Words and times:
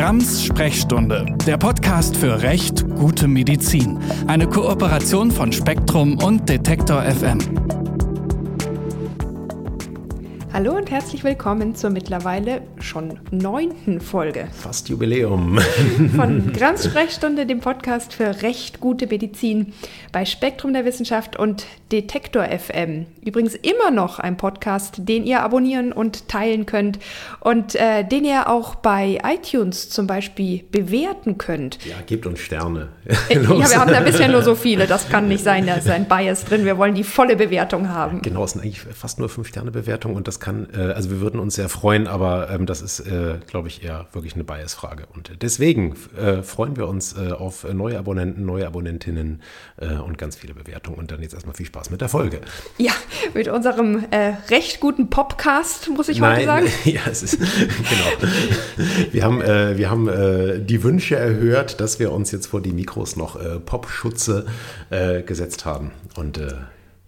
Grams 0.00 0.46
Sprechstunde, 0.46 1.26
der 1.46 1.58
Podcast 1.58 2.16
für 2.16 2.40
Recht, 2.40 2.88
gute 2.88 3.28
Medizin. 3.28 3.98
Eine 4.28 4.46
Kooperation 4.46 5.30
von 5.30 5.52
Spektrum 5.52 6.16
und 6.22 6.48
Detektor 6.48 7.02
FM. 7.02 7.79
Hallo 10.52 10.72
und 10.72 10.90
herzlich 10.90 11.22
willkommen 11.22 11.76
zur 11.76 11.90
mittlerweile 11.90 12.62
schon 12.80 13.20
neunten 13.30 14.00
Folge. 14.00 14.48
Fast 14.50 14.88
Jubiläum. 14.88 15.60
Von 16.16 16.52
Grams 16.58 16.84
Sprechstunde, 16.84 17.46
dem 17.46 17.60
Podcast 17.60 18.12
für 18.12 18.42
Recht, 18.42 18.80
gute 18.80 19.06
Medizin 19.06 19.72
bei 20.10 20.24
Spektrum 20.24 20.72
der 20.72 20.84
Wissenschaft 20.84 21.36
und 21.36 21.66
Detektor 21.92 22.46
FM. 22.46 23.06
Übrigens 23.24 23.54
immer 23.54 23.92
noch 23.92 24.18
ein 24.18 24.36
Podcast, 24.36 24.96
den 25.08 25.24
ihr 25.24 25.40
abonnieren 25.44 25.92
und 25.92 26.26
teilen 26.26 26.66
könnt 26.66 26.98
und 27.38 27.76
äh, 27.76 28.02
den 28.02 28.24
ihr 28.24 28.48
auch 28.48 28.74
bei 28.74 29.20
iTunes 29.24 29.88
zum 29.88 30.08
Beispiel 30.08 30.64
bewerten 30.72 31.38
könnt. 31.38 31.78
Ja, 31.86 31.94
gebt 32.04 32.26
uns 32.26 32.40
Sterne. 32.40 32.88
Äh, 33.28 33.34
ja, 33.34 33.70
wir 33.70 33.78
haben 33.78 33.92
da 33.92 34.00
bisher 34.00 34.26
nur 34.26 34.42
so 34.42 34.56
viele. 34.56 34.88
Das 34.88 35.08
kann 35.08 35.28
nicht 35.28 35.44
sein, 35.44 35.66
da 35.66 35.74
ist 35.74 35.88
ein 35.88 36.08
Bias 36.08 36.44
drin. 36.44 36.64
Wir 36.64 36.76
wollen 36.76 36.96
die 36.96 37.04
volle 37.04 37.36
Bewertung 37.36 37.88
haben. 37.88 38.20
Genau, 38.22 38.42
es 38.42 38.52
sind 38.52 38.62
eigentlich 38.62 38.80
fast 38.80 39.20
nur 39.20 39.28
Fünf-Sterne-Bewertungen 39.28 40.16
und 40.16 40.26
das 40.26 40.40
kann, 40.40 40.49
äh, 40.50 40.92
also 40.92 41.10
wir 41.10 41.20
würden 41.20 41.40
uns 41.40 41.54
sehr 41.54 41.68
freuen, 41.68 42.06
aber 42.06 42.50
ähm, 42.50 42.66
das 42.66 42.82
ist, 42.82 43.00
äh, 43.00 43.38
glaube 43.46 43.68
ich, 43.68 43.84
eher 43.84 44.06
wirklich 44.12 44.34
eine 44.34 44.44
Bias-Frage. 44.44 45.04
Und 45.14 45.42
deswegen 45.42 45.94
äh, 46.16 46.42
freuen 46.42 46.76
wir 46.76 46.88
uns 46.88 47.16
äh, 47.16 47.32
auf 47.32 47.64
neue 47.72 47.98
Abonnenten, 47.98 48.44
neue 48.44 48.66
Abonnentinnen 48.66 49.42
äh, 49.78 49.94
und 49.94 50.18
ganz 50.18 50.36
viele 50.36 50.54
Bewertungen. 50.54 50.98
Und 50.98 51.10
dann 51.10 51.22
jetzt 51.22 51.34
erstmal 51.34 51.54
viel 51.54 51.66
Spaß 51.66 51.90
mit 51.90 52.00
der 52.00 52.08
Folge. 52.08 52.40
Ja, 52.78 52.92
mit 53.34 53.48
unserem 53.48 54.04
äh, 54.10 54.34
recht 54.50 54.80
guten 54.80 55.10
Podcast, 55.10 55.88
muss 55.90 56.08
ich 56.08 56.20
Nein, 56.20 56.36
heute 56.36 56.46
sagen. 56.46 56.66
Ja, 56.84 57.02
es 57.10 57.22
ist, 57.22 57.38
genau. 57.38 58.32
Wir 59.12 59.24
haben, 59.24 59.40
wir 59.40 59.90
haben 59.90 60.66
die 60.66 60.82
Wünsche 60.82 61.16
erhört, 61.16 61.80
dass 61.80 61.98
wir 62.00 62.10
uns 62.10 62.32
jetzt 62.32 62.46
vor 62.46 62.60
die 62.60 62.72
Mikros 62.72 63.16
noch 63.16 63.38
Popschutze 63.64 64.46
gesetzt 65.26 65.64
haben. 65.64 65.92
Und 66.16 66.40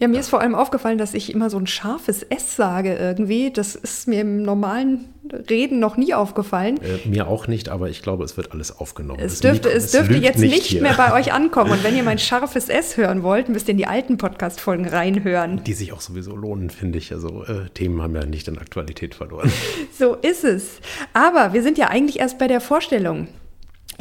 ja, 0.03 0.09
mir 0.09 0.19
ist 0.19 0.31
vor 0.31 0.41
allem 0.41 0.57
aufgefallen, 0.57 0.99
dass 0.99 1.15
ich 1.15 1.33
immer 1.33 1.49
so 1.49 1.57
ein 1.57 1.69
scharfes 1.69 2.25
S 2.25 2.57
sage 2.57 2.97
irgendwie. 2.97 3.53
Das 3.53 3.77
ist 3.77 4.09
mir 4.09 4.23
im 4.23 4.43
normalen 4.43 5.05
Reden 5.49 5.79
noch 5.79 5.97
nie 5.97 6.13
aufgefallen. 6.13 6.81
Äh, 6.83 7.09
mir 7.09 7.29
auch 7.29 7.47
nicht, 7.47 7.69
aber 7.69 7.89
ich 7.89 8.03
glaube, 8.03 8.25
es 8.25 8.37
wird 8.37 8.51
alles 8.51 8.77
aufgenommen. 8.77 9.21
Es 9.23 9.39
dürfte, 9.39 9.69
Mikro, 9.69 9.79
es 9.79 9.93
dürfte 9.93 10.15
jetzt 10.15 10.41
nicht, 10.41 10.81
mehr 10.81 10.95
bei 10.95 11.13
euch 11.13 11.33
ankommen. 11.33 11.71
Und 11.71 11.85
wenn 11.85 11.97
ihr 11.97 12.03
mein 12.03 12.19
scharfes 12.19 12.69
S 12.69 12.97
hören 12.97 13.23
wollt, 13.23 13.49
müsst 13.49 13.69
ihr 13.69 13.73
in 13.73 13.79
die 13.79 13.87
alten 13.87 14.19
Podcast-Folgen 14.19 14.89
reinhören. 14.89 15.63
Die 15.63 15.73
sich 15.73 15.93
auch 15.93 16.01
sowieso 16.01 16.35
lohnen, 16.35 16.71
finde 16.71 16.99
ich. 16.99 17.13
Also 17.13 17.45
äh, 17.45 17.69
Themen 17.73 18.03
haben 18.03 18.17
ja 18.17 18.27
nicht 18.27 18.49
in 18.49 18.59
Aktualität 18.59 19.15
verloren. 19.15 19.53
So 19.97 20.15
ist 20.15 20.43
es. 20.43 20.81
Aber 21.13 21.53
wir 21.53 21.63
sind 21.63 21.79
ja 21.79 21.89
eigentlich 21.89 22.19
erst 22.19 22.39
bei 22.39 22.49
der 22.49 22.61
Vorstellung. 22.61 23.29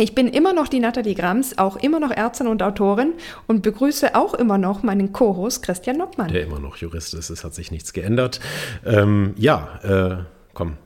Ich 0.01 0.15
bin 0.15 0.27
immer 0.27 0.51
noch 0.51 0.67
die 0.67 0.79
Nathalie 0.79 1.13
Grams, 1.13 1.59
auch 1.59 1.75
immer 1.75 1.99
noch 1.99 2.09
Ärztin 2.09 2.47
und 2.47 2.63
Autorin 2.63 3.13
und 3.45 3.61
begrüße 3.61 4.15
auch 4.15 4.33
immer 4.33 4.57
noch 4.57 4.81
meinen 4.81 5.13
Co-Host 5.13 5.61
Christian 5.61 5.97
Nockmann. 5.97 6.29
Der 6.29 6.41
immer 6.41 6.57
noch 6.57 6.77
Jurist 6.77 7.13
ist, 7.13 7.29
es 7.29 7.43
hat 7.43 7.53
sich 7.53 7.69
nichts 7.69 7.93
geändert. 7.93 8.39
Ähm, 8.83 9.35
ja, 9.37 9.79
äh, 9.83 10.23
komm, 10.55 10.77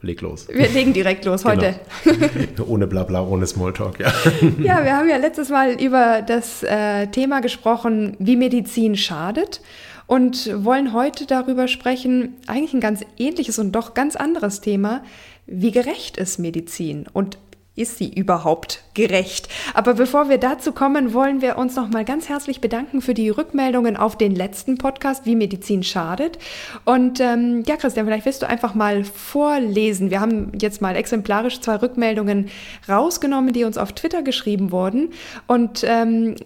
leg 0.00 0.20
los. 0.20 0.46
Wir 0.48 0.68
legen 0.68 0.92
direkt 0.92 1.24
los 1.24 1.44
heute. 1.44 1.74
Genau. 2.04 2.68
ohne 2.68 2.86
Blabla, 2.86 3.22
ohne 3.22 3.48
Smalltalk, 3.48 3.98
ja. 3.98 4.12
Ja, 4.62 4.84
wir 4.84 4.96
haben 4.96 5.08
ja 5.08 5.16
letztes 5.16 5.48
Mal 5.48 5.72
über 5.82 6.22
das 6.22 6.62
äh, 6.62 7.08
Thema 7.08 7.40
gesprochen, 7.40 8.16
wie 8.20 8.36
Medizin 8.36 8.96
schadet 8.96 9.60
und 10.06 10.48
wollen 10.64 10.92
heute 10.92 11.26
darüber 11.26 11.66
sprechen, 11.66 12.36
eigentlich 12.46 12.74
ein 12.74 12.80
ganz 12.80 13.04
ähnliches 13.18 13.58
und 13.58 13.72
doch 13.72 13.94
ganz 13.94 14.14
anderes 14.14 14.60
Thema, 14.60 15.02
wie 15.46 15.72
gerecht 15.72 16.16
ist 16.16 16.38
Medizin 16.38 17.06
und 17.12 17.38
ist 17.74 17.96
sie 17.96 18.12
überhaupt 18.12 18.82
gerecht? 18.94 19.48
Aber 19.72 19.94
bevor 19.94 20.28
wir 20.28 20.38
dazu 20.38 20.72
kommen, 20.72 21.14
wollen 21.14 21.40
wir 21.40 21.56
uns 21.56 21.74
noch 21.74 21.88
mal 21.88 22.04
ganz 22.04 22.28
herzlich 22.28 22.60
bedanken 22.60 23.00
für 23.00 23.14
die 23.14 23.30
Rückmeldungen 23.30 23.96
auf 23.96 24.16
den 24.16 24.34
letzten 24.34 24.76
Podcast, 24.76 25.24
wie 25.24 25.36
Medizin 25.36 25.82
schadet. 25.82 26.38
Und 26.84 27.20
ähm, 27.20 27.62
ja, 27.66 27.76
Christian, 27.76 28.06
vielleicht 28.06 28.26
willst 28.26 28.42
du 28.42 28.48
einfach 28.48 28.74
mal 28.74 29.04
vorlesen. 29.04 30.10
Wir 30.10 30.20
haben 30.20 30.52
jetzt 30.60 30.82
mal 30.82 30.96
exemplarisch 30.96 31.60
zwei 31.60 31.76
Rückmeldungen 31.76 32.50
rausgenommen, 32.88 33.54
die 33.54 33.64
uns 33.64 33.78
auf 33.78 33.92
Twitter 33.92 34.22
geschrieben 34.22 34.70
wurden. 34.70 35.14
Und 35.46 35.82
ähm, 35.86 36.36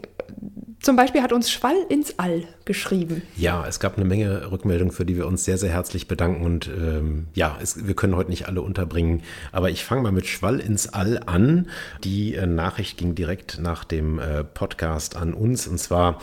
zum 0.87 0.95
Beispiel 0.95 1.21
hat 1.21 1.33
uns 1.33 1.51
Schwall 1.51 1.75
ins 1.89 2.17
All 2.17 2.45
geschrieben. 2.65 3.23
Ja, 3.37 3.67
es 3.67 3.81
gab 3.81 3.97
eine 3.97 4.07
Menge 4.07 4.53
Rückmeldungen, 4.53 4.93
für 4.93 5.05
die 5.05 5.17
wir 5.17 5.27
uns 5.27 5.45
sehr, 5.45 5.59
sehr 5.59 5.71
herzlich 5.71 6.07
bedanken. 6.07 6.45
Und 6.45 6.69
ähm, 6.69 7.27
ja, 7.35 7.59
es, 7.61 7.89
wir 7.89 7.95
können 7.95 8.15
heute 8.15 8.31
nicht 8.31 8.47
alle 8.47 8.63
unterbringen. 8.63 9.23
Aber 9.51 9.69
ich 9.69 9.85
fange 9.85 10.03
mal 10.03 10.13
mit 10.13 10.29
Schwall 10.29 10.61
ins 10.61 10.89
All 10.95 11.21
an. 11.27 11.69
Die 12.05 12.37
äh, 12.37 12.47
Nachricht 12.47 12.99
ging 12.99 13.17
direkt 13.17 13.59
nach 13.61 13.83
dem 13.83 14.21
äh, 14.21 14.45
Podcast 14.45 15.17
an 15.17 15.35
uns. 15.35 15.67
Und 15.67 15.79
zwar 15.79 16.21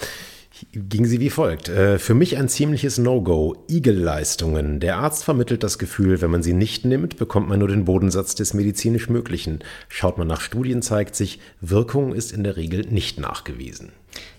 ging 0.72 1.04
sie 1.04 1.20
wie 1.20 1.30
folgt. 1.30 1.68
Äh, 1.68 2.00
für 2.00 2.14
mich 2.14 2.38
ein 2.38 2.48
ziemliches 2.48 2.98
No-Go. 2.98 3.66
Igel-Leistungen. 3.70 4.80
Der 4.80 4.96
Arzt 4.96 5.26
vermittelt 5.26 5.64
das 5.64 5.78
Gefühl, 5.78 6.22
wenn 6.22 6.32
man 6.32 6.42
sie 6.42 6.54
nicht 6.54 6.86
nimmt, 6.86 7.18
bekommt 7.18 7.50
man 7.50 7.60
nur 7.60 7.68
den 7.68 7.84
Bodensatz 7.84 8.34
des 8.34 8.54
medizinisch 8.54 9.10
Möglichen. 9.10 9.60
Schaut 9.90 10.18
man 10.18 10.28
nach 10.28 10.40
Studien, 10.40 10.82
zeigt 10.82 11.18
sich, 11.18 11.42
Wirkung 11.60 12.16
ist 12.16 12.32
in 12.32 12.46
der 12.46 12.56
Regel 12.56 12.86
nicht 12.90 13.20
nachgewiesen. 13.20 13.92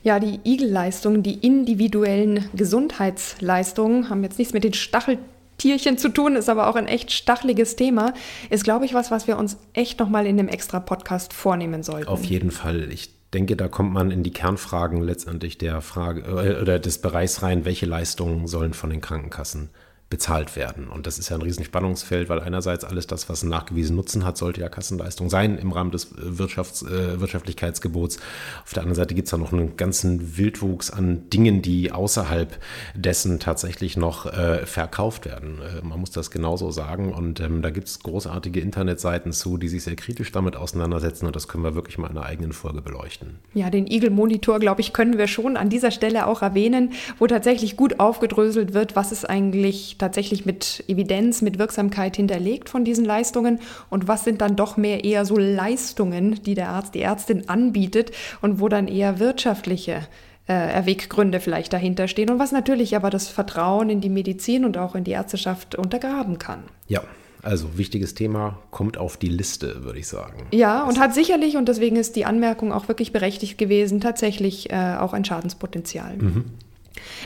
Ja, 0.03 0.21
die 0.21 0.41
Igel-Leistungen, 0.45 1.23
die 1.23 1.35
individuellen 1.35 2.49
Gesundheitsleistungen, 2.55 4.11
haben 4.11 4.23
jetzt 4.23 4.39
nichts 4.39 4.53
mit 4.53 4.65
den 4.65 4.75
Stacheltierchen 4.75 5.99
zu 5.99 6.11
tun, 6.11 6.37
ist 6.37 6.49
aber 6.49 6.69
auch 6.69 6.77
ein 6.77 6.87
echt 6.87 7.11
stacheliges 7.11 7.77
Thema. 7.77 8.13
Ist, 8.51 8.65
glaube 8.65 8.85
ich, 8.85 8.95
was, 8.95 9.11
was 9.11 9.27
wir 9.27 9.39
uns 9.39 9.57
echt 9.73 9.99
nochmal 9.99 10.27
in 10.27 10.37
dem 10.37 10.49
extra 10.49 10.81
Podcast 10.81 11.33
vornehmen 11.33 11.83
sollten. 11.83 12.09
Auf 12.09 12.25
jeden 12.25 12.51
Fall. 12.51 12.93
Ich 12.93 13.11
denke, 13.33 13.57
da 13.57 13.69
kommt 13.69 13.93
man 13.93 14.11
in 14.11 14.23
die 14.23 14.33
Kernfragen 14.33 15.03
letztendlich 15.03 15.59
der 15.59 15.81
Frage 15.81 16.23
äh, 16.23 16.61
oder 16.61 16.79
des 16.79 16.99
Bereichs 16.99 17.43
rein, 17.43 17.65
welche 17.65 17.87
Leistungen 17.87 18.47
sollen 18.47 18.75
von 18.75 18.91
den 18.91 19.01
Krankenkassen 19.01 19.71
bezahlt 20.15 20.55
werden. 20.55 20.87
Und 20.87 21.09
das 21.09 21.19
ist 21.19 21.29
ja 21.31 21.37
ein 21.37 21.43
Riesenspannungsfeld, 21.43 22.29
weil 22.29 22.39
einerseits 22.39 22.85
alles 22.85 23.09
das, 23.09 23.29
was 23.29 23.43
einen 23.43 23.51
nachgewiesenen 23.51 23.97
Nutzen 23.97 24.25
hat, 24.25 24.37
sollte 24.37 24.61
ja 24.61 24.69
Kassenleistung 24.69 25.29
sein 25.29 25.59
im 25.59 25.73
Rahmen 25.73 25.91
des 25.91 26.15
Wirtschafts-, 26.15 26.87
äh, 26.87 27.21
Wirtschaftlichkeitsgebots. 27.21 28.19
Auf 28.63 28.73
der 28.73 28.85
anderen 28.85 28.95
Seite 28.95 29.17
gibt 29.17 29.27
es 29.27 29.33
ja 29.33 29.39
noch 29.39 29.53
einen 29.53 29.77
ganzen 29.77 30.37
Wildwuchs 30.37 30.93
an 30.93 31.29
Dingen, 31.31 31.63
die 31.63 31.91
außerhalb 31.91 32.61
dessen 32.95 33.41
tatsächlich 33.41 33.97
noch 33.97 34.27
äh, 34.27 34.65
verkauft 34.67 35.25
werden. 35.25 35.59
Äh, 35.61 35.85
man 35.85 35.99
muss 35.99 36.13
das 36.13 36.31
genauso 36.31 36.71
sagen. 36.71 37.13
Und 37.13 37.41
ähm, 37.41 37.61
da 37.61 37.71
gibt 37.71 37.89
es 37.89 37.99
großartige 37.99 38.61
Internetseiten 38.61 39.33
zu, 39.33 39.59
die 39.59 39.69
sich 39.69 39.83
sehr 39.83 39.97
kritisch 39.97 40.31
damit 40.31 40.55
auseinandersetzen. 40.55 41.27
Und 41.27 41.35
das 41.35 41.49
können 41.49 41.65
wir 41.65 41.75
wirklich 41.75 41.99
mal 41.99 42.09
in 42.09 42.17
einer 42.17 42.27
eigenen 42.27 42.53
Folge 42.53 42.83
beleuchten. 42.83 43.41
Ja, 43.53 43.69
den 43.69 43.89
Eagle-Monitor, 43.89 44.61
glaube 44.61 44.81
ich, 44.81 44.93
können 44.93 45.19
wir 45.19 45.27
schon 45.27 45.57
an 45.57 45.71
dieser 45.71 45.91
Stelle 45.91 46.29
auch 46.29 46.43
erwähnen, 46.43 46.93
wo 47.19 47.27
tatsächlich 47.27 47.77
gut 47.77 47.99
aufgedröselt 47.99 48.75
wird, 48.75 48.95
was 48.95 49.11
ist 49.11 49.29
eigentlich 49.29 49.97
tatsächlich 50.05 50.45
mit 50.45 50.85
Evidenz, 50.87 51.41
mit 51.41 51.59
Wirksamkeit 51.59 52.17
hinterlegt 52.17 52.69
von 52.69 52.85
diesen 52.85 53.07
Leistungen 53.07 53.59
und 53.89 54.07
was 54.07 54.23
sind 54.25 54.43
dann 54.43 54.55
doch 54.55 54.77
mehr 54.77 55.03
eher 55.03 55.25
so 55.25 55.39
Leistungen, 55.39 56.43
die 56.45 56.55
der 56.55 56.69
Arzt, 56.69 56.95
die 56.95 57.01
Ärztin 57.01 57.49
anbietet 57.49 58.13
und 58.43 58.61
wo 58.61 58.69
dann 58.69 58.87
eher 58.87 59.19
wirtschaftliche 59.19 60.03
äh, 60.47 60.53
Erweggründe 60.53 61.41
vielleicht 61.41 61.73
dahinter 61.73 62.07
stehen 62.07 62.29
und 62.29 62.39
was 62.39 62.53
natürlich 62.53 62.97
aber 62.97 63.09
das 63.09 63.29
Vertrauen 63.29 63.89
in 63.89 64.03
die 64.03 64.11
Medizin 64.11 64.67
und 64.67 64.77
auch 64.77 64.95
in 64.95 65.05
die 65.05 65.13
Ärzteschaft 65.13 65.75
untergraben 65.75 66.39
kann. 66.39 66.65
Ja, 66.87 67.03
also 67.43 67.79
wichtiges 67.79 68.15
Thema, 68.15 68.59
kommt 68.71 68.99
auf 68.99 69.17
die 69.17 69.29
Liste, 69.29 69.85
würde 69.85 69.99
ich 69.99 70.09
sagen. 70.09 70.47
Ja, 70.53 70.85
und 70.85 71.01
hat 71.01 71.15
sicherlich, 71.15 71.57
und 71.57 71.67
deswegen 71.67 71.97
ist 71.97 72.15
die 72.15 72.27
Anmerkung 72.27 72.73
auch 72.73 72.89
wirklich 72.89 73.11
berechtigt 73.13 73.57
gewesen, 73.57 74.03
tatsächlich 74.03 74.71
äh, 74.71 74.97
auch 74.99 75.15
ein 75.15 75.25
Schadenspotenzial. 75.25 76.17
Mhm. 76.17 76.45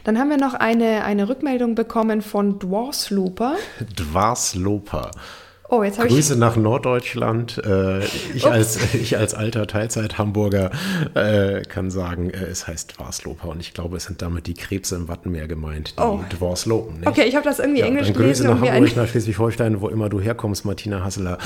Dann 0.05 0.19
haben 0.19 0.31
wir 0.31 0.37
noch 0.37 0.55
eine, 0.55 1.05
eine 1.05 1.29
Rückmeldung 1.29 1.75
bekommen 1.75 2.23
von 2.23 2.59
Dwarsloper. 2.59 3.57
Dwarsloper. 3.97 5.11
Oh, 5.71 5.83
jetzt 5.83 5.99
habe 5.99 6.09
ich. 6.09 6.15
Grüße 6.15 6.37
nach 6.37 6.57
Norddeutschland. 6.57 7.63
Äh, 7.65 8.05
ich, 8.35 8.47
als, 8.47 8.79
ich 8.95 9.19
als 9.19 9.35
alter 9.35 9.67
Teilzeit-Hamburger 9.67 10.71
äh, 11.15 11.61
kann 11.63 11.91
sagen, 11.91 12.31
äh, 12.31 12.45
es 12.45 12.67
heißt 12.67 12.99
Dwarsloper 12.99 13.49
und 13.49 13.61
ich 13.61 13.75
glaube, 13.75 13.99
es 13.99 14.05
sind 14.05 14.23
damit 14.23 14.47
die 14.47 14.55
Krebse 14.55 14.97
im 14.97 15.09
Wattenmeer 15.09 15.47
gemeint, 15.47 15.95
die 15.99 16.03
oh. 16.03 16.21
Dwarslopen. 16.31 17.07
Okay, 17.07 17.25
ich 17.25 17.37
habe 17.37 17.45
das 17.45 17.59
irgendwie 17.59 17.81
ja, 17.81 17.87
Englisch 17.87 18.07
dann 18.07 18.17
gelesen. 18.17 18.47
Grüße 18.47 18.63
nach 18.65 18.73
Hamburg, 18.73 18.97
nach 18.97 19.09
Schleswig-Holstein, 19.09 19.81
wo 19.83 19.89
immer 19.89 20.09
du 20.09 20.21
herkommst, 20.21 20.65
Martina 20.65 21.05
Hasseler. 21.05 21.37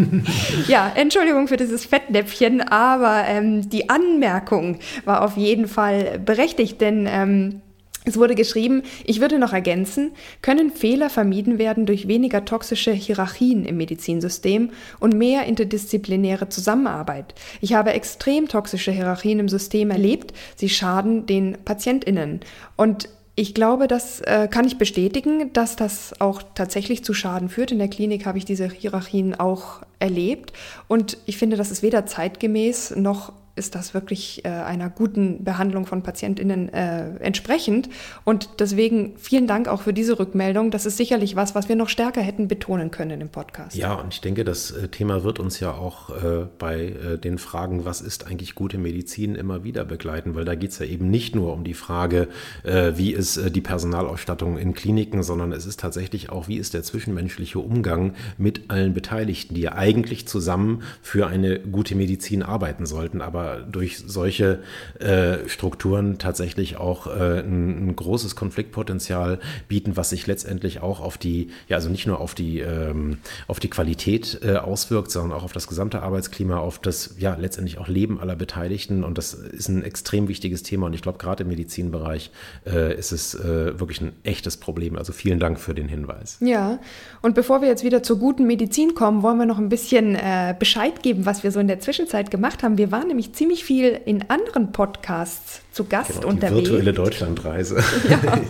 ja, 0.66 0.90
Entschuldigung 0.96 1.46
für 1.46 1.56
dieses 1.56 1.84
Fettnäpfchen, 1.84 2.60
aber 2.62 3.24
ähm, 3.28 3.68
die 3.68 3.88
Anmerkung 3.88 4.80
war 5.04 5.22
auf 5.22 5.36
jeden 5.36 5.68
Fall 5.68 6.18
berechtigt, 6.18 6.80
denn 6.80 7.06
ähm, 7.08 7.62
es 8.04 8.16
wurde 8.16 8.34
geschrieben, 8.34 8.82
ich 9.04 9.20
würde 9.20 9.38
noch 9.38 9.52
ergänzen, 9.52 10.12
können 10.40 10.70
Fehler 10.70 11.10
vermieden 11.10 11.58
werden 11.58 11.84
durch 11.84 12.08
weniger 12.08 12.46
toxische 12.46 12.92
Hierarchien 12.92 13.66
im 13.66 13.76
Medizinsystem 13.76 14.70
und 15.00 15.14
mehr 15.14 15.44
interdisziplinäre 15.44 16.48
Zusammenarbeit. 16.48 17.34
Ich 17.60 17.74
habe 17.74 17.92
extrem 17.92 18.48
toxische 18.48 18.90
Hierarchien 18.90 19.38
im 19.38 19.50
System 19.50 19.90
erlebt, 19.90 20.32
sie 20.56 20.70
schaden 20.70 21.26
den 21.26 21.58
Patientinnen. 21.64 22.40
Und 22.76 23.10
ich 23.36 23.54
glaube, 23.54 23.86
das 23.86 24.20
äh, 24.22 24.48
kann 24.50 24.66
ich 24.66 24.78
bestätigen, 24.78 25.52
dass 25.52 25.76
das 25.76 26.20
auch 26.20 26.42
tatsächlich 26.54 27.04
zu 27.04 27.14
Schaden 27.14 27.48
führt. 27.48 27.70
In 27.70 27.78
der 27.78 27.88
Klinik 27.88 28.26
habe 28.26 28.38
ich 28.38 28.44
diese 28.44 28.68
Hierarchien 28.68 29.34
auch 29.34 29.80
erlebt. 29.98 30.52
Und 30.88 31.16
ich 31.26 31.38
finde, 31.38 31.56
das 31.56 31.70
ist 31.70 31.82
weder 31.82 32.06
zeitgemäß 32.06 32.96
noch 32.96 33.32
ist 33.56 33.74
das 33.74 33.94
wirklich 33.94 34.44
äh, 34.44 34.48
einer 34.48 34.90
guten 34.90 35.44
Behandlung 35.44 35.86
von 35.86 36.02
PatientInnen 36.02 36.72
äh, 36.72 37.16
entsprechend. 37.18 37.88
Und 38.24 38.48
deswegen 38.60 39.16
vielen 39.18 39.46
Dank 39.46 39.68
auch 39.68 39.82
für 39.82 39.92
diese 39.92 40.18
Rückmeldung. 40.18 40.70
Das 40.70 40.86
ist 40.86 40.96
sicherlich 40.96 41.36
was, 41.36 41.54
was 41.54 41.68
wir 41.68 41.76
noch 41.76 41.88
stärker 41.88 42.20
hätten 42.20 42.48
betonen 42.48 42.90
können 42.90 43.20
im 43.20 43.28
Podcast. 43.28 43.76
Ja, 43.76 43.94
und 43.94 44.14
ich 44.14 44.20
denke, 44.20 44.44
das 44.44 44.70
äh, 44.70 44.88
Thema 44.88 45.24
wird 45.24 45.38
uns 45.38 45.60
ja 45.60 45.72
auch 45.72 46.10
äh, 46.10 46.46
bei 46.58 46.80
äh, 46.86 47.18
den 47.18 47.38
Fragen, 47.38 47.84
was 47.84 48.00
ist 48.00 48.26
eigentlich 48.26 48.54
gute 48.54 48.78
Medizin, 48.78 49.34
immer 49.34 49.64
wieder 49.64 49.84
begleiten, 49.84 50.34
weil 50.34 50.44
da 50.44 50.54
geht 50.54 50.70
es 50.70 50.78
ja 50.78 50.86
eben 50.86 51.10
nicht 51.10 51.34
nur 51.34 51.52
um 51.52 51.64
die 51.64 51.74
Frage, 51.74 52.28
äh, 52.62 52.92
wie 52.96 53.12
ist 53.12 53.54
die 53.54 53.60
Personalausstattung 53.60 54.58
in 54.58 54.74
Kliniken, 54.74 55.22
sondern 55.22 55.52
es 55.52 55.66
ist 55.66 55.80
tatsächlich 55.80 56.30
auch, 56.30 56.48
wie 56.48 56.56
ist 56.56 56.74
der 56.74 56.82
zwischenmenschliche 56.82 57.58
Umgang 57.58 58.14
mit 58.38 58.70
allen 58.70 58.94
Beteiligten, 58.94 59.54
die 59.54 59.62
ja 59.62 59.72
eigentlich 59.72 60.26
zusammen 60.26 60.82
für 61.02 61.26
eine 61.26 61.58
gute 61.60 61.94
Medizin 61.94 62.42
arbeiten 62.42 62.86
sollten. 62.86 63.20
Aber 63.20 63.39
durch 63.70 63.98
solche 64.06 64.60
äh, 64.98 65.48
Strukturen 65.48 66.18
tatsächlich 66.18 66.76
auch 66.76 67.06
äh, 67.06 67.40
ein, 67.40 67.88
ein, 67.88 67.96
großes 67.96 68.36
Konfliktpotenzial 68.36 69.38
bieten, 69.68 69.96
was 69.96 70.10
sich 70.10 70.26
letztendlich 70.26 70.80
auch 70.80 71.00
auf 71.00 71.18
die, 71.18 71.50
ja, 71.68 71.76
also 71.76 71.88
nicht 71.88 72.06
nur 72.06 72.20
auf 72.20 72.34
die, 72.34 72.60
ähm, 72.60 73.18
auf 73.46 73.60
die 73.60 73.70
Qualität 73.70 74.40
äh, 74.42 74.56
auswirkt, 74.56 75.10
sondern 75.10 75.36
auch 75.36 75.44
auf 75.44 75.52
das 75.52 75.66
gesamte 75.66 76.02
Arbeitsklima, 76.02 76.58
auf 76.58 76.78
das, 76.78 77.16
ja, 77.18 77.34
letztendlich 77.34 77.78
auch 77.78 77.88
Leben 77.88 78.20
aller 78.20 78.36
Beteiligten. 78.36 79.04
Und 79.04 79.18
das 79.18 79.34
ist 79.34 79.68
ein 79.68 79.82
extrem 79.82 80.28
wichtiges 80.28 80.62
Thema. 80.62 80.86
Und 80.86 80.94
ich 80.94 81.02
glaube, 81.02 81.18
gerade 81.18 81.42
im 81.42 81.48
Medizinbereich 81.48 82.30
äh, 82.66 82.96
ist 82.96 83.12
es 83.12 83.34
äh, 83.34 83.78
wirklich 83.78 84.00
ein 84.00 84.12
echtes 84.24 84.56
Problem. 84.56 84.96
Also 84.96 85.12
vielen 85.12 85.38
Dank 85.38 85.58
für 85.58 85.74
den 85.74 85.88
Hinweis. 85.88 86.38
Ja, 86.40 86.78
und 87.22 87.34
bevor 87.34 87.60
wir 87.60 87.68
jetzt 87.68 87.84
wieder 87.84 88.02
zur 88.02 88.18
guten 88.18 88.46
Medizin 88.46 88.94
kommen, 88.94 89.22
wollen 89.22 89.38
wir 89.38 89.46
noch 89.46 89.58
ein 89.58 89.68
bisschen 89.68 90.14
äh, 90.14 90.54
Bescheid 90.58 91.02
geben, 91.02 91.26
was 91.26 91.42
wir 91.42 91.52
so 91.52 91.60
in 91.60 91.68
der 91.68 91.80
Zwischenzeit 91.80 92.30
gemacht 92.30 92.62
haben. 92.62 92.78
Wir 92.78 92.92
waren 92.92 93.08
nämlich 93.08 93.29
ziemlich 93.32 93.64
viel 93.64 94.00
in 94.04 94.28
anderen 94.28 94.72
Podcasts 94.72 95.62
zu 95.72 95.84
Gast 95.84 96.10
genau, 96.10 96.20
die 96.20 96.26
unterwegs. 96.26 96.70
Virtuelle 96.70 96.92
Deutschlandreise. 96.92 97.82
Ja. 98.08 98.40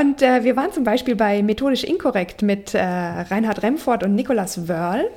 Und 0.00 0.22
äh, 0.22 0.44
wir 0.44 0.56
waren 0.56 0.72
zum 0.72 0.84
Beispiel 0.84 1.16
bei 1.16 1.42
Methodisch 1.42 1.82
Inkorrekt 1.84 2.42
mit 2.42 2.74
äh, 2.74 2.80
Reinhard 2.80 3.62
Remford 3.62 4.02
und 4.02 4.14
Nikolaus 4.14 4.68
Wörl 4.68 5.08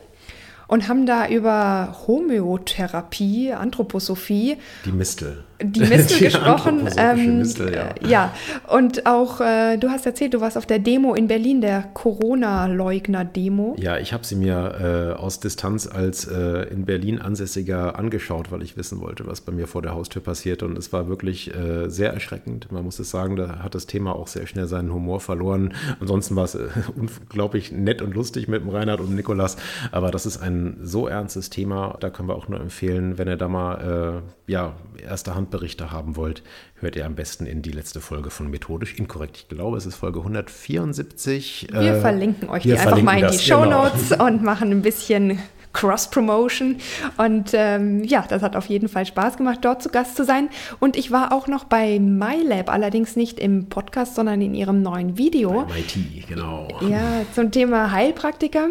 und 0.68 0.88
haben 0.88 1.06
da 1.06 1.28
über 1.28 1.98
Homöotherapie, 2.08 3.52
Anthroposophie. 3.52 4.58
Die 4.86 4.92
Mistel 4.92 5.44
die 5.64 5.82
Mistel 5.82 6.18
die 6.18 6.24
gesprochen. 6.26 6.90
Ähm, 6.98 7.40
Mistel, 7.40 7.74
ja. 7.74 7.90
Äh, 7.90 8.08
ja. 8.10 8.34
und 8.68 9.06
auch, 9.06 9.42
äh, 9.42 9.78
du 9.78 9.90
hast 9.90 10.06
erzählt, 10.06 10.34
du 10.34 10.42
warst 10.42 10.58
auf 10.58 10.66
der 10.66 10.80
Demo 10.80 11.14
in 11.14 11.28
Berlin, 11.28 11.62
der 11.62 11.84
Corona-Leugner-Demo. 11.94 13.76
Ja, 13.80 13.98
ich 13.98 14.14
habe 14.14 14.26
sie 14.26 14.36
mir 14.36 15.16
äh, 15.16 15.20
aus 15.20 15.40
Distanz 15.40 15.88
als 15.88 16.26
äh, 16.28 16.64
in 16.72 16.86
Berlin 16.86 17.20
Ansässiger 17.20 17.98
angeschaut, 17.98 18.52
weil 18.52 18.62
ich 18.62 18.78
wissen 18.78 19.02
wollte, 19.02 19.28
was 19.28 19.42
bei 19.42 19.52
mir 19.52 19.68
vor 19.68 19.82
der 19.82 19.94
Haustür 19.94 20.22
passiert. 20.22 20.64
Und 20.64 20.78
es 20.78 20.92
war 20.94 21.08
wirklich 21.08 21.54
äh, 21.56 21.90
sehr 21.90 22.14
erschreckend. 22.14 22.72
Man 22.72 22.84
muss 22.84 23.00
es 23.00 23.12
sagen, 23.12 23.36
da 23.36 23.60
hat 23.60 23.76
das 23.76 23.86
Thema 23.86 24.16
auch 24.16 24.28
sehr 24.28 24.48
schnell 24.48 24.68
seinen 24.68 24.94
Humor 24.94 25.20
verloren. 25.20 25.74
Ansonsten 26.00 26.36
war 26.36 26.46
es 26.46 26.56
äh, 26.56 26.68
unglaublich 26.96 27.72
nett 27.72 28.02
und 28.02 28.14
lustig 28.14 28.48
mit 28.48 28.62
dem 28.62 28.70
Reinhard 28.70 29.00
und 29.00 29.16
Nikolas. 29.16 29.58
Aber 29.92 30.12
das 30.12 30.26
ist 30.26 30.42
ein 30.42 30.78
so 30.82 31.08
ernstes 31.08 31.50
Thema, 31.50 31.98
da 32.00 32.10
können 32.10 32.30
wir 32.30 32.36
auch 32.36 32.48
nur 32.48 32.60
empfehlen, 32.60 33.18
wenn 33.18 33.28
ihr 33.28 33.38
da 33.38 33.48
mal 33.48 34.22
ja, 34.52 34.74
erster 35.02 35.36
Hand 35.36 35.51
Berichte 35.52 35.92
haben 35.92 36.16
wollt, 36.16 36.42
hört 36.80 36.96
ihr 36.96 37.06
am 37.06 37.16
besten 37.16 37.46
in 37.46 37.62
die 37.62 37.72
letzte 37.72 38.02
Folge 38.02 38.32
von 38.32 38.50
Methodisch 38.50 38.96
Inkorrekt. 38.96 39.38
Ich 39.38 39.48
glaube, 39.50 39.78
es 39.78 39.86
ist 39.86 39.96
Folge 39.96 40.20
174. 40.20 41.68
Wir 41.72 41.82
äh, 41.82 42.02
verlinken 42.02 42.50
euch 42.50 42.64
die 42.64 42.74
einfach 42.74 43.02
mal 43.02 43.20
in 43.20 43.32
die 43.32 43.38
Show 43.38 43.66
Notes 43.66 44.10
genau. 44.10 44.26
und 44.28 44.42
machen 44.44 44.72
ein 44.72 44.82
bisschen 44.82 45.38
Cross-Promotion. 45.74 46.78
Und 47.18 47.52
ähm, 47.54 48.04
ja, 48.04 48.26
das 48.28 48.42
hat 48.42 48.56
auf 48.56 48.68
jeden 48.68 48.88
Fall 48.88 49.06
Spaß 49.06 49.38
gemacht, 49.38 49.60
dort 49.62 49.82
zu 49.82 49.90
Gast 49.90 50.16
zu 50.16 50.24
sein. 50.24 50.50
Und 50.80 50.98
ich 50.98 51.12
war 51.12 51.32
auch 51.32 51.48
noch 51.48 51.64
bei 51.66 52.00
MyLab, 52.00 52.70
allerdings 52.70 53.16
nicht 53.16 53.40
im 53.40 53.68
Podcast, 53.68 54.16
sondern 54.16 54.42
in 54.42 54.54
ihrem 54.54 54.82
neuen 54.82 55.18
Video. 55.18 55.66
Bei 55.68 55.76
MIT, 55.76 56.28
genau. 56.28 56.68
Ja, 56.82 57.24
zum 57.34 57.52
Thema 57.52 57.92
Heilpraktiker. 57.92 58.70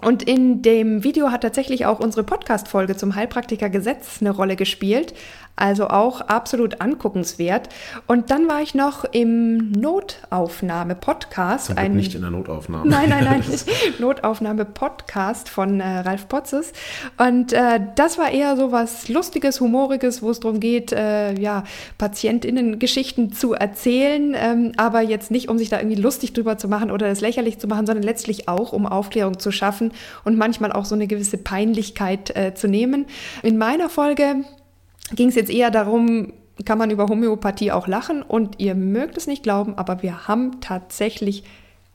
Und 0.00 0.22
in 0.22 0.62
dem 0.62 1.02
Video 1.02 1.32
hat 1.32 1.42
tatsächlich 1.42 1.86
auch 1.86 1.98
unsere 1.98 2.22
Podcast-Folge 2.22 2.96
zum 2.96 3.16
Heilpraktikergesetz 3.16 4.18
eine 4.20 4.30
Rolle 4.30 4.54
gespielt. 4.54 5.12
Also 5.58 5.88
auch 5.88 6.20
absolut 6.20 6.80
anguckenswert. 6.80 7.68
Und 8.06 8.30
dann 8.30 8.48
war 8.48 8.62
ich 8.62 8.76
noch 8.76 9.04
im 9.04 9.72
Notaufnahme-Podcast. 9.72 11.76
Ein 11.76 11.94
nicht 11.94 12.14
in 12.14 12.20
der 12.20 12.30
Notaufnahme. 12.30 12.88
Nein, 12.88 13.08
nein, 13.08 13.24
nein. 13.24 13.42
Notaufnahme-Podcast 13.98 15.48
von 15.48 15.80
äh, 15.80 15.98
Ralf 15.98 16.28
Potzes. 16.28 16.72
Und 17.16 17.52
äh, 17.52 17.80
das 17.96 18.18
war 18.18 18.30
eher 18.30 18.56
so 18.56 18.70
was 18.70 19.08
Lustiges, 19.08 19.60
Humoriges, 19.60 20.22
wo 20.22 20.30
es 20.30 20.38
darum 20.38 20.60
geht, 20.60 20.92
äh, 20.92 21.34
ja, 21.34 21.64
PatientInnen-Geschichten 21.98 23.32
zu 23.32 23.54
erzählen. 23.54 24.36
Ähm, 24.38 24.72
aber 24.76 25.00
jetzt 25.00 25.32
nicht, 25.32 25.48
um 25.48 25.58
sich 25.58 25.70
da 25.70 25.78
irgendwie 25.78 26.00
lustig 26.00 26.34
drüber 26.34 26.56
zu 26.56 26.68
machen 26.68 26.92
oder 26.92 27.08
das 27.08 27.20
lächerlich 27.20 27.58
zu 27.58 27.66
machen, 27.66 27.86
sondern 27.86 28.04
letztlich 28.04 28.48
auch, 28.48 28.72
um 28.72 28.86
Aufklärung 28.86 29.40
zu 29.40 29.50
schaffen 29.50 29.90
und 30.24 30.38
manchmal 30.38 30.70
auch 30.70 30.84
so 30.84 30.94
eine 30.94 31.08
gewisse 31.08 31.36
Peinlichkeit 31.36 32.36
äh, 32.36 32.54
zu 32.54 32.68
nehmen. 32.68 33.06
In 33.42 33.58
meiner 33.58 33.88
Folge 33.88 34.44
ging 35.14 35.28
es 35.28 35.34
jetzt 35.34 35.50
eher 35.50 35.70
darum, 35.70 36.32
kann 36.64 36.78
man 36.78 36.90
über 36.90 37.08
Homöopathie 37.08 37.72
auch 37.72 37.86
lachen? 37.86 38.22
Und 38.22 38.58
ihr 38.58 38.74
mögt 38.74 39.16
es 39.16 39.26
nicht 39.26 39.42
glauben, 39.42 39.76
aber 39.76 40.02
wir 40.02 40.28
haben 40.28 40.60
tatsächlich 40.60 41.44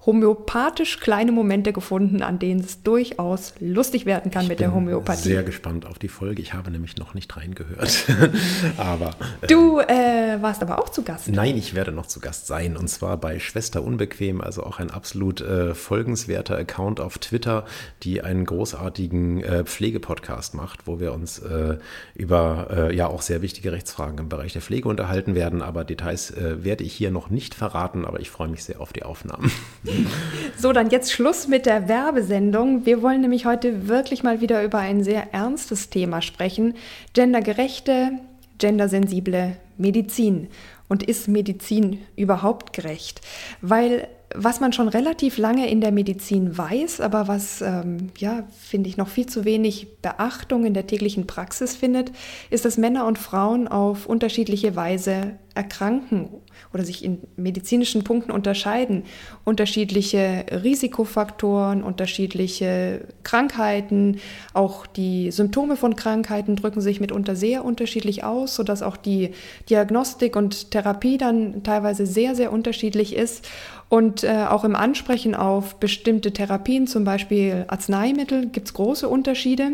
homöopathisch 0.06 1.00
kleine 1.00 1.32
Momente 1.32 1.72
gefunden, 1.72 2.22
an 2.22 2.38
denen 2.38 2.60
es 2.60 2.84
durchaus 2.84 3.54
lustig 3.60 4.06
werden 4.06 4.32
kann 4.32 4.44
ich 4.44 4.50
mit 4.50 4.60
der 4.60 4.74
Homöopathie. 4.74 5.20
Ich 5.20 5.24
bin 5.24 5.34
sehr 5.34 5.44
gespannt 5.44 5.86
auf 5.86 5.98
die 5.98 6.10
Folge. 6.10 6.42
Ich 6.42 6.54
habe 6.54 6.72
nämlich 6.72 6.98
noch 6.98 7.14
nicht 7.14 7.36
reingehört. 7.36 8.06
aber 8.78 9.12
äh, 9.42 9.48
du 9.48 9.80
äh, 9.80 10.42
warst 10.42 10.62
aber 10.62 10.80
auch 10.80 10.90
zu 10.90 11.04
Gast. 11.04 11.30
Nein, 11.30 11.58
ich 11.58 11.74
werde 11.74 11.92
noch 11.92 12.08
zu 12.08 12.20
Gast 12.20 12.48
sein 12.48 12.76
und 12.76 12.90
zwar 12.90 13.18
bei 13.18 13.40
Schwester 13.40 13.84
Unbequem, 13.84 14.42
also 14.42 14.64
auch 14.64 14.80
ein 14.80 14.92
absolut 14.92 15.40
äh, 15.40 15.74
folgenswerter 15.74 16.58
Account 16.58 17.00
auf 17.00 17.18
Twitter, 17.18 17.66
die 18.04 18.22
einen 18.22 18.46
großartigen 18.46 19.42
äh, 19.44 19.64
Pflegepodcast 19.64 20.54
macht, 20.54 20.86
wo 20.86 21.00
wir 21.00 21.14
uns 21.14 21.40
äh, 21.40 21.78
über 22.16 22.92
ja 22.94 23.08
auch 23.08 23.22
sehr 23.22 23.42
wichtige 23.42 23.72
Rechtsfragen 23.72 24.18
im 24.18 24.30
Bereich 24.30 24.54
der 24.54 24.62
Pflege 24.62 24.90
unterhalten 24.90 25.36
werden. 25.36 25.62
Aber 25.62 25.84
Details 25.84 26.34
werde 26.36 26.84
ich 26.84 26.94
hier 26.94 27.12
noch 27.12 27.30
nicht 27.30 27.54
verraten, 27.56 28.06
aber 28.06 28.20
ich 28.20 28.30
freue 28.30 28.48
mich 28.48 28.64
sehr 28.64 28.82
auf 28.82 28.94
die 28.94 29.04
Aufnahmen. 29.04 29.52
So, 30.58 30.72
dann 30.72 30.92
jetzt 30.92 31.12
Schluss 31.12 31.48
mit 31.50 31.66
der 31.66 31.90
Werbesendung. 31.90 32.86
Wir 32.86 33.02
wollen 33.02 33.20
nämlich 33.20 33.46
heute 33.46 33.90
wirklich 33.90 34.24
mal 34.24 34.40
wieder 34.40 34.64
über 34.64 34.78
ein 34.78 35.04
sehr 35.04 35.34
ernstes 35.34 35.90
Thema 35.90 36.22
sprechen. 36.22 36.76
Gendergerechte, 37.14 38.12
gendersensible 38.60 39.58
Medizin. 39.78 40.48
Und 40.88 41.04
ist 41.04 41.28
Medizin 41.28 42.00
überhaupt 42.16 42.72
gerecht? 42.72 43.20
Weil 43.62 44.08
was 44.36 44.60
man 44.60 44.74
schon 44.74 44.88
relativ 44.88 45.38
lange 45.38 45.70
in 45.70 45.82
der 45.82 45.92
Medizin 45.92 46.58
weiß, 46.58 47.02
aber 47.02 47.28
was, 47.28 47.62
ähm, 47.62 48.10
ja, 48.18 48.44
finde 48.58 48.90
ich, 48.90 48.98
noch 48.98 49.08
viel 49.08 49.28
zu 49.28 49.46
wenig 49.46 50.02
Beachtung 50.02 50.66
in 50.66 50.74
der 50.74 50.88
täglichen 50.88 51.28
Praxis 51.28 51.76
findet, 51.76 52.12
ist, 52.50 52.66
dass 52.66 52.78
Männer 52.78 53.06
und 53.06 53.20
Frauen 53.20 53.68
auf 53.68 54.06
unterschiedliche 54.06 54.76
Weise 54.76 55.38
erkranken 55.56 56.30
oder 56.74 56.84
sich 56.84 57.04
in 57.04 57.20
medizinischen 57.36 58.04
Punkten 58.04 58.32
unterscheiden. 58.32 59.04
Unterschiedliche 59.46 60.46
Risikofaktoren, 60.52 61.84
unterschiedliche 61.84 63.02
Krankheiten, 63.24 64.20
auch 64.54 64.88
die 64.88 65.32
Symptome 65.32 65.76
von 65.76 65.96
Krankheiten 65.96 66.56
drücken 66.56 66.82
sich 66.82 67.00
mitunter 67.00 67.36
sehr 67.36 67.64
unterschiedlich 67.64 68.24
aus, 68.24 68.56
sodass 68.56 68.82
auch 68.82 68.98
die 68.98 69.32
Diagnostik 69.70 70.36
und 70.36 70.72
Therapie 70.72 71.18
dann 71.18 71.64
teilweise 71.64 72.06
sehr, 72.06 72.36
sehr 72.36 72.52
unterschiedlich 72.52 73.16
ist. 73.16 73.48
Und 73.90 74.24
äh, 74.24 74.46
auch 74.50 74.64
im 74.64 74.76
Ansprechen 74.76 75.36
auf 75.36 75.76
bestimmte 75.76 76.34
Therapien, 76.34 76.88
zum 76.88 77.04
Beispiel 77.04 77.66
Arzneimittel, 77.68 78.48
gibt 78.48 78.68
es 78.68 78.74
große 78.74 79.08
Unterschiede. 79.08 79.74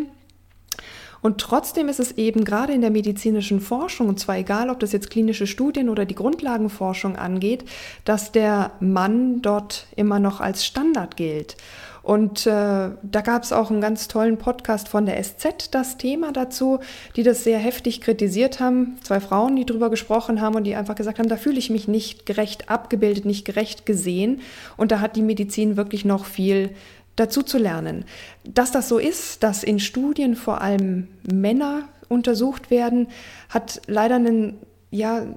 Und 1.22 1.40
trotzdem 1.40 1.90
ist 1.90 2.00
es 2.00 2.14
eben 2.14 2.46
gerade 2.46 2.74
in 2.74 2.82
der 2.82 2.92
medizinischen 2.92 3.60
Forschung, 3.60 4.08
und 4.08 4.20
zwar 4.20 4.38
egal, 4.38 4.70
ob 4.70 4.80
das 4.80 4.92
jetzt 4.92 5.10
klinische 5.10 5.48
Studien 5.48 5.90
oder 5.90 6.06
die 6.06 6.16
Grundlagenforschung 6.16 7.16
angeht, 7.16 7.66
dass 8.06 8.32
der 8.32 8.72
Mann 8.80 9.42
dort 9.42 9.88
immer 9.96 10.20
noch 10.20 10.40
als 10.40 10.66
Standard 10.66 11.18
gilt. 11.18 11.58
Und 12.02 12.48
äh, 12.48 12.90
da 13.04 13.22
gab 13.24 13.44
es 13.44 13.52
auch 13.52 13.70
einen 13.70 13.82
ganz 13.82 14.08
tollen 14.08 14.38
Podcast 14.38 14.88
von 14.88 15.06
der 15.06 15.22
SZ, 15.22 15.70
das 15.72 15.98
Thema 15.98 16.32
dazu, 16.32 16.80
die 17.16 17.24
das 17.24 17.44
sehr 17.44 17.60
heftig 17.60 18.02
kritisiert 18.02 18.60
haben. 18.60 18.98
Zwei 19.04 19.20
Frauen, 19.20 19.56
die 19.56 19.66
darüber 19.66 19.90
gesprochen 19.90 20.42
haben 20.42 20.56
und 20.56 20.64
die 20.64 20.76
einfach 20.76 20.96
gesagt 20.96 21.20
haben, 21.20 21.30
da 21.30 21.38
fühle 21.38 21.60
ich 21.60 21.70
mich 21.70 21.88
nicht 21.88 22.26
gerecht 22.26 22.70
abgebildet, 22.70 23.26
nicht 23.26 23.46
gerecht 23.46 23.86
gesehen. 23.86 24.42
Und 24.78 24.92
da 24.92 25.02
hat 25.02 25.18
die 25.18 25.22
Medizin 25.22 25.78
wirklich 25.78 26.06
noch 26.06 26.26
viel 26.26 26.72
dazu 27.20 27.44
zu 27.44 27.58
lernen. 27.58 28.06
Dass 28.44 28.72
das 28.72 28.90
so 28.90 28.98
ist, 28.98 29.44
dass 29.44 29.64
in 29.64 29.80
Studien 29.80 30.36
vor 30.36 30.62
allem 30.62 31.08
Männer 31.32 31.84
untersucht 32.08 32.72
werden, 32.72 33.08
hat 33.50 33.82
leider 33.88 34.16
einen 34.16 34.56
ja, 34.92 35.28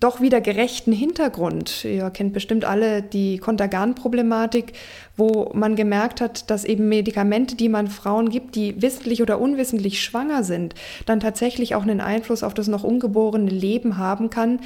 doch 0.00 0.20
wieder 0.20 0.40
gerechten 0.40 0.92
Hintergrund. 0.92 1.84
Ihr 1.84 2.10
kennt 2.10 2.32
bestimmt 2.32 2.64
alle 2.64 3.02
die 3.02 3.38
Kontergan-Problematik, 3.38 4.74
wo 5.16 5.50
man 5.54 5.76
gemerkt 5.76 6.20
hat, 6.20 6.50
dass 6.50 6.64
eben 6.64 6.88
Medikamente, 6.88 7.56
die 7.56 7.68
man 7.68 7.88
Frauen 7.88 8.30
gibt, 8.30 8.54
die 8.54 8.80
wissentlich 8.80 9.22
oder 9.22 9.40
unwissentlich 9.40 10.02
schwanger 10.02 10.44
sind, 10.44 10.74
dann 11.06 11.20
tatsächlich 11.20 11.74
auch 11.74 11.82
einen 11.82 12.00
Einfluss 12.00 12.42
auf 12.42 12.54
das 12.54 12.68
noch 12.68 12.84
ungeborene 12.84 13.50
Leben 13.50 13.96
haben 13.96 14.30
kann, 14.30 14.60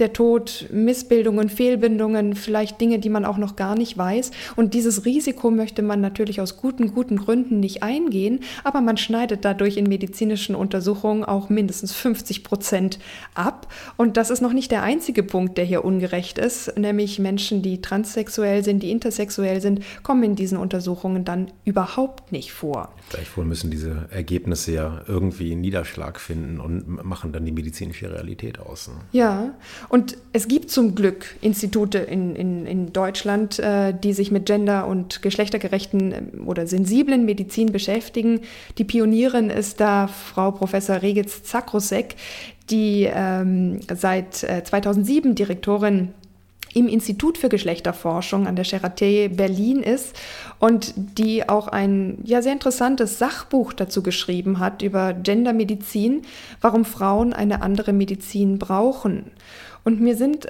der 0.00 0.12
Tod, 0.12 0.66
Missbildungen, 0.72 1.48
Fehlbindungen, 1.48 2.34
vielleicht 2.34 2.80
Dinge, 2.80 2.98
die 2.98 3.10
man 3.10 3.24
auch 3.24 3.36
noch 3.36 3.56
gar 3.56 3.76
nicht 3.76 3.96
weiß. 3.96 4.30
Und 4.56 4.74
dieses 4.74 5.04
Risiko 5.04 5.50
möchte 5.50 5.82
man 5.82 6.00
natürlich 6.00 6.40
aus 6.40 6.56
guten, 6.56 6.92
guten 6.94 7.16
Gründen 7.16 7.60
nicht 7.60 7.82
eingehen, 7.82 8.40
aber 8.64 8.80
man 8.80 8.96
schneidet 8.96 9.44
dadurch 9.44 9.76
in 9.76 9.88
medizinischen 9.88 10.54
Untersuchungen 10.54 11.24
auch 11.24 11.48
mindestens 11.48 11.92
50 11.92 12.44
Prozent 12.44 12.98
ab. 13.34 13.72
Und 13.96 14.16
das 14.16 14.30
ist 14.30 14.40
noch 14.40 14.52
nicht 14.52 14.70
der 14.70 14.82
einzige 14.82 15.22
Punkt, 15.22 15.58
der 15.58 15.64
hier 15.64 15.84
ungerecht 15.84 16.38
ist, 16.38 16.76
nämlich 16.78 17.18
Menschen, 17.18 17.62
die 17.62 17.80
transsexuell 17.80 18.64
sind, 18.64 18.82
die 18.82 18.90
intersexuell 18.90 19.60
sind, 19.60 19.82
kommen 20.02 20.22
in 20.22 20.36
diesen 20.36 20.58
Untersuchungen 20.58 21.24
dann 21.24 21.50
überhaupt 21.64 22.32
nicht 22.32 22.52
vor. 22.52 22.92
Gleichwohl 23.10 23.44
müssen 23.44 23.70
diese 23.70 24.08
Ergebnisse 24.10 24.72
ja 24.72 25.02
irgendwie 25.06 25.54
Niederschlag 25.54 26.20
finden 26.20 26.60
und 26.60 27.04
machen 27.04 27.32
dann 27.32 27.44
die 27.44 27.52
medizinische 27.52 28.10
Realität 28.10 28.58
aus. 28.58 28.88
Ne? 28.88 28.94
Ja, 29.12 29.54
und 29.90 30.16
es 30.32 30.46
gibt 30.46 30.70
zum 30.70 30.94
Glück 30.94 31.34
Institute 31.40 31.98
in, 31.98 32.36
in, 32.36 32.64
in 32.64 32.92
Deutschland, 32.92 33.58
äh, 33.58 33.92
die 33.92 34.12
sich 34.12 34.30
mit 34.30 34.46
gender- 34.46 34.86
und 34.86 35.20
geschlechtergerechten 35.20 36.12
äh, 36.12 36.22
oder 36.46 36.68
sensiblen 36.68 37.24
Medizin 37.24 37.72
beschäftigen. 37.72 38.42
Die 38.78 38.84
Pionierin 38.84 39.50
ist 39.50 39.80
da 39.80 40.06
Frau 40.06 40.52
Professor 40.52 41.02
Regitz 41.02 41.42
Zakrosek, 41.42 42.14
die 42.70 43.10
ähm, 43.12 43.80
seit 43.92 44.44
äh, 44.44 44.62
2007 44.62 45.34
Direktorin 45.34 46.14
im 46.72 46.86
Institut 46.86 47.36
für 47.36 47.48
Geschlechterforschung 47.48 48.46
an 48.46 48.54
der 48.54 48.64
Charité 48.64 49.28
Berlin 49.28 49.82
ist 49.82 50.14
und 50.60 50.94
die 50.96 51.48
auch 51.48 51.66
ein 51.66 52.18
ja 52.22 52.42
sehr 52.42 52.52
interessantes 52.52 53.18
Sachbuch 53.18 53.72
dazu 53.72 54.02
geschrieben 54.04 54.60
hat 54.60 54.82
über 54.82 55.12
Gendermedizin, 55.12 56.22
warum 56.60 56.84
Frauen 56.84 57.32
eine 57.32 57.62
andere 57.62 57.92
Medizin 57.92 58.58
brauchen. 58.58 59.32
Und 59.84 60.00
mir 60.00 60.16
sind, 60.16 60.46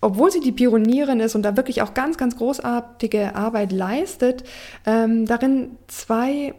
obwohl 0.00 0.30
sie 0.30 0.40
die 0.40 0.52
Pionierin 0.52 1.20
ist 1.20 1.34
und 1.34 1.42
da 1.42 1.56
wirklich 1.56 1.82
auch 1.82 1.94
ganz, 1.94 2.16
ganz 2.16 2.36
großartige 2.36 3.34
Arbeit 3.34 3.72
leistet, 3.72 4.44
ähm, 4.86 5.26
darin 5.26 5.70
zwei 5.88 6.54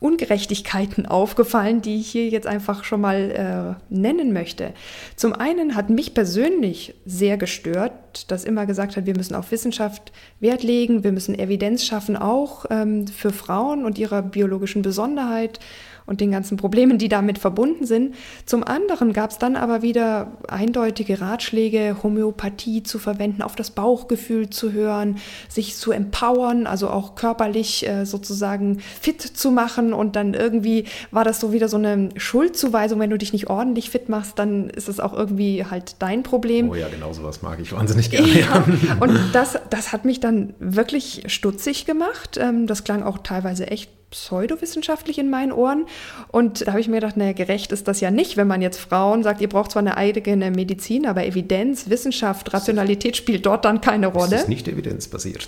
Ungerechtigkeiten 0.00 1.06
aufgefallen, 1.06 1.80
die 1.80 2.00
ich 2.00 2.10
hier 2.10 2.28
jetzt 2.28 2.46
einfach 2.46 2.84
schon 2.84 3.00
mal 3.00 3.78
äh, 3.90 3.94
nennen 3.94 4.32
möchte. 4.32 4.72
Zum 5.16 5.32
einen 5.32 5.76
hat 5.76 5.88
mich 5.88 6.14
persönlich 6.14 6.94
sehr 7.06 7.36
gestört, 7.36 8.30
dass 8.30 8.44
immer 8.44 8.66
gesagt 8.66 8.96
hat, 8.96 9.06
wir 9.06 9.16
müssen 9.16 9.34
auf 9.34 9.50
Wissenschaft 9.50 10.12
Wert 10.40 10.62
legen, 10.62 11.04
wir 11.04 11.12
müssen 11.12 11.38
Evidenz 11.38 11.84
schaffen, 11.84 12.16
auch 12.16 12.66
ähm, 12.70 13.06
für 13.06 13.30
Frauen 13.30 13.84
und 13.84 13.98
ihrer 13.98 14.22
biologischen 14.22 14.82
Besonderheit 14.82 15.58
und 16.06 16.20
den 16.20 16.30
ganzen 16.30 16.56
Problemen, 16.56 16.98
die 16.98 17.08
damit 17.08 17.38
verbunden 17.38 17.86
sind. 17.86 18.14
Zum 18.44 18.62
anderen 18.64 19.12
gab 19.12 19.30
es 19.30 19.38
dann 19.38 19.56
aber 19.56 19.82
wieder 19.82 20.32
eindeutige 20.48 21.20
Ratschläge, 21.20 21.96
Homöopathie 22.02 22.82
zu 22.82 22.98
verwenden, 22.98 23.42
auf 23.42 23.56
das 23.56 23.70
Bauchgefühl 23.70 24.50
zu 24.50 24.72
hören, 24.72 25.18
sich 25.48 25.76
zu 25.76 25.92
empowern, 25.92 26.66
also 26.66 26.90
auch 26.90 27.14
körperlich 27.14 27.88
äh, 27.88 28.04
sozusagen 28.04 28.80
fit 29.00 29.22
zu 29.22 29.50
machen. 29.50 29.92
Und 29.92 30.16
dann 30.16 30.34
irgendwie 30.34 30.84
war 31.10 31.24
das 31.24 31.40
so 31.40 31.52
wieder 31.52 31.68
so 31.68 31.78
eine 31.78 32.10
Schuldzuweisung, 32.16 33.00
wenn 33.00 33.10
du 33.10 33.18
dich 33.18 33.32
nicht 33.32 33.48
ordentlich 33.48 33.90
fit 33.90 34.08
machst, 34.08 34.38
dann 34.38 34.68
ist 34.70 34.88
es 34.88 35.00
auch 35.00 35.12
irgendwie 35.12 35.64
halt 35.64 35.96
dein 36.00 36.22
Problem. 36.22 36.70
Oh 36.70 36.74
ja, 36.74 36.88
genau 36.88 37.12
sowas 37.12 37.42
mag 37.42 37.58
ich 37.60 37.72
wahnsinnig 37.72 38.10
gerne. 38.10 38.24
Ja, 38.24 38.64
und 39.00 39.18
das, 39.32 39.58
das 39.70 39.92
hat 39.92 40.04
mich 40.04 40.20
dann 40.20 40.54
wirklich 40.58 41.24
stutzig 41.26 41.86
gemacht. 41.86 42.38
Ähm, 42.40 42.66
das 42.66 42.84
klang 42.84 43.02
auch 43.02 43.18
teilweise 43.18 43.68
echt 43.68 43.90
pseudowissenschaftlich 44.14 45.18
in 45.18 45.28
meinen 45.28 45.50
Ohren. 45.50 45.86
Und 46.30 46.66
da 46.66 46.72
habe 46.72 46.80
ich 46.80 46.88
mir 46.88 46.96
gedacht, 46.96 47.16
naja, 47.16 47.32
gerecht 47.32 47.72
ist 47.72 47.88
das 47.88 48.00
ja 48.00 48.10
nicht, 48.10 48.36
wenn 48.36 48.46
man 48.46 48.62
jetzt 48.62 48.78
Frauen 48.78 49.24
sagt, 49.24 49.40
ihr 49.40 49.48
braucht 49.48 49.72
zwar 49.72 49.80
eine 49.80 49.96
eigene 49.96 50.52
Medizin, 50.52 51.06
aber 51.06 51.26
Evidenz, 51.26 51.90
Wissenschaft, 51.90 52.54
Rationalität 52.54 53.16
spielt 53.16 53.44
dort 53.44 53.64
dann 53.64 53.80
keine 53.80 54.06
Rolle. 54.06 54.30
Das 54.30 54.42
ist 54.42 54.48
nicht 54.48 54.68
evidenzbasiert. 54.68 55.46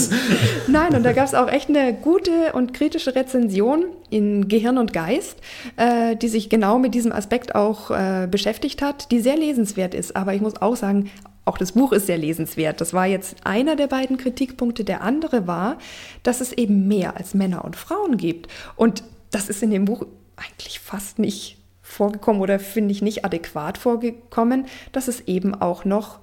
Nein, 0.68 0.94
und 0.94 1.02
da 1.02 1.12
gab 1.12 1.26
es 1.26 1.34
auch 1.34 1.48
echt 1.48 1.68
eine 1.68 1.92
gute 1.92 2.52
und 2.54 2.72
kritische 2.72 3.14
Rezension 3.14 3.84
in 4.08 4.48
Gehirn 4.48 4.78
und 4.78 4.94
Geist, 4.94 5.36
äh, 5.76 6.16
die 6.16 6.28
sich 6.28 6.48
genau 6.48 6.78
mit 6.78 6.94
diesem 6.94 7.12
Aspekt 7.12 7.54
auch 7.54 7.90
äh, 7.90 8.26
beschäftigt 8.30 8.80
hat, 8.80 9.10
die 9.10 9.20
sehr 9.20 9.36
lesenswert 9.36 9.92
ist. 9.94 10.16
Aber 10.16 10.32
ich 10.32 10.40
muss 10.40 10.60
auch 10.62 10.76
sagen, 10.76 11.10
auch 11.48 11.58
das 11.58 11.72
Buch 11.72 11.92
ist 11.92 12.06
sehr 12.06 12.18
lesenswert. 12.18 12.80
Das 12.80 12.92
war 12.92 13.06
jetzt 13.06 13.36
einer 13.44 13.74
der 13.74 13.86
beiden 13.86 14.18
Kritikpunkte. 14.18 14.84
Der 14.84 15.00
andere 15.00 15.46
war, 15.46 15.78
dass 16.22 16.40
es 16.40 16.52
eben 16.52 16.86
mehr 16.86 17.16
als 17.16 17.34
Männer 17.34 17.64
und 17.64 17.74
Frauen 17.74 18.18
gibt. 18.18 18.48
Und 18.76 19.02
das 19.30 19.48
ist 19.48 19.62
in 19.62 19.70
dem 19.70 19.86
Buch 19.86 20.06
eigentlich 20.36 20.78
fast 20.78 21.18
nicht 21.18 21.56
vorgekommen 21.80 22.42
oder 22.42 22.58
finde 22.58 22.92
ich 22.92 23.00
nicht 23.00 23.24
adäquat 23.24 23.78
vorgekommen, 23.78 24.66
dass 24.92 25.08
es 25.08 25.22
eben 25.22 25.54
auch 25.54 25.86
noch 25.86 26.18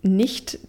nicht 0.00 0.60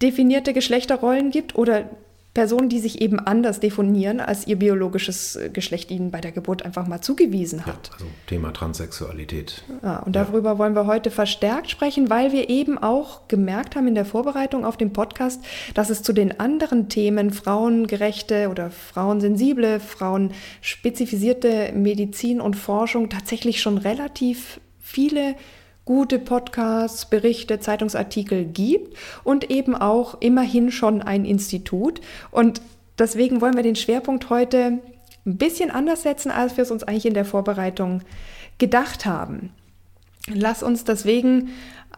definierte 0.00 0.54
Geschlechterrollen 0.54 1.30
gibt 1.30 1.56
oder 1.56 1.90
Personen, 2.36 2.68
die 2.68 2.80
sich 2.80 3.00
eben 3.00 3.18
anders 3.18 3.60
definieren, 3.60 4.20
als 4.20 4.46
ihr 4.46 4.56
biologisches 4.56 5.36
äh, 5.36 5.48
Geschlecht 5.48 5.90
ihnen 5.90 6.10
bei 6.10 6.20
der 6.20 6.32
Geburt 6.32 6.66
einfach 6.66 6.86
mal 6.86 7.00
zugewiesen 7.00 7.64
hat. 7.64 7.88
Ja, 7.88 7.92
also 7.94 8.06
Thema 8.26 8.52
Transsexualität. 8.52 9.64
Ja, 9.82 10.00
und 10.00 10.14
darüber 10.14 10.50
ja. 10.50 10.58
wollen 10.58 10.74
wir 10.74 10.86
heute 10.86 11.10
verstärkt 11.10 11.70
sprechen, 11.70 12.10
weil 12.10 12.32
wir 12.32 12.50
eben 12.50 12.76
auch 12.76 13.26
gemerkt 13.28 13.74
haben 13.74 13.88
in 13.88 13.94
der 13.94 14.04
Vorbereitung 14.04 14.66
auf 14.66 14.76
den 14.76 14.92
Podcast, 14.92 15.42
dass 15.72 15.88
es 15.88 16.02
zu 16.02 16.12
den 16.12 16.38
anderen 16.38 16.90
Themen 16.90 17.30
frauengerechte 17.30 18.50
oder 18.50 18.70
frauensensible, 18.70 19.80
frauenspezifisierte 19.80 21.72
Medizin 21.72 22.42
und 22.42 22.54
Forschung 22.54 23.08
tatsächlich 23.08 23.62
schon 23.62 23.78
relativ 23.78 24.60
viele 24.78 25.36
gute 25.86 26.18
Podcasts, 26.18 27.06
Berichte, 27.06 27.60
Zeitungsartikel 27.60 28.44
gibt 28.44 28.96
und 29.24 29.50
eben 29.50 29.74
auch 29.74 30.20
immerhin 30.20 30.70
schon 30.70 31.00
ein 31.00 31.24
Institut. 31.24 32.02
Und 32.30 32.60
deswegen 32.98 33.40
wollen 33.40 33.56
wir 33.56 33.62
den 33.62 33.76
Schwerpunkt 33.76 34.28
heute 34.28 34.80
ein 35.24 35.36
bisschen 35.36 35.70
anders 35.70 36.02
setzen, 36.02 36.30
als 36.30 36.56
wir 36.56 36.62
es 36.62 36.70
uns 36.70 36.82
eigentlich 36.82 37.06
in 37.06 37.14
der 37.14 37.24
Vorbereitung 37.24 38.02
gedacht 38.58 39.06
haben. 39.06 39.50
Lass 40.28 40.62
uns 40.64 40.82
deswegen 40.82 41.50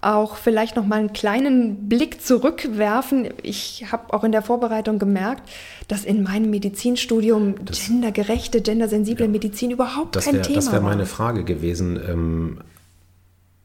auch 0.03 0.37
vielleicht 0.37 0.77
noch 0.77 0.87
mal 0.87 0.99
einen 0.99 1.15
kleinen 1.15 1.89
Blick 1.89 2.21
zurückwerfen. 2.21 3.29
Ich 3.43 3.87
habe 3.91 4.13
auch 4.13 4.23
in 4.23 4.33
der 4.33 4.43
Vorbereitung 4.43 4.99
gemerkt, 4.99 5.49
dass 5.89 6.05
in 6.05 6.23
meinem 6.23 6.51
Medizinstudium 6.51 7.65
das, 7.65 7.87
gendergerechte, 7.87 8.61
gendersensible 8.61 9.25
ja, 9.25 9.31
Medizin 9.33 9.71
überhaupt 9.71 10.23
kein 10.23 10.35
wär, 10.35 10.43
Thema 10.43 10.57
das 10.57 10.67
war. 10.67 10.73
Das 10.75 10.83
wäre 10.83 10.91
meine 10.91 11.07
Frage 11.07 11.45
gewesen. 11.45 11.99
Ähm, 12.07 12.59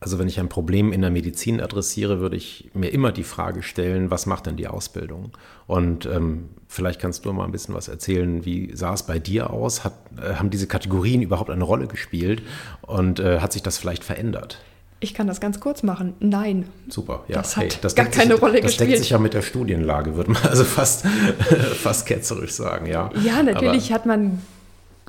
also 0.03 0.19
wenn 0.19 0.27
ich 0.27 0.39
ein 0.39 0.49
Problem 0.49 0.91
in 0.91 1.01
der 1.01 1.09
Medizin 1.09 1.61
adressiere, 1.61 2.19
würde 2.19 2.35
ich 2.35 2.69
mir 2.73 2.89
immer 2.89 3.13
die 3.13 3.23
Frage 3.23 3.63
stellen, 3.63 4.11
was 4.11 4.25
macht 4.25 4.45
denn 4.45 4.57
die 4.57 4.67
Ausbildung? 4.67 5.31
Und 5.65 6.05
ähm, 6.05 6.49
vielleicht 6.67 6.99
kannst 6.99 7.23
du 7.23 7.31
mal 7.31 7.45
ein 7.45 7.53
bisschen 7.53 7.73
was 7.73 7.87
erzählen, 7.87 8.43
wie 8.43 8.75
sah 8.75 8.93
es 8.93 9.03
bei 9.03 9.17
dir 9.17 9.49
aus? 9.49 9.85
Hat, 9.85 9.93
äh, 10.21 10.35
haben 10.35 10.49
diese 10.49 10.67
Kategorien 10.67 11.21
überhaupt 11.21 11.49
eine 11.49 11.63
Rolle 11.63 11.87
gespielt? 11.87 12.41
Und 12.81 13.21
äh, 13.21 13.39
hat 13.39 13.53
sich 13.53 13.63
das 13.63 13.77
vielleicht 13.77 14.03
verändert? 14.03 14.59
Ich 14.99 15.13
kann 15.13 15.27
das 15.27 15.39
ganz 15.39 15.61
kurz 15.61 15.83
machen. 15.83 16.15
Nein. 16.19 16.67
Super, 16.89 17.23
ja. 17.29 17.37
Das 17.37 17.55
hat 17.55 17.63
hey, 17.63 17.71
das 17.81 17.95
gar 17.95 18.05
keine 18.07 18.33
sich, 18.33 18.41
Rolle 18.41 18.59
das 18.59 18.71
gespielt. 18.71 18.81
Das 18.81 18.87
deckt 18.87 18.97
sich 19.03 19.09
ja 19.11 19.19
mit 19.19 19.33
der 19.33 19.41
Studienlage, 19.41 20.15
würde 20.15 20.31
man 20.31 20.43
also 20.49 20.65
fast, 20.65 21.05
fast 21.05 22.05
ketzerisch 22.05 22.51
sagen, 22.51 22.87
ja. 22.87 23.09
Ja, 23.23 23.41
natürlich 23.41 23.85
Aber, 23.85 23.95
hat 23.95 24.05
man 24.05 24.41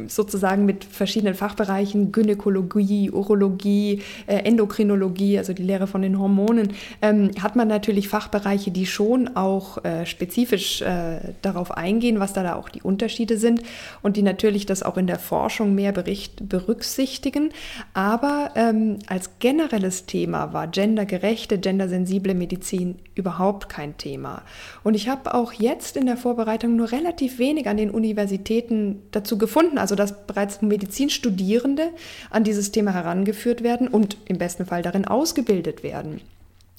sozusagen 0.09 0.65
mit 0.65 0.85
verschiedenen 0.85 1.35
Fachbereichen, 1.35 2.13
Gynäkologie, 2.13 3.11
Urologie, 3.11 4.03
äh, 4.27 4.37
Endokrinologie, 4.39 5.39
also 5.39 5.53
die 5.53 5.63
Lehre 5.63 5.87
von 5.87 6.03
den 6.03 6.19
Hormonen, 6.19 6.73
ähm, 7.03 7.31
hat 7.41 7.57
man 7.57 7.69
natürlich 7.69 8.09
Fachbereiche, 8.09 8.71
die 8.71 8.87
schon 8.87 9.37
auch 9.37 9.85
äh, 9.85 10.07
spezifisch 10.07 10.83
äh, 10.83 11.21
darauf 11.43 11.71
eingehen, 11.71 12.21
was 12.21 12.33
da, 12.33 12.43
da 12.43 12.57
auch 12.57 12.69
die 12.69 12.83
Unterschiede 12.83 13.39
sind 13.39 13.63
und 14.03 14.17
die 14.17 14.23
natürlich 14.23 14.67
das 14.67 14.83
auch 14.83 14.97
in 14.97 15.07
der 15.07 15.19
Forschung 15.19 15.75
mehr 15.75 15.93
Bericht 15.93 16.49
berücksichtigen. 16.49 17.51
Aber 17.93 18.51
ähm, 18.57 18.99
als 19.07 19.39
generelles 19.39 20.07
Thema 20.07 20.53
war 20.53 20.67
gendergerechte, 20.67 21.59
gendersensible 21.59 22.35
Medizin 22.35 22.97
überhaupt 23.15 23.69
kein 23.69 23.97
Thema. 23.97 24.43
Und 24.83 24.95
ich 24.95 25.09
habe 25.09 25.35
auch 25.35 25.53
jetzt 25.53 25.97
in 25.97 26.07
der 26.07 26.17
Vorbereitung 26.17 26.77
nur 26.77 26.91
relativ 26.91 27.39
wenig 27.39 27.69
an 27.69 27.77
den 27.77 27.91
Universitäten 27.91 29.03
dazu 29.11 29.39
gefunden, 29.39 29.79
also 29.85 29.97
dass 29.97 30.27
bereits 30.27 30.63
Medizinstudierende 30.63 31.91
an 32.31 32.43
dieses 32.43 32.73
Thema 32.73 32.95
herangeführt 32.95 33.63
werden 33.63 33.87
und 33.87 34.17
im 34.25 34.39
besten 34.39 34.65
Fall 34.65 34.81
darin 34.81 35.05
ausgebildet 35.05 35.83
werden. 35.83 36.23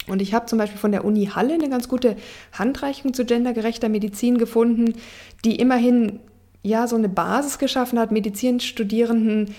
Und 0.08 0.24
ich 0.24 0.34
habe 0.34 0.48
zum 0.48 0.58
Beispiel 0.58 0.80
von 0.80 0.92
der 0.92 1.06
Uni 1.06 1.28
Halle 1.28 1.54
eine 1.54 1.70
ganz 1.70 1.88
gute 1.88 2.16
Handreichung 2.52 3.14
zu 3.14 3.24
gendergerechter 3.24 3.90
Medizin 3.90 4.40
gefunden, 4.40 4.96
die 5.44 5.58
immerhin 5.58 6.20
ja 6.64 6.88
so 6.88 6.96
eine 6.96 7.10
Basis 7.10 7.60
geschaffen 7.60 8.00
hat, 8.00 8.12
Medizinstudierenden 8.12 9.54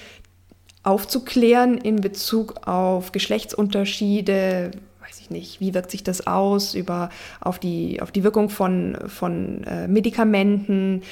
aufzuklären 0.83 1.79
in 1.79 2.01
Bezug 2.01 2.67
auf 2.67 3.13
Geschlechtsunterschiede, 3.13 4.73
weiß 5.07 5.21
ich 5.21 5.31
nicht, 5.31 5.61
wie 5.61 5.73
wirkt 5.73 5.93
sich 5.93 6.03
das 6.03 6.27
aus 6.27 6.75
über, 6.75 7.11
auf, 7.41 7.61
die, 7.61 8.03
auf 8.03 8.11
die 8.11 8.25
Wirkung 8.25 8.51
von, 8.51 8.99
von 9.07 9.63
äh, 9.65 9.87
Medikamenten, 9.87 11.03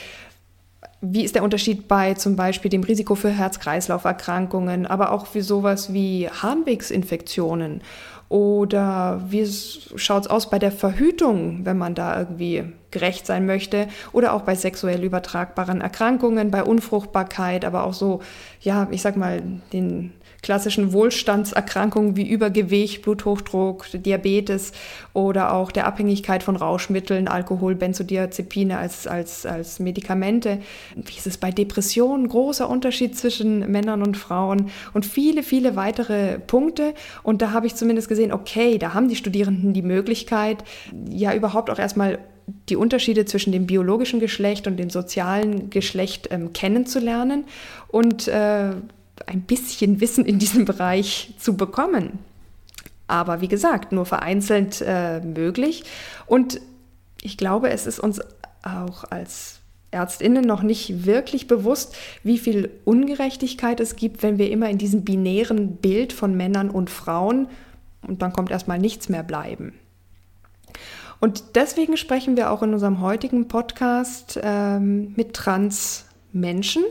wie 1.07 1.25
ist 1.25 1.35
der 1.35 1.43
Unterschied 1.43 1.87
bei 1.89 2.15
zum 2.15 2.37
Beispiel 2.37 2.71
dem 2.71 2.83
Risiko 2.83 3.15
für 3.15 3.31
Herz-Kreislauf-Erkrankungen, 3.31 4.87
aber 4.87 5.13
auch 5.13 5.27
für 5.27 5.43
sowas 5.43 5.93
wie 5.93 6.29
Harnwegsinfektionen? 6.29 7.83
Oder 8.31 9.23
wie 9.29 9.47
schaut 9.47 10.25
es 10.25 10.31
aus 10.31 10.49
bei 10.49 10.59
der 10.59 10.73
Verhütung, 10.73 11.61
wenn 11.65 11.77
man 11.77 11.95
da 11.95 12.19
irgendwie 12.19 12.65
gerecht 12.91 13.27
sein 13.27 13.45
möchte? 13.45 13.87
Oder 14.13 14.33
auch 14.33 14.43
bei 14.43 14.55
sexuell 14.55 15.05
übertragbaren 15.05 15.81
Erkrankungen, 15.81 16.51
bei 16.51 16.65
Unfruchtbarkeit, 16.65 17.65
aber 17.65 17.85
auch 17.85 17.93
so, 17.93 18.23
ja, 18.61 18.89
ich 18.91 19.03
sag 19.03 19.17
mal, 19.17 19.43
den 19.73 20.13
klassischen 20.45 20.93
Wohlstandserkrankungen 20.93 22.17
wie 22.17 22.29
Übergewicht, 22.29 23.01
Bluthochdruck, 23.01 23.87
Diabetes 23.95 24.73
oder 25.15 25.55
auch 25.55 25.73
der 25.73 25.87
Abhängigkeit 25.87 26.43
von 26.43 26.55
Rauschmitteln, 26.55 27.29
Alkohol, 27.29 27.75
Benzodiazepine 27.75 28.77
als, 28.77 29.07
als, 29.07 29.47
als 29.47 29.81
Medikamente. 29.81 30.59
Wie 30.97 31.17
ist 31.17 31.27
es 31.27 31.39
bei 31.39 31.51
Depressionen? 31.51 32.29
Großer 32.29 32.69
Unterschied 32.69 33.17
zwischen 33.17 33.61
Männern 33.73 34.03
und 34.03 34.19
Frauen 34.19 34.71
und 34.93 35.07
viele, 35.07 35.43
viele 35.43 35.77
weitere 35.77 36.39
Punkte. 36.41 36.93
Und 37.23 37.41
da 37.41 37.53
habe 37.53 37.67
ich 37.67 37.75
zumindest 37.75 38.11
gesehen, 38.11 38.31
okay, 38.31 38.77
da 38.77 38.93
haben 38.93 39.09
die 39.09 39.17
Studierenden 39.17 39.73
die 39.73 39.81
Möglichkeit, 39.81 40.63
ja 41.09 41.33
überhaupt 41.35 41.71
auch 41.71 41.79
erstmal 41.79 42.19
die 42.69 42.77
Unterschiede 42.77 43.25
zwischen 43.25 43.51
dem 43.51 43.67
biologischen 43.67 44.21
Geschlecht 44.21 44.67
und 44.67 44.77
dem 44.77 44.91
sozialen 44.91 45.71
Geschlecht 45.71 46.29
ähm, 46.31 46.53
kennenzulernen 46.53 47.45
und 47.89 48.29
äh, 48.29 48.73
ein 49.27 49.43
bisschen 49.43 50.01
Wissen 50.01 50.25
in 50.25 50.39
diesem 50.39 50.65
Bereich 50.65 51.35
zu 51.39 51.57
bekommen. 51.57 52.19
Aber 53.07 53.41
wie 53.41 53.49
gesagt, 53.49 53.93
nur 53.93 54.07
vereinzelt 54.07 54.83
äh, 54.87 55.21
möglich. 55.21 55.85
Und 56.27 56.61
ich 57.21 57.37
glaube, 57.37 57.71
es 57.71 57.87
ist 57.87 58.01
uns 58.01 58.21
auch 58.63 59.05
als 59.05 59.61
Ärztinnen 59.91 60.45
noch 60.45 60.63
nicht 60.63 61.07
wirklich 61.07 61.47
bewusst, 61.47 61.95
wie 62.23 62.39
viel 62.39 62.71
Ungerechtigkeit 62.85 63.79
es 63.81 63.97
gibt, 63.97 64.23
wenn 64.23 64.39
wir 64.39 64.51
immer 64.51 64.69
in 64.69 64.79
diesem 64.79 65.05
binären 65.05 65.77
Bild 65.77 66.13
von 66.13 66.37
Männern 66.37 66.71
und 66.71 66.91
Frauen 66.91 67.49
und 68.07 68.21
dann 68.21 68.33
kommt 68.33 68.51
erstmal 68.51 68.79
nichts 68.79 69.09
mehr 69.09 69.23
bleiben. 69.23 69.73
Und 71.21 71.55
deswegen 71.55 71.97
sprechen 71.97 72.37
wir 72.37 72.51
auch 72.51 72.63
in 72.63 72.75
unserem 72.75 73.01
heutigen 73.01 73.49
Podcast 73.49 74.39
ähm, 74.43 75.15
mit 75.17 75.33
Trans-Menschen 75.33 76.85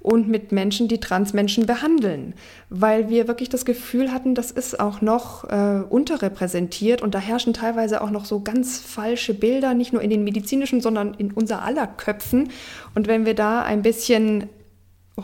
und 0.00 0.28
mit 0.28 0.52
Menschen, 0.52 0.88
die 0.88 1.00
Transmenschen 1.00 1.66
behandeln, 1.66 2.34
weil 2.70 3.08
wir 3.08 3.28
wirklich 3.28 3.48
das 3.48 3.64
Gefühl 3.64 4.12
hatten, 4.12 4.34
das 4.34 4.50
ist 4.50 4.78
auch 4.78 5.00
noch 5.00 5.44
äh, 5.44 5.82
unterrepräsentiert 5.88 7.02
und 7.02 7.14
da 7.14 7.18
herrschen 7.18 7.52
teilweise 7.52 8.00
auch 8.00 8.10
noch 8.10 8.24
so 8.24 8.40
ganz 8.40 8.78
falsche 8.78 9.34
Bilder, 9.34 9.74
nicht 9.74 9.92
nur 9.92 10.02
in 10.02 10.10
den 10.10 10.24
medizinischen, 10.24 10.80
sondern 10.80 11.14
in 11.14 11.32
unser 11.32 11.62
aller 11.62 11.86
Köpfen. 11.86 12.50
Und 12.94 13.08
wenn 13.08 13.26
wir 13.26 13.34
da 13.34 13.62
ein 13.62 13.82
bisschen 13.82 14.48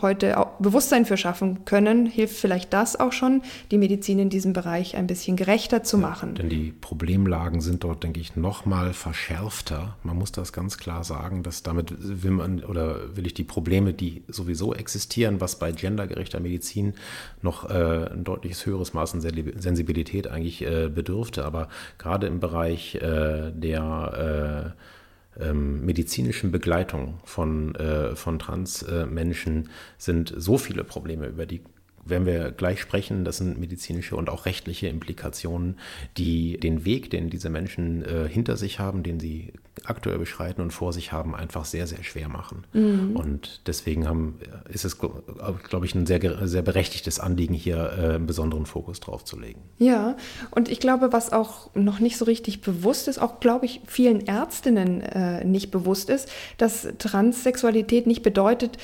heute 0.01 0.37
auch 0.37 0.51
Bewusstsein 0.59 1.05
für 1.05 1.17
schaffen 1.17 1.65
können, 1.65 2.05
hilft 2.05 2.35
vielleicht 2.35 2.73
das 2.73 2.99
auch 2.99 3.11
schon, 3.11 3.41
die 3.71 3.77
Medizin 3.77 4.19
in 4.19 4.29
diesem 4.29 4.53
Bereich 4.53 4.95
ein 4.95 5.07
bisschen 5.07 5.35
gerechter 5.35 5.83
zu 5.83 5.97
machen. 5.97 6.35
Ja, 6.35 6.41
denn 6.41 6.49
die 6.49 6.71
Problemlagen 6.71 7.61
sind 7.61 7.83
dort, 7.83 8.03
denke 8.03 8.19
ich, 8.19 8.35
noch 8.35 8.65
mal 8.65 8.93
verschärfter. 8.93 9.97
Man 10.03 10.17
muss 10.17 10.31
das 10.31 10.53
ganz 10.53 10.77
klar 10.77 11.03
sagen, 11.03 11.43
dass 11.43 11.63
damit 11.63 11.93
will 11.97 12.31
man 12.31 12.63
oder 12.63 13.15
will 13.15 13.25
ich 13.25 13.33
die 13.33 13.43
Probleme, 13.43 13.93
die 13.93 14.23
sowieso 14.27 14.73
existieren, 14.73 15.41
was 15.41 15.59
bei 15.59 15.71
gendergerechter 15.71 16.39
Medizin 16.39 16.93
noch 17.41 17.69
äh, 17.69 18.09
ein 18.11 18.23
deutliches 18.23 18.65
höheres 18.65 18.93
Maß 18.93 19.13
an 19.15 19.21
Sensibilität 19.21 20.27
eigentlich 20.27 20.65
äh, 20.65 20.89
bedürfte, 20.89 21.45
aber 21.45 21.69
gerade 21.97 22.27
im 22.27 22.39
Bereich 22.39 22.95
äh, 22.95 23.51
der 23.51 24.73
äh, 24.75 24.94
ähm, 25.39 25.85
medizinischen 25.85 26.51
Begleitung 26.51 27.19
von, 27.23 27.75
äh, 27.75 28.15
von 28.15 28.39
Transmenschen 28.39 29.69
sind 29.97 30.33
so 30.35 30.57
viele 30.57 30.83
Probleme, 30.83 31.27
über 31.27 31.45
die 31.45 31.61
werden 32.05 32.25
wir 32.25 32.51
gleich 32.51 32.79
sprechen. 32.79 33.25
Das 33.25 33.37
sind 33.37 33.59
medizinische 33.59 34.15
und 34.15 34.29
auch 34.29 34.45
rechtliche 34.45 34.87
Implikationen, 34.87 35.77
die 36.17 36.57
den 36.57 36.85
Weg, 36.85 37.09
den 37.09 37.29
diese 37.29 37.49
Menschen 37.49 38.05
äh, 38.05 38.29
hinter 38.29 38.57
sich 38.57 38.79
haben, 38.79 39.03
den 39.03 39.19
sie 39.19 39.53
aktuell 39.83 40.17
beschreiten 40.17 40.61
und 40.61 40.71
vor 40.71 40.93
sich 40.93 41.11
haben, 41.11 41.35
einfach 41.35 41.65
sehr, 41.65 41.85
sehr 41.85 42.03
schwer 42.03 42.29
machen. 42.29 42.65
Mhm. 42.73 43.15
Und 43.15 43.61
deswegen 43.67 44.07
haben, 44.07 44.39
ist 44.69 44.85
es, 44.85 44.97
glaube 44.97 45.85
ich, 45.85 45.95
ein 45.95 46.05
sehr, 46.05 46.47
sehr 46.47 46.61
berechtigtes 46.61 47.19
Anliegen, 47.19 47.53
hier 47.53 47.77
äh, 47.77 48.15
einen 48.15 48.25
besonderen 48.25 48.65
Fokus 48.65 48.99
drauf 48.99 49.25
zu 49.25 49.37
legen. 49.37 49.61
Ja, 49.77 50.15
und 50.51 50.69
ich 50.69 50.79
glaube, 50.79 51.11
was 51.11 51.33
auch 51.33 51.73
noch 51.75 51.99
nicht 51.99 52.17
so 52.17 52.25
richtig 52.25 52.61
bewusst 52.61 53.07
ist, 53.07 53.19
auch, 53.19 53.39
glaube 53.39 53.65
ich, 53.65 53.81
vielen 53.85 54.25
Ärztinnen 54.25 55.01
äh, 55.01 55.43
nicht 55.43 55.71
bewusst 55.71 56.09
ist, 56.09 56.29
dass 56.57 56.87
Transsexualität 56.97 58.07
nicht 58.07 58.23
bedeutet, 58.23 58.77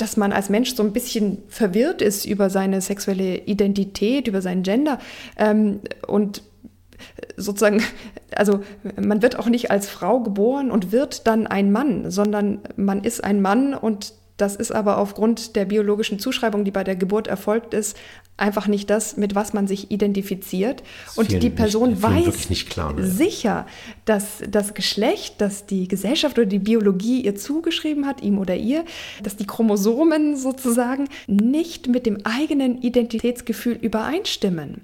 dass 0.00 0.16
man 0.16 0.32
als 0.32 0.48
Mensch 0.48 0.74
so 0.74 0.82
ein 0.82 0.92
bisschen 0.92 1.38
verwirrt 1.48 2.02
ist 2.02 2.24
über 2.24 2.50
seine 2.50 2.80
sexuelle 2.80 3.38
Identität, 3.38 4.28
über 4.28 4.42
sein 4.42 4.62
Gender 4.62 4.98
ähm, 5.36 5.80
und 6.06 6.42
sozusagen, 7.36 7.82
also 8.34 8.62
man 9.00 9.22
wird 9.22 9.38
auch 9.38 9.46
nicht 9.46 9.70
als 9.70 9.88
Frau 9.88 10.20
geboren 10.20 10.70
und 10.70 10.92
wird 10.92 11.26
dann 11.26 11.46
ein 11.46 11.72
Mann, 11.72 12.10
sondern 12.10 12.60
man 12.76 13.04
ist 13.04 13.24
ein 13.24 13.40
Mann 13.40 13.74
und 13.74 14.12
das 14.40 14.56
ist 14.56 14.72
aber 14.72 14.98
aufgrund 14.98 15.56
der 15.56 15.64
biologischen 15.64 16.18
Zuschreibung, 16.18 16.64
die 16.64 16.70
bei 16.70 16.84
der 16.84 16.96
Geburt 16.96 17.26
erfolgt 17.26 17.74
ist, 17.74 17.96
einfach 18.36 18.66
nicht 18.66 18.88
das, 18.88 19.16
mit 19.16 19.34
was 19.34 19.52
man 19.52 19.66
sich 19.66 19.90
identifiziert. 19.90 20.82
Und 21.16 21.30
die 21.30 21.50
Person 21.50 21.90
nicht, 21.90 22.02
weiß 22.02 22.48
klar, 22.68 22.94
ne? 22.94 23.06
sicher, 23.06 23.66
dass 24.06 24.42
das 24.48 24.74
Geschlecht, 24.74 25.40
das 25.40 25.66
die 25.66 25.88
Gesellschaft 25.88 26.38
oder 26.38 26.46
die 26.46 26.58
Biologie 26.58 27.20
ihr 27.20 27.36
zugeschrieben 27.36 28.06
hat, 28.06 28.22
ihm 28.22 28.38
oder 28.38 28.56
ihr, 28.56 28.84
dass 29.22 29.36
die 29.36 29.46
Chromosomen 29.46 30.36
sozusagen 30.36 31.08
nicht 31.26 31.88
mit 31.88 32.06
dem 32.06 32.24
eigenen 32.24 32.80
Identitätsgefühl 32.80 33.74
übereinstimmen. 33.74 34.80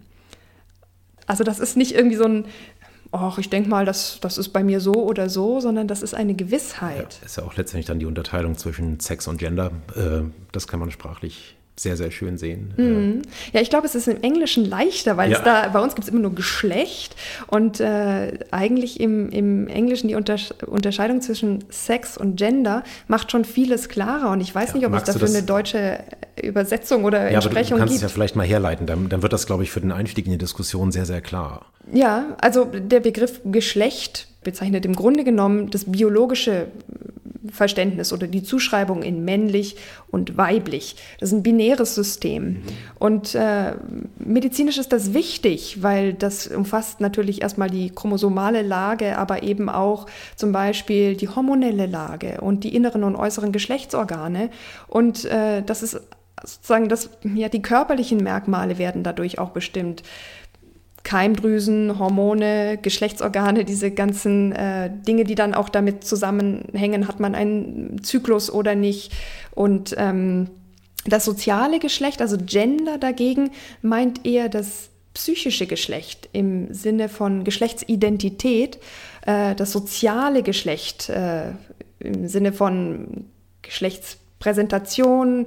Also 1.27 1.43
das 1.43 1.59
ist 1.59 1.77
nicht 1.77 1.93
irgendwie 1.93 2.17
so 2.17 2.25
ein, 2.25 2.45
ach, 3.13 3.39
ich 3.39 3.51
denke 3.51 3.69
mal, 3.69 3.85
das, 3.85 4.19
das 4.21 4.39
ist 4.39 4.51
bei 4.51 4.63
mir 4.63 4.81
so 4.81 4.95
oder 4.95 5.29
so, 5.29 5.61
sondern 5.61 5.89
das 5.89 6.03
ist 6.03 6.15
eine 6.15 6.35
Gewissheit. 6.35 7.19
Ja, 7.21 7.27
ist 7.27 7.37
ja 7.37 7.45
auch 7.45 7.57
letztendlich 7.57 7.87
dann 7.87 7.99
die 7.99 8.07
Unterteilung 8.07 8.57
zwischen 8.57 9.01
Sex 9.01 9.29
und 9.29 9.39
Gender. 9.39 9.71
Äh, 9.95 10.23
das 10.53 10.67
kann 10.67 10.81
man 10.81 10.91
sprachlich 10.91 11.57
sehr, 11.79 11.97
sehr 11.97 12.11
schön 12.11 12.39
sehen. 12.39 12.73
Mhm. 12.77 13.23
Ja, 13.53 13.61
ich 13.61 13.69
glaube, 13.69 13.87
es 13.87 13.95
ist 13.95 14.09
im 14.09 14.23
Englischen 14.23 14.65
leichter, 14.65 15.17
weil 15.17 15.31
ja. 15.31 15.39
es 15.39 15.45
da, 15.45 15.69
bei 15.69 15.81
uns 15.81 15.95
gibt 15.95 16.07
es 16.07 16.13
immer 16.13 16.23
nur 16.23 16.35
Geschlecht 16.35 17.15
und 17.49 17.81
äh, 17.81 18.39
eigentlich 18.51 18.99
im, 18.99 19.29
im 19.31 19.69
Englischen 19.69 20.09
die 20.09 20.15
Unters 20.15 20.53
Unterscheidung 20.67 21.21
zwischen 21.21 21.65
Sex 21.69 22.17
und 22.17 22.37
Gender 22.37 22.83
macht 23.09 23.31
schon 23.31 23.45
vieles 23.45 23.89
klarer 23.89 24.31
und 24.31 24.41
ich 24.41 24.55
weiß 24.55 24.71
ja, 24.71 24.77
nicht, 24.77 24.87
ob 24.87 24.95
es 24.95 25.05
dafür 25.05 25.29
eine 25.29 25.43
deutsche 25.43 25.99
Übersetzung 26.43 27.05
oder 27.05 27.31
ja, 27.31 27.37
Entsprechung 27.37 27.55
gibt. 27.55 27.71
du 27.71 27.77
kannst 27.77 27.93
gibt. 27.93 27.97
es 27.97 28.03
ja 28.03 28.09
vielleicht 28.09 28.37
mal 28.37 28.47
herleiten, 28.47 28.87
dann, 28.87 29.09
dann 29.09 29.23
wird 29.23 29.33
das, 29.33 29.47
glaube 29.47 29.63
ich, 29.63 29.71
für 29.71 29.81
den 29.81 29.93
Einstieg 29.93 30.27
in 30.27 30.33
die 30.33 30.39
Diskussion 30.39 30.93
sehr, 30.93 31.05
sehr 31.05 31.21
klar. 31.21 31.67
Ja, 31.93 32.37
also 32.41 32.65
der 32.65 33.01
Begriff 33.01 33.41
Geschlecht 33.45 34.29
bezeichnet 34.43 34.87
im 34.87 34.95
Grunde 34.95 35.25
genommen 35.25 35.71
das 35.71 35.85
biologische 35.85 36.69
Verständnis 37.51 38.13
oder 38.13 38.27
die 38.27 38.43
Zuschreibung 38.43 39.03
in 39.03 39.25
männlich 39.25 39.77
und 40.11 40.37
weiblich. 40.37 40.97
Das 41.21 41.31
ist 41.31 41.35
ein 41.35 41.43
binäres 41.43 41.95
System. 41.95 42.45
Mhm. 42.45 42.63
Und 42.99 43.35
äh, 43.35 43.73
medizinisch 44.19 44.79
ist 44.79 44.93
das 44.93 45.15
wichtig, 45.15 45.83
weil 45.83 46.13
das 46.15 46.47
umfasst 46.47 47.01
natürlich 47.01 47.43
erstmal 47.43 47.71
die 47.71 47.91
chromosomale 47.91 48.63
Lage, 48.63 49.19
aber 49.19 49.43
eben 49.43 49.69
auch 49.69 50.07
zum 50.37 50.53
Beispiel 50.53 51.17
die 51.17 51.29
hormonelle 51.29 51.87
Lage 51.87 52.41
und 52.41 52.65
die 52.65 52.75
inneren 52.75 53.05
und 53.05 53.17
äußeren 53.17 53.53
Geschlechtsorgane. 53.53 54.51
Und 54.89 55.25
äh, 55.25 55.63
das 55.63 55.83
ist 55.83 56.01
sozusagen 56.45 56.89
das, 56.89 57.11
ja, 57.23 57.49
die 57.49 57.63
körperlichen 57.63 58.23
Merkmale 58.23 58.79
werden 58.79 59.03
dadurch 59.03 59.39
auch 59.39 59.51
bestimmt. 59.51 60.03
Keimdrüsen, 61.07 62.01
Hormone, 62.01 62.79
Geschlechtsorgane, 62.83 63.65
diese 63.65 63.93
ganzen 63.93 64.51
äh, 64.51 64.91
Dinge, 64.91 65.23
die 65.23 65.37
dann 65.37 65.55
auch 65.55 65.69
damit 65.69 66.03
zusammenhängen, 66.03 67.07
hat 67.07 67.21
man 67.21 67.37
einen 67.37 68.03
Zyklus 68.03 68.51
oder 68.51 68.75
nicht. 68.75 69.13
Und 69.55 69.95
ähm, 69.99 70.51
das 71.05 71.25
soziale 71.25 71.79
Geschlecht, 71.79 72.21
also 72.21 72.37
Gender 72.37 72.99
dagegen, 72.99 73.53
meint 73.83 74.27
eher 74.27 74.49
das 74.49 74.91
psychische 75.15 75.69
Geschlecht 75.69 76.29
im 76.33 76.75
Sinne 76.75 77.09
von 77.09 77.45
Geschlechtsidentität, 77.45 78.81
äh, 79.27 79.55
das 79.55 79.71
soziale 79.71 80.43
Geschlecht 80.43 81.09
äh, 81.09 81.53
im 82.01 82.27
Sinne 82.27 82.53
von 82.53 83.27
Geschlechtspräsentation, 83.63 85.47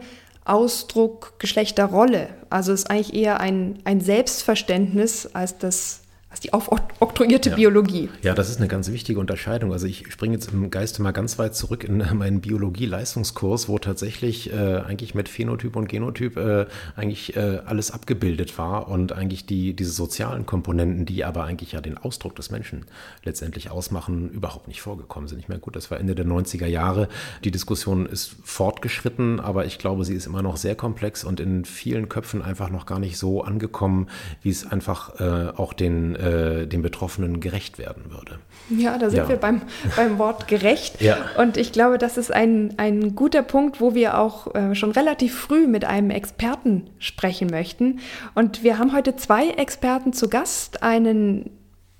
Ausdruck 0.49 1.39
Geschlechterrolle. 1.39 2.29
Also 2.49 2.73
ist 2.73 2.89
eigentlich 2.89 3.13
eher 3.13 3.39
ein, 3.39 3.79
ein 3.83 4.01
Selbstverständnis 4.01 5.29
als 5.33 5.57
das 5.57 6.01
was 6.29 6.39
die 6.39 6.53
aufoktroyierte 6.53 7.49
ja. 7.49 7.55
Biologie. 7.55 8.09
Ja, 8.21 8.35
das 8.35 8.49
ist 8.49 8.57
eine 8.57 8.67
ganz 8.67 8.91
wichtige 8.91 9.19
Unterscheidung. 9.19 9.73
Also 9.73 9.87
ich 9.87 10.11
springe 10.11 10.35
jetzt 10.35 10.51
im 10.53 10.69
Geiste 10.69 11.01
mal 11.01 11.11
ganz 11.11 11.39
weit 11.39 11.55
zurück 11.55 11.83
in 11.83 11.97
meinen 12.13 12.39
Biologie-Leistungskurs, 12.39 13.67
wo 13.67 13.79
tatsächlich 13.79 14.53
äh, 14.53 14.77
eigentlich 14.77 15.15
mit 15.15 15.27
Phänotyp 15.27 15.75
und 15.75 15.89
Genotyp 15.89 16.37
äh, 16.37 16.67
eigentlich 16.95 17.35
äh, 17.35 17.61
alles 17.65 17.89
abgebildet 17.89 18.59
war 18.59 18.89
und 18.89 19.11
eigentlich 19.11 19.47
die, 19.47 19.73
diese 19.73 19.91
sozialen 19.91 20.45
Komponenten, 20.45 21.07
die 21.07 21.25
aber 21.25 21.45
eigentlich 21.45 21.71
ja 21.71 21.81
den 21.81 21.97
Ausdruck 21.97 22.35
des 22.35 22.51
Menschen 22.51 22.85
letztendlich 23.23 23.71
ausmachen, 23.71 24.29
überhaupt 24.29 24.67
nicht 24.67 24.81
vorgekommen 24.81 25.27
sind. 25.27 25.39
Ich 25.39 25.47
meine, 25.47 25.61
gut, 25.61 25.75
das 25.75 25.89
war 25.89 25.99
Ende 25.99 26.13
der 26.13 26.25
90er 26.25 26.67
Jahre. 26.67 27.07
Die 27.43 27.51
Diskussion 27.51 28.05
ist 28.05 28.35
fortgeschritten, 28.43 29.39
aber 29.39 29.65
ich 29.65 29.79
glaube, 29.79 30.05
sie 30.05 30.13
ist 30.13 30.27
immer 30.27 30.43
noch 30.43 30.57
sehr 30.57 30.75
komplex 30.75 31.23
und 31.23 31.39
in 31.39 31.65
vielen 31.65 32.07
Köpfen 32.07 32.43
einfach 32.43 32.69
noch 32.69 32.85
gar 32.85 32.99
nicht 32.99 33.17
so 33.17 33.43
angekommen, 33.43 34.09
wie 34.43 34.51
es 34.51 34.67
einfach 34.69 35.19
äh, 35.19 35.49
auch 35.55 35.73
den 35.73 36.19
äh, 36.29 36.67
den 36.67 36.81
Betroffenen 36.81 37.39
gerecht 37.39 37.77
werden 37.77 38.11
würde. 38.11 38.39
Ja, 38.69 38.97
da 38.97 39.09
sind 39.09 39.19
ja. 39.19 39.29
wir 39.29 39.37
beim, 39.37 39.61
beim 39.95 40.19
Wort 40.19 40.47
gerecht. 40.47 41.01
ja. 41.01 41.17
Und 41.37 41.57
ich 41.57 41.71
glaube, 41.71 41.97
das 41.97 42.17
ist 42.17 42.31
ein, 42.31 42.75
ein 42.77 43.15
guter 43.15 43.41
Punkt, 43.41 43.81
wo 43.81 43.95
wir 43.95 44.17
auch 44.17 44.53
äh, 44.53 44.75
schon 44.75 44.91
relativ 44.91 45.35
früh 45.35 45.67
mit 45.67 45.85
einem 45.85 46.11
Experten 46.11 46.89
sprechen 46.99 47.49
möchten. 47.49 47.99
Und 48.35 48.63
wir 48.63 48.77
haben 48.77 48.93
heute 48.93 49.15
zwei 49.15 49.49
Experten 49.49 50.13
zu 50.13 50.29
Gast, 50.29 50.83
einen 50.83 51.49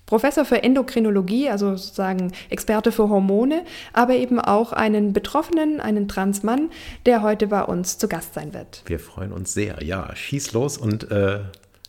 Professor 0.05 0.43
für 0.43 0.63
Endokrinologie, 0.63 1.49
also 1.49 1.75
sozusagen 1.75 2.31
Experte 2.49 2.91
für 2.91 3.09
Hormone, 3.09 3.63
aber 3.93 4.15
eben 4.15 4.39
auch 4.39 4.73
einen 4.73 5.13
Betroffenen, 5.13 5.79
einen 5.79 6.07
Transmann, 6.07 6.71
der 7.05 7.21
heute 7.21 7.45
bei 7.45 7.63
uns 7.63 7.99
zu 7.99 8.07
Gast 8.07 8.33
sein 8.33 8.53
wird. 8.55 8.81
Wir 8.87 8.99
freuen 8.99 9.31
uns 9.31 9.53
sehr. 9.53 9.83
Ja, 9.83 10.15
schieß 10.15 10.53
los 10.53 10.79
und 10.79 11.11
äh, 11.11 11.41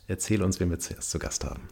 erzähl 0.06 0.42
uns, 0.42 0.60
wen 0.60 0.68
wir 0.70 0.78
zuerst 0.78 1.10
zu 1.10 1.18
Gast 1.18 1.44
haben. 1.44 1.62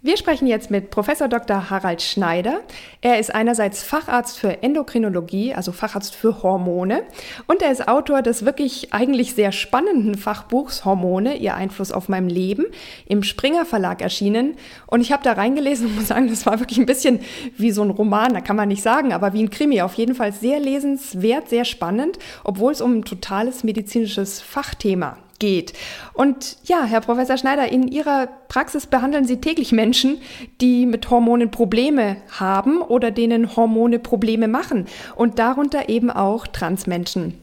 Wir 0.00 0.16
sprechen 0.16 0.46
jetzt 0.46 0.70
mit 0.70 0.90
Professor 0.90 1.26
Dr. 1.26 1.70
Harald 1.70 2.00
Schneider. 2.02 2.60
Er 3.00 3.18
ist 3.18 3.34
einerseits 3.34 3.82
Facharzt 3.82 4.38
für 4.38 4.62
Endokrinologie, 4.62 5.54
also 5.54 5.72
Facharzt 5.72 6.14
für 6.14 6.44
Hormone, 6.44 7.02
und 7.48 7.62
er 7.62 7.72
ist 7.72 7.88
Autor 7.88 8.22
des 8.22 8.44
wirklich 8.44 8.94
eigentlich 8.94 9.34
sehr 9.34 9.50
spannenden 9.50 10.14
Fachbuchs 10.14 10.84
Hormone, 10.84 11.34
ihr 11.38 11.56
Einfluss 11.56 11.90
auf 11.90 12.08
mein 12.08 12.28
Leben, 12.28 12.66
im 13.06 13.24
Springer 13.24 13.64
Verlag 13.64 14.00
erschienen. 14.00 14.54
Und 14.86 15.00
ich 15.00 15.10
habe 15.10 15.24
da 15.24 15.32
reingelesen 15.32 15.88
und 15.88 15.96
muss 15.96 16.06
sagen, 16.06 16.28
das 16.28 16.46
war 16.46 16.60
wirklich 16.60 16.78
ein 16.78 16.86
bisschen 16.86 17.18
wie 17.56 17.72
so 17.72 17.82
ein 17.82 17.90
Roman, 17.90 18.34
da 18.34 18.40
kann 18.40 18.54
man 18.54 18.68
nicht 18.68 18.84
sagen, 18.84 19.12
aber 19.12 19.32
wie 19.32 19.42
ein 19.42 19.50
Krimi. 19.50 19.82
Auf 19.82 19.94
jeden 19.94 20.14
Fall 20.14 20.32
sehr 20.32 20.60
lesenswert, 20.60 21.48
sehr 21.48 21.64
spannend, 21.64 22.20
obwohl 22.44 22.70
es 22.70 22.80
um 22.80 22.98
ein 22.98 23.04
totales 23.04 23.64
medizinisches 23.64 24.40
Fachthema 24.40 25.16
geht. 25.38 25.72
Und 26.14 26.56
ja, 26.64 26.84
Herr 26.84 27.00
Professor 27.00 27.36
Schneider, 27.36 27.70
in 27.70 27.88
Ihrer 27.88 28.28
Praxis 28.48 28.86
behandeln 28.86 29.24
Sie 29.24 29.40
täglich 29.40 29.72
Menschen, 29.72 30.18
die 30.60 30.86
mit 30.86 31.10
Hormonen 31.10 31.50
Probleme 31.50 32.16
haben 32.38 32.80
oder 32.80 33.10
denen 33.10 33.56
Hormone 33.56 33.98
Probleme 33.98 34.48
machen 34.48 34.86
und 35.16 35.38
darunter 35.38 35.88
eben 35.88 36.10
auch 36.10 36.46
Transmenschen. 36.46 37.34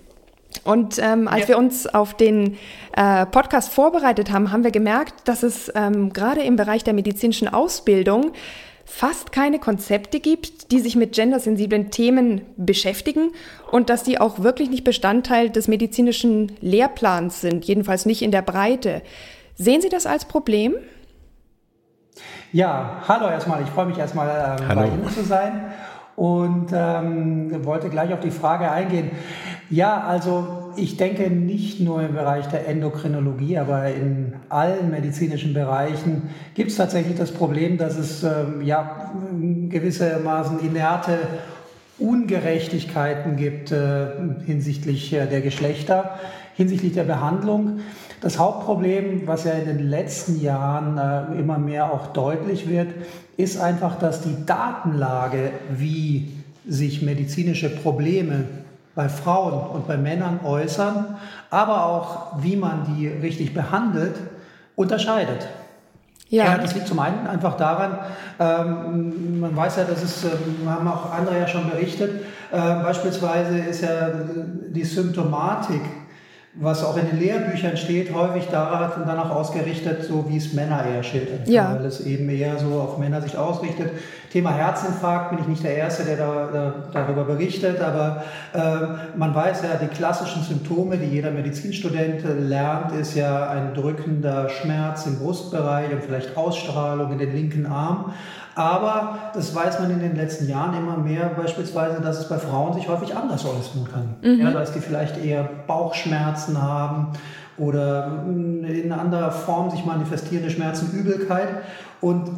Und 0.64 1.00
ähm, 1.00 1.28
als 1.28 1.42
ja. 1.42 1.48
wir 1.50 1.58
uns 1.58 1.86
auf 1.86 2.16
den 2.16 2.58
äh, 2.96 3.26
Podcast 3.26 3.72
vorbereitet 3.74 4.32
haben, 4.32 4.52
haben 4.52 4.64
wir 4.64 4.72
gemerkt, 4.72 5.28
dass 5.28 5.44
es 5.44 5.72
ähm, 5.76 6.14
gerade 6.14 6.42
im 6.42 6.56
Bereich 6.56 6.84
der 6.84 6.94
medizinischen 6.94 7.48
Ausbildung 7.48 8.32
fast 8.86 9.32
keine 9.32 9.60
Konzepte 9.60 10.20
gibt, 10.20 10.72
die 10.72 10.80
sich 10.80 10.96
mit 10.96 11.14
gendersensiblen 11.14 11.90
Themen 11.92 12.42
beschäftigen 12.56 13.32
und 13.72 13.90
dass 13.90 14.04
die 14.04 14.20
auch 14.20 14.40
wirklich 14.40 14.70
nicht 14.70 14.84
Bestandteil 14.84 15.50
des 15.50 15.68
medizinischen 15.68 16.52
Lehrplans 16.62 17.42
sind, 17.42 17.66
jedenfalls 17.66 18.06
nicht 18.06 18.22
in 18.22 18.32
der 18.32 18.44
Breite. 18.44 19.02
Sehen 19.56 19.82
Sie 19.82 19.90
das 19.90 20.06
als 20.06 20.26
Problem? 20.26 20.76
Ja, 22.54 23.02
hallo 23.08 23.28
erstmal. 23.28 23.62
Ich 23.64 23.70
freue 23.70 23.88
mich 23.88 23.98
erstmal 23.98 24.58
äh, 24.62 24.76
bei 24.76 24.88
Ihnen 24.88 25.10
zu 25.10 25.24
sein 25.24 25.74
und 26.16 26.68
ähm, 26.74 27.66
wollte 27.66 27.90
gleich 27.90 28.14
auf 28.14 28.22
die 28.22 28.32
Frage 28.32 28.72
eingehen. 28.72 29.12
Ja, 29.70 30.02
also 30.02 30.72
ich 30.76 30.98
denke 30.98 31.30
nicht 31.30 31.80
nur 31.80 32.02
im 32.02 32.14
Bereich 32.14 32.48
der 32.48 32.68
Endokrinologie, 32.68 33.58
aber 33.58 33.88
in 33.88 34.34
allen 34.50 34.92
medizinischen 34.92 35.54
Bereichen 35.54 36.30
gibt 36.54 36.72
es 36.72 36.78
tatsächlich 36.78 37.18
das 37.18 37.32
Problem, 37.32 37.78
dass 37.78 37.98
es 37.98 38.24
ähm, 38.24 38.62
ja 38.62 39.12
gewissermaßen 39.70 40.60
inerte 40.60 41.18
Ungerechtigkeiten 41.98 43.38
gibt 43.38 43.72
äh, 43.72 44.08
hinsichtlich 44.46 45.14
äh, 45.14 45.28
der 45.28 45.42
Geschlechter, 45.42 46.20
hinsichtlich 46.56 46.94
der 46.94 47.06
Behandlung. 47.06 47.80
Das 48.22 48.38
Hauptproblem, 48.38 49.28
was 49.28 49.46
ja 49.46 49.54
in 49.54 49.66
den 49.66 49.90
letzten 49.90 50.42
Jahren 50.42 50.98
äh, 50.98 51.40
immer 51.40 51.58
mehr 51.58 51.94
auch 51.94 52.08
deutlich 52.08 52.70
wird, 52.70 52.90
ist 53.38 53.60
einfach, 53.60 54.00
dass 54.00 54.22
die 54.22 54.46
Datenlage, 54.46 55.52
wie 55.70 56.32
sich 56.68 57.02
medizinische 57.02 57.70
Probleme 57.70 58.46
bei 58.96 59.10
Frauen 59.10 59.70
und 59.76 59.88
bei 59.88 59.98
Männern 59.98 60.40
äußern, 60.44 61.18
aber 61.50 61.86
auch 61.86 62.42
wie 62.42 62.56
man 62.56 62.96
die 62.96 63.08
richtig 63.08 63.54
behandelt, 63.54 64.16
unterscheidet. 64.76 65.48
Ja. 66.30 66.46
ja. 66.46 66.58
das 66.58 66.74
liegt 66.74 66.88
zum 66.88 67.00
einen 67.00 67.28
einfach 67.28 67.56
daran, 67.58 68.00
ähm, 68.40 69.40
man 69.42 69.56
weiß 69.56 69.78
ja, 69.78 69.84
das 69.84 70.02
ist, 70.02 70.24
ähm, 70.24 70.70
haben 70.70 70.88
auch 70.88 71.12
andere 71.12 71.40
ja 71.40 71.48
schon 71.48 71.70
berichtet, 71.70 72.26
äh, 72.52 72.58
beispielsweise 72.58 73.60
ist 73.60 73.82
ja 73.82 74.10
die 74.70 74.84
Symptomatik 74.84 75.82
was 76.58 76.84
auch 76.86 76.96
in 76.96 77.08
den 77.08 77.20
Lehrbüchern 77.20 77.76
steht, 77.76 78.14
häufig 78.14 78.48
danach 78.50 79.30
ausgerichtet, 79.30 80.06
so 80.06 80.26
wie 80.30 80.38
es 80.38 80.54
Männer 80.54 80.86
eher 80.86 81.04
schildern, 81.04 81.40
ja. 81.46 81.76
weil 81.76 81.86
es 81.86 82.00
eben 82.06 82.30
eher 82.30 82.58
so 82.58 82.80
auf 82.80 82.98
Männer 82.98 83.22
sich 83.22 83.38
ausrichtet. 83.38 83.92
Thema 84.32 84.52
Herzinfarkt 84.52 85.32
bin 85.32 85.40
ich 85.40 85.48
nicht 85.48 85.64
der 85.64 85.76
Erste, 85.76 86.06
der 86.06 86.16
da, 86.16 86.50
da, 86.52 86.74
darüber 86.94 87.26
berichtet, 87.26 87.82
aber 87.82 88.24
äh, 88.54 89.18
man 89.18 89.36
weiß 89.36 89.64
ja, 89.64 89.78
die 89.82 89.88
klassischen 89.88 90.44
Symptome, 90.44 90.98
die 90.98 91.08
jeder 91.08 91.32
Medizinstudent 91.32 92.24
lernt, 92.48 92.94
ist 92.94 93.16
ja 93.16 93.50
ein 93.50 93.74
drückender 93.74 94.48
Schmerz 94.50 95.06
im 95.08 95.20
Brustbereich 95.20 95.92
und 95.92 96.04
vielleicht 96.04 96.38
Ausstrahlung 96.38 97.12
in 97.12 97.18
den 97.18 97.34
linken 97.34 97.66
Arm. 97.66 98.14
Aber 98.56 99.32
das 99.34 99.54
weiß 99.54 99.80
man 99.80 99.92
in 99.92 100.00
den 100.00 100.16
letzten 100.16 100.48
Jahren 100.48 100.78
immer 100.78 100.98
mehr, 100.98 101.30
beispielsweise, 101.38 102.02
dass 102.02 102.20
es 102.20 102.30
bei 102.30 102.38
Frauen 102.38 102.74
sich 102.74 102.88
häufig 102.88 103.16
anders 103.16 103.46
äußern 103.46 103.88
kann. 103.92 104.16
Mhm. 104.22 104.42
Ja, 104.42 104.52
dass 104.52 104.72
die 104.72 104.80
vielleicht 104.80 105.24
eher 105.24 105.48
Bauchschmerzen 105.68 106.62
haben 106.62 107.10
oder 107.58 108.24
in 108.26 108.92
anderer 108.92 109.32
Form 109.32 109.70
sich 109.72 109.86
manifestierende 109.86 110.50
Schmerzen, 110.50 110.92
Übelkeit. 110.94 111.50
Und 112.00 112.30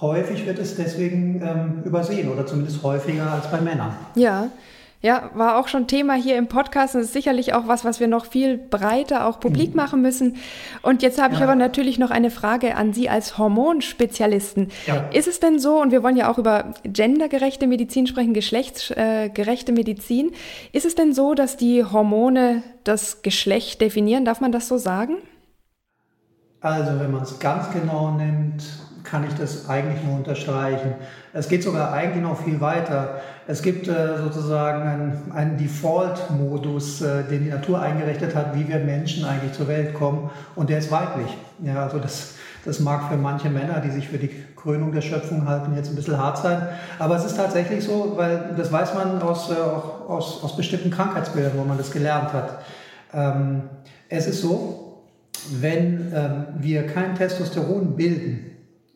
häufig 0.00 0.46
wird 0.46 0.58
es 0.58 0.74
deswegen 0.74 1.40
ähm, 1.42 1.82
übersehen 1.84 2.30
oder 2.32 2.44
zumindest 2.44 2.82
häufiger 2.82 3.30
als 3.30 3.48
bei 3.48 3.60
Männern. 3.60 3.94
Ja. 4.16 4.48
Ja, 5.02 5.30
war 5.34 5.58
auch 5.58 5.66
schon 5.66 5.88
Thema 5.88 6.14
hier 6.14 6.36
im 6.36 6.46
Podcast. 6.46 6.94
Das 6.94 7.02
ist 7.02 7.12
sicherlich 7.12 7.54
auch 7.54 7.66
was, 7.66 7.84
was 7.84 7.98
wir 7.98 8.06
noch 8.06 8.24
viel 8.24 8.56
breiter 8.56 9.26
auch 9.26 9.40
publik 9.40 9.70
mhm. 9.70 9.76
machen 9.76 10.00
müssen. 10.00 10.36
Und 10.80 11.02
jetzt 11.02 11.20
habe 11.20 11.34
ja. 11.34 11.40
ich 11.40 11.44
aber 11.44 11.56
natürlich 11.56 11.98
noch 11.98 12.12
eine 12.12 12.30
Frage 12.30 12.76
an 12.76 12.92
Sie 12.92 13.08
als 13.08 13.36
Hormonspezialisten. 13.36 14.68
Ja. 14.86 15.08
Ist 15.12 15.26
es 15.26 15.40
denn 15.40 15.58
so, 15.58 15.80
und 15.80 15.90
wir 15.90 16.04
wollen 16.04 16.16
ja 16.16 16.30
auch 16.30 16.38
über 16.38 16.72
gendergerechte 16.84 17.66
Medizin 17.66 18.06
sprechen, 18.06 18.32
geschlechtsgerechte 18.32 19.72
Medizin, 19.72 20.30
ist 20.70 20.86
es 20.86 20.94
denn 20.94 21.12
so, 21.12 21.34
dass 21.34 21.56
die 21.56 21.84
Hormone 21.84 22.62
das 22.84 23.22
Geschlecht 23.22 23.80
definieren? 23.80 24.24
Darf 24.24 24.40
man 24.40 24.52
das 24.52 24.68
so 24.68 24.78
sagen? 24.78 25.16
Also, 26.60 27.00
wenn 27.00 27.10
man 27.10 27.22
es 27.22 27.40
ganz 27.40 27.72
genau 27.72 28.12
nimmt, 28.12 28.62
kann 29.04 29.24
ich 29.24 29.34
das 29.34 29.68
eigentlich 29.68 30.02
nur 30.04 30.16
unterstreichen. 30.16 30.94
Es 31.32 31.48
geht 31.48 31.62
sogar 31.62 31.92
eigentlich 31.92 32.22
noch 32.22 32.42
viel 32.42 32.60
weiter. 32.60 33.20
Es 33.46 33.62
gibt 33.62 33.88
äh, 33.88 34.18
sozusagen 34.18 34.82
einen, 34.82 35.32
einen 35.34 35.56
Default-Modus, 35.56 37.02
äh, 37.02 37.24
den 37.24 37.44
die 37.44 37.50
Natur 37.50 37.80
eingerichtet 37.80 38.34
hat, 38.34 38.54
wie 38.54 38.68
wir 38.68 38.78
Menschen 38.78 39.24
eigentlich 39.24 39.52
zur 39.52 39.68
Welt 39.68 39.94
kommen, 39.94 40.30
und 40.54 40.70
der 40.70 40.78
ist 40.78 40.90
weiblich. 40.90 41.36
Ja, 41.62 41.82
also 41.82 41.98
das, 41.98 42.34
das 42.64 42.80
mag 42.80 43.08
für 43.10 43.16
manche 43.16 43.50
Männer, 43.50 43.80
die 43.80 43.90
sich 43.90 44.08
für 44.08 44.18
die 44.18 44.30
Krönung 44.56 44.92
der 44.92 45.00
Schöpfung 45.00 45.48
halten, 45.48 45.74
jetzt 45.74 45.90
ein 45.90 45.96
bisschen 45.96 46.18
hart 46.18 46.38
sein. 46.38 46.68
Aber 46.98 47.16
es 47.16 47.24
ist 47.24 47.36
tatsächlich 47.36 47.84
so, 47.84 48.12
weil 48.16 48.54
das 48.56 48.70
weiß 48.70 48.94
man 48.94 49.20
aus, 49.22 49.50
äh, 49.50 49.54
aus, 49.54 50.44
aus 50.44 50.56
bestimmten 50.56 50.90
Krankheitsbildern, 50.90 51.52
wo 51.56 51.64
man 51.64 51.78
das 51.78 51.90
gelernt 51.90 52.32
hat. 52.32 52.58
Ähm, 53.12 53.62
es 54.08 54.26
ist 54.28 54.42
so, 54.42 55.02
wenn 55.50 56.12
ähm, 56.14 56.44
wir 56.58 56.86
kein 56.86 57.14
Testosteron 57.14 57.96
bilden, 57.96 58.51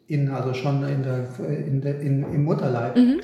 in, 0.08 0.30
also 0.30 0.54
schon 0.54 0.88
in 0.88 1.02
der, 1.02 1.26
in 1.66 1.80
der, 1.80 2.00
in, 2.00 2.22
im 2.22 2.44
Mutterleib, 2.44 2.96
mhm. 2.96 3.20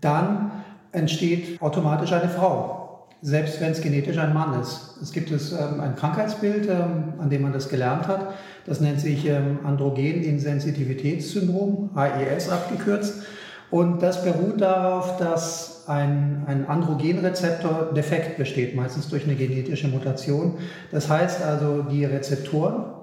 dann 0.00 0.50
entsteht 0.92 1.60
automatisch 1.62 2.12
eine 2.12 2.28
Frau, 2.28 3.06
selbst 3.22 3.60
wenn 3.60 3.72
es 3.72 3.80
genetisch 3.80 4.18
ein 4.18 4.34
Mann 4.34 4.60
ist. 4.60 4.98
Es 5.02 5.10
gibt 5.12 5.30
es 5.30 5.52
ähm, 5.52 5.80
ein 5.80 5.94
Krankheitsbild, 5.96 6.68
ähm, 6.68 7.14
an 7.18 7.30
dem 7.30 7.42
man 7.42 7.52
das 7.52 7.68
gelernt 7.68 8.08
hat. 8.08 8.34
Das 8.66 8.80
nennt 8.80 9.00
sich 9.00 9.24
ähm, 9.26 9.60
Androgen-Insensitivitätssyndrom, 9.64 11.90
AES 11.94 12.50
abgekürzt. 12.50 13.22
Und 13.70 14.02
das 14.02 14.24
beruht 14.24 14.60
darauf, 14.60 15.16
dass 15.18 15.84
ein, 15.86 16.42
ein 16.46 16.66
Androgenrezeptor 16.66 17.92
defekt 17.94 18.36
besteht, 18.36 18.74
meistens 18.74 19.08
durch 19.08 19.22
eine 19.24 19.36
genetische 19.36 19.86
Mutation. 19.88 20.58
Das 20.90 21.08
heißt 21.08 21.42
also, 21.42 21.82
die 21.82 22.04
Rezeptoren 22.04 22.99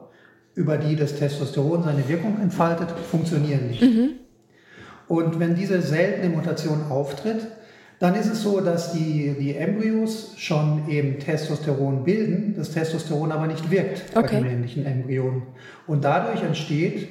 über 0.57 0.77
die 0.77 0.95
das 0.95 1.15
Testosteron 1.15 1.83
seine 1.83 2.09
Wirkung 2.09 2.41
entfaltet, 2.41 2.89
funktionieren 3.11 3.67
nicht. 3.67 3.81
Mhm. 3.81 4.09
Und 5.07 5.39
wenn 5.39 5.55
diese 5.55 5.81
seltene 5.81 6.35
Mutation 6.35 6.81
auftritt, 6.89 7.47
dann 7.99 8.15
ist 8.15 8.27
es 8.27 8.41
so, 8.41 8.59
dass 8.59 8.91
die, 8.91 9.35
die 9.39 9.55
Embryos 9.55 10.33
schon 10.37 10.89
eben 10.89 11.19
Testosteron 11.19 12.03
bilden, 12.03 12.55
das 12.57 12.71
Testosteron 12.71 13.31
aber 13.31 13.47
nicht 13.47 13.71
wirkt 13.71 14.03
okay. 14.15 14.21
bei 14.21 14.27
den 14.27 14.43
männlichen 14.43 14.85
Embryonen. 14.85 15.43
Und 15.85 16.03
dadurch 16.03 16.43
entsteht 16.43 17.07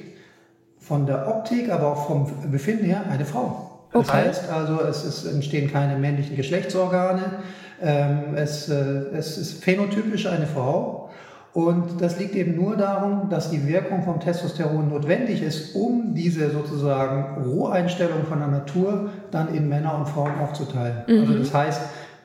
von 0.79 1.05
der 1.05 1.27
Optik, 1.27 1.69
aber 1.69 1.93
auch 1.93 2.07
vom 2.07 2.51
Befinden 2.51 2.85
her 2.85 3.05
eine 3.09 3.25
Frau. 3.25 3.87
Okay. 3.91 4.05
Das 4.05 4.13
heißt 4.13 4.49
also, 4.51 4.81
es, 4.81 5.05
ist, 5.05 5.25
entstehen 5.25 5.71
keine 5.71 5.97
männlichen 5.97 6.35
Geschlechtsorgane, 6.35 7.23
ähm, 7.81 8.35
es, 8.35 8.69
äh, 8.69 8.75
es 9.13 9.37
ist 9.37 9.63
phänotypisch 9.63 10.27
eine 10.27 10.47
Frau. 10.47 11.06
Und 11.57 12.01
das 12.01 12.19
liegt 12.19 12.35
eben 12.35 12.55
nur 12.55 12.77
darum, 12.77 13.31
dass 13.31 13.49
die 13.49 13.65
Wirkung 13.65 14.03
vom 14.03 14.19
Testosteron 14.19 14.89
notwendig 14.89 15.41
ist, 15.41 15.75
um 15.75 16.13
diese 16.13 16.51
sozusagen 16.51 17.41
Roheinstellung 17.41 18.25
von 18.29 18.37
der 18.37 18.49
Natur 18.49 19.09
dann 19.31 19.55
in 19.55 19.67
Männer 19.67 19.97
und 19.97 20.07
Frauen 20.07 20.37
aufzuteilen. 20.39 20.97
Mhm. 21.07 21.19
Also 21.21 21.33
das 21.39 21.51
heißt, 21.55 21.81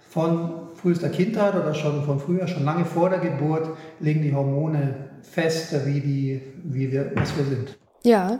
von 0.07 0.51
frühester 0.75 1.09
Kindheit 1.09 1.55
oder 1.55 1.73
schon 1.73 2.05
von 2.05 2.21
früher, 2.21 2.47
schon 2.47 2.67
lange 2.67 2.85
vor 2.85 3.09
der 3.09 3.21
Geburt, 3.21 3.71
legen 4.01 4.21
die 4.21 4.35
Hormone 4.35 4.97
fest, 5.23 5.75
wie, 5.87 6.01
die, 6.01 6.43
wie 6.65 6.93
wir, 6.93 7.13
was 7.15 7.35
wir 7.35 7.45
sind. 7.45 7.79
Ja, 8.05 8.39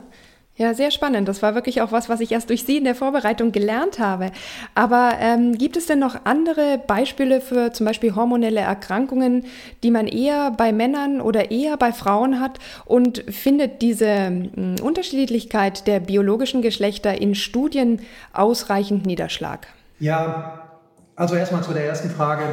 ja, 0.55 0.75
sehr 0.75 0.91
spannend. 0.91 1.27
Das 1.27 1.41
war 1.41 1.55
wirklich 1.55 1.81
auch 1.81 1.91
was, 1.91 2.09
was 2.09 2.19
ich 2.19 2.31
erst 2.31 2.49
durch 2.49 2.63
Sie 2.63 2.77
in 2.77 2.83
der 2.83 2.93
Vorbereitung 2.93 3.51
gelernt 3.51 3.97
habe. 3.97 4.31
Aber 4.75 5.13
ähm, 5.19 5.57
gibt 5.57 5.77
es 5.77 5.87
denn 5.87 5.97
noch 5.97 6.25
andere 6.25 6.79
Beispiele 6.85 7.41
für 7.41 7.71
zum 7.73 7.87
Beispiel 7.87 8.13
hormonelle 8.13 8.59
Erkrankungen, 8.59 9.45
die 9.81 9.89
man 9.89 10.05
eher 10.05 10.51
bei 10.51 10.71
Männern 10.71 11.21
oder 11.21 11.49
eher 11.49 11.75
bei 11.77 11.91
Frauen 11.91 12.39
hat? 12.39 12.59
Und 12.85 13.23
findet 13.29 13.81
diese 13.81 14.05
äh, 14.05 14.79
Unterschiedlichkeit 14.79 15.87
der 15.87 15.99
biologischen 15.99 16.61
Geschlechter 16.61 17.19
in 17.19 17.33
Studien 17.33 18.01
ausreichend 18.31 19.07
Niederschlag? 19.07 19.65
Ja, 19.99 20.69
also 21.15 21.33
erstmal 21.33 21.63
zu 21.63 21.73
der 21.73 21.85
ersten 21.85 22.11
Frage. 22.11 22.43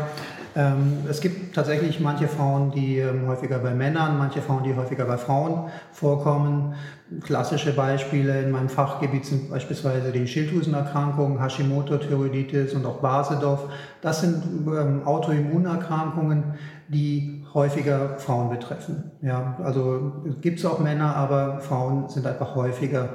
Ähm, 0.57 1.05
es 1.09 1.21
gibt 1.21 1.55
tatsächlich 1.55 2.01
manche 2.01 2.27
Frauen, 2.27 2.73
die 2.73 2.99
ähm, 2.99 3.29
häufiger 3.29 3.59
bei 3.59 3.73
Männern, 3.73 4.19
manche 4.19 4.43
Frauen, 4.43 4.65
die 4.65 4.75
häufiger 4.75 5.05
bei 5.05 5.17
Frauen 5.17 5.71
vorkommen. 5.93 6.75
Klassische 7.23 7.73
Beispiele 7.73 8.43
in 8.43 8.51
meinem 8.51 8.69
Fachgebiet 8.69 9.25
sind 9.25 9.51
beispielsweise 9.51 10.11
die 10.13 10.27
Schilddrüsenerkrankungen, 10.27 11.41
Hashimoto, 11.41 11.99
Thyroiditis 11.99 12.75
und 12.75 12.85
auch 12.85 12.99
Basedorf. 12.99 13.69
Das 14.01 14.21
sind 14.21 14.43
ähm, 14.67 15.03
Autoimmunerkrankungen, 15.05 16.55
die 16.89 17.45
häufiger 17.55 18.19
Frauen 18.19 18.51
betreffen. 18.51 19.13
Ja, 19.23 19.57
also 19.63 20.23
gibt 20.41 20.59
es 20.59 20.67
auch 20.67 20.81
Männer, 20.81 21.15
aber 21.17 21.61
Frauen 21.61 22.09
sind 22.09 22.27
einfach 22.27 22.55
häufiger. 22.55 23.11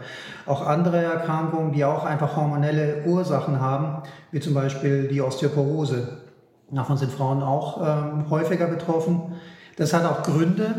Auch 0.45 0.65
andere 0.65 1.03
Erkrankungen, 1.03 1.73
die 1.73 1.83
auch 1.83 2.05
einfach 2.05 2.35
hormonelle 2.35 3.03
Ursachen 3.05 3.59
haben, 3.59 4.03
wie 4.31 4.39
zum 4.39 4.53
Beispiel 4.53 5.07
die 5.07 5.21
Osteoporose. 5.21 6.24
Davon 6.71 6.97
sind 6.97 7.11
Frauen 7.11 7.43
auch 7.43 7.81
ähm, 7.81 8.29
häufiger 8.29 8.67
betroffen. 8.67 9.33
Das 9.77 9.93
hat 9.93 10.05
auch 10.05 10.23
Gründe, 10.23 10.75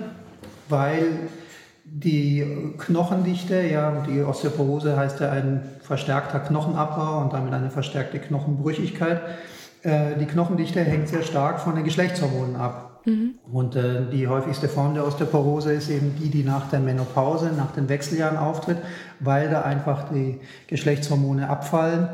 weil 0.69 1.29
die 1.85 2.75
Knochendichte, 2.79 3.63
ja, 3.63 4.05
die 4.09 4.23
Osteoporose 4.23 4.97
heißt 4.97 5.21
ja 5.21 5.31
ein 5.31 5.63
verstärkter 5.83 6.41
Knochenabbau 6.41 7.23
und 7.23 7.33
damit 7.33 7.53
eine 7.53 7.71
verstärkte 7.71 8.19
Knochenbrüchigkeit. 8.19 9.21
Äh, 9.83 10.17
die 10.19 10.27
Knochendichte 10.27 10.81
hängt 10.81 11.09
sehr 11.09 11.23
stark 11.23 11.61
von 11.61 11.77
den 11.77 11.85
Geschlechtshormonen 11.85 12.57
ab. 12.57 13.03
Mhm. 13.05 13.35
Und 13.53 13.77
äh, 13.77 14.11
die 14.11 14.27
häufigste 14.27 14.69
Form 14.69 14.95
der 14.95 15.07
Osteoporose 15.07 15.73
ist 15.73 15.89
eben 15.89 16.17
die, 16.21 16.29
die 16.29 16.43
nach 16.43 16.69
der 16.69 16.81
Menopause, 16.81 17.53
nach 17.57 17.71
den 17.71 17.89
Wechseljahren 17.89 18.37
auftritt, 18.37 18.79
weil 19.21 19.49
da 19.49 19.63
einfach 19.63 20.09
die 20.13 20.41
Geschlechtshormone 20.67 21.49
abfallen 21.49 22.09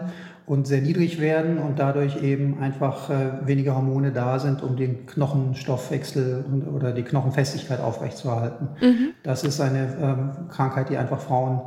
und 0.46 0.66
sehr 0.66 0.80
niedrig 0.80 1.20
werden 1.20 1.58
und 1.58 1.78
dadurch 1.78 2.22
eben 2.22 2.60
einfach 2.60 3.10
äh, 3.10 3.46
weniger 3.46 3.76
Hormone 3.76 4.12
da 4.12 4.38
sind, 4.38 4.62
um 4.62 4.76
den 4.76 5.06
Knochenstoffwechsel 5.06 6.44
oder 6.74 6.92
die 6.92 7.02
Knochenfestigkeit 7.02 7.80
aufrechtzuerhalten. 7.80 8.68
Mhm. 8.80 9.08
Das 9.22 9.44
ist 9.44 9.60
eine 9.60 9.96
ähm, 10.00 10.48
Krankheit, 10.48 10.88
die 10.88 10.96
einfach 10.96 11.20
Frauen 11.20 11.60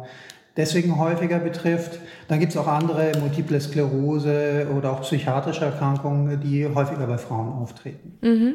deswegen 0.57 0.97
häufiger 0.97 1.39
betrifft. 1.39 1.99
Dann 2.27 2.39
gibt 2.39 2.51
es 2.51 2.57
auch 2.57 2.67
andere, 2.67 3.11
Multiple 3.19 3.59
Sklerose 3.59 4.67
oder 4.75 4.91
auch 4.91 5.01
psychiatrische 5.01 5.65
Erkrankungen, 5.65 6.39
die 6.39 6.65
häufiger 6.65 7.05
bei 7.07 7.17
Frauen 7.17 7.49
auftreten. 7.49 8.17
Mhm. 8.21 8.53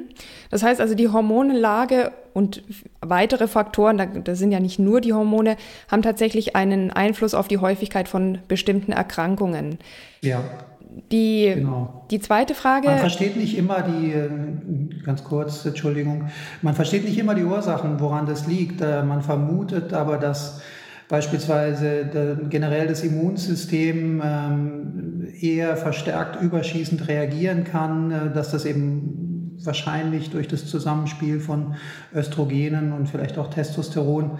Das 0.51 0.63
heißt 0.63 0.81
also, 0.81 0.95
die 0.95 1.09
Hormonlage 1.09 2.13
und 2.33 2.63
weitere 3.01 3.49
Faktoren, 3.49 4.23
das 4.25 4.39
sind 4.39 4.53
ja 4.53 4.61
nicht 4.61 4.79
nur 4.79 5.01
die 5.01 5.13
Hormone, 5.13 5.57
haben 5.89 6.03
tatsächlich 6.03 6.57
einen 6.57 6.91
Einfluss 6.91 7.35
auf 7.35 7.49
die 7.49 7.59
Häufigkeit 7.59 8.09
von 8.09 8.39
bestimmten 8.49 8.93
Erkrankungen. 8.93 9.79
Ja. 10.23 10.41
Die, 11.13 11.53
genau. 11.55 12.05
die 12.11 12.19
zweite 12.19 12.55
Frage. 12.55 12.89
Man 12.89 12.99
versteht 12.99 13.37
nicht 13.37 13.57
immer 13.57 13.83
die, 13.83 14.11
äh, 14.11 14.29
ganz 15.05 15.23
kurz, 15.23 15.65
Entschuldigung, 15.65 16.31
man 16.63 16.75
versteht 16.75 17.05
nicht 17.05 17.17
immer 17.17 17.37
die 17.37 17.45
Ursachen, 17.45 18.01
woran 18.01 18.27
das 18.27 18.49
liegt. 18.49 18.81
Äh, 18.81 19.05
man 19.05 19.23
vermutet 19.23 19.93
aber, 19.93 20.19
dass 20.19 20.61
beispielsweise 21.11 22.39
generell 22.49 22.87
das 22.87 23.03
Immunsystem 23.03 24.23
ähm, 24.25 25.27
eher 25.41 25.77
verstärkt 25.77 26.41
überschießend 26.41 27.09
reagieren 27.09 27.65
kann, 27.65 28.11
äh, 28.13 28.33
dass 28.33 28.53
das 28.53 28.65
eben 28.65 29.59
wahrscheinlich 29.63 30.31
durch 30.31 30.47
das 30.47 30.67
Zusammenspiel 30.67 31.41
von 31.41 31.75
Östrogenen 32.15 32.93
und 32.93 33.09
vielleicht 33.09 33.39
auch 33.39 33.51
Testosteron 33.51 34.39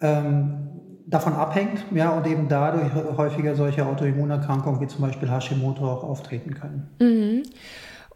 ähm, 0.00 0.68
davon 1.06 1.32
abhängt 1.32 1.84
ja, 1.94 2.10
und 2.10 2.26
eben 2.26 2.48
dadurch 2.48 2.92
häufiger 3.16 3.54
solche 3.54 3.86
Autoimmunerkrankungen 3.86 4.80
wie 4.80 4.88
zum 4.88 5.02
Beispiel 5.02 5.30
Hashimoto 5.30 5.88
auch 5.88 6.02
auftreten 6.02 6.54
können. 6.54 6.90
Mhm. 7.00 7.42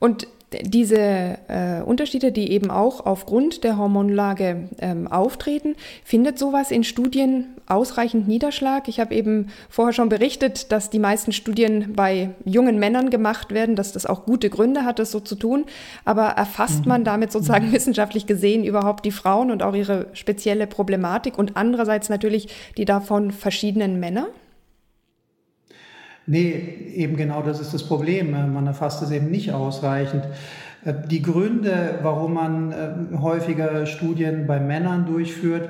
Und 0.01 0.27
diese 0.63 1.39
äh, 1.49 1.83
Unterschiede, 1.85 2.33
die 2.33 2.51
eben 2.53 2.71
auch 2.71 3.05
aufgrund 3.07 3.65
der 3.65 3.79
Hormonlage 3.79 4.69
ähm, 4.79 5.07
auftreten, 5.07 5.77
findet 6.05 6.39
sowas 6.39 6.71
in 6.71 6.85
Studien 6.85 7.55
ausreichend 7.67 8.29
Niederschlag? 8.29 8.89
Ich 8.89 9.01
habe 9.01 9.15
eben 9.15 9.49
vorher 9.69 9.93
schon 9.93 10.09
berichtet, 10.09 10.73
dass 10.73 10.91
die 10.91 10.99
meisten 10.99 11.33
Studien 11.33 11.95
bei 11.95 12.31
jungen 12.45 12.79
Männern 12.79 13.11
gemacht 13.11 13.53
werden, 13.53 13.77
dass 13.77 13.93
das 13.93 14.07
auch 14.07 14.25
gute 14.25 14.51
Gründe 14.51 14.85
hat, 14.85 14.99
das 14.99 15.11
so 15.11 15.21
zu 15.21 15.35
tun. 15.35 15.65
Aber 16.05 16.25
erfasst 16.25 16.83
mhm. 16.83 16.89
man 16.89 17.05
damit 17.05 17.33
sozusagen 17.33 17.69
mhm. 17.69 17.73
wissenschaftlich 17.73 18.27
gesehen 18.27 18.65
überhaupt 18.65 19.05
die 19.05 19.13
Frauen 19.13 19.51
und 19.51 19.63
auch 19.63 19.75
ihre 19.75 20.07
spezielle 20.13 20.67
Problematik 20.67 21.39
und 21.39 21.57
andererseits 21.57 22.09
natürlich 22.09 22.49
die 22.77 22.85
davon 22.85 23.31
verschiedenen 23.31 24.01
Männer? 24.01 24.29
Nee, 26.27 26.93
eben 26.95 27.17
genau 27.17 27.43
das 27.43 27.61
ist 27.61 27.75
das 27.75 27.85
Problem. 27.85 28.31
Man 28.31 28.67
erfasst 28.67 29.03
es 29.03 29.11
eben 29.11 29.31
nicht 29.31 29.53
ausreichend. 29.53 30.25
Äh, 30.85 30.95
die 31.09 31.23
Gründe, 31.23 31.99
warum 32.03 32.35
man 32.35 32.73
äh, 32.73 33.19
häufiger 33.19 33.87
Studien 33.87 34.47
bei 34.47 34.61
Männern 34.61 35.07
durchführt, 35.07 35.69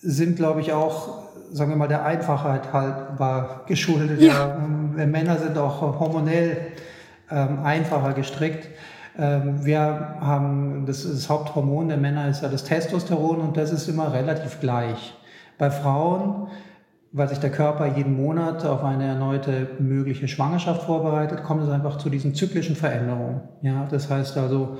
sind, 0.00 0.36
glaube 0.36 0.60
ich, 0.60 0.72
auch, 0.72 1.22
sagen 1.52 1.70
wir 1.70 1.76
mal, 1.76 1.88
der 1.88 2.04
Einfachheit 2.04 2.72
haltbar 2.72 3.62
geschuldet. 3.66 4.20
Ja. 4.20 4.58
ja. 4.96 5.06
Männer 5.06 5.38
sind 5.38 5.58
auch 5.58 5.80
hormonell 5.80 6.56
ähm, 7.30 7.60
einfacher 7.64 8.12
gestrickt. 8.12 8.68
Ähm, 9.18 9.64
wir 9.64 10.16
haben, 10.20 10.84
das, 10.86 11.02
das 11.02 11.28
Haupthormon 11.28 11.88
der 11.88 11.96
Männer 11.96 12.28
ist 12.28 12.42
ja 12.42 12.48
das 12.48 12.64
Testosteron 12.64 13.40
und 13.40 13.56
das 13.56 13.72
ist 13.72 13.88
immer 13.88 14.12
relativ 14.12 14.60
gleich. 14.60 15.14
Bei 15.58 15.70
Frauen 15.70 16.48
weil 17.12 17.28
sich 17.28 17.38
der 17.38 17.50
Körper 17.50 17.86
jeden 17.96 18.16
Monat 18.16 18.64
auf 18.64 18.84
eine 18.84 19.06
erneute 19.06 19.68
mögliche 19.78 20.28
Schwangerschaft 20.28 20.82
vorbereitet, 20.82 21.42
kommt 21.44 21.62
es 21.62 21.70
einfach 21.70 21.98
zu 21.98 22.10
diesen 22.10 22.34
zyklischen 22.34 22.76
Veränderungen. 22.76 23.40
Ja, 23.62 23.86
das 23.90 24.10
heißt 24.10 24.36
also, 24.36 24.78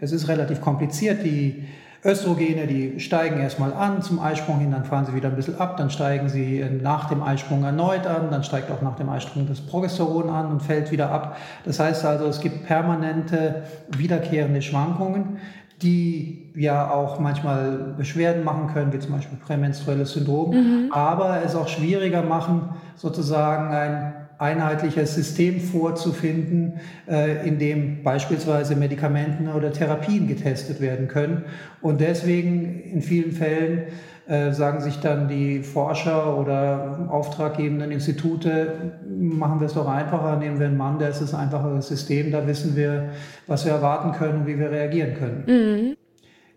es 0.00 0.12
ist 0.12 0.28
relativ 0.28 0.60
kompliziert. 0.60 1.24
Die 1.24 1.64
Östrogene, 2.04 2.66
die 2.66 3.00
steigen 3.00 3.40
erstmal 3.40 3.72
an 3.72 4.02
zum 4.02 4.20
Eisprung 4.20 4.58
hin, 4.58 4.72
dann 4.72 4.84
fahren 4.84 5.06
sie 5.06 5.14
wieder 5.14 5.30
ein 5.30 5.36
bisschen 5.36 5.58
ab, 5.58 5.78
dann 5.78 5.88
steigen 5.88 6.28
sie 6.28 6.62
nach 6.82 7.08
dem 7.08 7.22
Eisprung 7.22 7.64
erneut 7.64 8.06
an, 8.06 8.30
dann 8.30 8.44
steigt 8.44 8.70
auch 8.70 8.82
nach 8.82 8.96
dem 8.96 9.08
Eisprung 9.08 9.48
das 9.48 9.62
Progesteron 9.62 10.28
an 10.28 10.52
und 10.52 10.62
fällt 10.62 10.90
wieder 10.90 11.10
ab. 11.10 11.38
Das 11.64 11.80
heißt 11.80 12.04
also, 12.04 12.26
es 12.26 12.40
gibt 12.40 12.66
permanente 12.66 13.62
wiederkehrende 13.96 14.60
Schwankungen, 14.60 15.38
die 15.82 16.52
ja 16.54 16.90
auch 16.90 17.18
manchmal 17.18 17.94
Beschwerden 17.96 18.44
machen 18.44 18.68
können, 18.72 18.92
wie 18.92 18.98
zum 18.98 19.12
Beispiel 19.12 19.38
prämenstruelles 19.38 20.12
Syndrom, 20.12 20.50
mhm. 20.50 20.92
aber 20.92 21.42
es 21.44 21.54
auch 21.54 21.68
schwieriger 21.68 22.22
machen, 22.22 22.68
sozusagen 22.96 23.74
ein 23.74 24.23
einheitliches 24.44 25.14
System 25.14 25.60
vorzufinden, 25.60 26.74
äh, 27.08 27.48
in 27.48 27.58
dem 27.58 28.02
beispielsweise 28.02 28.76
Medikamenten 28.76 29.48
oder 29.48 29.72
Therapien 29.72 30.28
getestet 30.28 30.80
werden 30.80 31.08
können. 31.08 31.44
Und 31.80 32.00
deswegen 32.00 32.82
in 32.82 33.00
vielen 33.00 33.32
Fällen 33.32 33.84
äh, 34.26 34.52
sagen 34.52 34.80
sich 34.80 35.00
dann 35.00 35.28
die 35.28 35.62
Forscher 35.62 36.38
oder 36.38 37.08
auftraggebenden 37.10 37.90
Institute, 37.90 38.92
machen 39.06 39.60
wir 39.60 39.66
es 39.66 39.74
doch 39.74 39.88
einfacher, 39.88 40.36
nehmen 40.36 40.58
wir 40.58 40.66
einen 40.66 40.76
Mann, 40.76 40.98
der 40.98 41.08
ist 41.08 41.22
das 41.22 41.34
einfachere 41.34 41.80
System, 41.82 42.30
da 42.30 42.46
wissen 42.46 42.76
wir, 42.76 43.10
was 43.46 43.64
wir 43.64 43.72
erwarten 43.72 44.12
können 44.12 44.40
und 44.40 44.46
wie 44.46 44.58
wir 44.58 44.70
reagieren 44.70 45.14
können. 45.14 45.44
Mhm. 45.46 45.96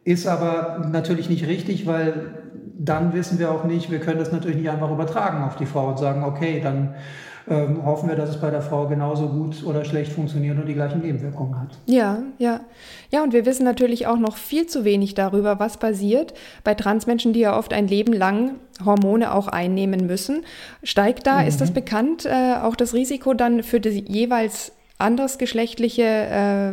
ist 0.04 0.28
aber 0.28 0.88
natürlich 0.91 1.30
nicht 1.30 1.47
richtig, 1.47 1.86
weil 1.86 2.13
dann 2.80 3.13
wissen 3.13 3.39
wir 3.39 3.52
auch 3.52 3.63
nicht, 3.65 3.91
wir 3.91 4.00
können 4.00 4.19
das 4.19 4.32
natürlich 4.32 4.58
nicht 4.58 4.69
einfach 4.69 4.91
übertragen 4.91 5.43
auf 5.43 5.56
die 5.56 5.65
Frau 5.65 5.89
und 5.89 6.00
sagen, 6.00 6.23
okay, 6.23 6.62
dann 6.63 6.95
ähm, 7.50 7.86
hoffen 7.86 8.10
wir, 8.10 8.16
dass 8.16 8.30
es 8.30 8.42
bei 8.42 8.50
der 8.50 8.62
Frau 8.62 8.88
genauso 8.88 9.30
gut 9.30 9.64
oder 9.64 9.86
schlecht 9.86 10.12
funktioniert 10.12 10.58
und 10.58 10.66
die 10.66 10.74
gleichen 10.74 11.02
Nebenwirkungen 11.02 11.60
hat. 11.60 11.78
Ja, 11.86 12.24
ja. 12.38 12.60
Ja, 13.10 13.24
und 13.24 13.32
wir 13.32 13.46
wissen 13.46 13.64
natürlich 13.64 14.06
auch 14.06 14.18
noch 14.18 14.36
viel 14.36 14.68
zu 14.68 14.84
wenig 14.84 15.14
darüber, 15.14 15.58
was 15.60 15.78
passiert 15.78 16.34
bei 16.66 16.74
Transmenschen, 16.74 17.32
die 17.32 17.40
ja 17.40 17.58
oft 17.58 17.72
ein 17.72 17.88
Leben 17.88 18.12
lang 18.12 18.56
Hormone 18.84 19.34
auch 19.34 19.48
einnehmen 19.48 20.06
müssen. 20.08 20.44
Steigt 20.84 21.26
da, 21.26 21.42
mhm. 21.42 21.48
ist 21.48 21.62
das 21.62 21.72
bekannt, 21.72 22.26
äh, 22.26 22.56
auch 22.62 22.76
das 22.76 22.94
Risiko 22.94 23.34
dann 23.34 23.64
für 23.64 23.80
die 23.80 24.04
jeweils 24.06 24.74
andersgeschlechtliche 24.98 26.04
äh, 26.04 26.72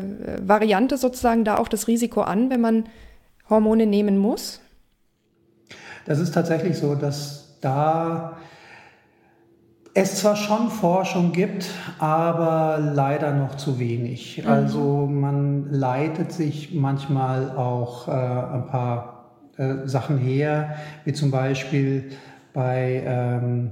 Variante 0.49 0.97
sozusagen 0.97 1.45
da 1.45 1.59
auch 1.59 1.69
das 1.69 1.87
Risiko 1.87 2.23
an, 2.23 2.51
wenn 2.51 2.61
man 2.61 2.85
Hormone 3.49 3.87
nehmen 3.87 4.19
muss? 4.19 4.61
Das 6.07 6.19
ist 6.19 6.33
tatsächlich 6.33 6.77
so, 6.77 6.95
dass 6.95 7.59
da 7.61 8.37
es 9.95 10.17
zwar 10.17 10.35
schon 10.35 10.71
Forschung 10.71 11.31
gibt, 11.31 11.71
aber 12.01 12.79
leider 12.81 13.33
noch 13.33 13.55
zu 13.57 13.79
wenig. 13.79 14.43
Mhm. 14.45 14.51
Also 14.51 15.07
man 15.07 15.71
leitet 15.71 16.33
sich 16.33 16.75
manchmal 16.75 17.57
auch 17.57 18.09
äh, 18.09 18.11
ein 18.11 18.67
paar 18.67 19.31
äh, 19.57 19.87
Sachen 19.87 20.19
her, 20.19 20.75
wie 21.05 21.13
zum 21.13 21.31
Beispiel 21.31 22.11
bei 22.53 23.03
ähm, 23.07 23.71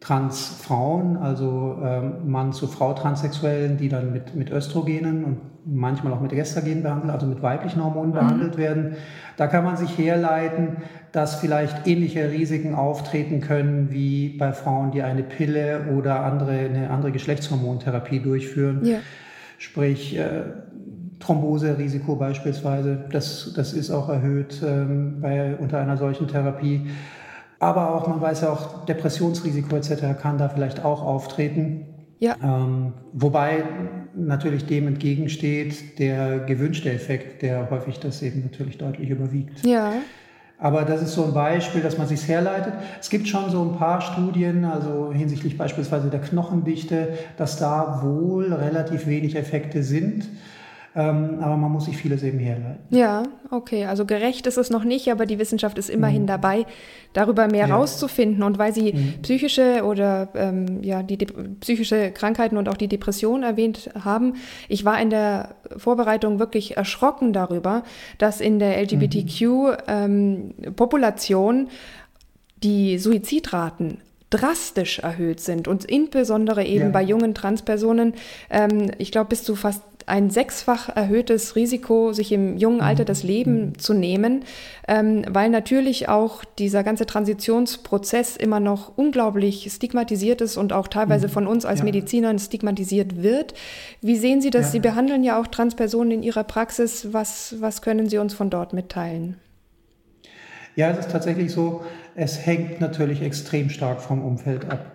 Transfrauen, 0.00 1.16
also 1.18 1.78
ähm, 1.82 2.30
Mann 2.30 2.52
zu 2.52 2.66
Frau 2.66 2.94
Transsexuellen, 2.94 3.76
die 3.76 3.88
dann 3.88 4.12
mit, 4.12 4.34
mit 4.34 4.50
Östrogenen 4.50 5.24
und 5.24 5.40
manchmal 5.66 6.12
auch 6.12 6.20
mit 6.20 6.30
Gestagenen 6.30 6.82
behandelt, 6.82 7.12
also 7.12 7.26
mit 7.26 7.42
weiblichen 7.42 7.82
Hormonen 7.82 8.10
mhm. 8.10 8.14
behandelt 8.14 8.56
werden. 8.56 8.96
Da 9.36 9.48
kann 9.48 9.64
man 9.64 9.76
sich 9.76 9.98
herleiten, 9.98 10.78
dass 11.16 11.36
vielleicht 11.36 11.86
ähnliche 11.86 12.30
Risiken 12.30 12.74
auftreten 12.74 13.40
können 13.40 13.90
wie 13.90 14.36
bei 14.36 14.52
Frauen, 14.52 14.90
die 14.90 15.00
eine 15.00 15.22
Pille 15.22 15.86
oder 15.96 16.20
andere, 16.20 16.52
eine 16.52 16.90
andere 16.90 17.10
Geschlechtshormontherapie 17.10 18.20
durchführen. 18.20 18.84
Ja. 18.84 18.98
Sprich, 19.56 20.18
äh, 20.18 20.42
Thromboserisiko 21.18 22.16
beispielsweise, 22.16 23.06
das, 23.10 23.54
das 23.56 23.72
ist 23.72 23.90
auch 23.90 24.10
erhöht 24.10 24.60
ähm, 24.62 25.22
bei, 25.22 25.56
unter 25.56 25.78
einer 25.78 25.96
solchen 25.96 26.28
Therapie. 26.28 26.90
Aber 27.60 27.94
auch, 27.94 28.06
man 28.08 28.20
weiß 28.20 28.42
ja 28.42 28.50
auch, 28.50 28.84
Depressionsrisiko 28.84 29.74
etc. 29.74 30.20
kann 30.20 30.36
da 30.36 30.50
vielleicht 30.50 30.84
auch 30.84 31.02
auftreten. 31.02 31.86
Ja. 32.18 32.36
Ähm, 32.44 32.92
wobei 33.14 33.64
natürlich 34.14 34.66
dem 34.66 34.86
entgegensteht 34.86 35.98
der 35.98 36.40
gewünschte 36.40 36.92
Effekt, 36.92 37.40
der 37.40 37.70
häufig 37.70 38.00
das 38.00 38.20
eben 38.20 38.42
natürlich 38.42 38.76
deutlich 38.76 39.08
überwiegt. 39.08 39.64
Ja. 39.64 39.94
Aber 40.58 40.84
das 40.84 41.02
ist 41.02 41.12
so 41.12 41.24
ein 41.24 41.34
Beispiel, 41.34 41.82
dass 41.82 41.98
man 41.98 42.08
sich 42.08 42.26
herleitet. 42.26 42.72
Es 42.98 43.10
gibt 43.10 43.28
schon 43.28 43.50
so 43.50 43.62
ein 43.62 43.76
paar 43.76 44.00
Studien, 44.00 44.64
also 44.64 45.12
hinsichtlich 45.12 45.58
beispielsweise 45.58 46.08
der 46.08 46.20
Knochendichte, 46.20 47.18
dass 47.36 47.58
da 47.58 48.00
wohl 48.02 48.52
relativ 48.52 49.06
wenig 49.06 49.36
Effekte 49.36 49.82
sind. 49.82 50.26
Ähm, 50.96 51.38
aber 51.42 51.58
man 51.58 51.70
muss 51.72 51.84
sich 51.84 51.98
vieles 51.98 52.22
eben 52.22 52.38
herleiten. 52.38 52.78
Ja, 52.88 53.24
okay. 53.50 53.84
Also 53.84 54.06
gerecht 54.06 54.46
ist 54.46 54.56
es 54.56 54.70
noch 54.70 54.82
nicht, 54.82 55.12
aber 55.12 55.26
die 55.26 55.38
Wissenschaft 55.38 55.76
ist 55.76 55.90
immerhin 55.90 56.22
mhm. 56.22 56.26
dabei, 56.26 56.64
darüber 57.12 57.48
mehr 57.48 57.68
ja. 57.68 57.76
rauszufinden. 57.76 58.42
Und 58.42 58.56
weil 58.56 58.72
Sie 58.72 58.94
mhm. 58.94 59.16
psychische 59.20 59.84
oder 59.84 60.30
ähm, 60.34 60.82
ja, 60.82 61.02
die 61.02 61.18
psychische 61.60 62.12
Krankheiten 62.12 62.56
und 62.56 62.70
auch 62.70 62.78
die 62.78 62.88
Depression 62.88 63.42
erwähnt 63.42 63.90
haben, 64.02 64.36
ich 64.70 64.86
war 64.86 64.98
in 64.98 65.10
der 65.10 65.56
Vorbereitung 65.76 66.38
wirklich 66.38 66.78
erschrocken 66.78 67.34
darüber, 67.34 67.82
dass 68.16 68.40
in 68.40 68.58
der 68.58 68.80
LGBTQ-Population 68.80 71.56
mhm. 71.56 71.60
ähm, 71.60 71.68
die 72.62 72.96
Suizidraten 72.96 73.98
drastisch 74.30 75.00
erhöht 75.00 75.40
sind 75.40 75.68
und 75.68 75.84
insbesondere 75.84 76.64
eben 76.64 76.86
ja. 76.86 76.90
bei 76.90 77.02
jungen 77.02 77.34
Transpersonen, 77.34 78.14
ähm, 78.48 78.92
ich 78.96 79.12
glaube 79.12 79.28
bis 79.28 79.44
zu 79.44 79.56
fast 79.56 79.82
ein 80.06 80.30
sechsfach 80.30 80.88
erhöhtes 80.94 81.56
Risiko, 81.56 82.12
sich 82.12 82.30
im 82.30 82.56
jungen 82.56 82.80
Alter 82.80 83.04
das 83.04 83.24
Leben 83.24 83.66
mhm. 83.66 83.78
zu 83.78 83.92
nehmen, 83.92 84.44
ähm, 84.86 85.24
weil 85.28 85.50
natürlich 85.50 86.08
auch 86.08 86.44
dieser 86.44 86.84
ganze 86.84 87.06
Transitionsprozess 87.06 88.36
immer 88.36 88.60
noch 88.60 88.96
unglaublich 88.96 89.70
stigmatisiert 89.70 90.40
ist 90.40 90.56
und 90.56 90.72
auch 90.72 90.86
teilweise 90.86 91.26
mhm. 91.26 91.32
von 91.32 91.46
uns 91.48 91.64
als 91.64 91.80
ja. 91.80 91.84
Medizinern 91.84 92.38
stigmatisiert 92.38 93.20
wird. 93.22 93.54
Wie 94.00 94.16
sehen 94.16 94.40
Sie 94.40 94.50
das? 94.50 94.66
Ja. 94.66 94.72
Sie 94.72 94.80
behandeln 94.80 95.24
ja 95.24 95.40
auch 95.40 95.48
Transpersonen 95.48 96.12
in 96.12 96.22
Ihrer 96.22 96.44
Praxis. 96.44 97.08
Was, 97.12 97.56
was 97.60 97.82
können 97.82 98.08
Sie 98.08 98.18
uns 98.18 98.32
von 98.32 98.48
dort 98.48 98.72
mitteilen? 98.72 99.36
Ja, 100.76 100.90
es 100.90 100.98
ist 100.98 101.10
tatsächlich 101.10 101.50
so, 101.50 101.82
es 102.14 102.46
hängt 102.46 102.80
natürlich 102.80 103.22
extrem 103.22 103.70
stark 103.70 104.00
vom 104.00 104.22
Umfeld 104.22 104.70
ab. 104.70 104.92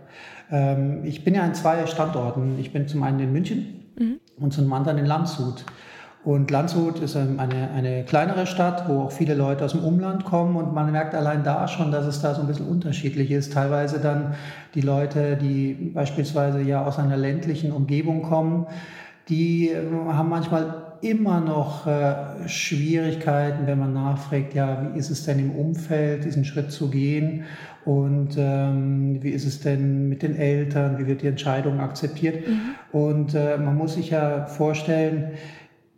Ähm, 0.52 1.04
ich 1.04 1.24
bin 1.26 1.34
ja 1.34 1.42
an 1.42 1.54
zwei 1.54 1.86
Standorten. 1.86 2.58
Ich 2.60 2.72
bin 2.72 2.88
zum 2.88 3.04
einen 3.04 3.20
in 3.20 3.34
München 3.34 3.86
mhm. 3.98 4.20
Und 4.42 4.52
zum 4.54 4.72
anderen 4.74 4.98
in 4.98 5.06
Landshut. 5.06 5.66
Und 6.24 6.52
Landshut 6.52 7.00
ist 7.00 7.18
eine, 7.18 7.72
eine 7.76 8.04
kleinere 8.04 8.46
Stadt, 8.46 8.88
wo 8.88 9.02
auch 9.02 9.12
viele 9.12 9.34
Leute 9.34 9.66
aus 9.66 9.72
dem 9.72 9.84
Umland 9.84 10.24
kommen 10.24 10.56
und 10.56 10.72
man 10.72 10.92
merkt 10.92 11.16
allein 11.16 11.44
da 11.44 11.68
schon, 11.68 11.92
dass 11.92 12.06
es 12.06 12.22
da 12.22 12.36
so 12.36 12.42
ein 12.42 12.48
bisschen 12.48 12.68
unterschiedlich 12.68 13.32
ist. 13.32 13.54
Teilweise 13.54 14.00
dann 14.00 14.36
die 14.76 14.82
Leute, 14.82 15.36
die 15.36 15.74
beispielsweise 15.96 16.62
ja 16.62 16.86
aus 16.86 17.00
einer 17.00 17.18
ländlichen 17.18 17.72
Umgebung 17.72 18.22
kommen, 18.22 18.68
die 19.30 19.70
äh, 19.70 19.84
haben 20.10 20.30
manchmal 20.30 20.92
immer 21.02 21.40
noch 21.40 21.88
äh, 21.88 22.48
Schwierigkeiten, 22.48 23.66
wenn 23.66 23.80
man 23.80 23.94
nachfragt, 23.94 24.54
ja, 24.54 24.94
wie 24.94 25.00
ist 25.00 25.10
es 25.10 25.26
denn 25.26 25.40
im 25.40 25.52
Umfeld, 25.52 26.26
diesen 26.26 26.46
Schritt 26.46 26.72
zu 26.72 26.92
gehen 26.92 27.46
und 27.86 28.36
ähm, 28.38 29.24
wie 29.24 29.30
ist 29.30 29.46
es 29.46 29.62
denn 29.62 30.08
mit 30.08 30.22
den 30.22 30.36
Eltern, 30.36 30.98
wie 31.00 31.08
wird 31.08 31.22
die 31.22 31.28
Entscheidung 31.28 31.80
akzeptiert. 31.80 32.48
Mhm. 32.48 32.76
Und 32.92 33.34
äh, 33.34 33.58
man 33.58 33.76
muss 33.76 33.96
sich 33.96 34.12
ja 34.12 34.46
vorstellen, 34.46 35.32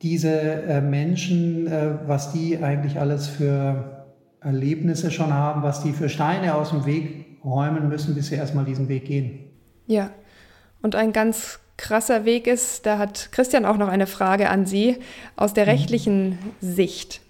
diese 0.02 0.30
äh, 0.30 0.82
Menschen, 0.82 1.68
äh, 1.68 1.96
was 2.06 2.32
die 2.32 2.58
eigentlich 2.58 3.00
alles 3.00 3.28
für 3.28 4.06
Erlebnisse 4.42 5.12
schon 5.12 5.34
haben, 5.34 5.64
was 5.64 5.84
die 5.84 5.94
für 5.94 6.10
Steine 6.10 6.56
aus 6.56 6.70
dem 6.70 6.86
Weg 6.86 7.40
räumen 7.44 7.90
müssen, 7.90 8.16
bis 8.16 8.28
sie 8.28 8.36
erstmal 8.36 8.66
diesen 8.66 8.88
Weg 8.90 9.06
gehen. 9.06 9.40
Ja, 9.88 10.12
und 10.82 10.96
ein 10.96 11.12
ganz 11.12 11.60
krasser 11.78 12.26
Weg 12.26 12.48
ist, 12.48 12.86
da 12.86 12.98
hat 12.98 13.30
Christian 13.32 13.66
auch 13.66 13.78
noch 13.78 13.88
eine 13.90 14.08
Frage 14.08 14.50
an 14.50 14.66
Sie 14.66 14.98
aus 15.36 15.54
der 15.54 15.66
mhm. 15.66 15.72
rechtlichen 15.72 16.38
Sicht. 16.62 17.23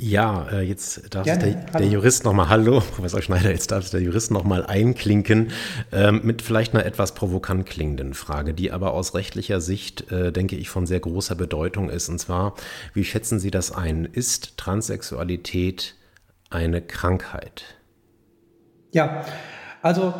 Ja, 0.00 0.46
äh, 0.52 0.62
jetzt 0.62 1.12
darf 1.12 1.24
Gerne. 1.24 1.66
der, 1.72 1.80
der 1.80 1.88
Jurist 1.88 2.24
nochmal, 2.24 2.48
hallo, 2.48 2.80
Professor 2.94 3.20
Schneider, 3.20 3.50
jetzt 3.50 3.72
darf 3.72 3.90
der 3.90 4.00
Jurist 4.00 4.30
nochmal 4.30 4.64
einklinken 4.64 5.50
ähm, 5.90 6.20
mit 6.22 6.40
vielleicht 6.40 6.72
einer 6.72 6.86
etwas 6.86 7.14
provokant 7.14 7.66
klingenden 7.66 8.14
Frage, 8.14 8.54
die 8.54 8.70
aber 8.70 8.92
aus 8.94 9.14
rechtlicher 9.14 9.60
Sicht, 9.60 10.12
äh, 10.12 10.30
denke 10.30 10.54
ich, 10.54 10.68
von 10.68 10.86
sehr 10.86 11.00
großer 11.00 11.34
Bedeutung 11.34 11.90
ist. 11.90 12.08
Und 12.08 12.20
zwar, 12.20 12.54
wie 12.94 13.02
schätzen 13.02 13.40
Sie 13.40 13.50
das 13.50 13.72
ein? 13.72 14.04
Ist 14.04 14.56
Transsexualität 14.56 15.96
eine 16.48 16.80
Krankheit? 16.80 17.64
Ja, 18.92 19.24
also 19.82 20.14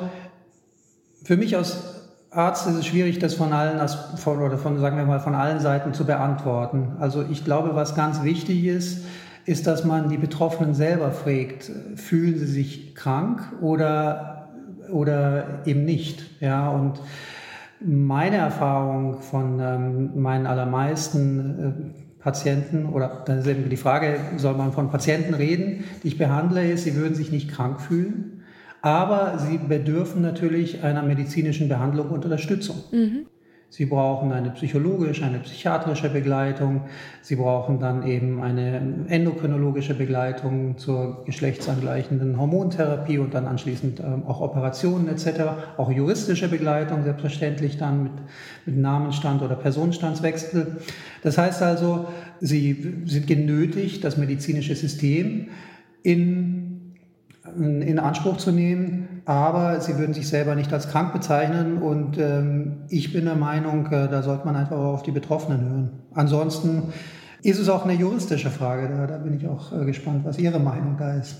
für 1.22 1.36
mich 1.36 1.56
aus 1.56 1.98
Arzt 2.30 2.66
ist 2.66 2.74
es 2.74 2.86
schwierig, 2.86 3.20
das 3.20 3.34
von 3.34 3.52
allen, 3.52 3.86
von, 4.16 4.42
oder 4.42 4.58
von, 4.58 4.78
sagen 4.80 4.96
wir 4.96 5.04
mal, 5.04 5.20
von 5.20 5.36
allen 5.36 5.60
Seiten 5.60 5.94
zu 5.94 6.04
beantworten. 6.04 6.96
Also 6.98 7.24
ich 7.30 7.44
glaube, 7.44 7.76
was 7.76 7.94
ganz 7.94 8.24
wichtig 8.24 8.64
ist, 8.64 9.04
ist, 9.48 9.66
dass 9.66 9.84
man 9.84 10.08
die 10.08 10.18
Betroffenen 10.18 10.74
selber 10.74 11.10
fragt, 11.10 11.70
fühlen 11.96 12.38
sie 12.38 12.46
sich 12.46 12.94
krank 12.94 13.40
oder, 13.60 14.50
oder 14.92 15.62
eben 15.64 15.84
nicht. 15.84 16.22
Ja, 16.40 16.68
und 16.68 17.00
meine 17.80 18.36
Erfahrung 18.36 19.20
von 19.20 19.58
ähm, 19.60 20.20
meinen 20.20 20.46
allermeisten 20.46 21.94
äh, 22.18 22.22
Patienten, 22.22 22.86
oder 22.86 23.22
dann 23.24 23.38
ist 23.38 23.46
eben 23.46 23.68
die 23.70 23.76
Frage, 23.76 24.18
soll 24.36 24.54
man 24.54 24.72
von 24.72 24.90
Patienten 24.90 25.34
reden, 25.34 25.84
die 26.02 26.08
ich 26.08 26.18
behandle, 26.18 26.70
ist, 26.70 26.84
sie 26.84 26.96
würden 26.96 27.14
sich 27.14 27.32
nicht 27.32 27.50
krank 27.50 27.80
fühlen 27.80 28.38
aber 28.80 29.38
sie 29.38 29.58
bedürfen 29.58 30.22
natürlich 30.22 30.82
einer 30.84 31.02
medizinischen 31.02 31.68
Behandlung 31.68 32.10
und 32.10 32.24
Unterstützung. 32.24 32.76
Mhm. 32.92 33.26
Sie 33.70 33.84
brauchen 33.84 34.32
eine 34.32 34.50
psychologische, 34.50 35.24
eine 35.24 35.40
psychiatrische 35.40 36.08
Begleitung. 36.08 36.84
Sie 37.20 37.36
brauchen 37.36 37.78
dann 37.78 38.06
eben 38.06 38.42
eine 38.42 39.04
endokrinologische 39.08 39.92
Begleitung 39.92 40.78
zur 40.78 41.24
geschlechtsangleichenden 41.26 42.38
Hormontherapie 42.38 43.18
und 43.18 43.34
dann 43.34 43.46
anschließend 43.46 44.00
ähm, 44.00 44.24
auch 44.26 44.40
Operationen 44.40 45.08
etc. 45.08 45.42
Auch 45.76 45.90
juristische 45.90 46.48
Begleitung, 46.48 47.04
selbstverständlich 47.04 47.76
dann 47.76 48.04
mit, 48.04 48.12
mit 48.64 48.78
Namenstand 48.78 49.42
oder 49.42 49.54
Personenstandswechsel. 49.54 50.78
Das 51.22 51.36
heißt 51.36 51.62
also, 51.62 52.06
sie 52.40 53.04
sind 53.04 53.26
genötigt, 53.26 54.02
das 54.02 54.16
medizinische 54.16 54.76
System 54.76 55.48
in 56.02 56.67
in 57.56 57.98
Anspruch 57.98 58.36
zu 58.36 58.52
nehmen, 58.52 59.22
aber 59.24 59.80
sie 59.80 59.98
würden 59.98 60.14
sich 60.14 60.28
selber 60.28 60.54
nicht 60.54 60.72
als 60.72 60.88
krank 60.88 61.12
bezeichnen 61.12 61.78
und 61.78 62.18
ähm, 62.18 62.84
ich 62.88 63.12
bin 63.12 63.24
der 63.24 63.36
Meinung, 63.36 63.86
äh, 63.86 64.08
da 64.08 64.22
sollte 64.22 64.46
man 64.46 64.56
einfach 64.56 64.78
auf 64.78 65.02
die 65.02 65.12
Betroffenen 65.12 65.60
hören. 65.60 65.90
Ansonsten 66.14 66.92
Ist 67.42 67.60
es 67.60 67.68
auch 67.68 67.84
eine 67.84 67.94
juristische 67.94 68.50
Frage? 68.50 68.88
Da, 68.88 69.06
da 69.06 69.18
bin 69.18 69.34
ich 69.34 69.46
auch 69.46 69.72
äh, 69.72 69.84
gespannt, 69.84 70.24
was 70.24 70.38
Ihre 70.38 70.58
Meinung 70.58 70.96
da 70.98 71.14
ist. 71.14 71.36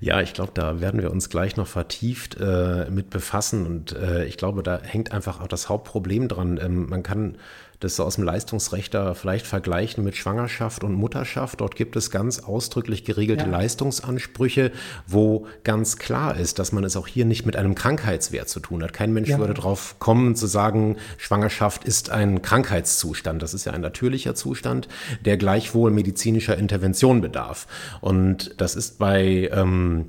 Ja, 0.00 0.20
ich 0.20 0.32
glaube, 0.32 0.52
da 0.54 0.80
werden 0.80 1.00
wir 1.00 1.10
uns 1.10 1.28
gleich 1.28 1.56
noch 1.56 1.66
vertieft 1.66 2.38
äh, 2.40 2.86
mit 2.90 3.10
befassen. 3.10 3.66
Und 3.66 3.92
äh, 3.92 4.24
ich 4.24 4.36
glaube, 4.36 4.62
da 4.62 4.80
hängt 4.82 5.12
einfach 5.12 5.40
auch 5.40 5.46
das 5.46 5.68
Hauptproblem 5.68 6.28
dran. 6.28 6.58
Ähm, 6.62 6.88
man 6.88 7.02
kann 7.02 7.36
das 7.80 7.96
so 7.96 8.04
aus 8.04 8.16
dem 8.16 8.24
Leistungsrecht 8.24 8.92
da 8.92 9.14
vielleicht 9.14 9.46
vergleichen 9.46 10.04
mit 10.04 10.16
Schwangerschaft 10.16 10.84
und 10.84 10.94
Mutterschaft. 10.94 11.60
Dort 11.60 11.76
gibt 11.76 11.96
es 11.96 12.10
ganz 12.10 12.38
ausdrücklich 12.38 13.04
geregelte 13.04 13.44
ja. 13.44 13.50
Leistungsansprüche, 13.50 14.70
wo 15.06 15.46
ganz 15.64 15.96
klar 15.96 16.36
ist, 16.36 16.58
dass 16.58 16.72
man 16.72 16.84
es 16.84 16.96
auch 16.96 17.06
hier 17.06 17.24
nicht 17.24 17.46
mit 17.46 17.56
einem 17.56 17.74
Krankheitswert 17.74 18.48
zu 18.48 18.60
tun 18.60 18.82
hat. 18.82 18.92
Kein 18.92 19.12
Mensch 19.12 19.30
ja. 19.30 19.38
würde 19.38 19.54
darauf 19.54 19.98
kommen 19.98 20.36
zu 20.36 20.46
sagen, 20.46 20.96
Schwangerschaft 21.16 21.84
ist 21.84 22.10
ein 22.10 22.42
Krankheitszustand. 22.42 23.42
Das 23.42 23.54
ist 23.54 23.64
ja 23.64 23.72
ein 23.72 23.80
natürlicher 23.80 24.34
Zustand, 24.34 24.86
der 25.24 25.38
gleichwohl 25.38 25.90
medizinischer 25.90 26.58
Intervention 26.58 27.22
bedarf. 27.22 27.66
Und 28.02 28.54
das 28.58 28.76
ist 28.76 28.98
bei 28.98 29.50
ähm, 29.52 30.06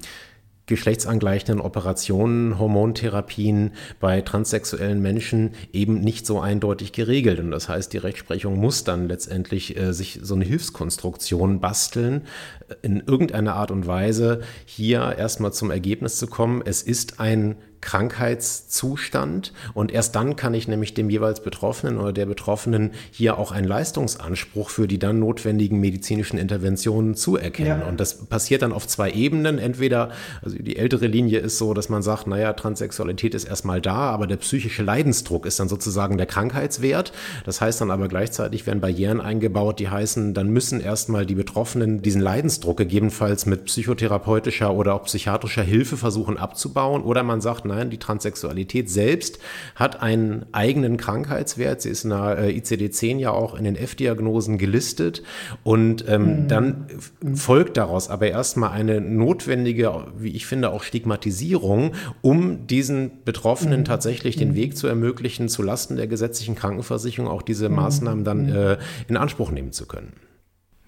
geschlechtsangleichenden 0.65 1.59
Operationen, 1.59 2.57
Hormontherapien 2.59 3.71
bei 3.99 4.21
transsexuellen 4.21 5.01
Menschen 5.01 5.51
eben 5.73 5.99
nicht 5.99 6.25
so 6.25 6.39
eindeutig 6.39 6.91
geregelt. 6.93 7.39
Und 7.39 7.51
das 7.51 7.67
heißt, 7.67 7.91
die 7.93 7.97
Rechtsprechung 7.97 8.57
muss 8.57 8.83
dann 8.83 9.07
letztendlich 9.07 9.75
äh, 9.77 9.93
sich 9.93 10.19
so 10.21 10.35
eine 10.35 10.45
Hilfskonstruktion 10.45 11.59
basteln, 11.59 12.23
äh, 12.69 12.75
in 12.83 13.01
irgendeiner 13.05 13.55
Art 13.55 13.71
und 13.71 13.87
Weise 13.87 14.41
hier 14.65 15.15
erstmal 15.17 15.53
zum 15.53 15.71
Ergebnis 15.71 16.17
zu 16.17 16.27
kommen. 16.27 16.61
Es 16.63 16.81
ist 16.81 17.19
ein 17.19 17.57
Krankheitszustand 17.81 19.53
und 19.73 19.91
erst 19.91 20.15
dann 20.15 20.35
kann 20.35 20.53
ich 20.53 20.67
nämlich 20.67 20.93
dem 20.93 21.09
jeweils 21.09 21.41
Betroffenen 21.41 21.97
oder 21.97 22.13
der 22.13 22.27
Betroffenen 22.27 22.91
hier 23.11 23.37
auch 23.37 23.51
einen 23.51 23.67
Leistungsanspruch 23.67 24.69
für 24.69 24.87
die 24.87 24.99
dann 24.99 25.19
notwendigen 25.19 25.79
medizinischen 25.79 26.37
Interventionen 26.37 27.15
zuerkennen. 27.15 27.81
Ja. 27.81 27.87
Und 27.87 27.99
das 27.99 28.25
passiert 28.25 28.61
dann 28.61 28.71
auf 28.71 28.87
zwei 28.87 29.11
Ebenen. 29.11 29.57
Entweder, 29.57 30.11
also 30.41 30.57
die 30.57 30.77
ältere 30.77 31.07
Linie 31.07 31.39
ist 31.39 31.57
so, 31.57 31.73
dass 31.73 31.89
man 31.89 32.03
sagt, 32.03 32.27
naja, 32.27 32.53
Transsexualität 32.53 33.33
ist 33.33 33.45
erstmal 33.45 33.81
da, 33.81 34.11
aber 34.11 34.27
der 34.27 34.37
psychische 34.37 34.83
Leidensdruck 34.83 35.45
ist 35.45 35.59
dann 35.59 35.67
sozusagen 35.67 36.17
der 36.17 36.27
Krankheitswert. 36.27 37.11
Das 37.45 37.61
heißt 37.61 37.81
dann 37.81 37.91
aber 37.91 38.07
gleichzeitig 38.07 38.67
werden 38.67 38.81
Barrieren 38.81 39.19
eingebaut, 39.19 39.79
die 39.79 39.89
heißen, 39.89 40.33
dann 40.33 40.49
müssen 40.49 40.81
erstmal 40.81 41.25
die 41.25 41.35
Betroffenen 41.35 42.01
diesen 42.01 42.21
Leidensdruck 42.21 42.77
gegebenenfalls 42.77 43.45
mit 43.45 43.65
psychotherapeutischer 43.65 44.73
oder 44.73 44.93
auch 44.93 45.05
psychiatrischer 45.05 45.63
Hilfe 45.63 45.97
versuchen 45.97 46.37
abzubauen. 46.37 47.01
Oder 47.01 47.23
man 47.23 47.41
sagt, 47.41 47.65
Nein, 47.71 47.89
die 47.89 47.97
Transsexualität 47.97 48.89
selbst 48.89 49.39
hat 49.75 50.01
einen 50.01 50.45
eigenen 50.51 50.97
Krankheitswert. 50.97 51.81
Sie 51.81 51.89
ist 51.89 52.03
in 52.03 52.09
der 52.09 52.37
äh, 52.37 52.59
ICD-10 52.59 53.17
ja 53.17 53.31
auch 53.31 53.55
in 53.55 53.63
den 53.63 53.75
F-Diagnosen 53.75 54.57
gelistet. 54.57 55.23
Und 55.63 56.05
ähm, 56.07 56.43
mhm. 56.43 56.47
dann 56.47 56.85
folgt 57.33 57.77
daraus 57.77 58.09
aber 58.09 58.27
erstmal 58.27 58.71
eine 58.71 58.99
notwendige, 58.99 60.07
wie 60.17 60.31
ich 60.31 60.45
finde, 60.45 60.71
auch 60.71 60.83
Stigmatisierung, 60.83 61.93
um 62.21 62.67
diesen 62.67 63.23
Betroffenen 63.23 63.81
mhm. 63.81 63.85
tatsächlich 63.85 64.35
den 64.35 64.49
mhm. 64.49 64.55
Weg 64.55 64.77
zu 64.77 64.87
ermöglichen, 64.87 65.49
zu 65.49 65.63
Lasten 65.63 65.95
der 65.95 66.07
gesetzlichen 66.07 66.55
Krankenversicherung 66.55 67.29
auch 67.29 67.41
diese 67.41 67.69
mhm. 67.69 67.75
Maßnahmen 67.75 68.23
dann 68.23 68.47
mhm. 68.47 68.55
äh, 68.55 68.77
in 69.07 69.17
Anspruch 69.17 69.51
nehmen 69.51 69.71
zu 69.71 69.85
können. 69.85 70.13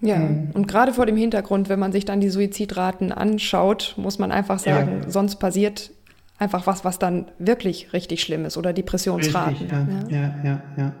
Ja, 0.04 0.16
und 0.52 0.68
gerade 0.68 0.92
vor 0.92 1.06
dem 1.06 1.16
Hintergrund, 1.16 1.70
wenn 1.70 1.78
man 1.78 1.92
sich 1.92 2.04
dann 2.04 2.20
die 2.20 2.28
Suizidraten 2.28 3.10
anschaut, 3.10 3.94
muss 3.96 4.18
man 4.18 4.32
einfach 4.32 4.58
sagen, 4.58 5.00
ja. 5.02 5.10
sonst 5.10 5.36
passiert 5.36 5.92
einfach 6.38 6.66
was, 6.66 6.84
was 6.84 6.98
dann 6.98 7.26
wirklich 7.38 7.92
richtig 7.92 8.22
schlimm 8.22 8.44
ist 8.44 8.56
oder 8.56 8.72
Depressionsraten. 8.72 9.50
Richtig, 9.50 9.70
ja, 9.70 9.86
ja, 10.08 10.18
ja, 10.18 10.34
ja, 10.44 10.62
ja. 10.76 10.92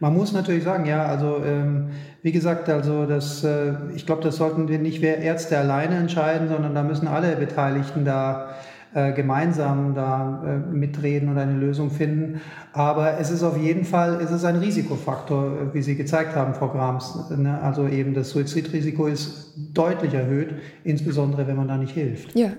Man 0.00 0.12
muss 0.12 0.32
natürlich 0.32 0.64
sagen, 0.64 0.86
ja, 0.86 1.06
also 1.06 1.42
ähm, 1.44 1.90
wie 2.22 2.32
gesagt, 2.32 2.68
also 2.68 3.06
das, 3.06 3.44
äh, 3.44 3.74
ich 3.94 4.04
glaube, 4.06 4.22
das 4.22 4.36
sollten 4.36 4.68
wir 4.68 4.78
nicht 4.78 5.00
wir 5.00 5.18
Ärzte 5.18 5.56
alleine 5.56 5.96
entscheiden, 5.96 6.48
sondern 6.48 6.74
da 6.74 6.82
müssen 6.82 7.08
alle 7.08 7.36
Beteiligten 7.36 8.04
da 8.04 8.50
äh, 8.92 9.12
gemeinsam 9.12 9.94
da 9.94 10.42
äh, 10.46 10.56
mitreden 10.72 11.28
und 11.28 11.38
eine 11.38 11.54
Lösung 11.54 11.90
finden. 11.90 12.40
Aber 12.72 13.18
es 13.18 13.30
ist 13.30 13.42
auf 13.42 13.56
jeden 13.56 13.84
Fall, 13.84 14.20
es 14.22 14.30
ist 14.30 14.44
ein 14.44 14.56
Risikofaktor, 14.56 15.74
wie 15.74 15.82
Sie 15.82 15.96
gezeigt 15.96 16.36
haben, 16.36 16.54
Frau 16.54 16.68
Grams. 16.68 17.30
Ne? 17.30 17.60
Also 17.60 17.88
eben 17.88 18.14
das 18.14 18.30
Suizidrisiko 18.30 19.06
ist 19.06 19.54
deutlich 19.72 20.14
erhöht, 20.14 20.54
insbesondere 20.84 21.46
wenn 21.46 21.56
man 21.56 21.68
da 21.68 21.76
nicht 21.76 21.92
hilft. 21.92 22.36
Ja, 22.36 22.50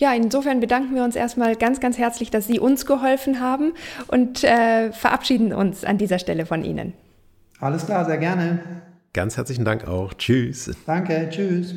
ja, 0.00 0.14
insofern 0.14 0.60
bedanken 0.60 0.94
wir 0.94 1.04
uns 1.04 1.14
erstmal 1.14 1.56
ganz, 1.56 1.78
ganz 1.78 1.98
herzlich, 1.98 2.30
dass 2.30 2.46
Sie 2.46 2.58
uns 2.58 2.86
geholfen 2.86 3.38
haben 3.38 3.74
und 4.08 4.42
äh, 4.42 4.92
verabschieden 4.92 5.52
uns 5.52 5.84
an 5.84 5.98
dieser 5.98 6.18
Stelle 6.18 6.46
von 6.46 6.64
Ihnen. 6.64 6.94
Alles 7.60 7.84
klar, 7.84 8.06
sehr 8.06 8.16
gerne. 8.16 8.60
Ganz 9.12 9.36
herzlichen 9.36 9.66
Dank 9.66 9.86
auch. 9.86 10.14
Tschüss. 10.14 10.70
Danke, 10.86 11.28
tschüss. 11.30 11.74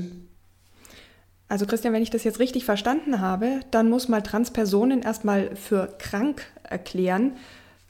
Also 1.49 1.65
Christian, 1.65 1.93
wenn 1.93 2.01
ich 2.01 2.11
das 2.11 2.23
jetzt 2.23 2.39
richtig 2.39 2.63
verstanden 2.63 3.19
habe, 3.19 3.59
dann 3.71 3.89
muss 3.89 4.07
man 4.07 4.23
Transpersonen 4.23 5.01
erstmal 5.01 5.55
für 5.57 5.89
krank 5.99 6.43
erklären, 6.63 7.33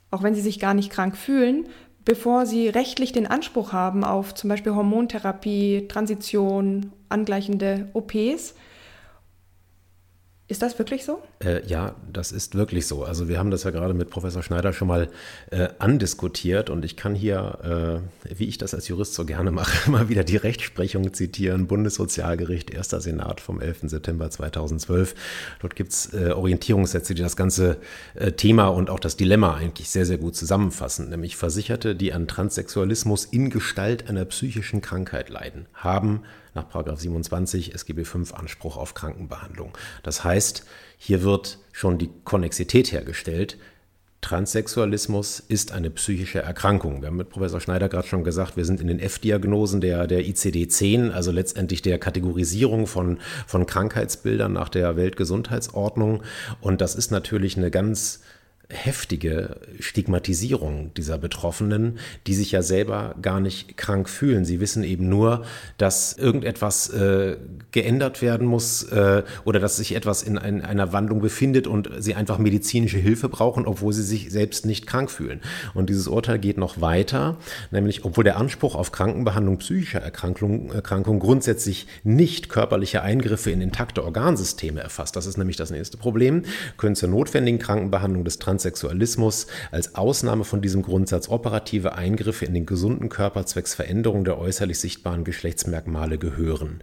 auch 0.10 0.24
wenn 0.24 0.34
sie 0.34 0.42
sich 0.42 0.60
gar 0.60 0.74
nicht 0.74 0.92
krank 0.92 1.16
fühlen, 1.16 1.68
bevor 2.06 2.48
sie 2.48 2.70
rechtlich 2.70 3.12
den 3.12 3.28
Anspruch 3.28 3.72
haben 3.72 4.04
auf 4.04 4.34
zum 4.34 4.50
Beispiel 4.50 4.74
Hormontherapie, 4.74 5.88
Transition, 5.88 6.92
angleichende 7.10 7.90
OPs. 7.94 8.56
Ist 10.50 10.62
das 10.62 10.78
wirklich 10.78 11.06
so? 11.06 11.24
Äh, 11.41 11.66
ja, 11.68 11.96
das 12.12 12.34
ist 12.34 12.54
wirklich 12.54 12.86
so. 12.86 13.06
Also 13.06 13.30
wir 13.30 13.39
haben 13.39 13.50
das 13.50 13.64
ja 13.64 13.72
gerade 13.72 13.94
mit 13.94 14.10
Professor 14.10 14.44
Schneider 14.44 14.74
schon 14.74 14.89
mal 14.89 15.08
äh, 15.52 15.70
andiskutiert 15.80 16.70
und 16.70 16.84
ich 16.84 16.98
kann 16.98 17.16
hier, 17.16 18.04
äh, 18.30 18.38
wie 18.38 18.50
ich 18.50 18.58
das 18.58 18.74
als 18.74 18.89
Jurist 18.89 19.14
so 19.14 19.24
gerne 19.24 19.52
mache, 19.52 19.89
mal 19.89 20.10
wieder 20.10 20.26
die 20.26 20.36
Rechtsprechung 20.36 21.14
zitieren. 21.14 21.68
Bundessozialgericht, 21.68 22.72
erster 22.72 23.00
Senat 23.00 23.39
vom 23.39 23.62
11. 23.62 23.84
September 23.84 24.30
2012. 24.30 25.16
Dort 25.62 25.78
gibt 25.78 25.94
es 25.94 26.14
äh, 26.14 26.32
Orientierungssätze, 26.32 27.16
die 27.16 27.22
das 27.22 27.38
ganze 27.38 27.78
äh, 28.16 28.34
Thema 28.34 28.68
und 28.68 28.89
auch 28.89 29.00
das 29.00 29.16
Dilemma 29.16 29.56
eigentlich 29.56 29.89
sehr, 29.91 30.06
sehr 30.06 30.18
gut 30.18 30.36
zusammenfassen. 30.36 31.10
Nämlich 31.10 31.38
Versicherte, 31.38 31.96
die 31.96 32.12
an 32.12 32.28
Transsexualismus 32.28 33.24
in 33.24 33.50
Gestalt 33.50 34.10
einer 34.10 34.26
psychischen 34.26 34.82
Krankheit 34.82 35.30
leiden, 35.30 35.68
haben 35.74 36.24
nach 36.54 36.68
27 36.97 37.74
SGB 37.74 38.04
V 38.04 38.20
Anspruch 38.34 38.78
auf 38.78 38.93
Krankenbehandlung. 38.93 39.78
Das 40.04 40.24
heißt, 40.24 40.66
hier 40.97 41.24
wird 41.24 41.60
schon 41.72 41.97
die 41.97 42.10
Konnexität 42.24 42.91
hergestellt. 42.91 43.58
Transsexualismus 44.24 45.41
ist 45.41 45.74
eine 45.74 45.89
psychische 45.89 46.39
Erkrankung. 46.39 47.01
Wir 47.01 47.08
haben 47.08 47.18
mit 47.18 47.30
Professor 47.30 47.60
Schneider 47.60 47.89
gerade 47.89 48.08
schon 48.08 48.24
gesagt, 48.24 48.56
wir 48.56 48.64
sind 48.64 48.80
in 48.80 48.88
den 48.88 48.99
F-Diagnosen 48.99 49.82
der, 49.82 50.08
der 50.08 50.22
ICD-10, 50.22 51.12
also 51.12 51.32
letztendlich 51.32 51.82
der 51.82 51.99
Kategorisierung 51.99 52.88
von, 52.88 53.20
von 53.45 53.66
Krankheitsbildern 53.66 54.54
nach 54.54 54.70
der 54.70 54.95
Weltgesundheitsordnung. 54.95 56.24
Und 56.62 56.80
das 56.80 56.95
ist 56.95 57.12
natürlich 57.12 57.58
eine 57.58 57.70
ganz 57.70 58.22
heftige 58.74 59.58
Stigmatisierung 59.80 60.94
dieser 60.96 61.18
Betroffenen, 61.18 62.00
die 62.28 62.34
sich 62.34 62.52
ja 62.52 62.62
selber 62.62 63.16
gar 63.22 63.40
nicht 63.40 63.78
krank 63.78 64.10
fühlen. 64.10 64.46
Sie 64.46 64.60
wissen 64.60 64.84
eben 64.84 65.10
nur, 65.10 65.46
dass 65.78 66.14
irgendetwas 66.14 66.90
äh, 66.90 67.38
geändert 67.72 68.22
werden 68.22 68.48
muss 68.48 68.84
äh, 68.84 69.24
oder 69.46 69.60
dass 69.60 69.78
sich 69.78 69.96
etwas 69.96 70.24
in 70.24 70.38
ein, 70.38 70.62
einer 70.62 70.92
Wandlung 70.92 71.22
befindet 71.22 71.68
und 71.68 71.90
sie 72.00 72.16
einfach 72.16 72.38
medizinische 72.38 72.98
Hilfe 72.98 73.30
brauchen, 73.30 73.66
obwohl 73.66 73.94
sie 73.94 74.04
sich 74.04 74.32
selbst 74.32 74.66
nicht 74.66 74.88
krank 74.88 75.12
fühlen. 75.12 75.42
Und 75.74 75.90
dieses 75.90 76.08
Urteil 76.08 76.40
geht 76.40 76.58
noch 76.58 76.82
weiter, 76.82 77.38
nämlich 77.72 78.06
obwohl 78.06 78.24
der 78.24 78.38
Anspruch 78.38 78.76
auf 78.76 78.92
Krankenbehandlung 78.92 79.58
psychischer 79.60 80.02
Erkrankung, 80.02 80.72
Erkrankung 80.72 81.20
grundsätzlich 81.20 81.88
nicht 82.04 82.50
körperliche 82.50 83.02
Eingriffe 83.02 83.52
in 83.52 83.62
intakte 83.62 84.04
Organsysteme 84.04 84.82
erfasst, 84.82 85.16
das 85.16 85.26
ist 85.26 85.38
nämlich 85.38 85.58
das 85.58 85.72
nächste 85.72 85.98
Problem, 85.98 86.44
können 86.78 86.96
zur 86.96 87.10
notwendigen 87.10 87.60
Krankenbehandlung 87.60 88.26
des 88.26 88.40
Trans 88.40 88.62
Transsexualismus 88.64 89.47
als 89.72 89.95
Ausnahme 89.95 90.45
von 90.45 90.61
diesem 90.61 90.82
Grundsatz 90.82 91.28
operative 91.30 91.95
Eingriffe 91.95 92.45
in 92.45 92.53
den 92.53 92.66
gesunden 92.66 93.09
Körper 93.09 93.45
zwecks 93.45 93.76
Veränderung 93.76 94.24
der 94.24 94.38
äußerlich 94.38 94.80
sichtbaren 94.80 95.24
Geschlechtsmerkmale 95.24 96.18
gehören. 96.18 96.82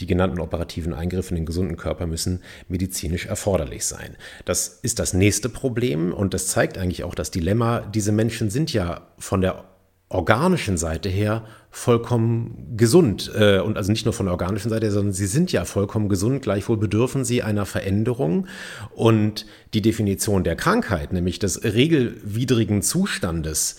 Die 0.00 0.06
genannten 0.06 0.40
operativen 0.40 0.92
Eingriffe 0.92 1.30
in 1.30 1.36
den 1.36 1.46
gesunden 1.46 1.76
Körper 1.76 2.06
müssen 2.06 2.42
medizinisch 2.68 3.26
erforderlich 3.26 3.86
sein. 3.86 4.16
Das 4.44 4.80
ist 4.82 4.98
das 4.98 5.14
nächste 5.14 5.48
Problem 5.48 6.12
und 6.12 6.34
das 6.34 6.48
zeigt 6.48 6.76
eigentlich 6.76 7.04
auch 7.04 7.14
das 7.14 7.30
Dilemma. 7.30 7.80
Diese 7.80 8.12
Menschen 8.12 8.50
sind 8.50 8.72
ja 8.72 9.08
von 9.18 9.40
der 9.40 9.64
organischen 10.12 10.76
Seite 10.76 11.08
her 11.08 11.44
vollkommen 11.70 12.74
gesund. 12.76 13.32
Äh, 13.34 13.60
und 13.60 13.76
also 13.76 13.90
nicht 13.90 14.04
nur 14.04 14.12
von 14.12 14.26
der 14.26 14.32
organischen 14.32 14.70
Seite, 14.70 14.90
sondern 14.90 15.14
sie 15.14 15.26
sind 15.26 15.50
ja 15.52 15.64
vollkommen 15.64 16.08
gesund. 16.08 16.42
Gleichwohl 16.42 16.76
bedürfen 16.76 17.24
sie 17.24 17.42
einer 17.42 17.66
Veränderung. 17.66 18.46
Und 18.94 19.46
die 19.72 19.82
Definition 19.82 20.44
der 20.44 20.54
Krankheit, 20.54 21.12
nämlich 21.12 21.38
des 21.38 21.64
regelwidrigen 21.64 22.82
Zustandes, 22.82 23.78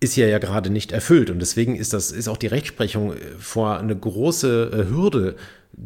ist 0.00 0.16
ja 0.16 0.26
ja 0.26 0.38
gerade 0.38 0.70
nicht 0.70 0.92
erfüllt. 0.92 1.30
Und 1.30 1.38
deswegen 1.38 1.76
ist 1.76 1.92
das, 1.92 2.10
ist 2.10 2.28
auch 2.28 2.36
die 2.36 2.48
Rechtsprechung 2.48 3.12
äh, 3.12 3.16
vor 3.38 3.78
eine 3.78 3.96
große 3.96 4.70
äh, 4.72 4.90
Hürde 4.90 5.36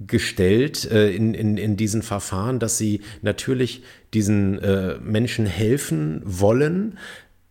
gestellt 0.07 0.85
in, 0.85 1.35
in, 1.35 1.57
in 1.57 1.77
diesen 1.77 2.03
Verfahren, 2.03 2.61
dass 2.61 2.79
sie 2.79 3.01
natürlich 3.23 3.83
diesen 4.15 4.61
Menschen 5.03 5.47
helfen 5.47 6.23
wollen, 6.25 6.97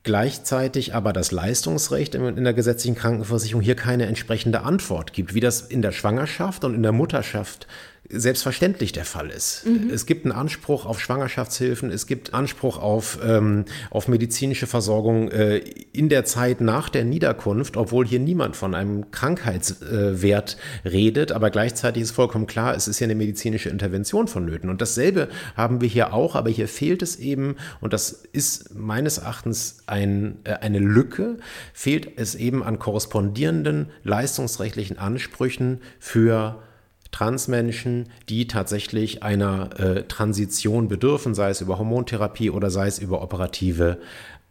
gleichzeitig 0.04 0.96
aber 0.96 1.14
das 1.14 1.32
Leistungsrecht 1.32 2.16
in 2.16 2.44
der 2.44 2.54
gesetzlichen 2.54 2.96
Krankenversicherung 2.96 3.62
hier 3.62 3.76
keine 3.76 4.06
entsprechende 4.06 4.62
Antwort 4.62 5.14
gibt, 5.14 5.34
wie 5.34 5.40
das 5.40 5.62
in 5.62 5.82
der 5.82 5.92
Schwangerschaft 5.92 6.64
und 6.64 6.74
in 6.74 6.84
der 6.84 6.92
Mutterschaft 6.92 7.68
selbstverständlich 8.10 8.92
der 8.92 9.06
Fall 9.06 9.30
ist. 9.30 9.66
Mhm. 9.66 9.92
Es 9.92 10.08
gibt 10.08 10.26
einen 10.26 10.32
Anspruch 10.32 10.86
auf 10.88 11.00
Schwangerschaftshilfen, 11.00 11.92
es 11.92 12.08
gibt 12.08 12.34
Anspruch 12.34 12.80
auf, 12.80 13.20
ähm, 13.24 13.66
auf 13.92 14.08
medizinische 14.08 14.66
Versorgung 14.66 15.30
äh, 15.30 15.58
in 15.94 16.10
der 16.10 16.26
Zeit 16.26 16.60
nach 16.60 16.90
der 16.90 17.04
Niederkunft, 17.04 17.78
obwohl 17.78 18.08
hier 18.08 18.20
niemand 18.20 18.56
von 18.56 18.74
einem 18.74 19.12
Krankheitswert 19.12 20.58
äh, 20.84 20.88
redet, 20.88 21.32
aber 21.32 21.52
gleichzeitig 21.52 22.02
ist 22.02 22.12
vollkommen 22.12 22.48
klar, 22.48 22.76
es 22.76 22.88
ist 22.88 22.98
hier 22.98 23.06
eine 23.06 23.16
medizinische 23.16 23.70
Intervention 23.70 24.28
vonnöten. 24.28 24.72
Und 24.72 24.82
dasselbe 24.82 25.30
haben 25.56 25.80
wir 25.82 25.88
hier 25.88 26.12
auch, 26.12 26.36
aber 26.36 26.50
hier 26.50 26.68
fehlt 26.68 27.04
es 27.04 27.18
eben, 27.18 27.58
und 27.80 27.94
das 27.94 28.12
ist 28.12 28.74
meines 28.76 29.20
Erachtens 29.20 29.84
ein, 29.86 30.40
äh, 30.46 30.54
eine 30.54 30.80
Lücke, 30.80 31.38
fehlt 31.74 32.18
es 32.18 32.34
eben 32.34 32.64
an 32.64 32.80
korrespondierenden 32.80 33.92
leistungsrechtlichen 34.04 34.98
Ansprüchen 34.98 35.82
für 36.00 36.64
Transmenschen, 37.12 38.10
die 38.30 38.48
tatsächlich 38.48 39.24
einer 39.24 39.80
äh, 39.80 40.04
Transition 40.04 40.88
bedürfen, 40.88 41.34
sei 41.34 41.50
es 41.50 41.62
über 41.62 41.80
Hormontherapie 41.80 42.50
oder 42.50 42.70
sei 42.70 42.88
es 42.88 43.00
über 43.00 43.22
operative 43.22 44.00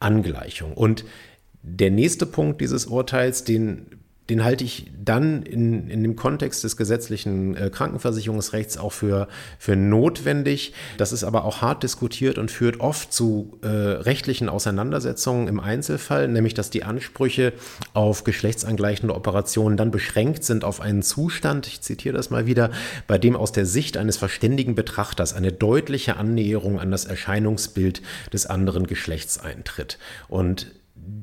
Angleichung. 0.01 0.73
Und 0.75 1.05
der 1.63 1.91
nächste 1.91 2.27
Punkt 2.27 2.61
dieses 2.61 2.87
Urteils, 2.87 3.45
den 3.45 3.87
den 4.31 4.45
halte 4.45 4.63
ich 4.63 4.91
dann 5.03 5.43
in, 5.43 5.89
in 5.89 6.03
dem 6.03 6.15
Kontext 6.15 6.63
des 6.63 6.77
gesetzlichen 6.77 7.57
äh, 7.57 7.71
Krankenversicherungsrechts 7.71 8.77
auch 8.77 8.93
für, 8.93 9.27
für 9.59 9.75
notwendig. 9.75 10.75
Das 10.99 11.13
ist 11.13 11.25
aber 11.25 11.45
auch 11.45 11.63
hart 11.63 11.83
diskutiert 11.83 12.37
und 12.37 12.51
führt 12.51 12.81
oft 12.81 13.13
zu 13.13 13.59
äh, 13.63 13.69
rechtlichen 13.69 14.51
Auseinandersetzungen 14.51 15.49
im 15.49 15.61
Einzelfall, 15.61 16.29
nämlich 16.29 16.53
dass 16.53 16.69
die 16.69 16.85
Ansprüche 16.85 17.55
auf 17.95 18.25
geschlechtsangleichende 18.25 19.15
Operationen 19.15 19.79
dann 19.79 19.91
beschränkt 19.91 20.45
sind 20.45 20.63
auf 20.63 20.81
einen 20.81 21.03
Zustand, 21.03 21.67
ich 21.67 21.81
zitiere 21.81 22.17
das 22.17 22.29
mal 22.29 22.47
wieder, 22.47 22.71
bei 23.07 23.17
dem 23.17 23.35
aus 23.35 23.53
der 23.53 23.65
Sicht 23.65 23.97
eines 23.97 24.19
verständigen 24.19 24.75
Betrachters 24.75 25.33
eine 25.33 25.53
deutliche 25.53 26.19
Annäherung 26.19 26.81
an 26.81 26.91
das 26.91 27.07
Erscheinungsbild 27.07 28.03
des 28.33 28.45
anderen 28.45 28.87
Geschlechts 28.87 29.39
eintritt. 29.39 29.99
Und 30.29 30.78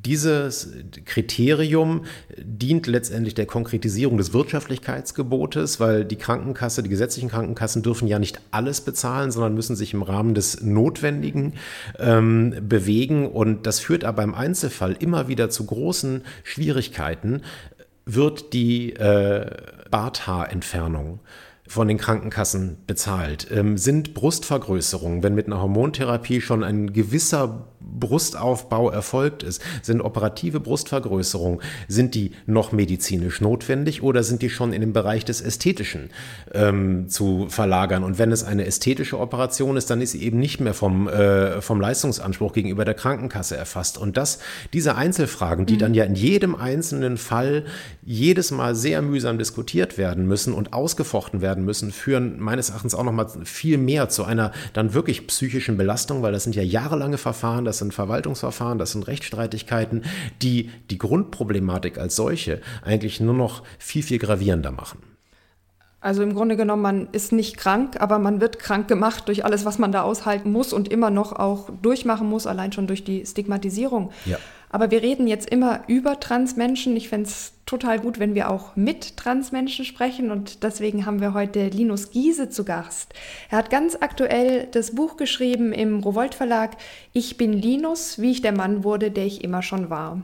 dieses 0.05 0.69
Kriterium 1.05 2.05
dient 2.38 2.88
letztendlich 2.88 3.36
der 3.36 3.45
Konkretisierung 3.45 4.17
des 4.17 4.33
Wirtschaftlichkeitsgebotes, 4.33 5.79
weil 5.79 6.05
die 6.05 6.15
Krankenkasse, 6.15 6.81
die 6.83 6.89
gesetzlichen 6.89 7.29
Krankenkassen 7.29 7.83
dürfen 7.83 8.07
ja 8.07 8.19
nicht 8.19 8.41
alles 8.51 8.81
bezahlen, 8.81 9.31
sondern 9.31 9.53
müssen 9.53 9.75
sich 9.75 9.93
im 9.93 10.01
Rahmen 10.01 10.33
des 10.33 10.61
Notwendigen 10.61 11.53
ähm, 11.99 12.55
bewegen. 12.61 13.27
Und 13.29 13.67
das 13.67 13.79
führt 13.79 14.03
aber 14.03 14.23
im 14.23 14.33
Einzelfall 14.33 14.95
immer 14.99 15.27
wieder 15.27 15.49
zu 15.49 15.65
großen 15.65 16.21
Schwierigkeiten, 16.43 17.41
wird 18.05 18.53
die 18.53 18.93
äh, 18.93 19.49
Barthaarentfernung 19.89 21.19
von 21.67 21.88
den 21.88 21.97
Krankenkassen 21.97 22.77
bezahlt? 22.86 23.47
Ähm, 23.51 23.77
sind 23.77 24.13
Brustvergrößerungen, 24.13 25.23
wenn 25.23 25.36
mit 25.36 25.47
einer 25.47 25.61
Hormontherapie 25.61 26.41
schon 26.41 26.63
ein 26.63 26.93
gewisser 26.93 27.67
Brustaufbau 27.99 28.89
erfolgt 28.89 29.43
ist, 29.43 29.61
sind 29.81 30.01
operative 30.01 30.59
Brustvergrößerungen, 30.59 31.61
sind 31.88 32.15
die 32.15 32.31
noch 32.45 32.71
medizinisch 32.71 33.41
notwendig 33.41 34.03
oder 34.03 34.23
sind 34.23 34.41
die 34.41 34.49
schon 34.49 34.73
in 34.73 34.81
den 34.81 34.93
Bereich 34.93 35.25
des 35.25 35.41
Ästhetischen 35.41 36.09
ähm, 36.53 37.09
zu 37.09 37.47
verlagern? 37.49 38.03
Und 38.03 38.17
wenn 38.17 38.31
es 38.31 38.43
eine 38.43 38.65
ästhetische 38.65 39.19
Operation 39.19 39.77
ist, 39.77 39.89
dann 39.89 40.01
ist 40.01 40.11
sie 40.11 40.23
eben 40.23 40.39
nicht 40.39 40.59
mehr 40.59 40.73
vom, 40.73 41.07
äh, 41.07 41.61
vom 41.61 41.79
Leistungsanspruch 41.79 42.53
gegenüber 42.53 42.86
der 42.86 42.93
Krankenkasse 42.93 43.55
erfasst. 43.55 43.97
Und 43.97 44.17
das, 44.17 44.39
diese 44.73 44.95
Einzelfragen, 44.95 45.65
die 45.65 45.75
mhm. 45.75 45.79
dann 45.79 45.93
ja 45.93 46.03
in 46.03 46.15
jedem 46.15 46.55
einzelnen 46.55 47.17
Fall 47.17 47.65
jedes 48.03 48.51
Mal 48.51 48.75
sehr 48.75 49.01
mühsam 49.01 49.38
diskutiert 49.38 49.97
werden 49.97 50.27
müssen 50.27 50.53
und 50.53 50.73
ausgefochten 50.73 51.41
werden 51.41 51.65
müssen, 51.65 51.91
führen 51.91 52.39
meines 52.39 52.69
Erachtens 52.69 52.95
auch 52.95 53.03
noch 53.03 53.11
mal 53.11 53.27
viel 53.43 53.77
mehr 53.77 54.09
zu 54.09 54.23
einer 54.23 54.51
dann 54.73 54.93
wirklich 54.93 55.27
psychischen 55.27 55.77
Belastung, 55.77 56.21
weil 56.21 56.31
das 56.31 56.43
sind 56.43 56.55
ja 56.55 56.63
jahrelange 56.63 57.17
Verfahren, 57.17 57.65
das 57.76 57.80
sind 57.80 57.93
Verwaltungsverfahren, 57.93 58.78
das 58.78 58.93
sind 58.93 59.05
Rechtsstreitigkeiten, 59.05 60.05
die 60.41 60.69
die 60.89 60.97
Grundproblematik 60.97 61.97
als 61.97 62.15
solche 62.15 62.61
eigentlich 62.82 63.19
nur 63.19 63.34
noch 63.34 63.63
viel, 63.80 64.01
viel 64.01 64.17
gravierender 64.17 64.71
machen. 64.71 65.14
Also 66.06 66.22
im 66.22 66.36
Grunde 66.36 66.56
genommen, 66.56 66.84
man 66.84 67.08
ist 67.14 67.32
nicht 67.32 67.58
krank, 67.58 67.99
aber 67.99 68.20
man 68.20 68.39
wird 68.39 68.60
krank 68.60 68.88
gemacht 68.88 69.24
durch 69.26 69.43
alles, 69.43 69.66
was 69.66 69.80
man 69.80 69.91
da 69.91 70.03
aushalten 70.03 70.51
muss 70.51 70.72
und 70.72 70.88
immer 70.88 71.10
noch 71.10 71.34
auch 71.34 71.72
durchmachen 71.82 72.30
muss, 72.30 72.45
allein 72.45 72.72
schon 72.72 72.86
durch 72.86 73.03
die 73.03 73.26
Stigmatisierung. 73.26 74.12
Ja. 74.26 74.38
Aber 74.70 74.91
wir 74.91 75.01
reden 75.01 75.26
jetzt 75.26 75.49
immer 75.49 75.80
über 75.88 76.20
Transmenschen. 76.20 76.95
Ich 76.95 77.10
fände 77.10 77.28
es 77.28 77.53
total 77.66 77.99
gut, 77.99 78.20
wenn 78.20 78.36
wir 78.36 78.51
auch 78.51 78.76
mit 78.76 79.18
Transmenschen 79.18 79.84
sprechen. 79.84 80.30
Und 80.30 80.62
deswegen 80.62 81.08
haben 81.08 81.22
wir 81.22 81.34
heute 81.34 81.70
Linus 81.70 82.12
Giese 82.12 82.49
zu 82.49 82.66
Gast. 82.66 83.16
Er 83.49 83.58
hat 83.58 83.72
ganz 83.72 83.97
aktuell 83.99 84.68
das 84.72 84.93
Buch 84.93 85.18
geschrieben 85.18 85.74
im 85.74 86.01
Rowold 86.01 86.36
Verlag 86.36 86.78
Ich 87.14 87.38
bin 87.38 87.51
Linus, 87.51 88.22
wie 88.22 88.30
ich 88.30 88.43
der 88.43 88.51
Mann 88.51 88.84
wurde, 88.84 89.10
der 89.10 89.26
ich 89.26 89.43
immer 89.43 89.64
schon 89.64 89.89
war. 89.89 90.22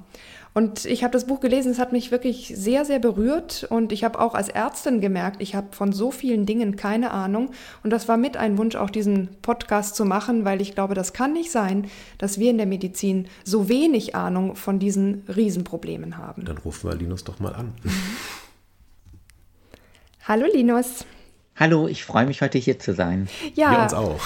Und 0.54 0.84
ich 0.84 1.04
habe 1.04 1.14
das 1.14 1.28
Buch 1.28 1.40
gelesen, 1.40 1.72
es 1.72 1.80
hat 1.80 1.94
mich 1.94 2.12
wirklich 2.12 2.54
sehr, 2.56 2.84
sehr 2.84 3.00
berührt. 3.00 3.66
Und 3.70 3.94
ich 3.94 4.04
habe 4.04 4.20
auch 4.20 4.34
als 4.34 4.50
Ärztin 4.50 5.00
gemerkt, 5.00 5.42
ich 5.42 5.56
habe 5.56 5.68
von 5.72 5.94
so 5.94 6.12
vielen 6.12 6.46
Dingen 6.46 6.76
keine 6.76 7.12
Ahnung. 7.12 7.52
Und 7.84 7.92
das 7.92 8.10
war 8.10 8.18
mit 8.18 8.36
ein 8.36 8.58
Wunsch, 8.58 8.76
auch 8.76 8.90
diesen 8.90 9.30
Podcast 9.42 9.96
zu 9.96 10.04
machen, 10.04 10.44
weil 10.44 10.62
ich 10.62 10.76
glaube, 10.76 10.94
das 10.94 11.14
kann 11.14 11.32
nicht 11.32 11.52
sein, 11.52 11.88
dass 12.18 12.38
wir 12.38 12.52
in 12.52 12.58
der 12.58 12.68
Medizin 12.68 13.28
so 13.46 13.70
wenig 13.70 14.14
Ahnung 14.14 14.56
von 14.56 14.78
diesen 14.78 15.24
Riesenproblemen 15.34 16.18
haben. 16.18 16.44
Dann 16.44 16.58
rufen 16.58 16.90
wir 16.90 16.98
Linus 16.98 17.24
doch 17.24 17.40
mal 17.40 17.56
an. 17.56 17.74
Hallo 20.28 20.46
Linus. 20.54 21.06
Hallo, 21.62 21.88
ich 21.88 22.04
freue 22.06 22.26
mich 22.26 22.42
heute 22.42 22.58
hier 22.58 22.80
zu 22.80 22.92
sein. 22.92 23.30
Ja, 23.54 23.70
wir 23.70 23.84
uns 23.84 23.94
auch. 23.94 24.20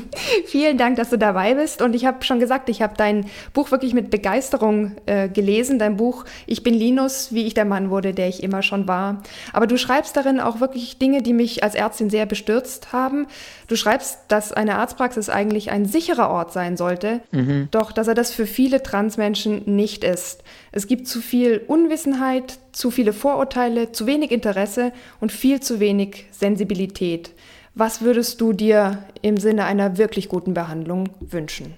Vielen 0.46 0.76
Dank, 0.76 0.96
dass 0.96 1.08
du 1.08 1.16
dabei 1.16 1.54
bist. 1.54 1.80
Und 1.80 1.94
ich 1.94 2.04
habe 2.04 2.22
schon 2.22 2.38
gesagt, 2.38 2.68
ich 2.68 2.82
habe 2.82 2.92
dein 2.98 3.24
Buch 3.54 3.70
wirklich 3.70 3.94
mit 3.94 4.10
Begeisterung 4.10 4.92
äh, 5.06 5.30
gelesen. 5.30 5.78
Dein 5.78 5.96
Buch 5.96 6.26
Ich 6.44 6.62
bin 6.62 6.74
Linus, 6.74 7.32
wie 7.32 7.46
ich 7.46 7.54
der 7.54 7.64
Mann 7.64 7.88
wurde, 7.88 8.12
der 8.12 8.28
ich 8.28 8.42
immer 8.42 8.60
schon 8.60 8.88
war. 8.88 9.22
Aber 9.54 9.66
du 9.66 9.78
schreibst 9.78 10.18
darin 10.18 10.38
auch 10.38 10.60
wirklich 10.60 10.98
Dinge, 10.98 11.22
die 11.22 11.32
mich 11.32 11.64
als 11.64 11.74
Ärztin 11.74 12.10
sehr 12.10 12.26
bestürzt 12.26 12.92
haben. 12.92 13.26
Du 13.72 13.76
schreibst, 13.76 14.18
dass 14.28 14.52
eine 14.52 14.74
Arztpraxis 14.74 15.30
eigentlich 15.30 15.70
ein 15.70 15.86
sicherer 15.86 16.28
Ort 16.28 16.52
sein 16.52 16.76
sollte, 16.76 17.22
mhm. 17.30 17.68
doch 17.70 17.90
dass 17.90 18.06
er 18.06 18.12
das 18.12 18.30
für 18.30 18.44
viele 18.44 18.82
Transmenschen 18.82 19.62
nicht 19.64 20.04
ist. 20.04 20.44
Es 20.72 20.86
gibt 20.86 21.08
zu 21.08 21.22
viel 21.22 21.62
Unwissenheit, 21.68 22.58
zu 22.72 22.90
viele 22.90 23.14
Vorurteile, 23.14 23.90
zu 23.90 24.06
wenig 24.06 24.30
Interesse 24.30 24.92
und 25.20 25.32
viel 25.32 25.60
zu 25.60 25.80
wenig 25.80 26.26
Sensibilität. 26.32 27.30
Was 27.74 28.02
würdest 28.02 28.42
du 28.42 28.52
dir 28.52 28.98
im 29.22 29.38
Sinne 29.38 29.64
einer 29.64 29.96
wirklich 29.96 30.28
guten 30.28 30.52
Behandlung 30.52 31.08
wünschen? 31.20 31.72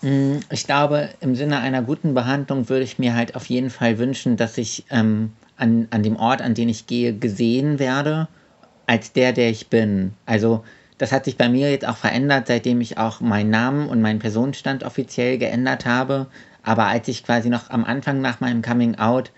Mm, 0.00 0.36
ich 0.50 0.64
glaube, 0.64 1.10
im 1.20 1.34
Sinne 1.34 1.58
einer 1.58 1.82
guten 1.82 2.14
Behandlung 2.14 2.70
würde 2.70 2.84
ich 2.84 2.98
mir 2.98 3.14
halt 3.14 3.36
auf 3.36 3.44
jeden 3.44 3.68
Fall 3.68 3.98
wünschen, 3.98 4.38
dass 4.38 4.56
ich 4.56 4.86
ähm, 4.88 5.32
an, 5.58 5.86
an 5.90 6.02
dem 6.02 6.16
Ort, 6.16 6.40
an 6.40 6.54
den 6.54 6.70
ich 6.70 6.86
gehe, 6.86 7.12
gesehen 7.12 7.78
werde, 7.78 8.26
als 8.86 9.12
der, 9.12 9.34
der 9.34 9.50
ich 9.50 9.68
bin. 9.68 10.14
Also 10.24 10.64
das 10.98 11.12
hat 11.12 11.24
sich 11.24 11.36
bei 11.36 11.48
mir 11.48 11.70
jetzt 11.70 11.86
auch 11.86 11.96
verändert, 11.96 12.46
seitdem 12.46 12.80
ich 12.80 12.98
auch 12.98 13.20
meinen 13.20 13.50
Namen 13.50 13.88
und 13.88 14.00
meinen 14.00 14.20
Personenstand 14.20 14.84
offiziell 14.84 15.38
geändert 15.38 15.86
habe. 15.86 16.26
Aber 16.62 16.86
als 16.86 17.08
ich 17.08 17.24
quasi 17.24 17.48
noch 17.48 17.70
am 17.70 17.84
Anfang 17.84 18.20
nach 18.20 18.40
meinem 18.40 18.62
Coming 18.62 18.96
Out 18.96 19.30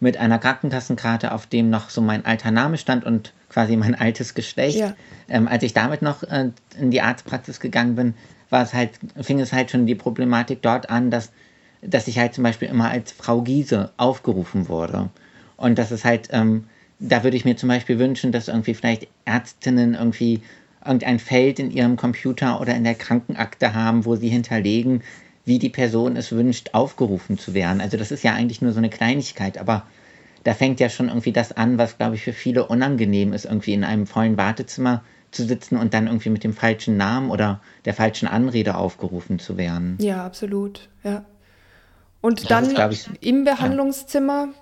mit 0.00 0.16
einer 0.16 0.38
Krankenkassenkarte, 0.38 1.32
auf 1.32 1.46
dem 1.46 1.70
noch 1.70 1.90
so 1.90 2.00
mein 2.00 2.24
alter 2.24 2.50
Name 2.50 2.78
stand 2.78 3.04
und 3.04 3.32
quasi 3.48 3.76
mein 3.76 3.94
altes 4.00 4.34
Geschlecht. 4.34 4.78
Ja. 4.78 4.94
Ähm, 5.28 5.48
als 5.48 5.62
ich 5.62 5.72
damit 5.72 6.02
noch 6.02 6.22
äh, 6.22 6.50
in 6.78 6.90
die 6.90 7.00
Arztpraxis 7.00 7.58
gegangen 7.58 7.96
bin, 7.96 8.14
war 8.50 8.62
es 8.62 8.72
halt, 8.72 8.92
fing 9.20 9.40
es 9.40 9.52
halt 9.52 9.70
schon 9.70 9.86
die 9.86 9.94
Problematik 9.94 10.62
dort 10.62 10.90
an, 10.90 11.10
dass, 11.10 11.32
dass 11.82 12.08
ich 12.08 12.18
halt 12.18 12.34
zum 12.34 12.44
Beispiel 12.44 12.68
immer 12.68 12.90
als 12.90 13.12
Frau 13.12 13.42
Giese 13.42 13.92
aufgerufen 13.96 14.68
wurde. 14.68 15.10
Und 15.56 15.78
das 15.78 15.90
ist 15.90 16.04
halt, 16.04 16.28
ähm, 16.32 16.64
da 17.00 17.24
würde 17.24 17.36
ich 17.36 17.44
mir 17.44 17.56
zum 17.56 17.68
Beispiel 17.68 17.98
wünschen, 17.98 18.32
dass 18.32 18.48
irgendwie 18.48 18.74
vielleicht 18.74 19.08
Ärztinnen 19.24 19.94
irgendwie 19.94 20.42
irgendein 20.84 21.18
Feld 21.18 21.58
in 21.58 21.70
ihrem 21.70 21.96
Computer 21.96 22.60
oder 22.60 22.74
in 22.74 22.84
der 22.84 22.94
Krankenakte 22.94 23.74
haben, 23.74 24.04
wo 24.04 24.16
sie 24.16 24.28
hinterlegen, 24.28 25.02
wie 25.44 25.58
die 25.58 25.70
Person 25.70 26.16
es 26.16 26.32
wünscht, 26.32 26.70
aufgerufen 26.72 27.38
zu 27.38 27.54
werden. 27.54 27.80
Also 27.80 27.96
das 27.96 28.10
ist 28.10 28.22
ja 28.22 28.34
eigentlich 28.34 28.62
nur 28.62 28.72
so 28.72 28.78
eine 28.78 28.90
Kleinigkeit, 28.90 29.58
aber 29.58 29.84
da 30.44 30.54
fängt 30.54 30.80
ja 30.80 30.88
schon 30.88 31.08
irgendwie 31.08 31.32
das 31.32 31.52
an, 31.52 31.78
was, 31.78 31.96
glaube 31.98 32.14
ich, 32.14 32.22
für 32.22 32.32
viele 32.32 32.66
unangenehm 32.66 33.32
ist, 33.32 33.44
irgendwie 33.44 33.74
in 33.74 33.84
einem 33.84 34.06
vollen 34.06 34.36
Wartezimmer 34.36 35.02
zu 35.30 35.44
sitzen 35.44 35.76
und 35.76 35.94
dann 35.94 36.06
irgendwie 36.06 36.30
mit 36.30 36.44
dem 36.44 36.54
falschen 36.54 36.96
Namen 36.96 37.30
oder 37.30 37.60
der 37.84 37.94
falschen 37.94 38.28
Anrede 38.28 38.76
aufgerufen 38.76 39.38
zu 39.38 39.56
werden. 39.56 39.98
Ja, 40.00 40.24
absolut, 40.24 40.88
ja. 41.04 41.24
Und 42.20 42.42
das 42.42 42.48
dann 42.48 42.90
ist, 42.90 43.10
ich, 43.20 43.28
im 43.28 43.44
Behandlungszimmer? 43.44 44.48
Ja. 44.48 44.54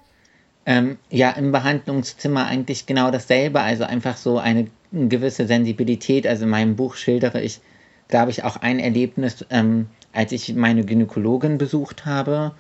Ähm, 0.69 0.99
ja, 1.11 1.31
im 1.31 1.53
Behandlungszimmer 1.53 2.47
eigentlich 2.47 2.87
genau 2.87 3.11
dasselbe, 3.11 3.61
also 3.61 3.85
einfach 3.85 4.17
so 4.17 4.39
eine 4.39 4.67
gewisse 4.93 5.47
Sensibilität. 5.47 6.27
Also 6.27 6.45
in 6.45 6.51
meinem 6.51 6.77
Buch 6.77 6.95
schildere 6.95 7.43
ich, 7.43 7.61
glaube 8.09 8.31
ich, 8.31 8.45
auch 8.45 8.57
ein 8.57 8.79
Erlebnis, 8.79 9.45
ähm, 9.51 9.87
als 10.13 10.33
ich 10.33 10.55
meine 10.55 10.85
Gynäkologin 10.85 11.59
besucht 11.59 12.07
habe, 12.07 12.53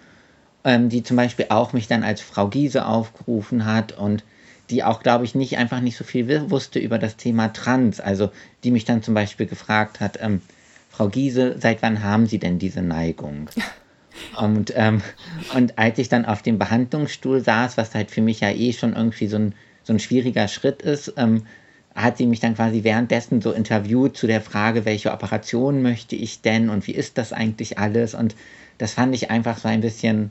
ähm, 0.64 0.88
die 0.88 1.02
zum 1.02 1.16
Beispiel 1.16 1.46
auch 1.48 1.72
mich 1.72 1.88
dann 1.88 2.02
als 2.02 2.20
Frau 2.20 2.48
Giese 2.48 2.86
aufgerufen 2.86 3.64
hat 3.64 3.92
und 3.92 4.24
die 4.70 4.82
auch, 4.82 5.02
glaube 5.02 5.24
ich, 5.24 5.34
nicht 5.34 5.56
einfach 5.58 5.80
nicht 5.80 5.96
so 5.96 6.04
viel 6.04 6.50
wusste 6.50 6.78
über 6.78 6.98
das 6.98 7.16
Thema 7.16 7.52
Trans. 7.52 8.00
Also 8.00 8.30
die 8.64 8.70
mich 8.70 8.84
dann 8.84 9.02
zum 9.02 9.14
Beispiel 9.14 9.46
gefragt 9.46 10.00
hat, 10.00 10.18
ähm, 10.20 10.40
Frau 10.90 11.08
Giese, 11.08 11.56
seit 11.58 11.82
wann 11.82 12.02
haben 12.02 12.26
Sie 12.26 12.38
denn 12.38 12.58
diese 12.58 12.82
Neigung? 12.82 13.50
Und, 14.38 14.72
ähm, 14.76 15.02
und 15.54 15.78
als 15.78 15.98
ich 15.98 16.08
dann 16.08 16.24
auf 16.24 16.40
dem 16.40 16.58
Behandlungsstuhl 16.58 17.42
saß, 17.42 17.76
was 17.76 17.94
halt 17.94 18.10
für 18.10 18.22
mich 18.22 18.40
ja 18.40 18.50
eh 18.50 18.72
schon 18.72 18.94
irgendwie 18.94 19.26
so 19.26 19.36
ein, 19.36 19.54
so 19.82 19.92
ein 19.92 19.98
schwieriger 19.98 20.48
Schritt 20.48 20.80
ist, 20.80 21.12
ähm, 21.18 21.42
hat 21.96 22.18
sie 22.18 22.26
mich 22.26 22.40
dann 22.40 22.54
quasi 22.54 22.84
währenddessen 22.84 23.40
so 23.40 23.52
interviewt 23.52 24.16
zu 24.16 24.26
der 24.26 24.42
Frage, 24.42 24.84
welche 24.84 25.12
Operation 25.12 25.82
möchte 25.82 26.14
ich 26.14 26.42
denn 26.42 26.68
und 26.68 26.86
wie 26.86 26.92
ist 26.92 27.16
das 27.16 27.32
eigentlich 27.32 27.78
alles? 27.78 28.14
Und 28.14 28.36
das 28.76 28.92
fand 28.92 29.14
ich 29.14 29.30
einfach 29.30 29.56
so 29.56 29.68
ein 29.68 29.80
bisschen, 29.80 30.30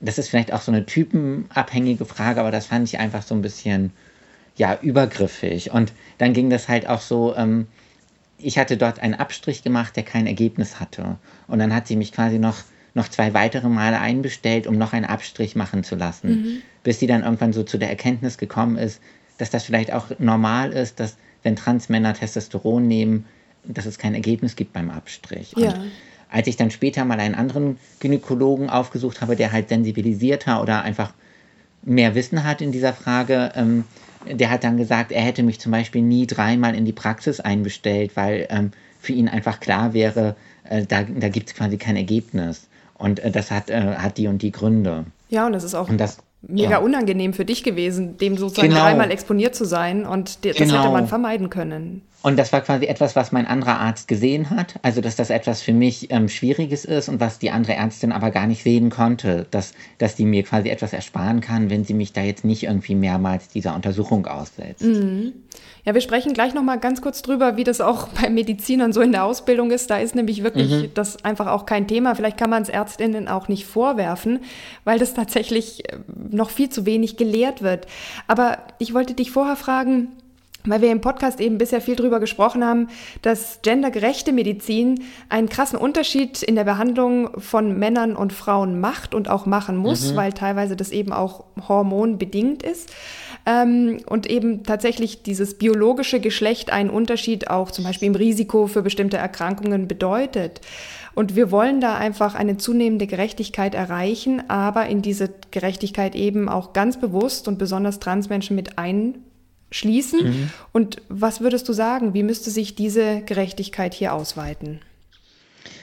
das 0.00 0.18
ist 0.18 0.28
vielleicht 0.28 0.52
auch 0.52 0.62
so 0.62 0.70
eine 0.70 0.86
typenabhängige 0.86 2.04
Frage, 2.04 2.40
aber 2.40 2.52
das 2.52 2.66
fand 2.66 2.88
ich 2.88 3.00
einfach 3.00 3.22
so 3.22 3.34
ein 3.34 3.42
bisschen, 3.42 3.92
ja, 4.56 4.78
übergriffig. 4.80 5.72
Und 5.72 5.92
dann 6.18 6.32
ging 6.32 6.48
das 6.48 6.68
halt 6.68 6.88
auch 6.88 7.00
so, 7.00 7.34
ähm, 7.36 7.66
ich 8.38 8.56
hatte 8.56 8.76
dort 8.76 9.00
einen 9.00 9.14
Abstrich 9.14 9.64
gemacht, 9.64 9.96
der 9.96 10.04
kein 10.04 10.28
Ergebnis 10.28 10.78
hatte. 10.78 11.16
Und 11.48 11.58
dann 11.58 11.74
hat 11.74 11.88
sie 11.88 11.96
mich 11.96 12.12
quasi 12.12 12.38
noch 12.38 12.62
noch 12.94 13.08
zwei 13.08 13.34
weitere 13.34 13.68
Male 13.68 13.98
einbestellt, 13.98 14.68
um 14.68 14.78
noch 14.78 14.92
einen 14.92 15.04
Abstrich 15.04 15.56
machen 15.56 15.82
zu 15.82 15.96
lassen, 15.96 16.28
mhm. 16.28 16.62
bis 16.84 17.00
sie 17.00 17.08
dann 17.08 17.24
irgendwann 17.24 17.52
so 17.52 17.64
zu 17.64 17.76
der 17.76 17.90
Erkenntnis 17.90 18.38
gekommen 18.38 18.76
ist, 18.76 19.00
dass 19.38 19.50
das 19.50 19.64
vielleicht 19.64 19.92
auch 19.92 20.06
normal 20.18 20.72
ist, 20.72 21.00
dass 21.00 21.16
wenn 21.42 21.56
Transmänner 21.56 22.14
Testosteron 22.14 22.86
nehmen, 22.86 23.26
dass 23.64 23.86
es 23.86 23.98
kein 23.98 24.14
Ergebnis 24.14 24.56
gibt 24.56 24.72
beim 24.72 24.90
Abstrich. 24.90 25.54
Ja. 25.56 25.68
Und 25.68 25.92
als 26.30 26.46
ich 26.46 26.56
dann 26.56 26.70
später 26.70 27.04
mal 27.04 27.20
einen 27.20 27.34
anderen 27.34 27.78
Gynäkologen 28.00 28.70
aufgesucht 28.70 29.20
habe, 29.20 29.36
der 29.36 29.52
halt 29.52 29.68
sensibilisierter 29.68 30.60
oder 30.60 30.82
einfach 30.82 31.12
mehr 31.82 32.14
Wissen 32.14 32.44
hat 32.44 32.60
in 32.60 32.72
dieser 32.72 32.92
Frage, 32.92 33.52
ähm, 33.54 33.84
der 34.30 34.50
hat 34.50 34.64
dann 34.64 34.76
gesagt, 34.76 35.12
er 35.12 35.20
hätte 35.20 35.42
mich 35.42 35.60
zum 35.60 35.70
Beispiel 35.70 36.02
nie 36.02 36.26
dreimal 36.26 36.74
in 36.74 36.84
die 36.84 36.92
Praxis 36.92 37.40
einbestellt, 37.40 38.16
weil 38.16 38.46
ähm, 38.50 38.70
für 39.00 39.12
ihn 39.12 39.28
einfach 39.28 39.60
klar 39.60 39.92
wäre, 39.92 40.34
äh, 40.68 40.84
da, 40.86 41.02
da 41.02 41.28
gibt 41.28 41.50
es 41.50 41.54
quasi 41.54 41.76
kein 41.76 41.96
Ergebnis. 41.96 42.68
Und 42.94 43.20
äh, 43.20 43.30
das 43.30 43.50
hat, 43.50 43.70
äh, 43.70 43.96
hat 43.96 44.16
die 44.16 44.28
und 44.28 44.40
die 44.40 44.50
Gründe. 44.50 45.04
Ja, 45.28 45.46
und 45.46 45.52
das 45.52 45.64
ist 45.64 45.74
auch 45.74 45.88
und 45.88 45.98
das, 45.98 46.18
mega 46.48 46.70
ja. 46.70 46.78
unangenehm 46.78 47.32
für 47.32 47.44
dich 47.44 47.62
gewesen, 47.62 48.16
dem 48.18 48.36
sozusagen 48.36 48.68
genau. 48.68 48.82
dreimal 48.82 49.10
exponiert 49.10 49.54
zu 49.54 49.64
sein. 49.64 50.06
Und 50.06 50.44
das 50.44 50.56
genau. 50.56 50.78
hätte 50.78 50.92
man 50.92 51.06
vermeiden 51.06 51.50
können. 51.50 52.02
Und 52.24 52.38
das 52.38 52.54
war 52.54 52.62
quasi 52.62 52.86
etwas, 52.86 53.16
was 53.16 53.32
mein 53.32 53.46
anderer 53.46 53.78
Arzt 53.80 54.08
gesehen 54.08 54.48
hat. 54.48 54.76
Also, 54.80 55.02
dass 55.02 55.14
das 55.14 55.28
etwas 55.28 55.60
für 55.60 55.74
mich 55.74 56.10
ähm, 56.10 56.30
Schwieriges 56.30 56.86
ist 56.86 57.10
und 57.10 57.20
was 57.20 57.38
die 57.38 57.50
andere 57.50 57.74
Ärztin 57.74 58.12
aber 58.12 58.30
gar 58.30 58.46
nicht 58.46 58.62
sehen 58.62 58.88
konnte. 58.88 59.46
Dass, 59.50 59.74
dass 59.98 60.16
die 60.16 60.24
mir 60.24 60.42
quasi 60.42 60.70
etwas 60.70 60.94
ersparen 60.94 61.42
kann, 61.42 61.68
wenn 61.68 61.84
sie 61.84 61.92
mich 61.92 62.14
da 62.14 62.22
jetzt 62.22 62.42
nicht 62.42 62.62
irgendwie 62.62 62.94
mehrmals 62.94 63.48
dieser 63.48 63.74
Untersuchung 63.74 64.26
aussetzt. 64.26 64.84
Mhm. 64.84 65.34
Ja, 65.84 65.92
wir 65.92 66.00
sprechen 66.00 66.32
gleich 66.32 66.54
nochmal 66.54 66.80
ganz 66.80 67.02
kurz 67.02 67.20
drüber, 67.20 67.58
wie 67.58 67.64
das 67.64 67.82
auch 67.82 68.08
bei 68.08 68.30
Medizinern 68.30 68.94
so 68.94 69.02
in 69.02 69.12
der 69.12 69.24
Ausbildung 69.24 69.70
ist. 69.70 69.90
Da 69.90 69.98
ist 69.98 70.14
nämlich 70.14 70.42
wirklich 70.42 70.70
mhm. 70.70 70.94
das 70.94 71.22
einfach 71.26 71.48
auch 71.48 71.66
kein 71.66 71.86
Thema. 71.86 72.14
Vielleicht 72.14 72.38
kann 72.38 72.48
man 72.48 72.62
es 72.62 72.70
Ärztinnen 72.70 73.28
auch 73.28 73.48
nicht 73.48 73.66
vorwerfen, 73.66 74.40
weil 74.84 74.98
das 74.98 75.12
tatsächlich 75.12 75.92
äh, 75.92 75.98
noch 76.30 76.48
viel 76.48 76.70
zu 76.70 76.86
wenig 76.86 77.18
gelehrt 77.18 77.60
wird. 77.60 77.86
Aber 78.28 78.60
ich 78.78 78.94
wollte 78.94 79.12
dich 79.12 79.30
vorher 79.30 79.56
fragen, 79.56 80.08
weil 80.66 80.80
wir 80.80 80.90
im 80.90 81.00
Podcast 81.00 81.40
eben 81.40 81.58
bisher 81.58 81.80
viel 81.80 81.96
drüber 81.96 82.20
gesprochen 82.20 82.64
haben, 82.64 82.88
dass 83.22 83.60
gendergerechte 83.62 84.32
Medizin 84.32 85.04
einen 85.28 85.48
krassen 85.48 85.78
Unterschied 85.78 86.42
in 86.42 86.54
der 86.54 86.64
Behandlung 86.64 87.38
von 87.40 87.78
Männern 87.78 88.16
und 88.16 88.32
Frauen 88.32 88.80
macht 88.80 89.14
und 89.14 89.28
auch 89.28 89.44
machen 89.46 89.76
muss, 89.76 90.12
mhm. 90.12 90.16
weil 90.16 90.32
teilweise 90.32 90.76
das 90.76 90.90
eben 90.90 91.12
auch 91.12 91.44
hormonbedingt 91.68 92.62
ist. 92.62 92.90
Ähm, 93.46 94.00
und 94.06 94.26
eben 94.26 94.62
tatsächlich 94.62 95.22
dieses 95.22 95.58
biologische 95.58 96.18
Geschlecht 96.18 96.72
einen 96.72 96.88
Unterschied 96.88 97.50
auch 97.50 97.70
zum 97.70 97.84
Beispiel 97.84 98.08
im 98.08 98.14
Risiko 98.14 98.66
für 98.66 98.80
bestimmte 98.80 99.18
Erkrankungen 99.18 99.86
bedeutet. 99.86 100.62
Und 101.14 101.36
wir 101.36 101.50
wollen 101.50 101.80
da 101.80 101.94
einfach 101.96 102.34
eine 102.34 102.56
zunehmende 102.56 103.06
Gerechtigkeit 103.06 103.74
erreichen, 103.74 104.42
aber 104.48 104.86
in 104.86 105.02
diese 105.02 105.30
Gerechtigkeit 105.50 106.14
eben 106.14 106.48
auch 106.48 106.72
ganz 106.72 106.98
bewusst 106.98 107.46
und 107.46 107.58
besonders 107.58 108.00
Transmenschen 108.00 108.56
mit 108.56 108.78
ein 108.78 109.18
schließen. 109.74 110.24
Mhm. 110.24 110.50
Und 110.72 111.02
was 111.08 111.40
würdest 111.40 111.68
du 111.68 111.72
sagen, 111.72 112.14
wie 112.14 112.22
müsste 112.22 112.50
sich 112.50 112.76
diese 112.76 113.22
Gerechtigkeit 113.22 113.92
hier 113.92 114.12
ausweiten? 114.12 114.80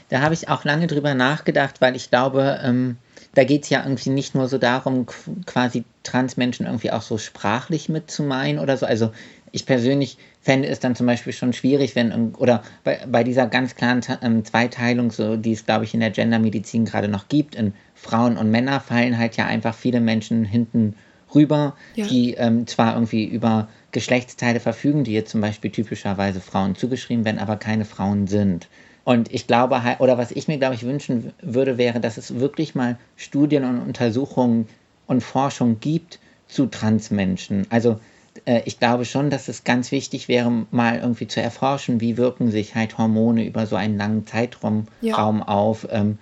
Da 0.08 0.22
habe 0.22 0.34
ich 0.34 0.48
auch 0.48 0.64
lange 0.64 0.88
drüber 0.88 1.14
nachgedacht, 1.14 1.82
weil 1.82 1.96
ich 1.98 2.10
glaube, 2.10 2.60
ähm, 2.64 2.98
da 3.34 3.44
geht 3.44 3.64
es 3.64 3.70
ja 3.70 3.84
irgendwie 3.84 4.10
nicht 4.10 4.34
nur 4.34 4.48
so 4.48 4.58
darum, 4.58 5.06
quasi 5.46 5.84
Transmenschen 6.04 6.66
irgendwie 6.66 6.92
auch 6.92 7.02
so 7.02 7.18
sprachlich 7.18 7.90
mitzumeinen 7.90 8.60
oder 8.60 8.78
so. 8.78 8.86
Also 8.86 9.12
ich 9.52 9.66
persönlich 9.66 10.18
fände 10.42 10.70
es 10.70 10.80
dann 10.80 10.96
zum 10.96 11.06
Beispiel 11.06 11.34
schon 11.34 11.52
schwierig, 11.52 11.94
wenn, 11.96 12.34
oder 12.36 12.64
bei, 12.86 13.00
bei 13.08 13.26
dieser 13.26 13.48
ganz 13.48 13.76
klaren 13.76 14.02
ähm, 14.22 14.46
Zweiteilung, 14.46 15.12
so, 15.12 15.36
die 15.36 15.52
es, 15.52 15.66
glaube 15.66 15.84
ich, 15.84 15.94
in 15.94 16.00
der 16.00 16.12
Gendermedizin 16.12 16.86
gerade 16.86 17.10
noch 17.10 17.28
gibt, 17.28 17.56
in 17.56 17.74
Frauen 17.94 18.38
und 18.38 18.52
Männer 18.52 18.80
fallen 18.80 19.18
halt 19.18 19.36
ja 19.36 19.48
einfach 19.48 19.76
viele 19.76 20.00
Menschen 20.00 20.46
hinten 20.46 20.96
rüber, 21.36 21.76
ja. 21.96 22.06
die 22.08 22.34
ähm, 22.34 22.68
zwar 22.68 22.94
irgendwie 22.94 23.26
über 23.26 23.68
Geschlechtsteile 23.92 24.60
verfügen, 24.60 25.04
die 25.04 25.14
jetzt 25.14 25.32
zum 25.32 25.42
Beispiel 25.42 25.72
typischerweise 25.72 26.42
Frauen 26.42 26.76
zugeschrieben 26.76 27.26
werden, 27.26 27.40
aber 27.40 27.58
keine 27.58 27.86
Frauen 27.86 28.28
sind. 28.28 28.68
Und 29.04 29.34
ich 29.34 29.48
glaube, 29.48 29.82
oder 30.00 30.18
was 30.18 30.32
ich 30.32 30.48
mir, 30.48 30.58
glaube 30.58 30.76
ich, 30.76 30.84
wünschen 30.84 31.34
würde, 31.42 31.78
wäre, 31.78 32.00
dass 32.00 32.18
es 32.18 32.40
wirklich 32.40 32.76
mal 32.76 32.98
Studien 33.16 33.66
und 33.66 33.80
Untersuchungen 33.80 34.68
und 35.08 35.22
Forschung 35.22 35.80
gibt 35.80 36.20
zu 36.48 36.68
Transmenschen. 36.68 37.66
Also 37.70 38.00
äh, 38.46 38.62
ich 38.66 38.80
glaube 38.80 39.06
schon, 39.06 39.30
dass 39.30 39.48
es 39.48 39.64
ganz 39.64 39.92
wichtig 39.92 40.28
wäre, 40.28 40.66
mal 40.72 41.00
irgendwie 41.00 41.28
zu 41.28 41.42
erforschen, 41.42 42.00
wie 42.00 42.18
wirken 42.18 42.52
sich 42.52 42.76
halt 42.76 42.98
Hormone 42.98 43.46
über 43.46 43.66
so 43.66 43.76
einen 43.76 43.98
langen 43.98 44.28
Zeitraum 44.28 44.86
ja. 45.02 45.18
auf. 45.18 45.88
Ähm, 45.90 46.20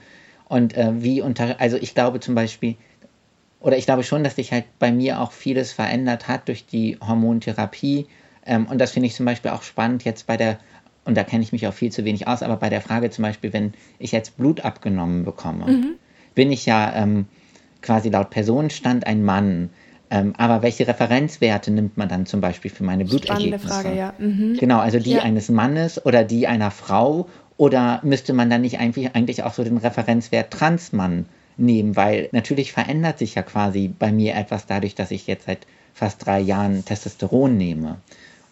und 0.47 0.75
äh, 0.75 1.03
wie 1.03 1.21
unter, 1.21 1.59
also 1.59 1.77
ich 1.77 1.93
glaube 1.93 2.19
zum 2.19 2.33
Beispiel, 2.33 2.75
oder 3.59 3.77
ich 3.77 3.85
glaube 3.85 4.03
schon, 4.03 4.23
dass 4.23 4.35
sich 4.35 4.51
halt 4.51 4.65
bei 4.79 4.91
mir 4.91 5.19
auch 5.19 5.31
vieles 5.31 5.73
verändert 5.73 6.27
hat 6.27 6.47
durch 6.47 6.65
die 6.65 6.97
Hormontherapie. 7.05 8.07
Ähm, 8.45 8.67
und 8.67 8.79
das 8.79 8.91
finde 8.91 9.07
ich 9.07 9.15
zum 9.15 9.25
Beispiel 9.25 9.51
auch 9.51 9.63
spannend 9.63 10.03
jetzt 10.05 10.27
bei 10.27 10.37
der, 10.37 10.59
und 11.05 11.15
da 11.15 11.23
kenne 11.23 11.43
ich 11.43 11.51
mich 11.51 11.67
auch 11.67 11.73
viel 11.73 11.91
zu 11.91 12.05
wenig 12.05 12.27
aus, 12.27 12.41
aber 12.41 12.55
bei 12.55 12.69
der 12.69 12.81
Frage 12.81 13.09
zum 13.09 13.23
Beispiel, 13.23 13.51
wenn 13.51 13.73
ich 13.97 14.11
jetzt 14.11 14.37
Blut 14.37 14.61
abgenommen 14.61 15.25
bekomme, 15.25 15.67
mhm. 15.67 15.95
bin 16.35 16.51
ich 16.51 16.65
ja 16.65 16.93
ähm, 16.95 17.25
quasi 17.81 18.09
laut 18.09 18.29
Personenstand 18.29 19.05
ein 19.05 19.23
Mann. 19.23 19.69
Ähm, 20.11 20.33
aber 20.37 20.63
welche 20.63 20.87
Referenzwerte 20.87 21.69
nimmt 21.69 21.97
man 21.97 22.09
dann 22.09 22.25
zum 22.25 22.41
Beispiel 22.41 22.71
für 22.71 22.83
meine 22.83 23.05
Blutergebnisse? 23.05 23.67
Spannende 23.67 23.89
Frage, 23.89 23.95
ja. 23.95 24.13
Mhm. 24.17 24.57
Genau, 24.57 24.79
also 24.79 24.99
die 24.99 25.11
ja. 25.11 25.21
eines 25.21 25.49
Mannes 25.49 26.03
oder 26.03 26.23
die 26.23 26.47
einer 26.47 26.71
Frau 26.71 27.27
oder 27.57 27.99
müsste 28.03 28.33
man 28.33 28.49
dann 28.49 28.61
nicht 28.61 28.79
eigentlich, 28.79 29.13
eigentlich 29.15 29.43
auch 29.43 29.53
so 29.53 29.63
den 29.63 29.77
Referenzwert 29.77 30.51
Transmann 30.51 31.25
nehmen, 31.59 31.95
weil 31.95 32.29
natürlich 32.31 32.71
verändert 32.71 33.19
sich 33.19 33.35
ja 33.35 33.41
quasi 33.41 33.87
bei 33.87 34.11
mir 34.11 34.35
etwas 34.35 34.65
dadurch, 34.65 34.95
dass 34.95 35.11
ich 35.11 35.27
jetzt 35.27 35.45
seit 35.45 35.67
fast 35.93 36.25
drei 36.25 36.39
Jahren 36.39 36.85
Testosteron 36.85 37.57
nehme. 37.57 37.97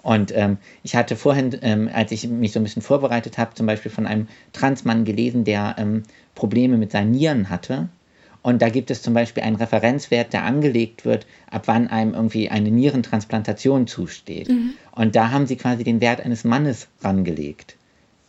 Und 0.03 0.33
ähm, 0.35 0.57
ich 0.83 0.95
hatte 0.95 1.15
vorhin, 1.17 1.57
ähm, 1.61 1.89
als 1.91 2.11
ich 2.13 2.27
mich 2.27 2.53
so 2.53 2.59
ein 2.59 2.63
bisschen 2.63 2.81
vorbereitet 2.81 3.37
habe, 3.37 3.55
zum 3.55 3.65
Beispiel 3.65 3.91
von 3.91 4.07
einem 4.07 4.27
Transmann 4.53 5.03
gelesen, 5.03 5.43
der 5.43 5.75
ähm, 5.77 6.03
Probleme 6.33 6.77
mit 6.77 6.91
seinen 6.91 7.11
Nieren 7.11 7.49
hatte. 7.49 7.89
Und 8.41 8.61
da 8.61 8.69
gibt 8.69 8.89
es 8.89 9.01
zum 9.01 9.13
Beispiel 9.13 9.43
einen 9.43 9.57
Referenzwert, 9.57 10.31
der 10.31 10.45
angelegt 10.45 11.03
wird, 11.03 11.27
ab 11.51 11.63
wann 11.65 11.89
einem 11.89 12.13
irgendwie 12.13 12.49
eine 12.49 12.71
Nierentransplantation 12.71 13.87
zusteht. 13.87 14.47
Mhm. 14.47 14.75
Und 14.93 15.17
da 15.17 15.31
haben 15.31 15.47
sie 15.47 15.57
quasi 15.57 15.83
den 15.83 15.99
Wert 15.99 16.21
eines 16.21 16.45
Mannes 16.45 16.87
rangelegt, 17.01 17.75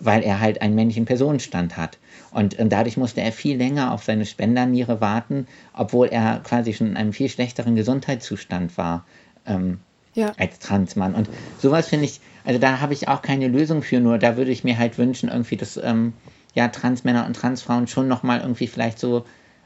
weil 0.00 0.24
er 0.24 0.40
halt 0.40 0.60
einen 0.62 0.74
männlichen 0.74 1.04
Personenstand 1.04 1.76
hat. 1.76 1.98
Und 2.38 2.56
ähm, 2.60 2.68
dadurch 2.68 2.96
musste 2.96 3.20
er 3.20 3.32
viel 3.32 3.56
länger 3.56 3.92
auf 3.92 4.04
seine 4.04 4.24
Spenderniere 4.24 5.00
warten, 5.00 5.48
obwohl 5.72 6.06
er 6.06 6.38
quasi 6.44 6.72
schon 6.72 6.86
in 6.86 6.96
einem 6.96 7.12
viel 7.12 7.28
schlechteren 7.28 7.74
Gesundheitszustand 7.74 8.78
war 8.78 9.04
ähm, 9.44 9.80
ja. 10.14 10.30
als 10.38 10.60
Transmann. 10.60 11.16
Und 11.16 11.28
sowas 11.58 11.88
finde 11.88 12.04
ich, 12.04 12.20
also 12.44 12.60
da 12.60 12.78
habe 12.80 12.92
ich 12.92 13.08
auch 13.08 13.22
keine 13.22 13.48
Lösung 13.48 13.82
für, 13.82 13.98
nur 13.98 14.18
da 14.18 14.36
würde 14.36 14.52
ich 14.52 14.62
mir 14.62 14.78
halt 14.78 14.98
wünschen, 14.98 15.28
irgendwie, 15.28 15.56
dass 15.56 15.76
ähm, 15.78 16.12
ja, 16.54 16.68
Transmänner 16.68 17.26
und 17.26 17.34
Transfrauen 17.34 17.88
schon 17.88 18.06
nochmal 18.06 18.38
irgendwie 18.38 18.68
vielleicht 18.68 19.00
so 19.00 19.24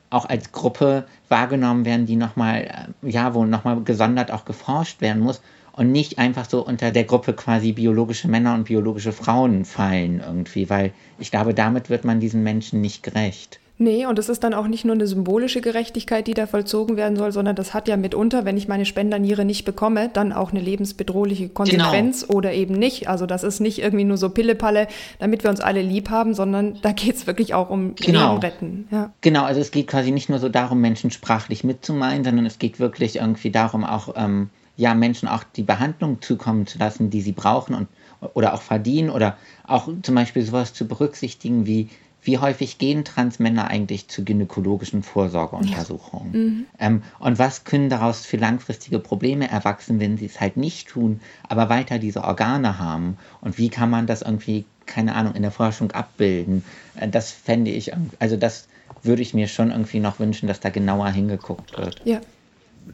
auch 0.08 0.24
als 0.24 0.50
Gruppe 0.52 1.04
wahrgenommen 1.28 1.84
werden, 1.84 2.06
die 2.06 2.16
nochmal, 2.16 2.86
äh, 3.02 3.10
ja, 3.10 3.34
wo 3.34 3.44
nochmal 3.44 3.82
gesondert 3.82 4.30
auch 4.30 4.46
geforscht 4.46 5.02
werden 5.02 5.20
muss 5.20 5.42
und 5.72 5.92
nicht 5.92 6.18
einfach 6.18 6.48
so 6.48 6.64
unter 6.64 6.90
der 6.90 7.04
Gruppe 7.04 7.32
quasi 7.32 7.72
biologische 7.72 8.28
Männer 8.28 8.54
und 8.54 8.64
biologische 8.64 9.12
Frauen 9.12 9.64
fallen 9.64 10.22
irgendwie, 10.24 10.68
weil 10.68 10.92
ich 11.18 11.30
glaube, 11.30 11.54
damit 11.54 11.90
wird 11.90 12.04
man 12.04 12.20
diesen 12.20 12.42
Menschen 12.42 12.80
nicht 12.80 13.02
gerecht. 13.02 13.60
Nee, 13.78 14.06
und 14.06 14.16
es 14.18 14.28
ist 14.28 14.44
dann 14.44 14.54
auch 14.54 14.68
nicht 14.68 14.84
nur 14.84 14.94
eine 14.94 15.08
symbolische 15.08 15.60
Gerechtigkeit, 15.60 16.28
die 16.28 16.34
da 16.34 16.46
vollzogen 16.46 16.96
werden 16.96 17.16
soll, 17.16 17.32
sondern 17.32 17.56
das 17.56 17.74
hat 17.74 17.88
ja 17.88 17.96
mitunter, 17.96 18.44
wenn 18.44 18.56
ich 18.56 18.68
meine 18.68 18.84
Spenderniere 18.84 19.44
nicht 19.44 19.64
bekomme, 19.64 20.08
dann 20.12 20.32
auch 20.32 20.52
eine 20.52 20.60
lebensbedrohliche 20.60 21.48
Konsequenz 21.48 22.22
genau. 22.22 22.38
oder 22.38 22.52
eben 22.52 22.74
nicht. 22.74 23.08
Also 23.08 23.26
das 23.26 23.42
ist 23.42 23.58
nicht 23.58 23.80
irgendwie 23.80 24.04
nur 24.04 24.18
so 24.18 24.28
Pillepalle, 24.28 24.86
damit 25.18 25.42
wir 25.42 25.50
uns 25.50 25.60
alle 25.60 25.82
lieb 25.82 26.10
haben, 26.10 26.32
sondern 26.32 26.78
da 26.82 26.92
geht 26.92 27.16
es 27.16 27.26
wirklich 27.26 27.54
auch 27.54 27.70
um 27.70 27.96
genau. 27.96 28.34
Leben 28.34 28.42
retten. 28.42 28.88
Ja. 28.92 29.12
Genau, 29.20 29.42
also 29.42 29.60
es 29.60 29.72
geht 29.72 29.88
quasi 29.88 30.12
nicht 30.12 30.28
nur 30.28 30.38
so 30.38 30.48
darum, 30.48 30.80
Menschen 30.80 31.10
sprachlich 31.10 31.64
mitzumeinen, 31.64 32.22
sondern 32.22 32.46
es 32.46 32.60
geht 32.60 32.78
wirklich 32.78 33.16
irgendwie 33.16 33.50
darum, 33.50 33.84
auch 33.84 34.14
ähm, 34.16 34.50
ja, 34.76 34.94
Menschen 34.94 35.28
auch 35.28 35.44
die 35.44 35.62
Behandlung 35.62 36.22
zukommen 36.22 36.66
zu 36.66 36.78
lassen, 36.78 37.10
die 37.10 37.20
sie 37.20 37.32
brauchen 37.32 37.74
und 37.74 37.88
oder 38.34 38.54
auch 38.54 38.62
verdienen 38.62 39.10
oder 39.10 39.36
auch 39.64 39.88
zum 40.02 40.14
Beispiel 40.14 40.44
sowas 40.44 40.72
zu 40.72 40.86
berücksichtigen 40.86 41.66
wie 41.66 41.88
wie 42.24 42.38
häufig 42.38 42.78
gehen 42.78 43.04
Transmänner 43.04 43.66
eigentlich 43.66 44.08
zu 44.08 44.24
gynäkologischen 44.24 45.02
Vorsorgeuntersuchungen? 45.02 46.32
Ja. 46.32 46.38
Mhm. 46.38 46.66
Ähm, 46.78 47.02
und 47.18 47.38
was 47.38 47.64
können 47.64 47.88
daraus 47.88 48.24
für 48.24 48.36
langfristige 48.36 49.00
Probleme 49.00 49.50
erwachsen, 49.50 49.98
wenn 49.98 50.16
sie 50.16 50.26
es 50.26 50.40
halt 50.40 50.56
nicht 50.56 50.88
tun, 50.88 51.20
aber 51.48 51.68
weiter 51.68 51.98
diese 51.98 52.22
Organe 52.22 52.78
haben? 52.78 53.16
Und 53.40 53.58
wie 53.58 53.70
kann 53.70 53.90
man 53.90 54.06
das 54.06 54.22
irgendwie, 54.22 54.64
keine 54.86 55.16
Ahnung, 55.16 55.34
in 55.34 55.42
der 55.42 55.50
Forschung 55.50 55.90
abbilden? 55.90 56.64
Äh, 56.94 57.08
das 57.08 57.32
fände 57.32 57.72
ich, 57.72 57.92
also 58.20 58.36
das 58.36 58.68
würde 59.02 59.22
ich 59.22 59.34
mir 59.34 59.48
schon 59.48 59.72
irgendwie 59.72 59.98
noch 59.98 60.20
wünschen, 60.20 60.46
dass 60.46 60.60
da 60.60 60.70
genauer 60.70 61.08
hingeguckt 61.08 61.76
wird. 61.76 62.00
Ja. 62.04 62.20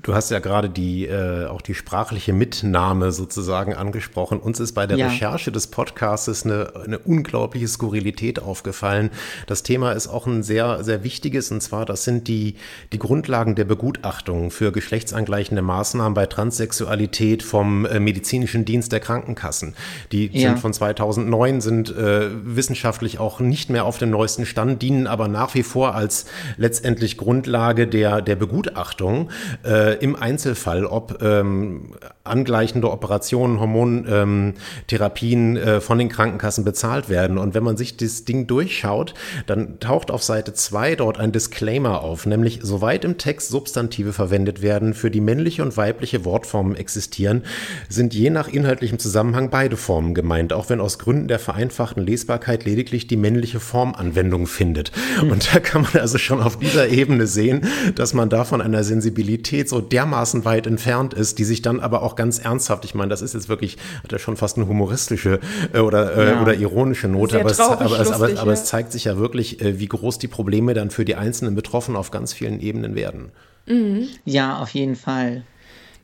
Du 0.02 0.14
hast 0.14 0.30
ja 0.30 0.38
gerade 0.38 0.68
die, 0.68 1.06
äh, 1.06 1.46
auch 1.46 1.62
die 1.62 1.74
sprachliche 1.74 2.34
Mitnahme 2.34 3.10
sozusagen 3.10 3.74
angesprochen. 3.74 4.38
Uns 4.38 4.60
ist 4.60 4.72
bei 4.72 4.86
der 4.86 4.98
ja. 4.98 5.08
Recherche 5.08 5.50
des 5.50 5.68
Podcasts 5.68 6.44
eine, 6.44 6.72
eine 6.84 6.98
unglaubliche 6.98 7.66
Skurrilität 7.68 8.40
aufgefallen. 8.40 9.10
Das 9.46 9.62
Thema 9.62 9.92
ist 9.92 10.06
auch 10.06 10.26
ein 10.26 10.42
sehr, 10.42 10.84
sehr 10.84 11.04
wichtiges, 11.04 11.50
und 11.50 11.62
zwar, 11.62 11.86
das 11.86 12.04
sind 12.04 12.28
die, 12.28 12.56
die 12.92 12.98
Grundlagen 12.98 13.54
der 13.54 13.64
Begutachtung 13.64 14.50
für 14.50 14.72
geschlechtsangleichende 14.72 15.62
Maßnahmen 15.62 16.12
bei 16.12 16.26
Transsexualität 16.26 17.42
vom 17.42 17.86
äh, 17.86 17.98
medizinischen 17.98 18.66
Dienst 18.66 18.92
der 18.92 19.00
Krankenkassen. 19.00 19.74
Die 20.12 20.26
ja. 20.26 20.50
sind 20.50 20.58
von 20.58 20.74
2009, 20.74 21.62
sind 21.62 21.96
äh, 21.96 22.28
wissenschaftlich 22.44 23.18
auch 23.18 23.40
nicht 23.40 23.70
mehr 23.70 23.86
auf 23.86 23.96
dem 23.96 24.10
neuesten 24.10 24.44
Stand, 24.44 24.82
dienen 24.82 25.06
aber 25.06 25.28
nach 25.28 25.54
wie 25.54 25.62
vor 25.62 25.94
als 25.94 26.26
letztendlich 26.58 27.16
Grundlage 27.16 27.86
der, 27.86 28.20
der 28.20 28.36
Begutachtung. 28.36 29.30
Äh, 29.62 29.77
äh, 29.78 29.94
im 29.94 30.16
Einzelfall, 30.16 30.84
ob 30.84 31.22
ähm, 31.22 31.94
angleichende 32.24 32.90
Operationen, 32.90 33.60
Hormontherapien 33.60 35.56
ähm, 35.56 35.62
äh, 35.62 35.80
von 35.80 35.98
den 35.98 36.08
Krankenkassen 36.08 36.64
bezahlt 36.64 37.08
werden. 37.08 37.38
Und 37.38 37.54
wenn 37.54 37.62
man 37.62 37.76
sich 37.76 37.96
das 37.96 38.24
Ding 38.24 38.46
durchschaut, 38.46 39.14
dann 39.46 39.78
taucht 39.80 40.10
auf 40.10 40.22
Seite 40.22 40.52
2 40.52 40.96
dort 40.96 41.18
ein 41.18 41.32
Disclaimer 41.32 42.02
auf, 42.02 42.26
nämlich 42.26 42.60
soweit 42.62 43.04
im 43.04 43.18
Text 43.18 43.50
Substantive 43.50 44.12
verwendet 44.12 44.62
werden, 44.62 44.94
für 44.94 45.10
die 45.10 45.20
männliche 45.20 45.62
und 45.62 45.76
weibliche 45.76 46.24
Wortformen 46.24 46.74
existieren, 46.76 47.44
sind 47.88 48.14
je 48.14 48.30
nach 48.30 48.48
inhaltlichem 48.48 48.98
Zusammenhang 48.98 49.50
beide 49.50 49.76
Formen 49.76 50.14
gemeint, 50.14 50.52
auch 50.52 50.68
wenn 50.68 50.80
aus 50.80 50.98
Gründen 50.98 51.28
der 51.28 51.38
vereinfachten 51.38 52.04
Lesbarkeit 52.04 52.64
lediglich 52.64 53.06
die 53.06 53.16
männliche 53.16 53.60
Form 53.60 53.94
Anwendung 53.94 54.46
findet. 54.46 54.92
Mhm. 55.22 55.30
Und 55.30 55.54
da 55.54 55.60
kann 55.60 55.82
man 55.82 56.00
also 56.00 56.18
schon 56.18 56.40
auf 56.40 56.58
dieser 56.58 56.88
Ebene 56.88 57.26
sehen, 57.26 57.66
dass 57.94 58.14
man 58.14 58.28
da 58.28 58.44
von 58.44 58.60
einer 58.60 58.84
Sensibilität 58.84 59.67
so 59.68 59.80
dermaßen 59.80 60.44
weit 60.44 60.66
entfernt 60.66 61.14
ist, 61.14 61.38
die 61.38 61.44
sich 61.44 61.62
dann 61.62 61.80
aber 61.80 62.02
auch 62.02 62.16
ganz 62.16 62.38
ernsthaft, 62.38 62.84
ich 62.84 62.94
meine, 62.94 63.10
das 63.10 63.22
ist 63.22 63.34
jetzt 63.34 63.48
wirklich, 63.48 63.76
hat 64.02 64.12
ja 64.12 64.18
schon 64.18 64.36
fast 64.36 64.56
eine 64.56 64.68
humoristische 64.68 65.40
äh, 65.72 65.80
oder, 65.80 66.16
äh, 66.16 66.30
ja. 66.30 66.42
oder 66.42 66.54
ironische 66.54 67.08
Note, 67.08 67.40
aber, 67.40 67.52
traurig, 67.52 67.80
es, 67.80 67.80
aber, 67.80 67.98
lustig, 67.98 68.14
aber, 68.14 68.40
aber 68.40 68.52
ja. 68.52 68.52
es 68.52 68.64
zeigt 68.64 68.92
sich 68.92 69.04
ja 69.04 69.18
wirklich, 69.18 69.60
äh, 69.60 69.78
wie 69.78 69.88
groß 69.88 70.18
die 70.18 70.28
Probleme 70.28 70.74
dann 70.74 70.90
für 70.90 71.04
die 71.04 71.14
einzelnen 71.14 71.54
Betroffenen 71.54 71.96
auf 71.96 72.10
ganz 72.10 72.32
vielen 72.32 72.60
Ebenen 72.60 72.94
werden. 72.94 73.30
Mhm. 73.66 74.08
Ja, 74.24 74.58
auf 74.58 74.70
jeden 74.70 74.96
Fall. 74.96 75.42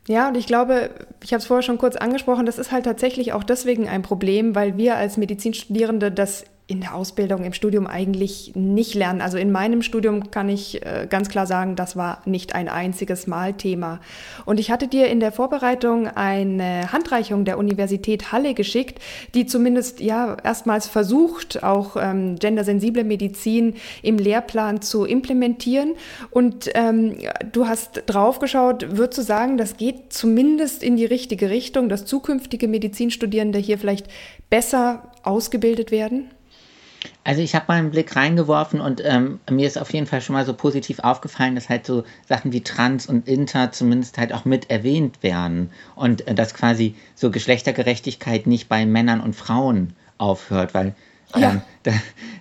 Ja, 0.07 0.27
und 0.27 0.37
ich 0.37 0.45
glaube, 0.45 0.91
ich 1.23 1.33
habe 1.33 1.41
es 1.41 1.47
vorher 1.47 1.63
schon 1.63 1.79
kurz 1.79 1.95
angesprochen, 1.95 2.45
das 2.45 2.59
ist 2.59 2.71
halt 2.71 2.85
tatsächlich 2.85 3.33
auch 3.33 3.43
deswegen 3.43 3.87
ein 3.87 4.03
Problem, 4.03 4.53
weil 4.53 4.77
wir 4.77 4.97
als 4.97 5.17
Medizinstudierende 5.17 6.11
das 6.11 6.45
in 6.67 6.81
der 6.81 6.95
Ausbildung, 6.95 7.43
im 7.43 7.53
Studium 7.53 7.85
eigentlich 7.85 8.53
nicht 8.55 8.95
lernen. 8.95 9.21
Also 9.21 9.37
in 9.37 9.51
meinem 9.51 9.83
Studium 9.83 10.31
kann 10.31 10.49
ich 10.49 10.83
äh, 10.83 11.05
ganz 11.07 11.29
klar 11.29 11.45
sagen, 11.45 11.75
das 11.75 11.95
war 11.95 12.23
nicht 12.25 12.55
ein 12.55 12.69
einziges 12.69 13.27
Mal 13.27 13.53
Thema. 13.53 13.99
Und 14.45 14.59
ich 14.59 14.71
hatte 14.71 14.87
dir 14.87 15.07
in 15.07 15.19
der 15.19 15.31
Vorbereitung 15.31 16.07
eine 16.07 16.91
Handreichung 16.91 17.45
der 17.45 17.59
Universität 17.59 18.31
Halle 18.31 18.55
geschickt, 18.55 18.99
die 19.35 19.45
zumindest 19.45 19.99
ja 19.99 20.37
erstmals 20.43 20.87
versucht, 20.87 21.61
auch 21.61 21.97
ähm, 21.99 22.37
gendersensible 22.37 23.03
Medizin 23.03 23.75
im 24.01 24.17
Lehrplan 24.17 24.81
zu 24.81 25.05
implementieren. 25.05 25.93
Und 26.31 26.71
ähm, 26.73 27.15
du 27.51 27.67
hast 27.67 28.03
draufgeschaut, 28.07 28.97
würdest 28.97 29.19
du 29.19 29.21
sagen, 29.21 29.57
das 29.57 29.77
geht 29.77 30.11
zumindest 30.11 30.81
in 30.81 30.95
die 30.95 31.05
richtige 31.05 31.51
Richtung, 31.51 31.89
dass 31.89 32.07
zukünftige 32.07 32.67
Medizinstudierende 32.67 33.59
hier 33.59 33.77
vielleicht 33.77 34.07
besser 34.49 35.11
ausgebildet 35.21 35.91
werden? 35.91 36.31
Also 37.25 37.41
ich 37.41 37.55
habe 37.55 37.65
mal 37.67 37.79
einen 37.79 37.89
Blick 37.89 38.15
reingeworfen 38.15 38.79
und 38.79 39.01
ähm, 39.03 39.39
mir 39.49 39.65
ist 39.65 39.79
auf 39.79 39.91
jeden 39.91 40.05
Fall 40.05 40.21
schon 40.21 40.35
mal 40.35 40.45
so 40.45 40.53
positiv 40.53 40.99
aufgefallen, 40.99 41.55
dass 41.55 41.69
halt 41.69 41.83
so 41.83 42.03
Sachen 42.29 42.53
wie 42.53 42.61
Trans 42.61 43.07
und 43.07 43.27
Inter 43.27 43.71
zumindest 43.71 44.19
halt 44.19 44.31
auch 44.31 44.45
mit 44.45 44.69
erwähnt 44.69 45.23
werden 45.23 45.71
und 45.95 46.27
äh, 46.27 46.35
dass 46.35 46.53
quasi 46.53 46.93
so 47.15 47.31
Geschlechtergerechtigkeit 47.31 48.45
nicht 48.45 48.69
bei 48.69 48.85
Männern 48.85 49.21
und 49.21 49.35
Frauen 49.35 49.93
aufhört, 50.19 50.75
weil 50.75 50.93
ähm, 51.33 51.61
ja. 51.83 51.93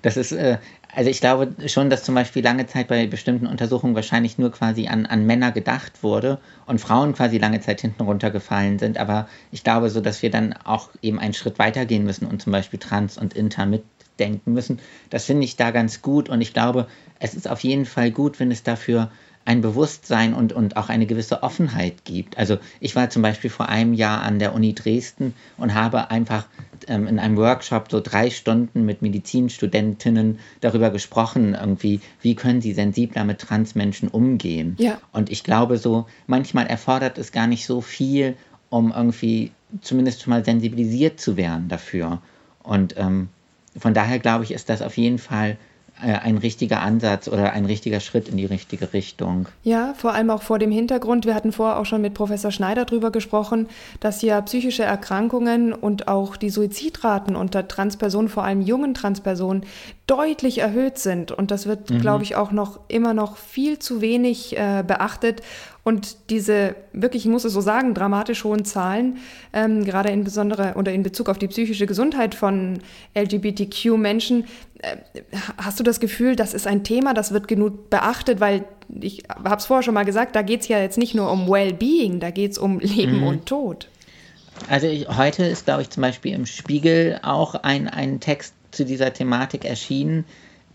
das 0.02 0.18
ist, 0.18 0.32
äh, 0.32 0.58
also 0.94 1.08
ich 1.08 1.20
glaube 1.20 1.54
schon, 1.66 1.88
dass 1.88 2.04
zum 2.04 2.14
Beispiel 2.14 2.44
lange 2.44 2.66
Zeit 2.66 2.88
bei 2.88 3.06
bestimmten 3.06 3.46
Untersuchungen 3.46 3.94
wahrscheinlich 3.94 4.36
nur 4.36 4.52
quasi 4.52 4.88
an, 4.88 5.06
an 5.06 5.24
Männer 5.24 5.50
gedacht 5.50 6.02
wurde 6.02 6.38
und 6.66 6.78
Frauen 6.78 7.14
quasi 7.14 7.38
lange 7.38 7.60
Zeit 7.60 7.80
hinten 7.80 8.02
runtergefallen 8.02 8.78
sind, 8.78 8.98
aber 8.98 9.28
ich 9.50 9.64
glaube 9.64 9.88
so, 9.88 10.02
dass 10.02 10.22
wir 10.22 10.30
dann 10.30 10.52
auch 10.64 10.90
eben 11.00 11.18
einen 11.18 11.32
Schritt 11.32 11.58
weitergehen 11.58 12.04
müssen 12.04 12.26
und 12.26 12.42
zum 12.42 12.52
Beispiel 12.52 12.78
Trans 12.78 13.16
und 13.16 13.32
Inter 13.32 13.64
mit 13.64 13.82
denken 14.18 14.52
müssen. 14.52 14.80
Das 15.10 15.24
finde 15.24 15.44
ich 15.44 15.56
da 15.56 15.70
ganz 15.70 16.02
gut 16.02 16.28
und 16.28 16.40
ich 16.40 16.52
glaube, 16.52 16.86
es 17.18 17.34
ist 17.34 17.48
auf 17.48 17.60
jeden 17.60 17.86
Fall 17.86 18.10
gut, 18.10 18.40
wenn 18.40 18.50
es 18.50 18.62
dafür 18.62 19.10
ein 19.44 19.60
Bewusstsein 19.60 20.32
und, 20.34 20.52
und 20.52 20.76
auch 20.76 20.88
eine 20.88 21.06
gewisse 21.06 21.42
Offenheit 21.42 22.04
gibt. 22.04 22.38
Also 22.38 22.58
ich 22.80 22.96
war 22.96 23.10
zum 23.10 23.22
Beispiel 23.22 23.50
vor 23.50 23.68
einem 23.68 23.92
Jahr 23.92 24.22
an 24.22 24.38
der 24.38 24.54
Uni 24.54 24.74
Dresden 24.74 25.34
und 25.58 25.74
habe 25.74 26.10
einfach 26.10 26.46
ähm, 26.88 27.06
in 27.06 27.18
einem 27.18 27.36
Workshop 27.36 27.90
so 27.90 28.00
drei 28.00 28.30
Stunden 28.30 28.86
mit 28.86 29.02
Medizinstudentinnen 29.02 30.38
darüber 30.60 30.90
gesprochen, 30.90 31.54
irgendwie, 31.54 32.00
wie 32.22 32.34
können 32.34 32.62
sie 32.62 32.72
sensibler 32.72 33.24
mit 33.24 33.40
Transmenschen 33.40 34.08
umgehen. 34.08 34.76
Ja. 34.78 34.98
Und 35.12 35.30
ich 35.30 35.44
glaube 35.44 35.76
so, 35.76 36.06
manchmal 36.26 36.66
erfordert 36.66 37.18
es 37.18 37.30
gar 37.30 37.46
nicht 37.46 37.66
so 37.66 37.82
viel, 37.82 38.36
um 38.70 38.92
irgendwie 38.92 39.52
zumindest 39.82 40.22
schon 40.22 40.30
mal 40.30 40.44
sensibilisiert 40.44 41.20
zu 41.20 41.36
werden 41.36 41.68
dafür. 41.68 42.22
Und 42.62 42.94
ähm, 42.96 43.28
von 43.76 43.94
daher 43.94 44.18
glaube 44.18 44.44
ich, 44.44 44.52
ist 44.52 44.68
das 44.68 44.82
auf 44.82 44.96
jeden 44.96 45.18
Fall 45.18 45.56
ein 46.00 46.38
richtiger 46.38 46.82
Ansatz 46.82 47.28
oder 47.28 47.52
ein 47.52 47.66
richtiger 47.66 48.00
Schritt 48.00 48.28
in 48.28 48.36
die 48.36 48.44
richtige 48.46 48.92
Richtung. 48.92 49.46
Ja, 49.62 49.94
vor 49.96 50.12
allem 50.12 50.30
auch 50.30 50.42
vor 50.42 50.58
dem 50.58 50.70
Hintergrund, 50.70 51.24
wir 51.24 51.34
hatten 51.34 51.52
vorher 51.52 51.78
auch 51.78 51.86
schon 51.86 52.02
mit 52.02 52.14
Professor 52.14 52.50
Schneider 52.50 52.84
darüber 52.84 53.10
gesprochen, 53.12 53.68
dass 54.00 54.20
ja 54.20 54.40
psychische 54.40 54.82
Erkrankungen 54.82 55.72
und 55.72 56.08
auch 56.08 56.36
die 56.36 56.50
Suizidraten 56.50 57.36
unter 57.36 57.68
Transpersonen, 57.68 58.28
vor 58.28 58.44
allem 58.44 58.60
jungen 58.60 58.94
Transpersonen, 58.94 59.64
deutlich 60.06 60.58
erhöht 60.58 60.98
sind. 60.98 61.32
Und 61.32 61.50
das 61.50 61.66
wird, 61.66 61.90
mhm. 61.90 62.00
glaube 62.00 62.24
ich, 62.24 62.36
auch 62.36 62.52
noch 62.52 62.80
immer 62.88 63.14
noch 63.14 63.36
viel 63.36 63.78
zu 63.78 64.00
wenig 64.00 64.56
äh, 64.58 64.82
beachtet. 64.86 65.42
Und 65.84 66.30
diese 66.30 66.76
wirklich, 66.94 67.26
ich 67.26 67.30
muss 67.30 67.44
es 67.44 67.52
so 67.52 67.60
sagen, 67.60 67.92
dramatisch 67.92 68.44
hohen 68.44 68.64
Zahlen, 68.64 69.18
ähm, 69.52 69.84
gerade 69.84 70.08
in 70.08 70.24
besondere 70.24 70.74
oder 70.76 70.92
in 70.92 71.02
Bezug 71.02 71.28
auf 71.28 71.38
die 71.38 71.48
psychische 71.48 71.86
Gesundheit 71.86 72.34
von 72.34 72.78
LGBTQ-Menschen, 73.14 74.44
äh, 74.44 74.73
hast 75.56 75.80
du 75.80 75.84
das 75.84 76.00
Gefühl, 76.00 76.36
das 76.36 76.54
ist 76.54 76.66
ein 76.66 76.84
Thema, 76.84 77.14
das 77.14 77.32
wird 77.32 77.48
genug 77.48 77.90
beachtet, 77.90 78.40
weil 78.40 78.64
ich 79.00 79.24
habe 79.28 79.56
es 79.56 79.66
vorher 79.66 79.82
schon 79.82 79.94
mal 79.94 80.04
gesagt, 80.04 80.36
da 80.36 80.42
geht 80.42 80.62
es 80.62 80.68
ja 80.68 80.78
jetzt 80.78 80.98
nicht 80.98 81.14
nur 81.14 81.30
um 81.30 81.48
Well-Being, 81.48 82.20
da 82.20 82.30
geht 82.30 82.52
es 82.52 82.58
um 82.58 82.78
Leben 82.80 83.20
mhm. 83.20 83.26
und 83.26 83.46
Tod. 83.46 83.88
Also 84.68 84.86
ich, 84.86 85.08
heute 85.08 85.44
ist, 85.44 85.64
glaube 85.64 85.82
ich, 85.82 85.90
zum 85.90 86.02
Beispiel 86.02 86.32
im 86.32 86.46
Spiegel 86.46 87.18
auch 87.22 87.54
ein, 87.54 87.88
ein 87.88 88.20
Text 88.20 88.54
zu 88.70 88.84
dieser 88.84 89.12
Thematik 89.12 89.64
erschienen, 89.64 90.24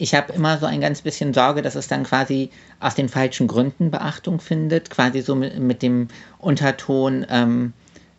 ich 0.01 0.15
habe 0.15 0.31
immer 0.31 0.57
so 0.57 0.65
ein 0.65 0.79
ganz 0.79 1.01
bisschen 1.01 1.33
Sorge, 1.33 1.61
dass 1.61 1.75
es 1.75 1.89
dann 1.89 2.03
quasi 2.03 2.49
aus 2.79 2.95
den 2.95 3.09
falschen 3.09 3.47
Gründen 3.47 3.91
Beachtung 3.91 4.39
findet, 4.39 4.89
quasi 4.89 5.21
so 5.21 5.35
mit, 5.35 5.59
mit 5.59 5.81
dem 5.81 6.07
Unterton, 6.39 7.27
ähm, 7.29 7.73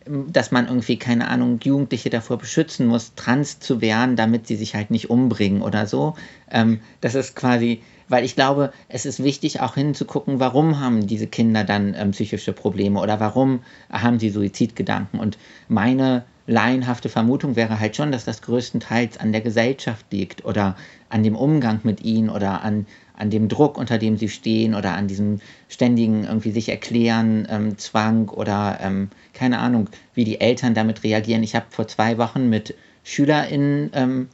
dass 0.05 0.51
man 0.51 0.67
irgendwie, 0.67 0.97
keine 0.97 1.27
Ahnung, 1.27 1.59
Jugendliche 1.63 2.09
davor 2.09 2.37
beschützen 2.37 2.87
muss, 2.87 3.13
trans 3.15 3.59
zu 3.59 3.81
werden, 3.81 4.15
damit 4.15 4.47
sie 4.47 4.55
sich 4.55 4.73
halt 4.73 4.89
nicht 4.89 5.09
umbringen 5.09 5.61
oder 5.61 5.85
so. 5.85 6.15
Ähm, 6.49 6.79
das 7.01 7.15
ist 7.15 7.35
quasi, 7.35 7.83
weil 8.07 8.25
ich 8.25 8.35
glaube, 8.35 8.73
es 8.87 9.05
ist 9.05 9.23
wichtig 9.23 9.61
auch 9.61 9.75
hinzugucken, 9.75 10.39
warum 10.39 10.79
haben 10.79 11.05
diese 11.05 11.27
Kinder 11.27 11.63
dann 11.63 11.93
ähm, 11.95 12.11
psychische 12.11 12.53
Probleme 12.53 12.99
oder 12.99 13.19
warum 13.19 13.61
haben 13.91 14.19
sie 14.19 14.29
Suizidgedanken. 14.29 15.19
Und 15.19 15.37
meine 15.67 16.23
laienhafte 16.47 17.09
Vermutung 17.09 17.55
wäre 17.55 17.79
halt 17.79 17.95
schon, 17.95 18.11
dass 18.11 18.25
das 18.25 18.41
größtenteils 18.41 19.17
an 19.17 19.31
der 19.31 19.41
Gesellschaft 19.41 20.07
liegt 20.11 20.45
oder 20.45 20.75
an 21.11 21.23
dem 21.23 21.35
Umgang 21.35 21.81
mit 21.83 22.03
ihnen 22.03 22.29
oder 22.29 22.63
an, 22.63 22.85
an 23.15 23.29
dem 23.29 23.47
Druck, 23.47 23.77
unter 23.77 23.97
dem 23.97 24.17
sie 24.17 24.29
stehen 24.29 24.73
oder 24.75 24.93
an 24.95 25.07
diesem 25.07 25.39
ständigen 25.69 26.23
irgendwie 26.23 26.51
sich 26.51 26.69
erklären, 26.69 27.47
ähm, 27.49 27.77
Zwang 27.77 28.29
oder 28.29 28.79
ähm, 28.81 29.09
keine 29.33 29.59
Ahnung, 29.59 29.89
wie 30.13 30.23
die 30.23 30.41
Eltern 30.41 30.73
damit 30.73 31.03
reagieren. 31.03 31.43
Ich 31.43 31.55
habe 31.55 31.65
vor 31.69 31.87
zwei 31.87 32.17
Wochen 32.17 32.49
mit 32.49 32.75
SchülerInnen 33.03 33.91
ähm, 33.93 34.29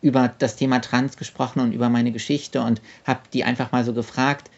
über 0.00 0.32
das 0.38 0.56
Thema 0.56 0.80
Trans 0.80 1.16
gesprochen 1.16 1.60
und 1.60 1.72
über 1.72 1.88
meine 1.88 2.12
Geschichte 2.12 2.62
und 2.62 2.82
habe 3.06 3.20
die 3.32 3.44
einfach 3.44 3.70
mal 3.72 3.84
so 3.84 3.92
gefragt, 3.92 4.50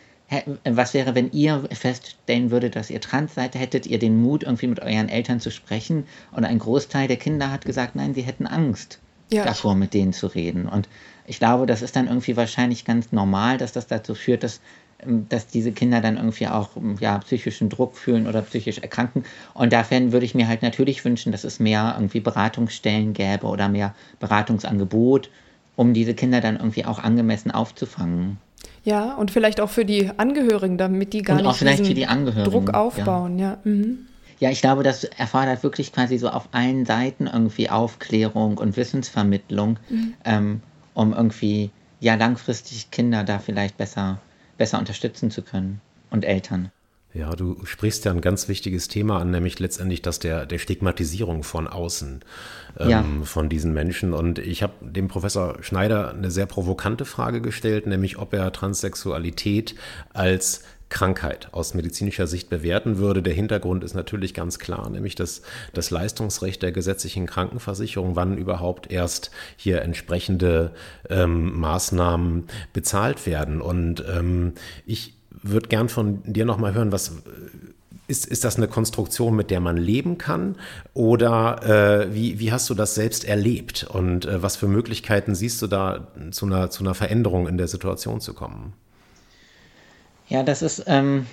was 0.64 0.94
wäre, 0.94 1.14
wenn 1.14 1.30
ihr 1.32 1.68
feststellen 1.70 2.50
würdet, 2.50 2.76
dass 2.76 2.90
ihr 2.90 3.00
trans 3.00 3.34
seid, 3.34 3.54
hättet 3.54 3.86
ihr 3.86 3.98
den 3.98 4.20
Mut, 4.20 4.42
irgendwie 4.42 4.66
mit 4.66 4.80
euren 4.80 5.08
Eltern 5.08 5.38
zu 5.38 5.50
sprechen? 5.50 6.06
Und 6.32 6.44
ein 6.44 6.58
Großteil 6.58 7.08
der 7.08 7.18
Kinder 7.18 7.52
hat 7.52 7.64
gesagt, 7.64 7.94
nein, 7.94 8.14
sie 8.14 8.22
hätten 8.22 8.46
Angst 8.46 9.00
ja. 9.30 9.44
davor, 9.44 9.74
mit 9.74 9.92
denen 9.94 10.12
zu 10.12 10.26
reden. 10.26 10.66
Und 10.66 10.88
ich 11.26 11.38
glaube, 11.38 11.66
das 11.66 11.82
ist 11.82 11.96
dann 11.96 12.06
irgendwie 12.06 12.36
wahrscheinlich 12.36 12.84
ganz 12.84 13.12
normal, 13.12 13.58
dass 13.58 13.72
das 13.72 13.86
dazu 13.86 14.14
führt, 14.14 14.42
dass, 14.42 14.60
ähm, 15.00 15.26
dass 15.28 15.46
diese 15.46 15.72
Kinder 15.72 16.00
dann 16.00 16.16
irgendwie 16.16 16.48
auch 16.48 16.76
ähm, 16.76 16.96
ja, 17.00 17.18
psychischen 17.18 17.68
Druck 17.68 17.96
fühlen 17.96 18.26
oder 18.26 18.42
psychisch 18.42 18.78
erkranken. 18.78 19.24
Und 19.54 19.72
dafür 19.72 20.12
würde 20.12 20.26
ich 20.26 20.34
mir 20.34 20.48
halt 20.48 20.62
natürlich 20.62 21.04
wünschen, 21.04 21.32
dass 21.32 21.44
es 21.44 21.60
mehr 21.60 21.94
irgendwie 21.96 22.20
Beratungsstellen 22.20 23.12
gäbe 23.12 23.46
oder 23.46 23.68
mehr 23.68 23.94
Beratungsangebot, 24.20 25.30
um 25.76 25.94
diese 25.94 26.14
Kinder 26.14 26.40
dann 26.40 26.56
irgendwie 26.56 26.84
auch 26.84 26.98
angemessen 26.98 27.50
aufzufangen. 27.50 28.38
Ja, 28.84 29.14
und 29.14 29.30
vielleicht 29.30 29.60
auch 29.60 29.70
für 29.70 29.86
die 29.86 30.10
Angehörigen, 30.16 30.76
damit 30.76 31.14
die 31.14 31.22
gar 31.22 31.38
und 31.38 31.46
nicht 31.46 31.56
vielleicht 31.56 31.86
für 31.86 31.94
die 31.94 32.06
Druck 32.44 32.74
aufbauen, 32.74 33.38
ja. 33.38 33.52
Ja. 33.52 33.58
Mhm. 33.64 34.06
ja, 34.40 34.50
ich 34.50 34.60
glaube, 34.60 34.82
das 34.82 35.04
erfordert 35.04 35.62
wirklich 35.62 35.90
quasi 35.92 36.18
so 36.18 36.28
auf 36.28 36.48
allen 36.52 36.84
Seiten 36.84 37.26
irgendwie 37.26 37.70
Aufklärung 37.70 38.58
und 38.58 38.76
Wissensvermittlung, 38.76 39.78
mhm. 39.88 40.14
ähm, 40.26 40.60
um 40.94 41.12
irgendwie 41.12 41.70
ja 42.00 42.14
langfristig 42.14 42.90
Kinder 42.90 43.24
da 43.24 43.38
vielleicht 43.38 43.76
besser, 43.76 44.20
besser 44.56 44.78
unterstützen 44.78 45.30
zu 45.30 45.42
können 45.42 45.80
und 46.10 46.24
Eltern. 46.24 46.70
Ja, 47.14 47.30
du 47.36 47.64
sprichst 47.64 48.04
ja 48.04 48.10
ein 48.10 48.20
ganz 48.20 48.48
wichtiges 48.48 48.88
Thema 48.88 49.20
an, 49.20 49.30
nämlich 49.30 49.60
letztendlich 49.60 50.02
das 50.02 50.18
der, 50.18 50.46
der 50.46 50.58
Stigmatisierung 50.58 51.44
von 51.44 51.68
außen, 51.68 52.24
ähm, 52.80 52.88
ja. 52.90 53.04
von 53.22 53.48
diesen 53.48 53.72
Menschen. 53.72 54.12
Und 54.12 54.40
ich 54.40 54.64
habe 54.64 54.72
dem 54.80 55.06
Professor 55.06 55.62
Schneider 55.62 56.10
eine 56.10 56.32
sehr 56.32 56.46
provokante 56.46 57.04
Frage 57.04 57.40
gestellt, 57.40 57.86
nämlich 57.86 58.18
ob 58.18 58.34
er 58.34 58.52
Transsexualität 58.52 59.76
als 60.12 60.64
Krankheit 60.94 61.48
aus 61.50 61.74
medizinischer 61.74 62.28
Sicht 62.28 62.48
bewerten 62.48 62.98
würde. 62.98 63.20
Der 63.20 63.34
Hintergrund 63.34 63.82
ist 63.82 63.94
natürlich 63.94 64.32
ganz 64.32 64.60
klar, 64.60 64.88
nämlich 64.88 65.16
dass 65.16 65.42
das 65.72 65.90
Leistungsrecht 65.90 66.62
der 66.62 66.70
gesetzlichen 66.70 67.26
Krankenversicherung, 67.26 68.14
wann 68.14 68.38
überhaupt 68.38 68.92
erst 68.92 69.32
hier 69.56 69.82
entsprechende 69.82 70.70
ähm, 71.10 71.58
Maßnahmen 71.58 72.44
bezahlt 72.72 73.26
werden. 73.26 73.60
Und 73.60 74.04
ähm, 74.08 74.52
ich 74.86 75.14
würde 75.42 75.68
gern 75.68 75.88
von 75.88 76.22
dir 76.24 76.44
nochmal 76.44 76.74
hören, 76.74 76.92
was 76.92 77.12
ist, 78.06 78.26
ist 78.26 78.44
das 78.44 78.56
eine 78.56 78.68
Konstruktion, 78.68 79.34
mit 79.34 79.50
der 79.50 79.58
man 79.58 79.76
leben 79.76 80.16
kann? 80.16 80.54
Oder 80.92 82.04
äh, 82.04 82.14
wie, 82.14 82.38
wie 82.38 82.52
hast 82.52 82.70
du 82.70 82.74
das 82.74 82.94
selbst 82.94 83.24
erlebt? 83.24 83.82
Und 83.82 84.26
äh, 84.26 84.42
was 84.44 84.54
für 84.56 84.68
Möglichkeiten 84.68 85.34
siehst 85.34 85.60
du 85.60 85.66
da, 85.66 86.06
zu 86.30 86.46
einer, 86.46 86.70
zu 86.70 86.84
einer 86.84 86.94
Veränderung 86.94 87.48
in 87.48 87.58
der 87.58 87.66
Situation 87.66 88.20
zu 88.20 88.32
kommen? 88.32 88.74
Ja, 90.28 90.42
das 90.42 90.62
ist 90.62 90.84
ähm, 90.86 91.26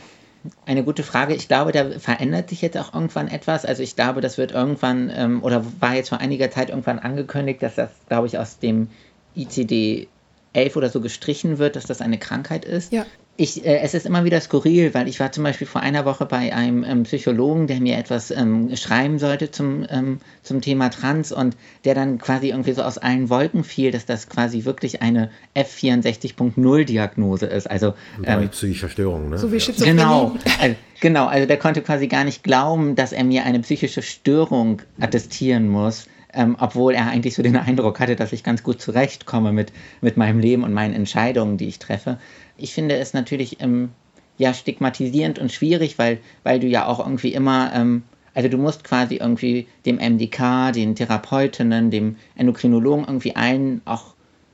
eine 0.65 0.83
gute 0.83 1.03
Frage. 1.03 1.33
Ich 1.33 1.47
glaube, 1.47 1.71
da 1.71 1.99
verändert 1.99 2.49
sich 2.49 2.61
jetzt 2.61 2.77
auch 2.77 2.93
irgendwann 2.93 3.27
etwas. 3.27 3.65
Also 3.65 3.83
ich 3.83 3.95
glaube, 3.95 4.21
das 4.21 4.37
wird 4.37 4.51
irgendwann, 4.51 5.11
ähm, 5.13 5.43
oder 5.43 5.65
war 5.79 5.95
jetzt 5.95 6.09
vor 6.09 6.19
einiger 6.19 6.51
Zeit 6.51 6.69
irgendwann 6.69 6.99
angekündigt, 6.99 7.61
dass 7.63 7.75
das, 7.75 7.89
glaube 8.07 8.27
ich, 8.27 8.37
aus 8.37 8.59
dem 8.59 8.89
ICD 9.35 10.07
11 10.53 10.75
oder 10.75 10.89
so 10.89 10.99
gestrichen 10.99 11.57
wird, 11.57 11.75
dass 11.75 11.85
das 11.85 12.01
eine 12.01 12.17
Krankheit 12.17 12.65
ist. 12.65 12.91
Ja 12.91 13.05
ich, 13.41 13.65
äh, 13.65 13.79
es 13.79 13.95
ist 13.95 14.05
immer 14.05 14.23
wieder 14.23 14.39
skurril, 14.39 14.93
weil 14.93 15.07
ich 15.07 15.19
war 15.19 15.31
zum 15.31 15.43
Beispiel 15.43 15.65
vor 15.65 15.81
einer 15.81 16.05
Woche 16.05 16.27
bei 16.27 16.53
einem 16.53 16.83
ähm, 16.83 17.03
Psychologen, 17.03 17.65
der 17.65 17.81
mir 17.81 17.97
etwas 17.97 18.29
ähm, 18.29 18.75
schreiben 18.75 19.17
sollte 19.17 19.49
zum, 19.49 19.83
ähm, 19.89 20.19
zum 20.43 20.61
Thema 20.61 20.89
Trans 20.89 21.31
und 21.31 21.57
der 21.83 21.95
dann 21.95 22.19
quasi 22.19 22.49
irgendwie 22.49 22.73
so 22.73 22.83
aus 22.83 22.99
allen 22.99 23.31
Wolken 23.31 23.63
fiel, 23.63 23.89
dass 23.89 24.05
das 24.05 24.29
quasi 24.29 24.65
wirklich 24.65 25.01
eine 25.01 25.31
F64.0-Diagnose 25.55 27.47
ist. 27.47 27.67
Also 27.69 27.95
ähm, 28.23 28.47
psychische 28.49 28.89
Störung, 28.89 29.29
ne? 29.29 29.39
So 29.39 29.51
wie 29.51 29.59
Schizophrenie. 29.59 29.97
Genau, 29.97 30.35
also, 30.59 30.75
genau, 30.99 31.25
also 31.25 31.47
der 31.47 31.57
konnte 31.57 31.81
quasi 31.81 32.07
gar 32.07 32.23
nicht 32.23 32.43
glauben, 32.43 32.93
dass 32.93 33.11
er 33.11 33.23
mir 33.23 33.43
eine 33.43 33.61
psychische 33.61 34.03
Störung 34.03 34.83
attestieren 34.99 35.67
muss. 35.67 36.05
Ähm, 36.33 36.55
obwohl 36.59 36.93
er 36.93 37.07
eigentlich 37.07 37.35
so 37.35 37.43
den 37.43 37.57
Eindruck 37.57 37.99
hatte, 37.99 38.15
dass 38.15 38.31
ich 38.31 38.43
ganz 38.43 38.63
gut 38.63 38.81
zurechtkomme 38.81 39.51
mit, 39.51 39.73
mit 39.99 40.15
meinem 40.15 40.39
Leben 40.39 40.63
und 40.63 40.71
meinen 40.71 40.93
Entscheidungen, 40.93 41.57
die 41.57 41.67
ich 41.67 41.79
treffe 41.79 42.17
ich 42.61 42.73
finde 42.73 42.95
es 42.95 43.13
natürlich 43.13 43.61
ähm, 43.61 43.89
ja 44.37 44.53
stigmatisierend 44.53 45.39
und 45.39 45.51
schwierig, 45.51 45.97
weil, 45.97 46.19
weil 46.43 46.59
du 46.59 46.67
ja 46.67 46.85
auch 46.85 46.99
irgendwie 46.99 47.33
immer, 47.33 47.71
ähm, 47.73 48.03
also 48.33 48.47
du 48.47 48.57
musst 48.57 48.83
quasi 48.83 49.15
irgendwie 49.15 49.67
dem 49.85 49.97
MDK, 49.97 50.71
den 50.71 50.95
Therapeutinnen, 50.95 51.91
dem 51.91 52.15
Endokrinologen 52.35 53.05
irgendwie 53.05 53.35
allen 53.35 53.81
auch 53.85 54.13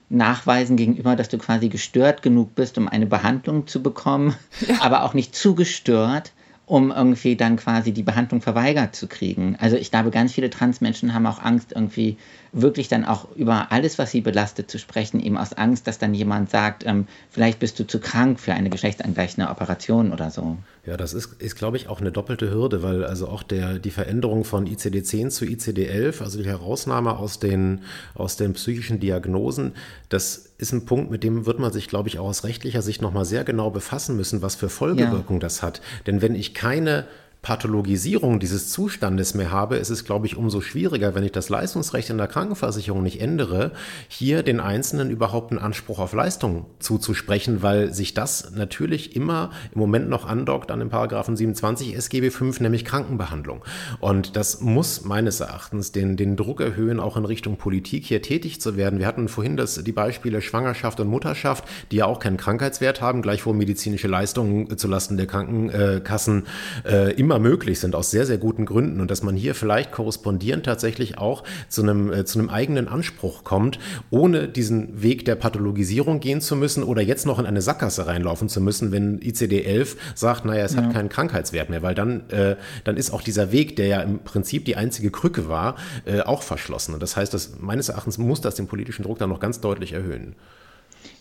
nachweisen 0.09 0.77
gegenüber, 0.77 1.17
dass 1.17 1.27
du 1.27 1.37
quasi 1.37 1.67
gestört 1.67 2.21
genug 2.21 2.55
bist, 2.55 2.77
um 2.77 2.87
eine 2.87 3.05
Behandlung 3.05 3.67
zu 3.67 3.83
bekommen, 3.83 4.35
ja. 4.67 4.81
aber 4.81 5.03
auch 5.03 5.13
nicht 5.13 5.35
zu 5.35 5.53
gestört, 5.53 6.31
um 6.67 6.91
irgendwie 6.91 7.37
dann 7.37 7.55
quasi 7.55 7.93
die 7.93 8.03
Behandlung 8.03 8.41
verweigert 8.41 8.93
zu 8.93 9.07
kriegen. 9.07 9.55
Also 9.59 9.77
ich 9.77 9.89
glaube, 9.89 10.11
ganz 10.11 10.33
viele 10.33 10.49
Transmenschen 10.49 11.13
haben 11.13 11.25
auch 11.25 11.41
Angst, 11.41 11.71
irgendwie 11.71 12.17
wirklich 12.51 12.89
dann 12.89 13.05
auch 13.05 13.31
über 13.35 13.71
alles, 13.71 13.97
was 13.97 14.11
sie 14.11 14.19
belastet, 14.19 14.69
zu 14.69 14.77
sprechen, 14.77 15.21
eben 15.21 15.37
aus 15.37 15.53
Angst, 15.53 15.87
dass 15.87 15.97
dann 15.97 16.13
jemand 16.13 16.49
sagt, 16.49 16.85
ähm, 16.85 17.07
vielleicht 17.29 17.59
bist 17.59 17.79
du 17.79 17.87
zu 17.87 18.01
krank 18.01 18.37
für 18.39 18.53
eine 18.53 18.69
geschlechtsangleichende 18.69 19.49
Operation 19.49 20.11
oder 20.11 20.29
so. 20.29 20.57
Ja, 20.87 20.95
das 20.95 21.13
ist, 21.13 21.41
ist 21.41 21.57
glaube 21.57 21.75
ich, 21.75 21.89
auch 21.89 21.99
eine 21.99 22.13
doppelte 22.13 22.49
Hürde, 22.49 22.81
weil 22.81 23.03
also 23.03 23.27
auch 23.27 23.43
der, 23.43 23.77
die 23.77 23.91
Veränderung 23.91 24.45
von 24.45 24.65
ICD-10 24.65 25.29
zu 25.29 25.43
ICD-11, 25.43 26.23
also 26.23 26.41
die 26.41 26.47
Herausnahme 26.47 27.17
aus 27.17 27.39
den, 27.39 27.81
aus 28.15 28.37
den 28.37 28.53
psychischen 28.53 29.01
Diagnosen, 29.01 29.73
das 30.07 30.53
ist 30.57 30.71
ein 30.71 30.85
Punkt, 30.85 31.11
mit 31.11 31.25
dem 31.25 31.45
wird 31.45 31.59
man 31.59 31.73
sich, 31.73 31.89
glaube 31.89 32.07
ich, 32.07 32.19
auch 32.19 32.27
aus 32.29 32.45
rechtlicher 32.45 32.81
Sicht 32.81 33.01
nochmal 33.01 33.25
sehr 33.25 33.43
genau 33.43 33.69
befassen 33.69 34.15
müssen, 34.15 34.41
was 34.41 34.55
für 34.55 34.69
Folgewirkung 34.69 35.35
ja. 35.35 35.41
das 35.41 35.61
hat. 35.61 35.81
Denn 36.07 36.21
wenn 36.21 36.35
ich 36.35 36.53
keine 36.53 37.05
Pathologisierung 37.47 38.41
dieses 38.41 38.71
Zustandes 38.71 39.33
mehr 39.33 39.51
habe, 39.51 39.77
ist 39.77 39.89
es, 39.89 40.03
glaube 40.03 40.25
ich, 40.25 40.35
umso 40.35 40.59
schwieriger, 40.59 41.15
wenn 41.15 41.23
ich 41.23 41.31
das 41.31 41.47
Leistungsrecht 41.47 42.09
in 42.09 42.17
der 42.17 42.27
Krankenversicherung 42.27 43.01
nicht 43.01 43.21
ändere, 43.21 43.71
hier 44.09 44.43
den 44.43 44.59
Einzelnen 44.59 45.09
überhaupt 45.09 45.53
einen 45.53 45.61
Anspruch 45.61 45.99
auf 45.99 46.11
Leistung 46.11 46.65
zuzusprechen, 46.79 47.63
weil 47.63 47.93
sich 47.93 48.13
das 48.13 48.51
natürlich 48.53 49.15
immer 49.15 49.51
im 49.73 49.79
Moment 49.79 50.09
noch 50.09 50.27
andockt 50.27 50.71
an 50.71 50.79
den 50.79 50.89
Paragraphen 50.89 51.37
27 51.37 51.95
SGB 51.95 52.31
5, 52.31 52.59
nämlich 52.59 52.83
Krankenbehandlung. 52.83 53.63
Und 54.01 54.35
das 54.35 54.59
muss 54.59 55.05
meines 55.05 55.39
Erachtens 55.39 55.93
den, 55.93 56.17
den 56.17 56.35
Druck 56.35 56.59
erhöhen, 56.59 56.99
auch 56.99 57.15
in 57.15 57.23
Richtung 57.23 57.55
Politik 57.55 58.03
hier 58.03 58.21
tätig 58.21 58.59
zu 58.59 58.75
werden. 58.75 58.99
Wir 58.99 59.07
hatten 59.07 59.29
vorhin 59.29 59.55
das, 59.55 59.81
die 59.81 59.93
Beispiele 59.93 60.41
Schwangerschaft 60.41 60.99
und 60.99 61.07
Mutterschaft, 61.07 61.63
die 61.91 61.95
ja 61.95 62.07
auch 62.07 62.19
keinen 62.19 62.35
Krankheitswert 62.35 62.99
haben, 62.99 63.21
gleichwohl 63.21 63.53
medizinische 63.53 64.09
Leistungen 64.09 64.77
zulasten 64.77 65.15
der 65.15 65.27
Krankenkassen 65.27 66.43
äh, 66.83 67.13
immer 67.13 67.36
immer 67.37 67.49
möglich 67.49 67.79
sind, 67.79 67.95
aus 67.95 68.11
sehr, 68.11 68.25
sehr 68.25 68.37
guten 68.37 68.65
Gründen 68.65 68.99
und 68.99 69.11
dass 69.11 69.23
man 69.23 69.35
hier 69.35 69.55
vielleicht 69.55 69.91
korrespondierend 69.91 70.65
tatsächlich 70.65 71.17
auch 71.17 71.43
zu 71.69 71.83
einem, 71.83 72.11
äh, 72.11 72.25
zu 72.25 72.39
einem 72.39 72.49
eigenen 72.49 72.87
Anspruch 72.87 73.43
kommt, 73.43 73.79
ohne 74.09 74.47
diesen 74.47 75.01
Weg 75.01 75.25
der 75.25 75.35
Pathologisierung 75.35 76.19
gehen 76.19 76.41
zu 76.41 76.55
müssen 76.55 76.83
oder 76.83 77.01
jetzt 77.01 77.25
noch 77.25 77.39
in 77.39 77.45
eine 77.45 77.61
Sackgasse 77.61 78.07
reinlaufen 78.07 78.49
zu 78.49 78.61
müssen, 78.61 78.91
wenn 78.91 79.19
ICD-11 79.19 79.95
sagt, 80.15 80.45
naja, 80.45 80.65
es 80.65 80.73
ja. 80.73 80.83
hat 80.83 80.93
keinen 80.93 81.09
Krankheitswert 81.09 81.69
mehr, 81.69 81.81
weil 81.81 81.95
dann, 81.95 82.29
äh, 82.29 82.55
dann 82.83 82.97
ist 82.97 83.11
auch 83.11 83.21
dieser 83.21 83.51
Weg, 83.51 83.75
der 83.75 83.87
ja 83.87 84.01
im 84.01 84.19
Prinzip 84.19 84.65
die 84.65 84.75
einzige 84.75 85.11
Krücke 85.11 85.47
war, 85.47 85.75
äh, 86.05 86.21
auch 86.21 86.41
verschlossen. 86.41 86.93
Und 86.93 87.03
das 87.03 87.15
heißt, 87.15 87.33
dass 87.33 87.59
meines 87.59 87.89
Erachtens 87.89 88.17
muss 88.17 88.41
das 88.41 88.55
den 88.55 88.67
politischen 88.67 89.03
Druck 89.03 89.19
dann 89.19 89.29
noch 89.29 89.39
ganz 89.39 89.61
deutlich 89.61 89.93
erhöhen. 89.93 90.35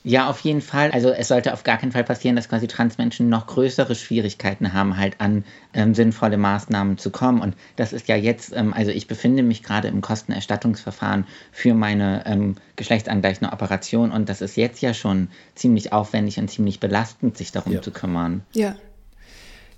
Ja, 0.08 0.30
auf 0.30 0.38
jeden 0.42 0.60
Fall. 0.60 0.92
Also 0.92 1.10
es 1.10 1.26
sollte 1.26 1.52
auf 1.52 1.64
gar 1.64 1.78
keinen 1.78 1.90
Fall 1.90 2.04
passieren, 2.04 2.36
dass 2.36 2.48
quasi 2.48 2.68
Transmenschen 2.68 3.28
noch 3.28 3.48
größere 3.48 3.96
Schwierigkeiten 3.96 4.72
haben, 4.72 4.96
halt 4.96 5.20
an 5.20 5.42
ähm, 5.74 5.96
sinnvolle 5.96 6.36
Maßnahmen 6.36 6.96
zu 6.96 7.10
kommen. 7.10 7.40
Und 7.40 7.56
das 7.74 7.92
ist 7.92 8.06
ja 8.06 8.14
jetzt, 8.14 8.54
ähm, 8.54 8.72
also 8.72 8.92
ich 8.92 9.08
befinde 9.08 9.42
mich 9.42 9.64
gerade 9.64 9.88
im 9.88 10.02
Kostenerstattungsverfahren 10.02 11.26
für 11.50 11.74
meine 11.74 12.22
ähm, 12.24 12.54
geschlechtsangleichende 12.76 13.52
Operation 13.52 14.12
und 14.12 14.28
das 14.28 14.42
ist 14.42 14.56
jetzt 14.56 14.80
ja 14.80 14.94
schon 14.94 15.26
ziemlich 15.56 15.92
aufwendig 15.92 16.38
und 16.38 16.48
ziemlich 16.48 16.78
belastend, 16.78 17.36
sich 17.36 17.50
darum 17.50 17.72
ja. 17.72 17.82
zu 17.82 17.90
kümmern. 17.90 18.42
Ja. 18.52 18.76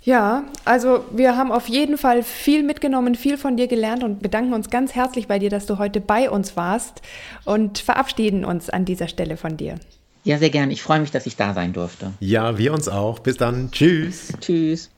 Ja, 0.03 0.45
also 0.67 1.07
wir 1.11 1.39
haben 1.39 1.51
auf 1.51 1.69
jeden 1.69 1.97
Fall 1.97 2.23
viel 2.23 2.65
mitgenommen, 2.65 3.15
viel 3.15 3.39
von 3.39 3.57
dir 3.57 3.67
gelernt 3.67 4.05
und 4.05 4.21
bedanken 4.21 4.53
uns 4.53 4.69
ganz 4.69 4.95
herzlich 4.95 5.27
bei 5.27 5.39
dir, 5.39 5.49
dass 5.49 5.65
du 5.65 5.79
heute 5.79 6.03
bei 6.03 6.29
uns 6.29 6.55
warst 6.55 7.01
und 7.47 7.79
verabschieden 7.79 8.45
uns 8.45 8.69
an 8.69 8.85
dieser 8.85 9.09
Stelle 9.09 9.39
von 9.39 9.57
dir. 9.57 9.77
Ja, 10.29 10.37
sehr 10.37 10.51
gern. 10.51 10.71
Ich 10.71 10.83
freue 10.83 11.01
mich, 11.01 11.11
dass 11.11 11.25
ich 11.25 11.37
da 11.37 11.55
sein 11.55 11.73
durfte. 11.73 12.13
Ja, 12.21 12.59
wir 12.59 12.75
uns 12.75 12.87
auch. 12.87 13.21
Bis 13.21 13.39
dann. 13.39 13.71
Tschüss. 13.71 14.31
Tschüss. 14.43 14.91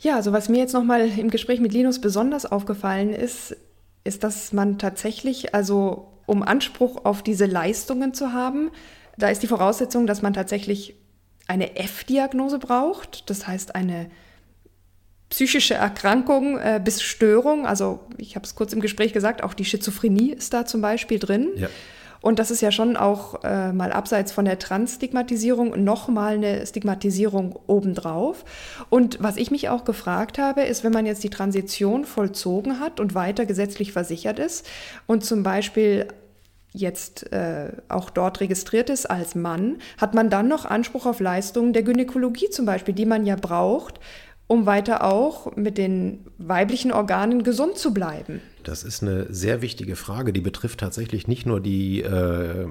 Ja, 0.00 0.16
also 0.16 0.32
was 0.32 0.48
mir 0.48 0.58
jetzt 0.58 0.72
nochmal 0.72 1.08
im 1.16 1.30
Gespräch 1.30 1.60
mit 1.60 1.72
Linus 1.72 2.00
besonders 2.00 2.46
aufgefallen 2.46 3.10
ist, 3.10 3.56
ist, 4.02 4.24
dass 4.24 4.52
man 4.52 4.76
tatsächlich, 4.76 5.54
also 5.54 6.08
um 6.26 6.42
Anspruch 6.42 7.04
auf 7.04 7.22
diese 7.22 7.46
Leistungen 7.46 8.12
zu 8.12 8.32
haben, 8.32 8.72
da 9.16 9.28
ist 9.28 9.40
die 9.44 9.46
Voraussetzung, 9.46 10.08
dass 10.08 10.20
man 10.20 10.34
tatsächlich 10.34 10.96
eine 11.46 11.76
F-Diagnose 11.76 12.58
braucht, 12.58 13.30
das 13.30 13.46
heißt 13.46 13.76
eine 13.76 14.10
psychische 15.30 15.74
Erkrankung 15.74 16.58
äh, 16.58 16.80
bis 16.84 17.00
Störung. 17.02 17.68
Also 17.68 18.00
ich 18.18 18.34
habe 18.34 18.44
es 18.44 18.56
kurz 18.56 18.72
im 18.72 18.80
Gespräch 18.80 19.12
gesagt, 19.12 19.44
auch 19.44 19.54
die 19.54 19.64
Schizophrenie 19.64 20.32
ist 20.32 20.52
da 20.52 20.66
zum 20.66 20.80
Beispiel 20.80 21.20
drin. 21.20 21.50
Ja. 21.54 21.68
Und 22.22 22.38
das 22.38 22.50
ist 22.50 22.62
ja 22.62 22.70
schon 22.70 22.96
auch 22.96 23.42
äh, 23.44 23.72
mal 23.72 23.92
abseits 23.92 24.32
von 24.32 24.44
der 24.44 24.58
Transstigmatisierung 24.58 25.84
nochmal 25.84 26.34
eine 26.34 26.64
Stigmatisierung 26.64 27.58
obendrauf. 27.66 28.44
Und 28.88 29.22
was 29.22 29.36
ich 29.36 29.50
mich 29.50 29.68
auch 29.68 29.84
gefragt 29.84 30.38
habe, 30.38 30.62
ist, 30.62 30.84
wenn 30.84 30.92
man 30.92 31.04
jetzt 31.04 31.24
die 31.24 31.30
Transition 31.30 32.04
vollzogen 32.04 32.80
hat 32.80 33.00
und 33.00 33.14
weiter 33.14 33.44
gesetzlich 33.44 33.92
versichert 33.92 34.38
ist 34.38 34.66
und 35.06 35.24
zum 35.24 35.42
Beispiel 35.42 36.06
jetzt 36.72 37.32
äh, 37.32 37.72
auch 37.88 38.08
dort 38.08 38.40
registriert 38.40 38.88
ist 38.88 39.06
als 39.06 39.34
Mann, 39.34 39.78
hat 39.98 40.14
man 40.14 40.30
dann 40.30 40.48
noch 40.48 40.64
Anspruch 40.64 41.06
auf 41.06 41.20
Leistungen 41.20 41.72
der 41.72 41.82
Gynäkologie 41.82 42.50
zum 42.50 42.64
Beispiel, 42.66 42.94
die 42.94 43.04
man 43.04 43.26
ja 43.26 43.36
braucht, 43.36 44.00
um 44.46 44.64
weiter 44.64 45.04
auch 45.04 45.54
mit 45.56 45.76
den 45.76 46.24
weiblichen 46.38 46.92
Organen 46.92 47.42
gesund 47.42 47.76
zu 47.76 47.92
bleiben? 47.92 48.40
Das 48.62 48.84
ist 48.84 49.02
eine 49.02 49.32
sehr 49.32 49.62
wichtige 49.62 49.96
Frage, 49.96 50.32
die 50.32 50.40
betrifft 50.40 50.80
tatsächlich 50.80 51.26
nicht 51.26 51.46
nur 51.46 51.60
die 51.60 52.02
äh, 52.02 52.66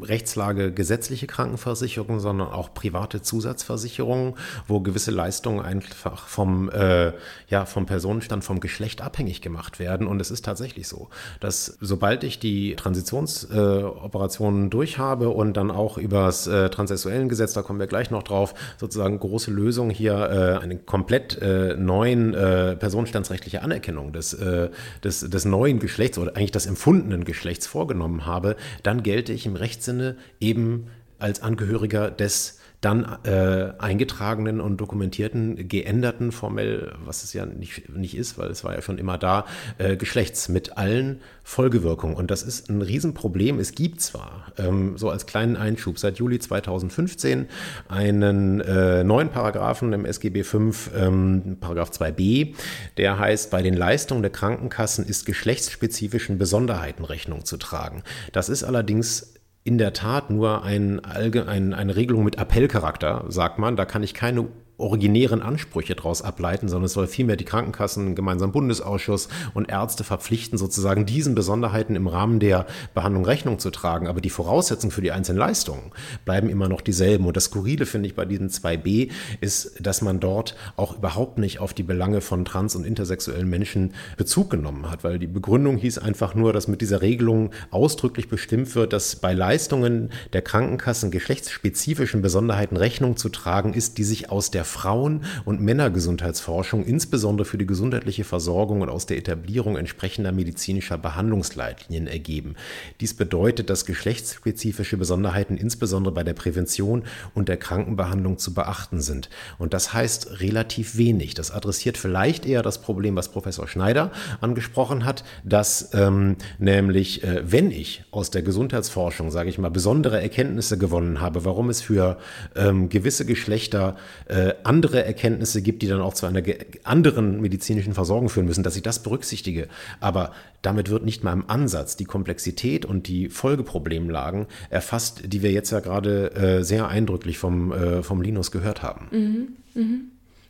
Rechtslage 0.00 0.72
gesetzliche 0.72 1.26
Krankenversicherung, 1.26 2.20
sondern 2.20 2.48
auch 2.48 2.72
private 2.74 3.22
Zusatzversicherungen, 3.22 4.34
wo 4.66 4.80
gewisse 4.80 5.10
Leistungen 5.10 5.60
einfach 5.60 6.26
vom, 6.26 6.70
äh, 6.70 7.12
ja, 7.48 7.64
vom 7.64 7.86
Personenstand, 7.86 8.44
vom 8.44 8.60
Geschlecht 8.60 9.02
abhängig 9.02 9.42
gemacht 9.42 9.78
werden. 9.78 10.06
Und 10.06 10.20
es 10.20 10.30
ist 10.30 10.44
tatsächlich 10.44 10.88
so, 10.88 11.08
dass 11.40 11.76
sobald 11.80 12.24
ich 12.24 12.38
die 12.38 12.76
Transitionsoperationen 12.76 14.66
äh, 14.66 14.70
durchhabe 14.70 15.30
und 15.30 15.56
dann 15.56 15.70
auch 15.70 15.98
über 15.98 16.26
das 16.26 16.46
äh, 16.46 16.70
transsexuellen 16.70 17.28
Gesetz, 17.28 17.54
da 17.54 17.62
kommen 17.62 17.80
wir 17.80 17.86
gleich 17.86 18.10
noch 18.10 18.22
drauf, 18.22 18.54
sozusagen 18.78 19.18
große 19.18 19.50
Lösung 19.50 19.90
hier, 19.90 20.14
äh, 20.14 20.62
eine 20.62 20.76
komplett 20.78 21.40
äh, 21.42 21.74
neuen 21.76 22.34
äh, 22.34 22.76
personenstandsrechtliche 22.76 23.62
Anerkennung 23.62 24.12
des, 24.12 24.34
äh, 24.34 24.70
des, 25.02 25.20
des 25.20 25.44
neuen 25.44 25.80
Geschlechts 25.80 26.18
oder 26.18 26.36
eigentlich 26.36 26.52
des 26.52 26.66
empfundenen 26.66 27.24
Geschlechts 27.24 27.66
vorgenommen 27.66 28.26
habe, 28.26 28.56
dann 28.82 29.02
gelte 29.02 29.32
ich 29.32 29.46
im 29.46 29.56
Rechts 29.56 29.87
Sinne 29.88 30.16
eben 30.40 30.88
als 31.18 31.42
Angehöriger 31.42 32.10
des 32.10 32.58
dann 32.80 33.18
äh, 33.24 33.72
eingetragenen 33.78 34.60
und 34.60 34.76
dokumentierten, 34.76 35.68
geänderten, 35.68 36.30
formell, 36.30 36.92
was 37.04 37.24
es 37.24 37.32
ja 37.32 37.44
nicht, 37.44 37.88
nicht 37.88 38.16
ist, 38.16 38.38
weil 38.38 38.50
es 38.50 38.62
war 38.62 38.72
ja 38.72 38.82
schon 38.82 38.98
immer 38.98 39.18
da, 39.18 39.46
äh, 39.78 39.96
Geschlechts 39.96 40.48
mit 40.48 40.78
allen 40.78 41.20
Folgewirkungen. 41.42 42.14
Und 42.14 42.30
das 42.30 42.44
ist 42.44 42.70
ein 42.70 42.80
Riesenproblem. 42.80 43.58
Es 43.58 43.72
gibt 43.72 44.00
zwar, 44.00 44.52
ähm, 44.58 44.96
so 44.96 45.10
als 45.10 45.26
kleinen 45.26 45.56
Einschub, 45.56 45.98
seit 45.98 46.18
Juli 46.18 46.38
2015 46.38 47.48
einen 47.88 48.60
äh, 48.60 49.02
neuen 49.02 49.30
Paragraphen 49.30 49.92
im 49.92 50.04
SGB 50.04 50.44
V, 50.44 50.70
ähm, 50.96 51.56
Paragraph 51.60 51.90
2b, 51.90 52.54
der 52.96 53.18
heißt, 53.18 53.50
bei 53.50 53.62
den 53.62 53.74
Leistungen 53.74 54.22
der 54.22 54.30
Krankenkassen 54.30 55.04
ist 55.04 55.26
geschlechtsspezifischen 55.26 56.38
Besonderheiten 56.38 57.04
Rechnung 57.04 57.44
zu 57.44 57.56
tragen. 57.56 58.04
Das 58.32 58.48
ist 58.48 58.62
allerdings 58.62 59.34
in 59.68 59.76
der 59.76 59.92
Tat 59.92 60.30
nur 60.30 60.64
ein, 60.64 61.04
ein, 61.04 61.74
eine 61.74 61.94
Regelung 61.94 62.24
mit 62.24 62.38
Appellcharakter, 62.38 63.26
sagt 63.28 63.58
man. 63.58 63.76
Da 63.76 63.84
kann 63.84 64.02
ich 64.02 64.14
keine 64.14 64.48
originären 64.78 65.42
Ansprüche 65.42 65.94
daraus 65.96 66.22
ableiten, 66.22 66.68
sondern 66.68 66.86
es 66.86 66.92
soll 66.92 67.08
vielmehr 67.08 67.36
die 67.36 67.44
Krankenkassen, 67.44 68.14
gemeinsamen 68.14 68.52
Bundesausschuss 68.52 69.28
und 69.52 69.68
Ärzte 69.68 70.04
verpflichten, 70.04 70.56
sozusagen 70.56 71.04
diesen 71.04 71.34
Besonderheiten 71.34 71.96
im 71.96 72.06
Rahmen 72.06 72.38
der 72.38 72.66
Behandlung 72.94 73.24
Rechnung 73.24 73.58
zu 73.58 73.70
tragen. 73.70 74.06
Aber 74.06 74.20
die 74.20 74.30
Voraussetzungen 74.30 74.92
für 74.92 75.02
die 75.02 75.10
einzelnen 75.10 75.38
Leistungen 75.38 75.90
bleiben 76.24 76.48
immer 76.48 76.68
noch 76.68 76.80
dieselben. 76.80 77.26
Und 77.26 77.36
das 77.36 77.44
Skurrile, 77.44 77.86
finde 77.86 78.08
ich, 78.08 78.14
bei 78.14 78.24
diesen 78.24 78.50
2b 78.50 79.10
ist, 79.40 79.84
dass 79.84 80.00
man 80.00 80.20
dort 80.20 80.54
auch 80.76 80.96
überhaupt 80.96 81.38
nicht 81.38 81.58
auf 81.58 81.74
die 81.74 81.82
Belange 81.82 82.20
von 82.20 82.44
trans- 82.44 82.76
und 82.76 82.84
intersexuellen 82.84 83.48
Menschen 83.48 83.94
Bezug 84.16 84.50
genommen 84.50 84.90
hat, 84.90 85.02
weil 85.02 85.18
die 85.18 85.26
Begründung 85.26 85.76
hieß 85.76 85.98
einfach 85.98 86.34
nur, 86.34 86.52
dass 86.52 86.68
mit 86.68 86.80
dieser 86.80 87.02
Regelung 87.02 87.50
ausdrücklich 87.70 88.28
bestimmt 88.28 88.74
wird, 88.76 88.92
dass 88.92 89.16
bei 89.16 89.34
Leistungen 89.34 90.10
der 90.32 90.42
Krankenkassen 90.42 91.10
geschlechtsspezifischen 91.10 92.22
Besonderheiten 92.22 92.76
Rechnung 92.76 93.16
zu 93.16 93.28
tragen 93.28 93.74
ist, 93.74 93.98
die 93.98 94.04
sich 94.04 94.30
aus 94.30 94.50
der 94.52 94.67
Frauen- 94.68 95.24
und 95.44 95.60
Männergesundheitsforschung, 95.60 96.84
insbesondere 96.84 97.44
für 97.44 97.58
die 97.58 97.66
gesundheitliche 97.66 98.24
Versorgung 98.24 98.82
und 98.82 98.88
aus 98.88 99.06
der 99.06 99.18
Etablierung 99.18 99.76
entsprechender 99.76 100.30
medizinischer 100.32 100.98
Behandlungsleitlinien 100.98 102.06
ergeben. 102.06 102.54
Dies 103.00 103.14
bedeutet, 103.14 103.70
dass 103.70 103.86
geschlechtsspezifische 103.86 104.96
Besonderheiten 104.96 105.56
insbesondere 105.56 106.14
bei 106.14 106.22
der 106.22 106.34
Prävention 106.34 107.04
und 107.34 107.48
der 107.48 107.56
Krankenbehandlung 107.56 108.38
zu 108.38 108.54
beachten 108.54 109.00
sind. 109.00 109.30
Und 109.58 109.74
das 109.74 109.92
heißt 109.92 110.40
relativ 110.40 110.96
wenig. 110.96 111.34
Das 111.34 111.50
adressiert 111.50 111.98
vielleicht 111.98 112.46
eher 112.46 112.62
das 112.62 112.80
Problem, 112.80 113.16
was 113.16 113.30
Professor 113.30 113.66
Schneider 113.66 114.12
angesprochen 114.40 115.04
hat, 115.04 115.24
dass 115.44 115.90
ähm, 115.94 116.36
nämlich, 116.58 117.24
äh, 117.24 117.42
wenn 117.44 117.70
ich 117.70 118.04
aus 118.10 118.30
der 118.30 118.42
Gesundheitsforschung, 118.42 119.30
sage 119.30 119.48
ich 119.48 119.58
mal, 119.58 119.70
besondere 119.70 120.20
Erkenntnisse 120.20 120.78
gewonnen 120.78 121.20
habe, 121.20 121.44
warum 121.44 121.70
es 121.70 121.80
für 121.80 122.18
ähm, 122.54 122.88
gewisse 122.88 123.24
Geschlechter 123.24 123.96
äh, 124.26 124.52
andere 124.64 125.04
Erkenntnisse 125.04 125.62
gibt, 125.62 125.82
die 125.82 125.88
dann 125.88 126.00
auch 126.00 126.14
zu 126.14 126.26
einer 126.26 126.42
anderen 126.84 127.40
medizinischen 127.40 127.94
Versorgung 127.94 128.28
führen 128.28 128.46
müssen, 128.46 128.62
dass 128.62 128.76
ich 128.76 128.82
das 128.82 129.02
berücksichtige. 129.02 129.68
Aber 130.00 130.32
damit 130.62 130.90
wird 130.90 131.04
nicht 131.04 131.24
mal 131.24 131.32
im 131.32 131.48
Ansatz 131.48 131.96
die 131.96 132.04
Komplexität 132.04 132.84
und 132.84 133.08
die 133.08 133.28
Folgeproblemlagen 133.28 134.46
erfasst, 134.70 135.22
die 135.26 135.42
wir 135.42 135.52
jetzt 135.52 135.70
ja 135.70 135.80
gerade 135.80 136.32
äh, 136.32 136.64
sehr 136.64 136.88
eindrücklich 136.88 137.38
vom, 137.38 137.72
äh, 137.72 138.02
vom 138.02 138.22
Linus 138.22 138.50
gehört 138.50 138.82
haben. 138.82 139.08
Mhm, 139.10 139.48
mh. 139.80 139.98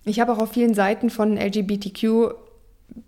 Ich 0.05 0.21
habe 0.21 0.33
auch 0.33 0.39
auf 0.39 0.53
vielen 0.53 0.75
Seiten 0.75 1.11
von 1.11 1.37
LGBTQ 1.37 2.33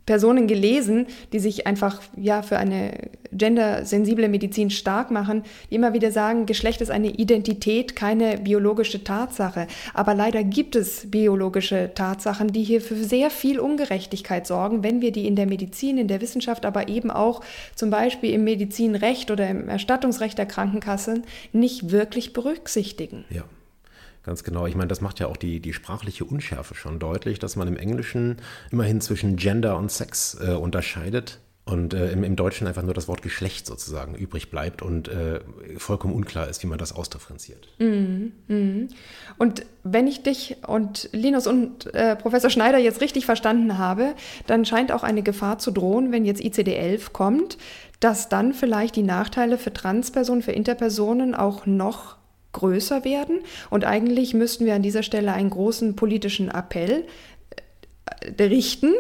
Personen 0.07 0.47
gelesen, 0.47 1.07
die 1.33 1.39
sich 1.39 1.67
einfach 1.67 2.01
ja 2.17 2.43
für 2.43 2.59
eine 2.59 3.11
gendersensible 3.33 4.29
Medizin 4.29 4.71
stark 4.71 5.11
machen, 5.11 5.45
die 5.71 5.77
immer 5.77 5.93
wieder 5.95 6.11
sagen, 6.11 6.47
Geschlecht 6.47 6.81
ist 6.81 6.91
eine 6.91 7.11
Identität, 7.11 7.95
keine 7.95 8.39
biologische 8.39 9.05
Tatsache. 9.05 9.67
Aber 9.95 10.15
leider 10.15 10.43
gibt 10.43 10.75
es 10.75 11.11
biologische 11.11 11.93
Tatsachen, 11.95 12.49
die 12.49 12.65
hier 12.65 12.81
für 12.81 12.97
sehr 12.97 13.31
viel 13.31 13.61
Ungerechtigkeit 13.61 14.47
sorgen, 14.47 14.83
wenn 14.83 15.01
wir 15.01 15.13
die 15.13 15.27
in 15.27 15.37
der 15.37 15.47
Medizin, 15.47 15.97
in 15.97 16.09
der 16.09 16.21
Wissenschaft, 16.21 16.67
aber 16.67 16.89
eben 16.89 17.11
auch 17.11 17.43
zum 17.75 17.91
Beispiel 17.91 18.33
im 18.33 18.45
Medizinrecht 18.45 19.31
oder 19.31 19.49
im 19.49 19.69
Erstattungsrecht 19.69 20.37
der 20.39 20.47
Krankenkassen 20.47 21.25
nicht 21.53 21.93
wirklich 21.93 22.33
berücksichtigen. 22.33 23.25
Ja. 23.31 23.45
Ganz 24.23 24.45
genau. 24.45 24.67
Ich 24.67 24.75
meine, 24.75 24.89
das 24.89 25.01
macht 25.01 25.19
ja 25.19 25.27
auch 25.27 25.37
die, 25.37 25.61
die 25.61 25.73
sprachliche 25.73 26.25
Unschärfe 26.25 26.75
schon 26.75 26.99
deutlich, 26.99 27.39
dass 27.39 27.57
man 27.57 27.69
im 27.69 27.77
Englischen 27.77 28.37
immerhin 28.71 29.01
zwischen 29.01 29.37
Gender 29.37 29.77
und 29.77 29.91
Sex 29.91 30.37
äh, 30.41 30.53
unterscheidet 30.53 31.41
und 31.65 31.95
äh, 31.95 32.11
im, 32.13 32.25
im, 32.25 32.37
Deutschen 32.37 32.67
einfach 32.67 32.83
nur 32.83 32.95
das 32.95 33.07
Wort 33.09 33.23
Geschlecht 33.23 33.67
sozusagen 33.67 34.15
übrig 34.15 34.51
bleibt 34.51 34.83
und 34.83 35.09
äh, 35.09 35.41
vollkommen 35.77 36.15
unklar 36.15 36.49
ist, 36.49 36.63
wie 36.63 36.67
man 36.67 36.79
das 36.79 36.93
ausdifferenziert. 36.93 37.69
Mm, 37.79 38.33
mm. 38.49 38.89
Und 39.39 39.65
wenn 39.85 40.07
ich 40.07 40.23
dich 40.23 40.57
und 40.67 41.09
Linus 41.13 41.47
und 41.47 41.93
äh, 41.95 42.17
Professor 42.17 42.51
Schneider 42.51 42.79
jetzt 42.79 43.01
richtig 43.01 43.25
verstanden 43.25 43.79
habe, 43.79 44.15
dann 44.47 44.65
scheint 44.65 44.91
auch 44.91 45.03
eine 45.03 45.23
Gefahr 45.23 45.59
zu 45.59 45.71
drohen, 45.71 46.13
wenn 46.13 46.25
jetzt 46.25 46.43
ICD-11 46.43 47.13
kommt, 47.13 47.59
dass 48.01 48.29
dann 48.29 48.53
vielleicht 48.53 48.97
die 48.97 49.03
Nachteile 49.03 49.59
für 49.59 49.73
Transpersonen, 49.73 50.43
für 50.43 50.53
Interpersonen 50.53 51.35
auch 51.35 51.67
noch 51.67 52.20
größer 52.53 53.05
werden. 53.05 53.41
Und 53.71 53.85
eigentlich 53.85 54.35
müssten 54.35 54.67
wir 54.67 54.75
an 54.75 54.83
dieser 54.83 55.03
Stelle 55.03 55.33
einen 55.33 55.51
großen 55.51 55.97
politischen 55.97 56.51
Appell 56.51 57.07
richten, 58.39 58.93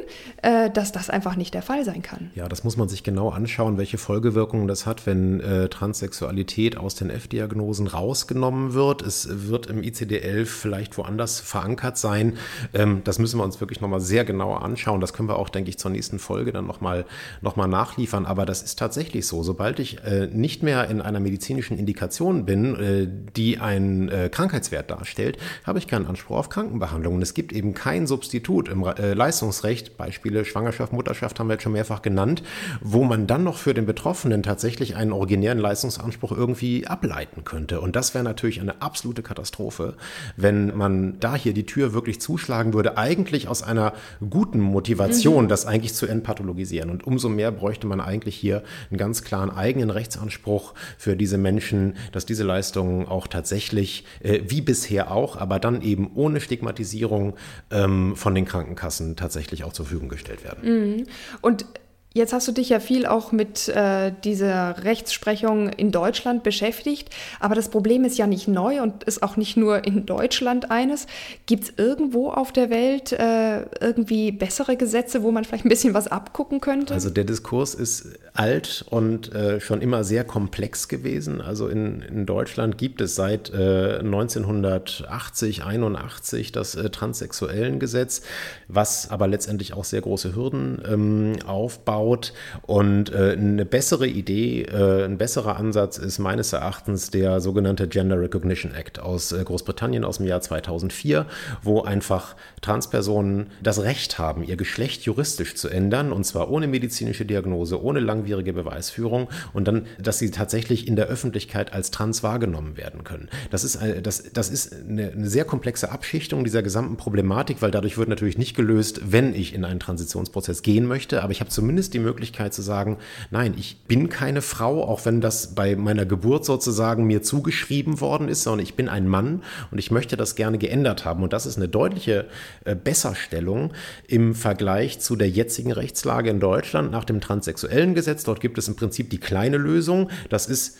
äh, 0.42 0.70
dass 0.70 0.92
das 0.92 1.11
einfach 1.11 1.36
nicht 1.36 1.54
der 1.54 1.62
Fall 1.62 1.84
sein 1.84 2.02
kann. 2.02 2.30
Ja, 2.34 2.48
das 2.48 2.64
muss 2.64 2.76
man 2.76 2.88
sich 2.88 3.02
genau 3.02 3.30
anschauen, 3.30 3.78
welche 3.78 3.98
Folgewirkungen 3.98 4.66
das 4.66 4.86
hat, 4.86 5.06
wenn 5.06 5.40
äh, 5.40 5.68
Transsexualität 5.68 6.76
aus 6.76 6.94
den 6.94 7.11
F-Diagnosen 7.11 7.86
rausgenommen 7.86 8.74
wird. 8.74 9.02
Es 9.02 9.48
wird 9.48 9.66
im 9.66 9.80
ICD-11 9.82 10.46
vielleicht 10.46 10.96
woanders 10.96 11.40
verankert 11.40 11.98
sein. 11.98 12.38
Ähm, 12.72 13.02
das 13.04 13.18
müssen 13.18 13.38
wir 13.38 13.44
uns 13.44 13.61
wirklich 13.61 13.80
nochmal 13.80 14.00
sehr 14.00 14.24
genau 14.24 14.54
anschauen. 14.54 15.00
Das 15.00 15.12
können 15.12 15.28
wir 15.28 15.36
auch, 15.36 15.48
denke 15.48 15.70
ich, 15.70 15.78
zur 15.78 15.90
nächsten 15.90 16.18
Folge 16.18 16.52
dann 16.52 16.66
nochmal 16.66 17.04
noch 17.40 17.56
mal 17.56 17.66
nachliefern. 17.66 18.26
Aber 18.26 18.46
das 18.46 18.62
ist 18.62 18.78
tatsächlich 18.78 19.26
so. 19.26 19.42
Sobald 19.42 19.78
ich 19.78 20.02
äh, 20.04 20.26
nicht 20.26 20.62
mehr 20.62 20.88
in 20.88 21.00
einer 21.00 21.20
medizinischen 21.20 21.78
Indikation 21.78 22.44
bin, 22.44 23.30
die 23.36 23.58
einen 23.58 24.11
Krankheitswert 24.30 24.90
darstellt, 24.90 25.38
habe 25.64 25.78
ich 25.78 25.86
keinen 25.86 26.06
Anspruch 26.06 26.36
auf 26.36 26.48
Krankenbehandlung. 26.48 27.16
Und 27.16 27.22
es 27.22 27.34
gibt 27.34 27.52
eben 27.52 27.74
kein 27.74 28.06
Substitut 28.06 28.68
im 28.68 28.82
äh, 29.01 29.14
Leistungsrecht, 29.14 29.96
Beispiele 29.96 30.44
Schwangerschaft, 30.44 30.92
Mutterschaft 30.92 31.40
haben 31.40 31.48
wir 31.48 31.55
jetzt 31.55 31.62
schon 31.62 31.72
mehrfach 31.72 32.03
genannt, 32.03 32.42
wo 32.80 33.05
man 33.05 33.26
dann 33.26 33.44
noch 33.44 33.57
für 33.57 33.72
den 33.74 33.86
Betroffenen 33.86 34.42
tatsächlich 34.42 34.96
einen 34.96 35.12
originären 35.12 35.59
Leistungsanspruch 35.59 36.32
irgendwie 36.32 36.86
ableiten 36.86 37.44
könnte. 37.44 37.80
Und 37.80 37.96
das 37.96 38.14
wäre 38.14 38.24
natürlich 38.24 38.61
eine 38.61 38.82
absolute 38.82 39.22
Katastrophe, 39.22 39.94
wenn 40.36 40.76
man 40.76 41.18
da 41.20 41.34
hier 41.34 41.55
die 41.55 41.66
Tür 41.66 41.94
wirklich 41.94 42.20
zuschlagen 42.20 42.74
würde, 42.74 42.98
eigentlich 42.98 43.48
aus 43.48 43.62
einer 43.62 43.94
guten 44.28 44.61
Motivation, 44.61 45.44
mhm. 45.44 45.48
das 45.48 45.66
eigentlich 45.66 45.94
zu 45.94 46.07
entpathologisieren. 46.07 46.90
Und 46.90 47.07
umso 47.07 47.28
mehr 47.28 47.51
bräuchte 47.53 47.86
man 47.86 48.01
eigentlich 48.01 48.36
hier 48.36 48.62
einen 48.90 48.98
ganz 48.98 49.22
klaren 49.22 49.51
eigenen 49.51 49.90
Rechtsanspruch 49.90 50.74
für 50.98 51.16
diese 51.16 51.38
Menschen, 51.38 51.96
dass 52.12 52.26
diese 52.26 52.44
Leistungen 52.44 53.09
auch 53.09 53.26
tatsächlich, 53.26 54.05
äh, 54.20 54.40
wie 54.46 54.61
bisher 54.61 55.11
auch, 55.11 55.36
aber 55.36 55.59
dann 55.59 55.80
eben 55.82 56.11
ohne 56.14 56.40
Stigmatisierung 56.40 57.34
ähm, 57.70 58.14
von 58.16 58.34
den 58.34 58.44
Krankenkassen 58.44 58.89
tatsächlich 59.16 59.64
auch 59.64 59.72
zur 59.72 59.86
Verfügung 59.86 60.09
gestellt 60.09 60.45
werden. 60.45 60.97
Mhm. 60.97 61.07
Und 61.41 61.66
Jetzt 62.12 62.32
hast 62.32 62.48
du 62.48 62.52
dich 62.52 62.70
ja 62.70 62.80
viel 62.80 63.06
auch 63.06 63.30
mit 63.30 63.68
äh, 63.68 64.11
dieser 64.24 64.82
Rechtsprechung 64.82 65.68
in 65.68 65.92
Deutschland 65.92 66.42
beschäftigt, 66.42 67.08
aber 67.38 67.54
das 67.54 67.68
Problem 67.68 68.04
ist 68.04 68.18
ja 68.18 68.26
nicht 68.26 68.48
neu 68.48 68.82
und 68.82 69.04
ist 69.04 69.22
auch 69.22 69.36
nicht 69.36 69.56
nur 69.56 69.84
in 69.84 70.06
Deutschland 70.06 70.72
eines. 70.72 71.06
Gibt 71.46 71.62
es 71.62 71.72
irgendwo 71.76 72.30
auf 72.30 72.50
der 72.50 72.68
Welt 72.68 73.12
äh, 73.12 73.61
irgendwie 73.80 74.32
bessere 74.32 74.76
Gesetze, 74.76 75.22
wo 75.22 75.30
man 75.30 75.44
vielleicht 75.44 75.64
ein 75.64 75.68
bisschen 75.68 75.94
was 75.94 76.08
abgucken 76.08 76.61
könnte? 76.61 76.94
Also 76.94 77.11
der 77.11 77.22
Diskurs 77.22 77.74
ist 77.74 78.08
alt 78.34 78.84
und 78.90 79.32
äh, 79.32 79.61
schon 79.61 79.80
immer 79.80 80.02
sehr 80.02 80.24
komplex 80.24 80.88
gewesen. 80.88 81.40
Also 81.40 81.68
in, 81.68 82.02
in 82.02 82.26
Deutschland 82.26 82.76
gibt 82.76 83.00
es 83.00 83.14
seit 83.14 83.54
1980, 83.54 85.61
äh, 85.61 85.62
81 85.62 86.50
das 86.50 86.74
äh, 86.74 86.90
Transsexuellengesetz, 86.90 88.22
was 88.66 89.12
aber 89.12 89.28
letztendlich 89.28 89.74
auch 89.74 89.84
sehr 89.84 90.00
große 90.00 90.34
Hürden 90.34 90.82
ähm, 90.88 91.36
aufbaut 91.46 91.99
aufgebaut. 92.01 92.32
Und 92.62 93.12
äh, 93.12 93.36
eine 93.38 93.64
bessere 93.64 94.07
Idee, 94.07 94.62
äh, 94.62 95.05
ein 95.05 95.18
besserer 95.18 95.57
Ansatz 95.57 95.98
ist 95.98 96.18
meines 96.18 96.53
Erachtens 96.53 97.11
der 97.11 97.40
sogenannte 97.40 97.88
Gender 97.88 98.20
Recognition 98.20 98.74
Act 98.74 99.01
aus 99.01 99.32
äh, 99.32 99.42
Großbritannien 99.42 100.05
aus 100.05 100.18
dem 100.18 100.26
Jahr 100.26 100.40
2004, 100.40 101.26
wo 101.62 101.82
einfach 101.82 102.36
Transpersonen 102.61 103.48
das 103.62 103.82
Recht 103.82 104.18
haben, 104.18 104.44
ihr 104.44 104.57
Geschlecht 104.57 105.03
juristisch 105.03 105.55
zu 105.55 105.68
ändern, 105.68 106.12
und 106.12 106.24
zwar 106.24 106.51
ohne 106.51 106.66
medizinische 106.66 107.24
Diagnose, 107.24 107.82
ohne 107.82 108.01
langwierige 108.01 108.53
Beweisführung 108.53 109.28
und 109.53 109.66
dann, 109.66 109.86
dass 109.98 110.18
sie 110.18 110.30
tatsächlich 110.30 110.86
in 110.86 110.96
der 110.96 111.07
Öffentlichkeit 111.07 111.72
als 111.72 111.90
trans 111.90 112.22
wahrgenommen 112.22 112.76
werden 112.76 113.05
können. 113.05 113.28
Das 113.51 113.64
ist, 113.64 113.76
eine, 113.76 114.03
das, 114.03 114.24
das 114.32 114.51
ist 114.51 114.72
eine, 114.72 115.11
eine 115.11 115.28
sehr 115.28 115.44
komplexe 115.44 115.90
Abschichtung 115.90 116.44
dieser 116.44 116.62
gesamten 116.62 116.96
Problematik, 116.96 117.62
weil 117.62 117.70
dadurch 117.70 117.98
wird 117.98 118.09
natürlich 118.09 118.38
nicht 118.38 118.55
gelöst, 118.57 119.01
wenn 119.05 119.34
ich 119.34 119.55
in 119.55 119.64
einen 119.64 119.80
Transitionsprozess 119.80 120.62
gehen 120.62 120.86
möchte, 120.86 121.22
aber 121.22 121.32
ich 121.32 121.40
habe 121.40 121.51
zumindest 121.51 121.89
die 121.91 121.99
Möglichkeit 121.99 122.55
zu 122.55 122.62
sagen, 122.62 122.99
nein, 123.30 123.55
ich 123.57 123.82
bin 123.86 124.09
keine 124.09 124.43
Frau, 124.43 124.84
auch 124.84 125.05
wenn 125.05 125.20
das 125.20 125.55
bei 125.55 125.76
meiner 125.76 126.07
Geburt 126.07 126.45
sozusagen 126.45 127.05
mir 127.05 127.22
zugeschrieben 127.22 128.01
worden 128.01 128.28
ist, 128.28 128.43
sondern 128.43 128.64
ich 128.64 128.74
bin 128.74 128.88
ein 128.88 129.09
Mann 129.09 129.43
und 129.70 129.78
ich 129.78 129.91
möchte 129.91 130.16
das 130.16 130.34
gerne 130.34 130.59
geändert 130.59 131.05
haben. 131.05 131.22
Und 131.22 131.32
das 131.32 131.47
ist 131.47 131.57
eine 131.57 131.68
deutliche 131.68 132.26
äh, 132.64 132.74
Besserstellung 132.74 133.72
im 134.07 134.34
Vergleich 134.34 135.01
zu 135.01 135.16
der 135.16 135.28
jetzigen 135.28 135.72
Rechtslage 135.72 136.30
in 136.30 136.41
Deutschland 136.41 136.91
nach 136.91 137.05
dem 137.05 137.20
transsexuellen 137.20 137.95
Gesetz. 137.95 138.24
Dort 138.24 138.41
gibt 138.41 138.59
es 138.59 138.68
im 138.68 138.76
Prinzip 138.76 139.11
die 139.11 139.18
kleine 139.20 139.57
Lösung. 139.57 140.11
Das 140.28 140.47
ist 140.47 140.78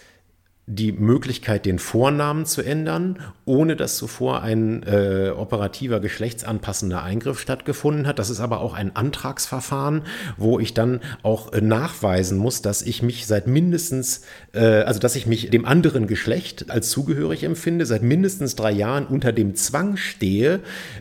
die 0.73 0.93
Möglichkeit, 0.93 1.67
den 1.67 1.81
Vornamen 1.81 2.47
zu 2.47 2.63
ändern, 2.63 3.19
ohne 3.45 3.75
dass 3.75 3.97
zuvor 3.97 4.43
ein 4.43 4.85
äh, 4.85 5.33
operativer 5.37 5.99
geschlechtsanpassender 5.99 7.03
Eingriff 7.03 7.41
stattgefunden 7.41 8.07
hat. 8.07 8.21
Das 8.21 8.31
ist 8.31 8.39
aber 8.39 8.61
auch 8.61 8.75
ein 8.75 8.95
Antragsverfahren, 8.95 10.03
wo 10.37 10.61
ich 10.61 10.73
dann 10.73 11.01
auch 11.25 11.53
äh, 11.53 11.61
nachweisen 11.61 12.39
muss, 12.39 12.63
dass 12.63 12.83
ich 12.83 13.03
mich 13.03 13.27
seit 13.27 13.49
mindestens, 13.49 14.23
äh, 14.53 14.61
also 14.61 15.01
dass 15.01 15.17
ich 15.17 15.27
mich 15.27 15.51
dem 15.51 15.65
anderen 15.65 16.07
Geschlecht 16.07 16.71
als 16.71 16.91
zugehörig 16.91 17.43
empfinde, 17.43 17.85
seit 17.85 18.05
mindestens 18.05 18.55
drei 18.55 18.71
Jahren 18.71 19.07
unter 19.07 19.33
dem 19.33 19.57
Zwang 19.57 19.97
stehe, 19.97 20.61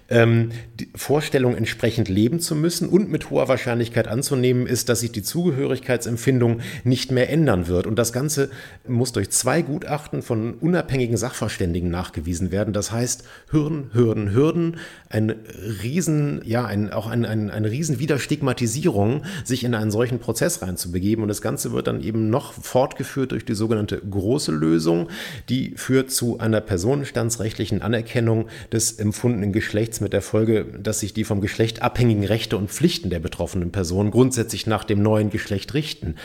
ähm, 0.09 0.49
die 0.79 0.89
Vorstellung 0.95 1.55
entsprechend 1.55 2.09
leben 2.09 2.39
zu 2.39 2.55
müssen 2.55 2.89
und 2.89 3.11
mit 3.11 3.29
hoher 3.29 3.47
Wahrscheinlichkeit 3.47 4.07
anzunehmen 4.07 4.65
ist, 4.65 4.89
dass 4.89 5.01
sich 5.01 5.11
die 5.11 5.21
Zugehörigkeitsempfindung 5.21 6.61
nicht 6.83 7.11
mehr 7.11 7.29
ändern 7.29 7.67
wird. 7.67 7.85
Und 7.85 7.99
das 7.99 8.11
Ganze 8.13 8.49
muss 8.87 9.11
durch 9.11 9.29
zwei 9.29 9.58
zwei 9.59 9.61
Gutachten 9.63 10.21
von 10.21 10.53
unabhängigen 10.53 11.17
Sachverständigen 11.17 11.89
nachgewiesen 11.89 12.51
werden. 12.51 12.73
Das 12.73 12.91
heißt, 12.91 13.23
Hürden, 13.49 13.89
Hürden, 13.93 14.33
Hürden, 14.33 14.77
ein 15.09 15.35
Riesen, 15.83 16.41
ja, 16.45 16.65
ein, 16.65 16.93
auch 16.93 17.07
ein, 17.07 17.25
ein, 17.25 17.49
eine 17.49 17.69
riesen 17.69 17.99
Widerstigmatisierung, 17.99 19.23
sich 19.43 19.65
in 19.65 19.75
einen 19.75 19.91
solchen 19.91 20.19
Prozess 20.19 20.61
reinzubegeben. 20.61 21.23
Und 21.23 21.27
das 21.27 21.41
Ganze 21.41 21.73
wird 21.73 21.87
dann 21.87 22.01
eben 22.01 22.29
noch 22.29 22.53
fortgeführt 22.53 23.33
durch 23.33 23.43
die 23.43 23.53
sogenannte 23.53 23.97
große 23.97 24.51
Lösung, 24.51 25.09
die 25.49 25.73
führt 25.75 26.11
zu 26.11 26.39
einer 26.39 26.61
personenstandsrechtlichen 26.61 27.81
Anerkennung 27.81 28.47
des 28.71 28.93
empfundenen 28.93 29.51
Geschlechts 29.51 29.99
mit 29.99 30.13
der 30.13 30.21
Folge, 30.21 30.65
dass 30.81 31.01
sich 31.01 31.13
die 31.13 31.25
vom 31.25 31.41
Geschlecht 31.41 31.81
abhängigen 31.81 32.23
Rechte 32.23 32.55
und 32.55 32.69
Pflichten 32.69 33.09
der 33.09 33.19
betroffenen 33.19 33.71
Person 33.71 34.11
grundsätzlich 34.11 34.67
nach 34.67 34.85
dem 34.85 35.01
neuen 35.01 35.29
Geschlecht 35.29 35.73
richten. 35.73 36.15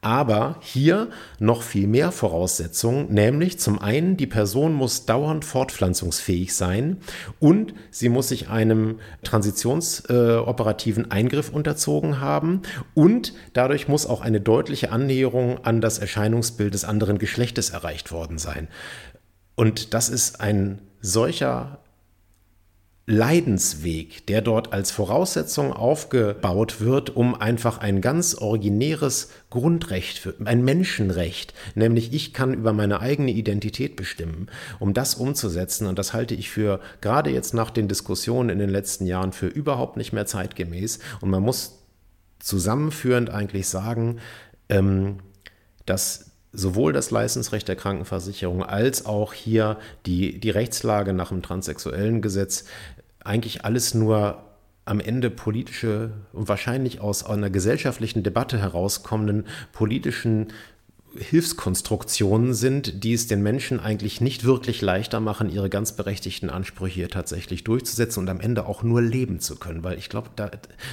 Aber 0.00 0.58
hier 0.60 1.08
noch 1.40 1.62
viel 1.62 1.88
mehr 1.88 2.12
Voraussetzungen, 2.12 3.12
nämlich 3.12 3.58
zum 3.58 3.80
einen, 3.80 4.16
die 4.16 4.28
Person 4.28 4.72
muss 4.72 5.06
dauernd 5.06 5.44
fortpflanzungsfähig 5.44 6.54
sein 6.54 6.98
und 7.40 7.74
sie 7.90 8.08
muss 8.08 8.28
sich 8.28 8.48
einem 8.48 9.00
transitionsoperativen 9.24 11.06
äh, 11.06 11.10
Eingriff 11.10 11.50
unterzogen 11.50 12.20
haben 12.20 12.62
und 12.94 13.32
dadurch 13.54 13.88
muss 13.88 14.06
auch 14.06 14.20
eine 14.20 14.40
deutliche 14.40 14.92
Annäherung 14.92 15.64
an 15.64 15.80
das 15.80 15.98
Erscheinungsbild 15.98 16.74
des 16.74 16.84
anderen 16.84 17.18
Geschlechtes 17.18 17.70
erreicht 17.70 18.12
worden 18.12 18.38
sein. 18.38 18.68
Und 19.56 19.94
das 19.94 20.08
ist 20.08 20.40
ein 20.40 20.80
solcher 21.00 21.80
Leidensweg, 23.10 24.26
der 24.26 24.42
dort 24.42 24.74
als 24.74 24.90
Voraussetzung 24.90 25.72
aufgebaut 25.72 26.82
wird, 26.82 27.16
um 27.16 27.34
einfach 27.34 27.78
ein 27.78 28.02
ganz 28.02 28.34
originäres 28.34 29.30
Grundrecht, 29.48 30.18
für, 30.18 30.34
ein 30.44 30.62
Menschenrecht, 30.62 31.54
nämlich 31.74 32.12
ich 32.12 32.34
kann 32.34 32.52
über 32.52 32.74
meine 32.74 33.00
eigene 33.00 33.30
Identität 33.30 33.96
bestimmen, 33.96 34.48
um 34.78 34.92
das 34.92 35.14
umzusetzen. 35.14 35.86
Und 35.86 35.98
das 35.98 36.12
halte 36.12 36.34
ich 36.34 36.50
für, 36.50 36.80
gerade 37.00 37.30
jetzt 37.30 37.54
nach 37.54 37.70
den 37.70 37.88
Diskussionen 37.88 38.50
in 38.50 38.58
den 38.58 38.68
letzten 38.68 39.06
Jahren, 39.06 39.32
für 39.32 39.46
überhaupt 39.46 39.96
nicht 39.96 40.12
mehr 40.12 40.26
zeitgemäß. 40.26 40.98
Und 41.22 41.30
man 41.30 41.42
muss 41.42 41.78
zusammenführend 42.40 43.30
eigentlich 43.30 43.68
sagen, 43.68 44.18
ähm, 44.68 45.20
dass 45.86 46.28
sowohl 46.52 46.92
das 46.92 47.10
Leistungsrecht 47.10 47.68
der 47.68 47.76
Krankenversicherung 47.76 48.62
als 48.62 49.06
auch 49.06 49.32
hier 49.32 49.78
die, 50.06 50.40
die 50.40 50.50
Rechtslage 50.50 51.12
nach 51.12 51.28
dem 51.28 51.42
transsexuellen 51.42 52.22
Gesetz 52.22 52.64
eigentlich 53.28 53.64
alles 53.64 53.94
nur 53.94 54.42
am 54.84 55.00
Ende 55.00 55.28
politische 55.30 56.12
und 56.32 56.48
wahrscheinlich 56.48 57.00
aus 57.00 57.24
einer 57.24 57.50
gesellschaftlichen 57.50 58.22
Debatte 58.22 58.58
herauskommenden 58.58 59.44
politischen 59.72 60.48
Hilfskonstruktionen 61.16 62.54
sind, 62.54 63.02
die 63.02 63.12
es 63.12 63.26
den 63.26 63.42
Menschen 63.42 63.80
eigentlich 63.80 64.20
nicht 64.20 64.44
wirklich 64.44 64.82
leichter 64.82 65.20
machen, 65.20 65.50
ihre 65.50 65.70
ganz 65.70 65.92
berechtigten 65.92 66.50
Ansprüche 66.50 66.94
hier 66.94 67.08
tatsächlich 67.08 67.64
durchzusetzen 67.64 68.20
und 68.20 68.28
am 68.28 68.40
Ende 68.40 68.66
auch 68.66 68.82
nur 68.82 69.02
leben 69.02 69.40
zu 69.40 69.56
können. 69.56 69.82
Weil 69.84 69.98
ich 69.98 70.08
glaube, 70.08 70.30
da, 70.36 70.50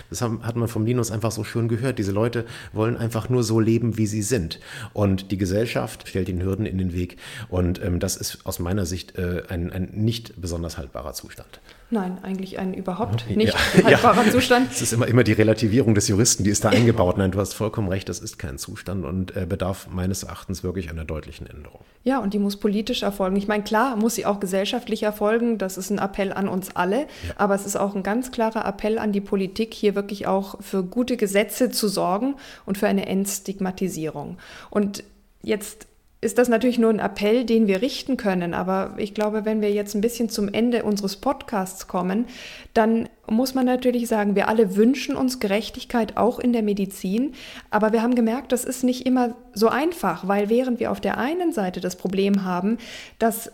das 0.09 0.21
hat 0.21 0.55
man 0.55 0.67
vom 0.67 0.85
Linus 0.85 1.11
einfach 1.11 1.31
so 1.31 1.43
schön 1.43 1.67
gehört. 1.67 1.99
Diese 1.99 2.11
Leute 2.11 2.45
wollen 2.73 2.97
einfach 2.97 3.29
nur 3.29 3.43
so 3.43 3.59
leben, 3.59 3.97
wie 3.97 4.07
sie 4.07 4.21
sind. 4.21 4.59
Und 4.93 5.31
die 5.31 5.37
Gesellschaft 5.37 6.07
stellt 6.07 6.29
ihnen 6.29 6.43
Hürden 6.43 6.65
in 6.65 6.77
den 6.77 6.93
Weg. 6.93 7.17
Und 7.49 7.81
ähm, 7.83 7.99
das 7.99 8.15
ist 8.15 8.45
aus 8.45 8.59
meiner 8.59 8.85
Sicht 8.85 9.17
äh, 9.17 9.43
ein, 9.49 9.71
ein 9.71 9.89
nicht 9.93 10.41
besonders 10.41 10.77
haltbarer 10.77 11.13
Zustand. 11.13 11.59
Nein, 11.91 12.17
eigentlich 12.23 12.57
ein 12.57 12.73
überhaupt 12.73 13.29
nicht 13.29 13.53
ja, 13.53 13.83
haltbarer 13.83 14.25
ja. 14.25 14.31
Zustand. 14.31 14.71
Es 14.71 14.81
ist 14.81 14.91
immer, 14.91 15.07
immer 15.07 15.23
die 15.23 15.33
Relativierung 15.33 15.93
des 15.93 16.07
Juristen, 16.07 16.43
die 16.43 16.49
ist 16.49 16.65
da 16.65 16.69
eingebaut. 16.69 17.17
Nein, 17.17 17.31
du 17.31 17.39
hast 17.39 17.53
vollkommen 17.53 17.89
recht, 17.89 18.09
das 18.09 18.19
ist 18.19 18.39
kein 18.39 18.57
Zustand 18.57 19.05
und 19.05 19.35
äh, 19.35 19.45
bedarf 19.45 19.87
meines 19.91 20.23
Erachtens 20.23 20.63
wirklich 20.63 20.89
einer 20.89 21.05
deutlichen 21.05 21.45
Änderung. 21.45 21.81
Ja, 22.03 22.19
und 22.19 22.33
die 22.33 22.39
muss 22.39 22.57
politisch 22.57 23.03
erfolgen. 23.03 23.35
Ich 23.35 23.47
meine, 23.47 23.63
klar, 23.63 23.97
muss 23.97 24.15
sie 24.15 24.25
auch 24.25 24.39
gesellschaftlich 24.39 25.03
erfolgen. 25.03 25.59
Das 25.59 25.77
ist 25.77 25.91
ein 25.91 25.99
Appell 25.99 26.33
an 26.33 26.47
uns 26.47 26.75
alle. 26.75 27.01
Ja. 27.01 27.05
Aber 27.37 27.53
es 27.53 27.65
ist 27.65 27.75
auch 27.75 27.95
ein 27.95 28.03
ganz 28.03 28.31
klarer 28.31 28.65
Appell 28.65 28.97
an 28.97 29.11
die 29.11 29.21
Politik, 29.21 29.73
hier 29.73 29.93
wirklich 29.93 30.25
auch 30.25 30.61
für 30.61 30.83
gute 30.83 31.17
Gesetze 31.17 31.69
zu 31.69 31.87
sorgen 31.87 32.35
und 32.65 32.79
für 32.79 32.87
eine 32.87 33.05
Entstigmatisierung. 33.05 34.37
Und 34.71 35.03
jetzt 35.43 35.87
ist 36.21 36.37
das 36.37 36.49
natürlich 36.49 36.79
nur 36.79 36.89
ein 36.89 36.99
Appell, 36.99 37.45
den 37.45 37.67
wir 37.67 37.81
richten 37.81 38.17
können. 38.17 38.53
Aber 38.53 38.95
ich 38.97 39.13
glaube, 39.13 39.45
wenn 39.45 39.61
wir 39.61 39.71
jetzt 39.71 39.93
ein 39.95 40.01
bisschen 40.01 40.29
zum 40.29 40.51
Ende 40.51 40.83
unseres 40.83 41.17
Podcasts 41.17 41.87
kommen, 41.87 42.25
dann 42.73 43.09
muss 43.27 43.53
man 43.53 43.65
natürlich 43.65 44.07
sagen, 44.07 44.35
wir 44.35 44.47
alle 44.47 44.75
wünschen 44.75 45.15
uns 45.15 45.39
Gerechtigkeit 45.39 46.17
auch 46.17 46.39
in 46.39 46.53
der 46.53 46.63
Medizin. 46.63 47.33
Aber 47.69 47.91
wir 47.91 48.01
haben 48.01 48.15
gemerkt, 48.15 48.51
das 48.51 48.65
ist 48.65 48.83
nicht 48.83 49.05
immer 49.05 49.35
so 49.53 49.67
einfach, 49.67 50.27
weil 50.27 50.49
während 50.49 50.79
wir 50.79 50.91
auf 50.91 50.99
der 50.99 51.17
einen 51.17 51.51
Seite 51.51 51.79
das 51.79 51.95
Problem 51.95 52.43
haben, 52.43 52.77
dass 53.19 53.51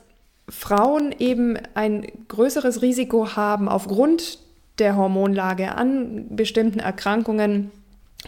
Frauen 0.47 1.13
eben 1.17 1.57
ein 1.73 2.07
größeres 2.27 2.81
Risiko 2.81 3.35
haben 3.35 3.67
aufgrund 3.69 4.39
der 4.79 4.95
Hormonlage, 4.95 5.75
an 5.75 6.25
bestimmten 6.29 6.79
Erkrankungen 6.79 7.71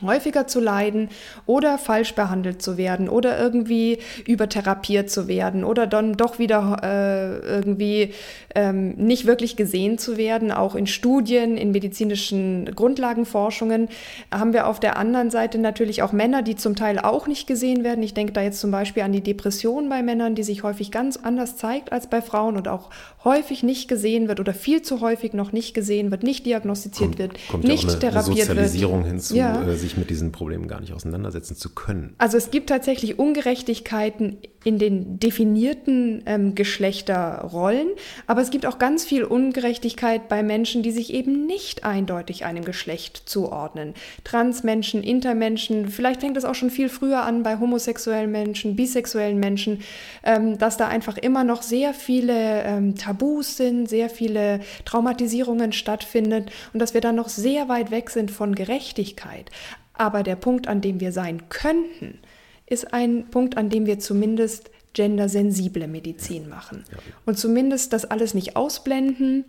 häufiger 0.02 0.48
zu 0.48 0.60
leiden 0.60 1.10
oder 1.46 1.78
falsch 1.78 2.16
behandelt 2.16 2.62
zu 2.62 2.78
werden 2.78 3.10
oder 3.10 3.40
irgendwie 3.40 4.00
übertherapiert 4.26 5.10
zu 5.10 5.28
werden 5.28 5.64
oder 5.64 5.88
dann 5.88 6.14
doch 6.14 6.40
wieder 6.40 6.80
äh, 6.84 7.48
irgendwie 7.48 8.14
ähm, 8.56 8.96
nicht 8.96 9.26
wirklich 9.26 9.56
gesehen 9.56 9.98
zu 9.98 10.18
werden. 10.18 10.52
Auch 10.52 10.76
in 10.76 10.88
Studien, 10.88 11.58
in 11.58 11.72
medizinischen 11.72 12.74
Grundlagenforschungen 12.74 13.90
haben 14.34 14.54
wir 14.54 14.68
auf 14.68 14.80
der 14.80 14.98
anderen 14.98 15.30
Seite 15.30 15.58
natürlich 15.60 16.02
auch 16.02 16.12
Männer, 16.12 16.42
die 16.42 16.56
zum 16.56 16.76
Teil 16.76 17.00
auch 17.00 17.28
nicht 17.28 17.48
gesehen 17.48 17.84
werden. 17.84 18.04
Ich 18.04 18.14
denke 18.14 18.34
da 18.34 18.42
jetzt 18.42 18.60
zum 18.60 18.72
Beispiel 18.72 19.04
an 19.04 19.12
die 19.12 19.22
Depression 19.22 19.90
bei 19.90 20.02
Männern, 20.02 20.36
die 20.36 20.44
sich 20.44 20.64
häufig 20.64 20.92
ganz 20.92 21.18
anders 21.18 21.56
zeigt 21.56 21.92
als 21.92 22.08
bei 22.08 22.22
Frauen 22.22 22.58
und 22.58 22.68
auch 22.68 22.90
häufig 23.24 23.64
nicht 23.64 23.88
gesehen 23.88 24.28
wird 24.28 24.40
oder 24.40 24.54
viel 24.54 24.82
zu 24.82 25.02
häufig 25.02 25.34
noch 25.34 25.52
nicht 25.52 25.74
gesehen 25.74 26.12
wird, 26.12 26.24
nicht 26.24 26.46
diagnostiziert 26.46 27.12
kommt, 27.12 27.20
wird, 27.20 27.48
kommt 27.50 27.64
nicht 27.64 27.84
ja 27.84 27.90
eine, 27.90 28.00
therapiert 28.00 28.50
eine 28.50 28.60
Sozialisierung 28.62 29.00
wird. 29.00 29.12
hinzu, 29.12 29.36
ja. 29.36 29.62
äh, 29.64 29.78
sich 29.84 29.98
mit 29.98 30.10
diesen 30.10 30.32
Problemen 30.32 30.68
gar 30.68 30.82
nicht 30.82 30.94
auseinandersetzen 30.94 31.56
zu 31.56 31.74
können. 31.74 32.16
Also 32.18 32.38
es 32.38 32.52
gibt 32.52 32.70
tatsächlich 32.70 33.20
Ungerechtigkeiten 33.20 34.38
in 34.64 34.80
den 34.80 35.20
definierten 35.20 36.24
ähm, 36.26 36.56
Geschlechterrollen, 36.56 37.88
aber 38.28 38.42
es 38.42 38.50
gibt 38.50 38.66
auch 38.66 38.80
ganz 38.80 39.04
viel 39.04 39.24
Ungerechtigkeit 39.24 40.28
bei 40.30 40.44
Menschen, 40.44 40.84
die 40.84 40.92
sich 40.92 41.14
eben 41.14 41.46
nicht 41.46 41.84
eindeutig 41.84 42.46
einem 42.46 42.64
Geschlecht 42.64 43.24
zuordnen. 43.26 43.94
Transmenschen, 44.24 45.04
Intermenschen, 45.04 45.90
vielleicht 45.90 46.22
fängt 46.22 46.38
es 46.38 46.46
auch 46.46 46.56
schon 46.56 46.70
viel 46.70 46.90
früher 46.90 47.24
an 47.24 47.44
bei 47.44 47.60
homosexuellen 47.60 48.32
Menschen, 48.32 48.76
bisexuellen 48.76 49.40
Menschen, 49.40 49.82
ähm, 50.24 50.58
dass 50.58 50.78
da 50.78 50.88
einfach 50.88 51.18
immer 51.18 51.44
noch 51.44 51.62
sehr 51.62 51.94
viele 51.94 52.64
ähm, 52.64 52.96
Tabus 52.96 53.58
sind, 53.58 53.90
sehr 53.90 54.10
viele 54.10 54.62
Traumatisierungen 54.86 55.74
stattfinden 55.74 56.46
und 56.74 56.80
dass 56.80 56.94
wir 56.94 57.02
da 57.02 57.12
noch 57.12 57.30
sehr 57.30 57.70
weit 57.70 57.92
weg 57.92 58.10
sind 58.10 58.32
von 58.32 58.56
Gerechtigkeit. 58.56 59.50
Aber 59.94 60.24
der 60.24 60.36
Punkt, 60.36 60.68
an 60.68 60.82
dem 60.82 61.00
wir 61.00 61.12
sein 61.12 61.50
könnten, 61.50 62.20
ist 62.66 62.94
ein 62.94 63.28
Punkt, 63.30 63.58
an 63.58 63.70
dem 63.70 63.86
wir 63.86 64.00
zumindest 64.00 64.72
gendersensible 64.94 65.88
Medizin 65.88 66.48
machen. 66.50 66.84
Und 67.26 67.38
zumindest 67.38 67.94
das 67.94 68.06
alles 68.06 68.34
nicht 68.34 68.56
ausblenden, 68.56 69.46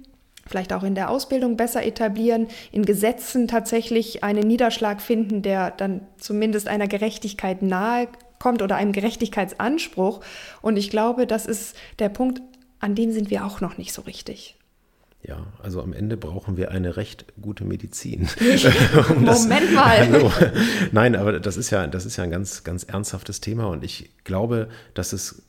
vielleicht 0.46 0.72
auch 0.72 0.82
in 0.82 0.94
der 0.94 1.10
Ausbildung 1.10 1.56
besser 1.56 1.84
etablieren, 1.84 2.48
in 2.72 2.84
Gesetzen 2.84 3.48
tatsächlich 3.48 4.24
einen 4.24 4.46
Niederschlag 4.46 5.00
finden, 5.00 5.42
der 5.42 5.70
dann 5.70 6.06
zumindest 6.18 6.68
einer 6.68 6.88
Gerechtigkeit 6.88 7.62
nahe 7.62 8.08
kommt 8.38 8.62
oder 8.62 8.76
einem 8.76 8.92
Gerechtigkeitsanspruch. 8.92 10.20
Und 10.60 10.76
ich 10.76 10.90
glaube, 10.90 11.26
das 11.26 11.46
ist 11.46 11.76
der 11.98 12.08
Punkt, 12.08 12.42
an 12.78 12.94
dem 12.94 13.12
sind 13.12 13.30
wir 13.30 13.46
auch 13.46 13.60
noch 13.60 13.78
nicht 13.78 13.92
so 13.92 14.02
richtig. 14.02 14.56
Ja, 15.26 15.46
also 15.62 15.80
am 15.80 15.94
Ende 15.94 16.18
brauchen 16.18 16.58
wir 16.58 16.70
eine 16.70 16.98
recht 16.98 17.24
gute 17.40 17.64
Medizin. 17.64 18.28
um 19.08 19.24
Moment 19.24 19.72
mal. 19.72 20.00
Hallo. 20.00 20.30
Nein, 20.92 21.16
aber 21.16 21.40
das 21.40 21.56
ist 21.56 21.70
ja, 21.70 21.86
das 21.86 22.04
ist 22.04 22.18
ja 22.18 22.24
ein 22.24 22.30
ganz, 22.30 22.62
ganz 22.62 22.84
ernsthaftes 22.84 23.40
Thema 23.40 23.68
und 23.68 23.84
ich 23.84 24.10
glaube, 24.24 24.68
dass 24.92 25.14
es 25.14 25.46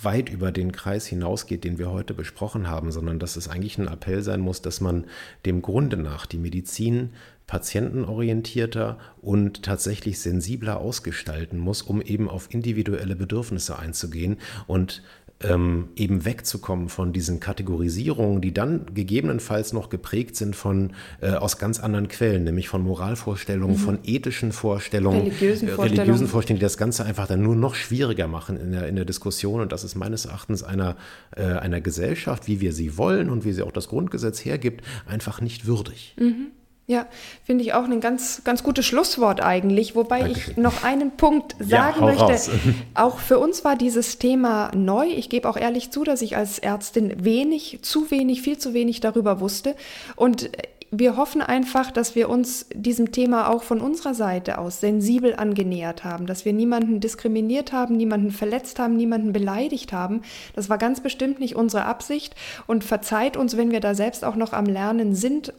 weit 0.00 0.28
über 0.28 0.52
den 0.52 0.70
Kreis 0.70 1.06
hinausgeht, 1.06 1.64
den 1.64 1.78
wir 1.78 1.90
heute 1.90 2.14
besprochen 2.14 2.68
haben, 2.68 2.92
sondern 2.92 3.18
dass 3.18 3.34
es 3.34 3.48
eigentlich 3.48 3.78
ein 3.78 3.88
Appell 3.88 4.22
sein 4.22 4.40
muss, 4.40 4.62
dass 4.62 4.80
man 4.80 5.06
dem 5.44 5.60
Grunde 5.60 5.96
nach 5.96 6.26
die 6.26 6.38
Medizin 6.38 7.10
patientenorientierter 7.48 8.98
und 9.22 9.62
tatsächlich 9.62 10.20
sensibler 10.20 10.78
ausgestalten 10.78 11.58
muss, 11.58 11.82
um 11.82 12.00
eben 12.00 12.28
auf 12.28 12.52
individuelle 12.52 13.16
Bedürfnisse 13.16 13.78
einzugehen 13.78 14.38
und 14.66 15.02
ähm, 15.42 15.88
eben 15.96 16.24
wegzukommen 16.24 16.88
von 16.88 17.12
diesen 17.12 17.40
Kategorisierungen, 17.40 18.40
die 18.40 18.54
dann 18.54 18.86
gegebenenfalls 18.94 19.74
noch 19.74 19.90
geprägt 19.90 20.34
sind 20.36 20.56
von 20.56 20.92
äh, 21.20 21.32
aus 21.32 21.58
ganz 21.58 21.78
anderen 21.78 22.08
Quellen, 22.08 22.44
nämlich 22.44 22.68
von 22.68 22.82
Moralvorstellungen, 22.82 23.76
mhm. 23.76 23.80
von 23.80 23.98
ethischen 24.04 24.52
Vorstellungen, 24.52 25.22
religiösen, 25.22 25.68
äh, 25.68 25.72
Vorstellungen. 25.72 25.98
religiösen 26.00 26.28
Vorstellungen, 26.28 26.60
die 26.60 26.64
das 26.64 26.78
Ganze 26.78 27.04
einfach 27.04 27.26
dann 27.26 27.42
nur 27.42 27.54
noch 27.54 27.74
schwieriger 27.74 28.28
machen 28.28 28.56
in 28.56 28.72
der, 28.72 28.88
in 28.88 28.96
der 28.96 29.04
Diskussion. 29.04 29.60
Und 29.60 29.72
das 29.72 29.84
ist 29.84 29.94
meines 29.94 30.24
Erachtens 30.24 30.62
einer, 30.62 30.96
äh, 31.36 31.42
einer 31.42 31.82
Gesellschaft, 31.82 32.48
wie 32.48 32.60
wir 32.60 32.72
sie 32.72 32.96
wollen 32.96 33.28
und 33.28 33.44
wie 33.44 33.52
sie 33.52 33.62
auch 33.62 33.72
das 33.72 33.88
Grundgesetz 33.88 34.42
hergibt, 34.44 34.84
einfach 35.06 35.42
nicht 35.42 35.66
würdig. 35.66 36.16
Mhm. 36.18 36.52
Ja, 36.88 37.06
finde 37.42 37.64
ich 37.64 37.74
auch 37.74 37.84
ein 37.84 38.00
ganz, 38.00 38.42
ganz 38.44 38.62
gutes 38.62 38.86
Schlusswort 38.86 39.42
eigentlich, 39.42 39.96
wobei 39.96 40.20
Dankeschön. 40.20 40.52
ich 40.52 40.56
noch 40.56 40.84
einen 40.84 41.10
Punkt 41.10 41.56
sagen 41.58 41.98
ja, 41.98 42.04
möchte. 42.04 42.22
Raus. 42.22 42.50
Auch 42.94 43.18
für 43.18 43.40
uns 43.40 43.64
war 43.64 43.74
dieses 43.74 44.18
Thema 44.18 44.70
neu. 44.72 45.08
Ich 45.08 45.28
gebe 45.28 45.48
auch 45.48 45.56
ehrlich 45.56 45.90
zu, 45.90 46.04
dass 46.04 46.22
ich 46.22 46.36
als 46.36 46.60
Ärztin 46.60 47.24
wenig, 47.24 47.80
zu 47.82 48.12
wenig, 48.12 48.42
viel 48.42 48.58
zu 48.58 48.72
wenig 48.72 49.00
darüber 49.00 49.40
wusste. 49.40 49.74
Und 50.14 50.48
wir 50.92 51.16
hoffen 51.16 51.42
einfach, 51.42 51.90
dass 51.90 52.14
wir 52.14 52.28
uns 52.28 52.66
diesem 52.72 53.10
Thema 53.10 53.50
auch 53.50 53.64
von 53.64 53.80
unserer 53.80 54.14
Seite 54.14 54.58
aus 54.58 54.80
sensibel 54.80 55.34
angenähert 55.34 56.04
haben, 56.04 56.26
dass 56.26 56.44
wir 56.44 56.52
niemanden 56.52 57.00
diskriminiert 57.00 57.72
haben, 57.72 57.96
niemanden 57.96 58.30
verletzt 58.30 58.78
haben, 58.78 58.96
niemanden 58.96 59.32
beleidigt 59.32 59.92
haben. 59.92 60.22
Das 60.54 60.70
war 60.70 60.78
ganz 60.78 61.00
bestimmt 61.00 61.40
nicht 61.40 61.56
unsere 61.56 61.84
Absicht 61.84 62.36
und 62.68 62.84
verzeiht 62.84 63.36
uns, 63.36 63.56
wenn 63.56 63.72
wir 63.72 63.80
da 63.80 63.94
selbst 63.96 64.24
auch 64.24 64.36
noch 64.36 64.52
am 64.52 64.66
Lernen 64.66 65.16
sind 65.16 65.52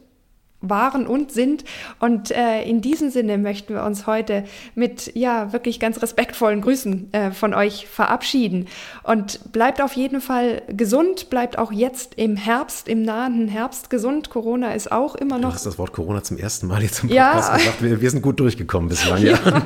waren 0.60 1.06
und 1.06 1.30
sind. 1.30 1.64
Und 2.00 2.30
äh, 2.30 2.62
in 2.62 2.80
diesem 2.80 3.10
Sinne 3.10 3.38
möchten 3.38 3.74
wir 3.74 3.84
uns 3.84 4.06
heute 4.06 4.44
mit 4.74 5.14
ja 5.14 5.52
wirklich 5.52 5.78
ganz 5.78 6.02
respektvollen 6.02 6.60
Grüßen 6.62 7.12
äh, 7.12 7.30
von 7.30 7.54
euch 7.54 7.86
verabschieden. 7.86 8.66
Und 9.04 9.52
bleibt 9.52 9.80
auf 9.80 9.92
jeden 9.92 10.20
Fall 10.20 10.62
gesund, 10.68 11.30
bleibt 11.30 11.58
auch 11.58 11.70
jetzt 11.70 12.14
im 12.14 12.36
Herbst, 12.36 12.88
im 12.88 13.02
nahen 13.02 13.48
Herbst 13.48 13.88
gesund. 13.90 14.30
Corona 14.30 14.72
ist 14.72 14.90
auch 14.90 15.14
immer 15.14 15.38
noch. 15.38 15.50
Du 15.50 15.54
hast 15.54 15.66
das 15.66 15.78
Wort 15.78 15.92
Corona 15.92 16.22
zum 16.22 16.38
ersten 16.38 16.66
Mal 16.66 16.82
jetzt 16.82 17.02
im 17.02 17.08
Podcast 17.08 17.50
ja. 17.50 17.56
gesagt. 17.56 17.82
Wir, 17.82 18.00
wir, 18.00 18.10
sind 18.10 18.22
gut 18.22 18.40
durchgekommen 18.40 18.88
bislang. 18.88 19.22
Ja. 19.22 19.38
ja. 19.44 19.62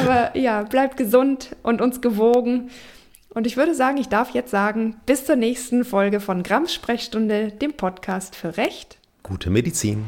Aber 0.00 0.36
ja, 0.36 0.62
bleibt 0.62 0.96
gesund 0.96 1.56
und 1.62 1.82
uns 1.82 2.00
gewogen. 2.00 2.70
Und 3.30 3.46
ich 3.46 3.58
würde 3.58 3.74
sagen, 3.74 3.98
ich 3.98 4.08
darf 4.08 4.30
jetzt 4.30 4.50
sagen, 4.50 4.96
bis 5.04 5.26
zur 5.26 5.36
nächsten 5.36 5.84
Folge 5.84 6.20
von 6.20 6.42
Grams 6.42 6.72
Sprechstunde, 6.72 7.52
dem 7.52 7.74
Podcast 7.74 8.34
für 8.34 8.56
Recht 8.56 8.95
gute 9.26 9.50
Medizin. 9.50 10.04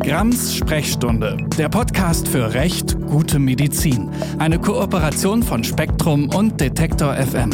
Grams 0.00 0.54
Sprechstunde, 0.56 1.36
der 1.58 1.68
Podcast 1.68 2.26
für 2.26 2.54
Recht, 2.54 2.98
gute 3.06 3.38
Medizin. 3.38 4.10
Eine 4.38 4.58
Kooperation 4.58 5.42
von 5.42 5.62
Spektrum 5.62 6.30
und 6.30 6.58
Detektor 6.62 7.14
FM. 7.14 7.50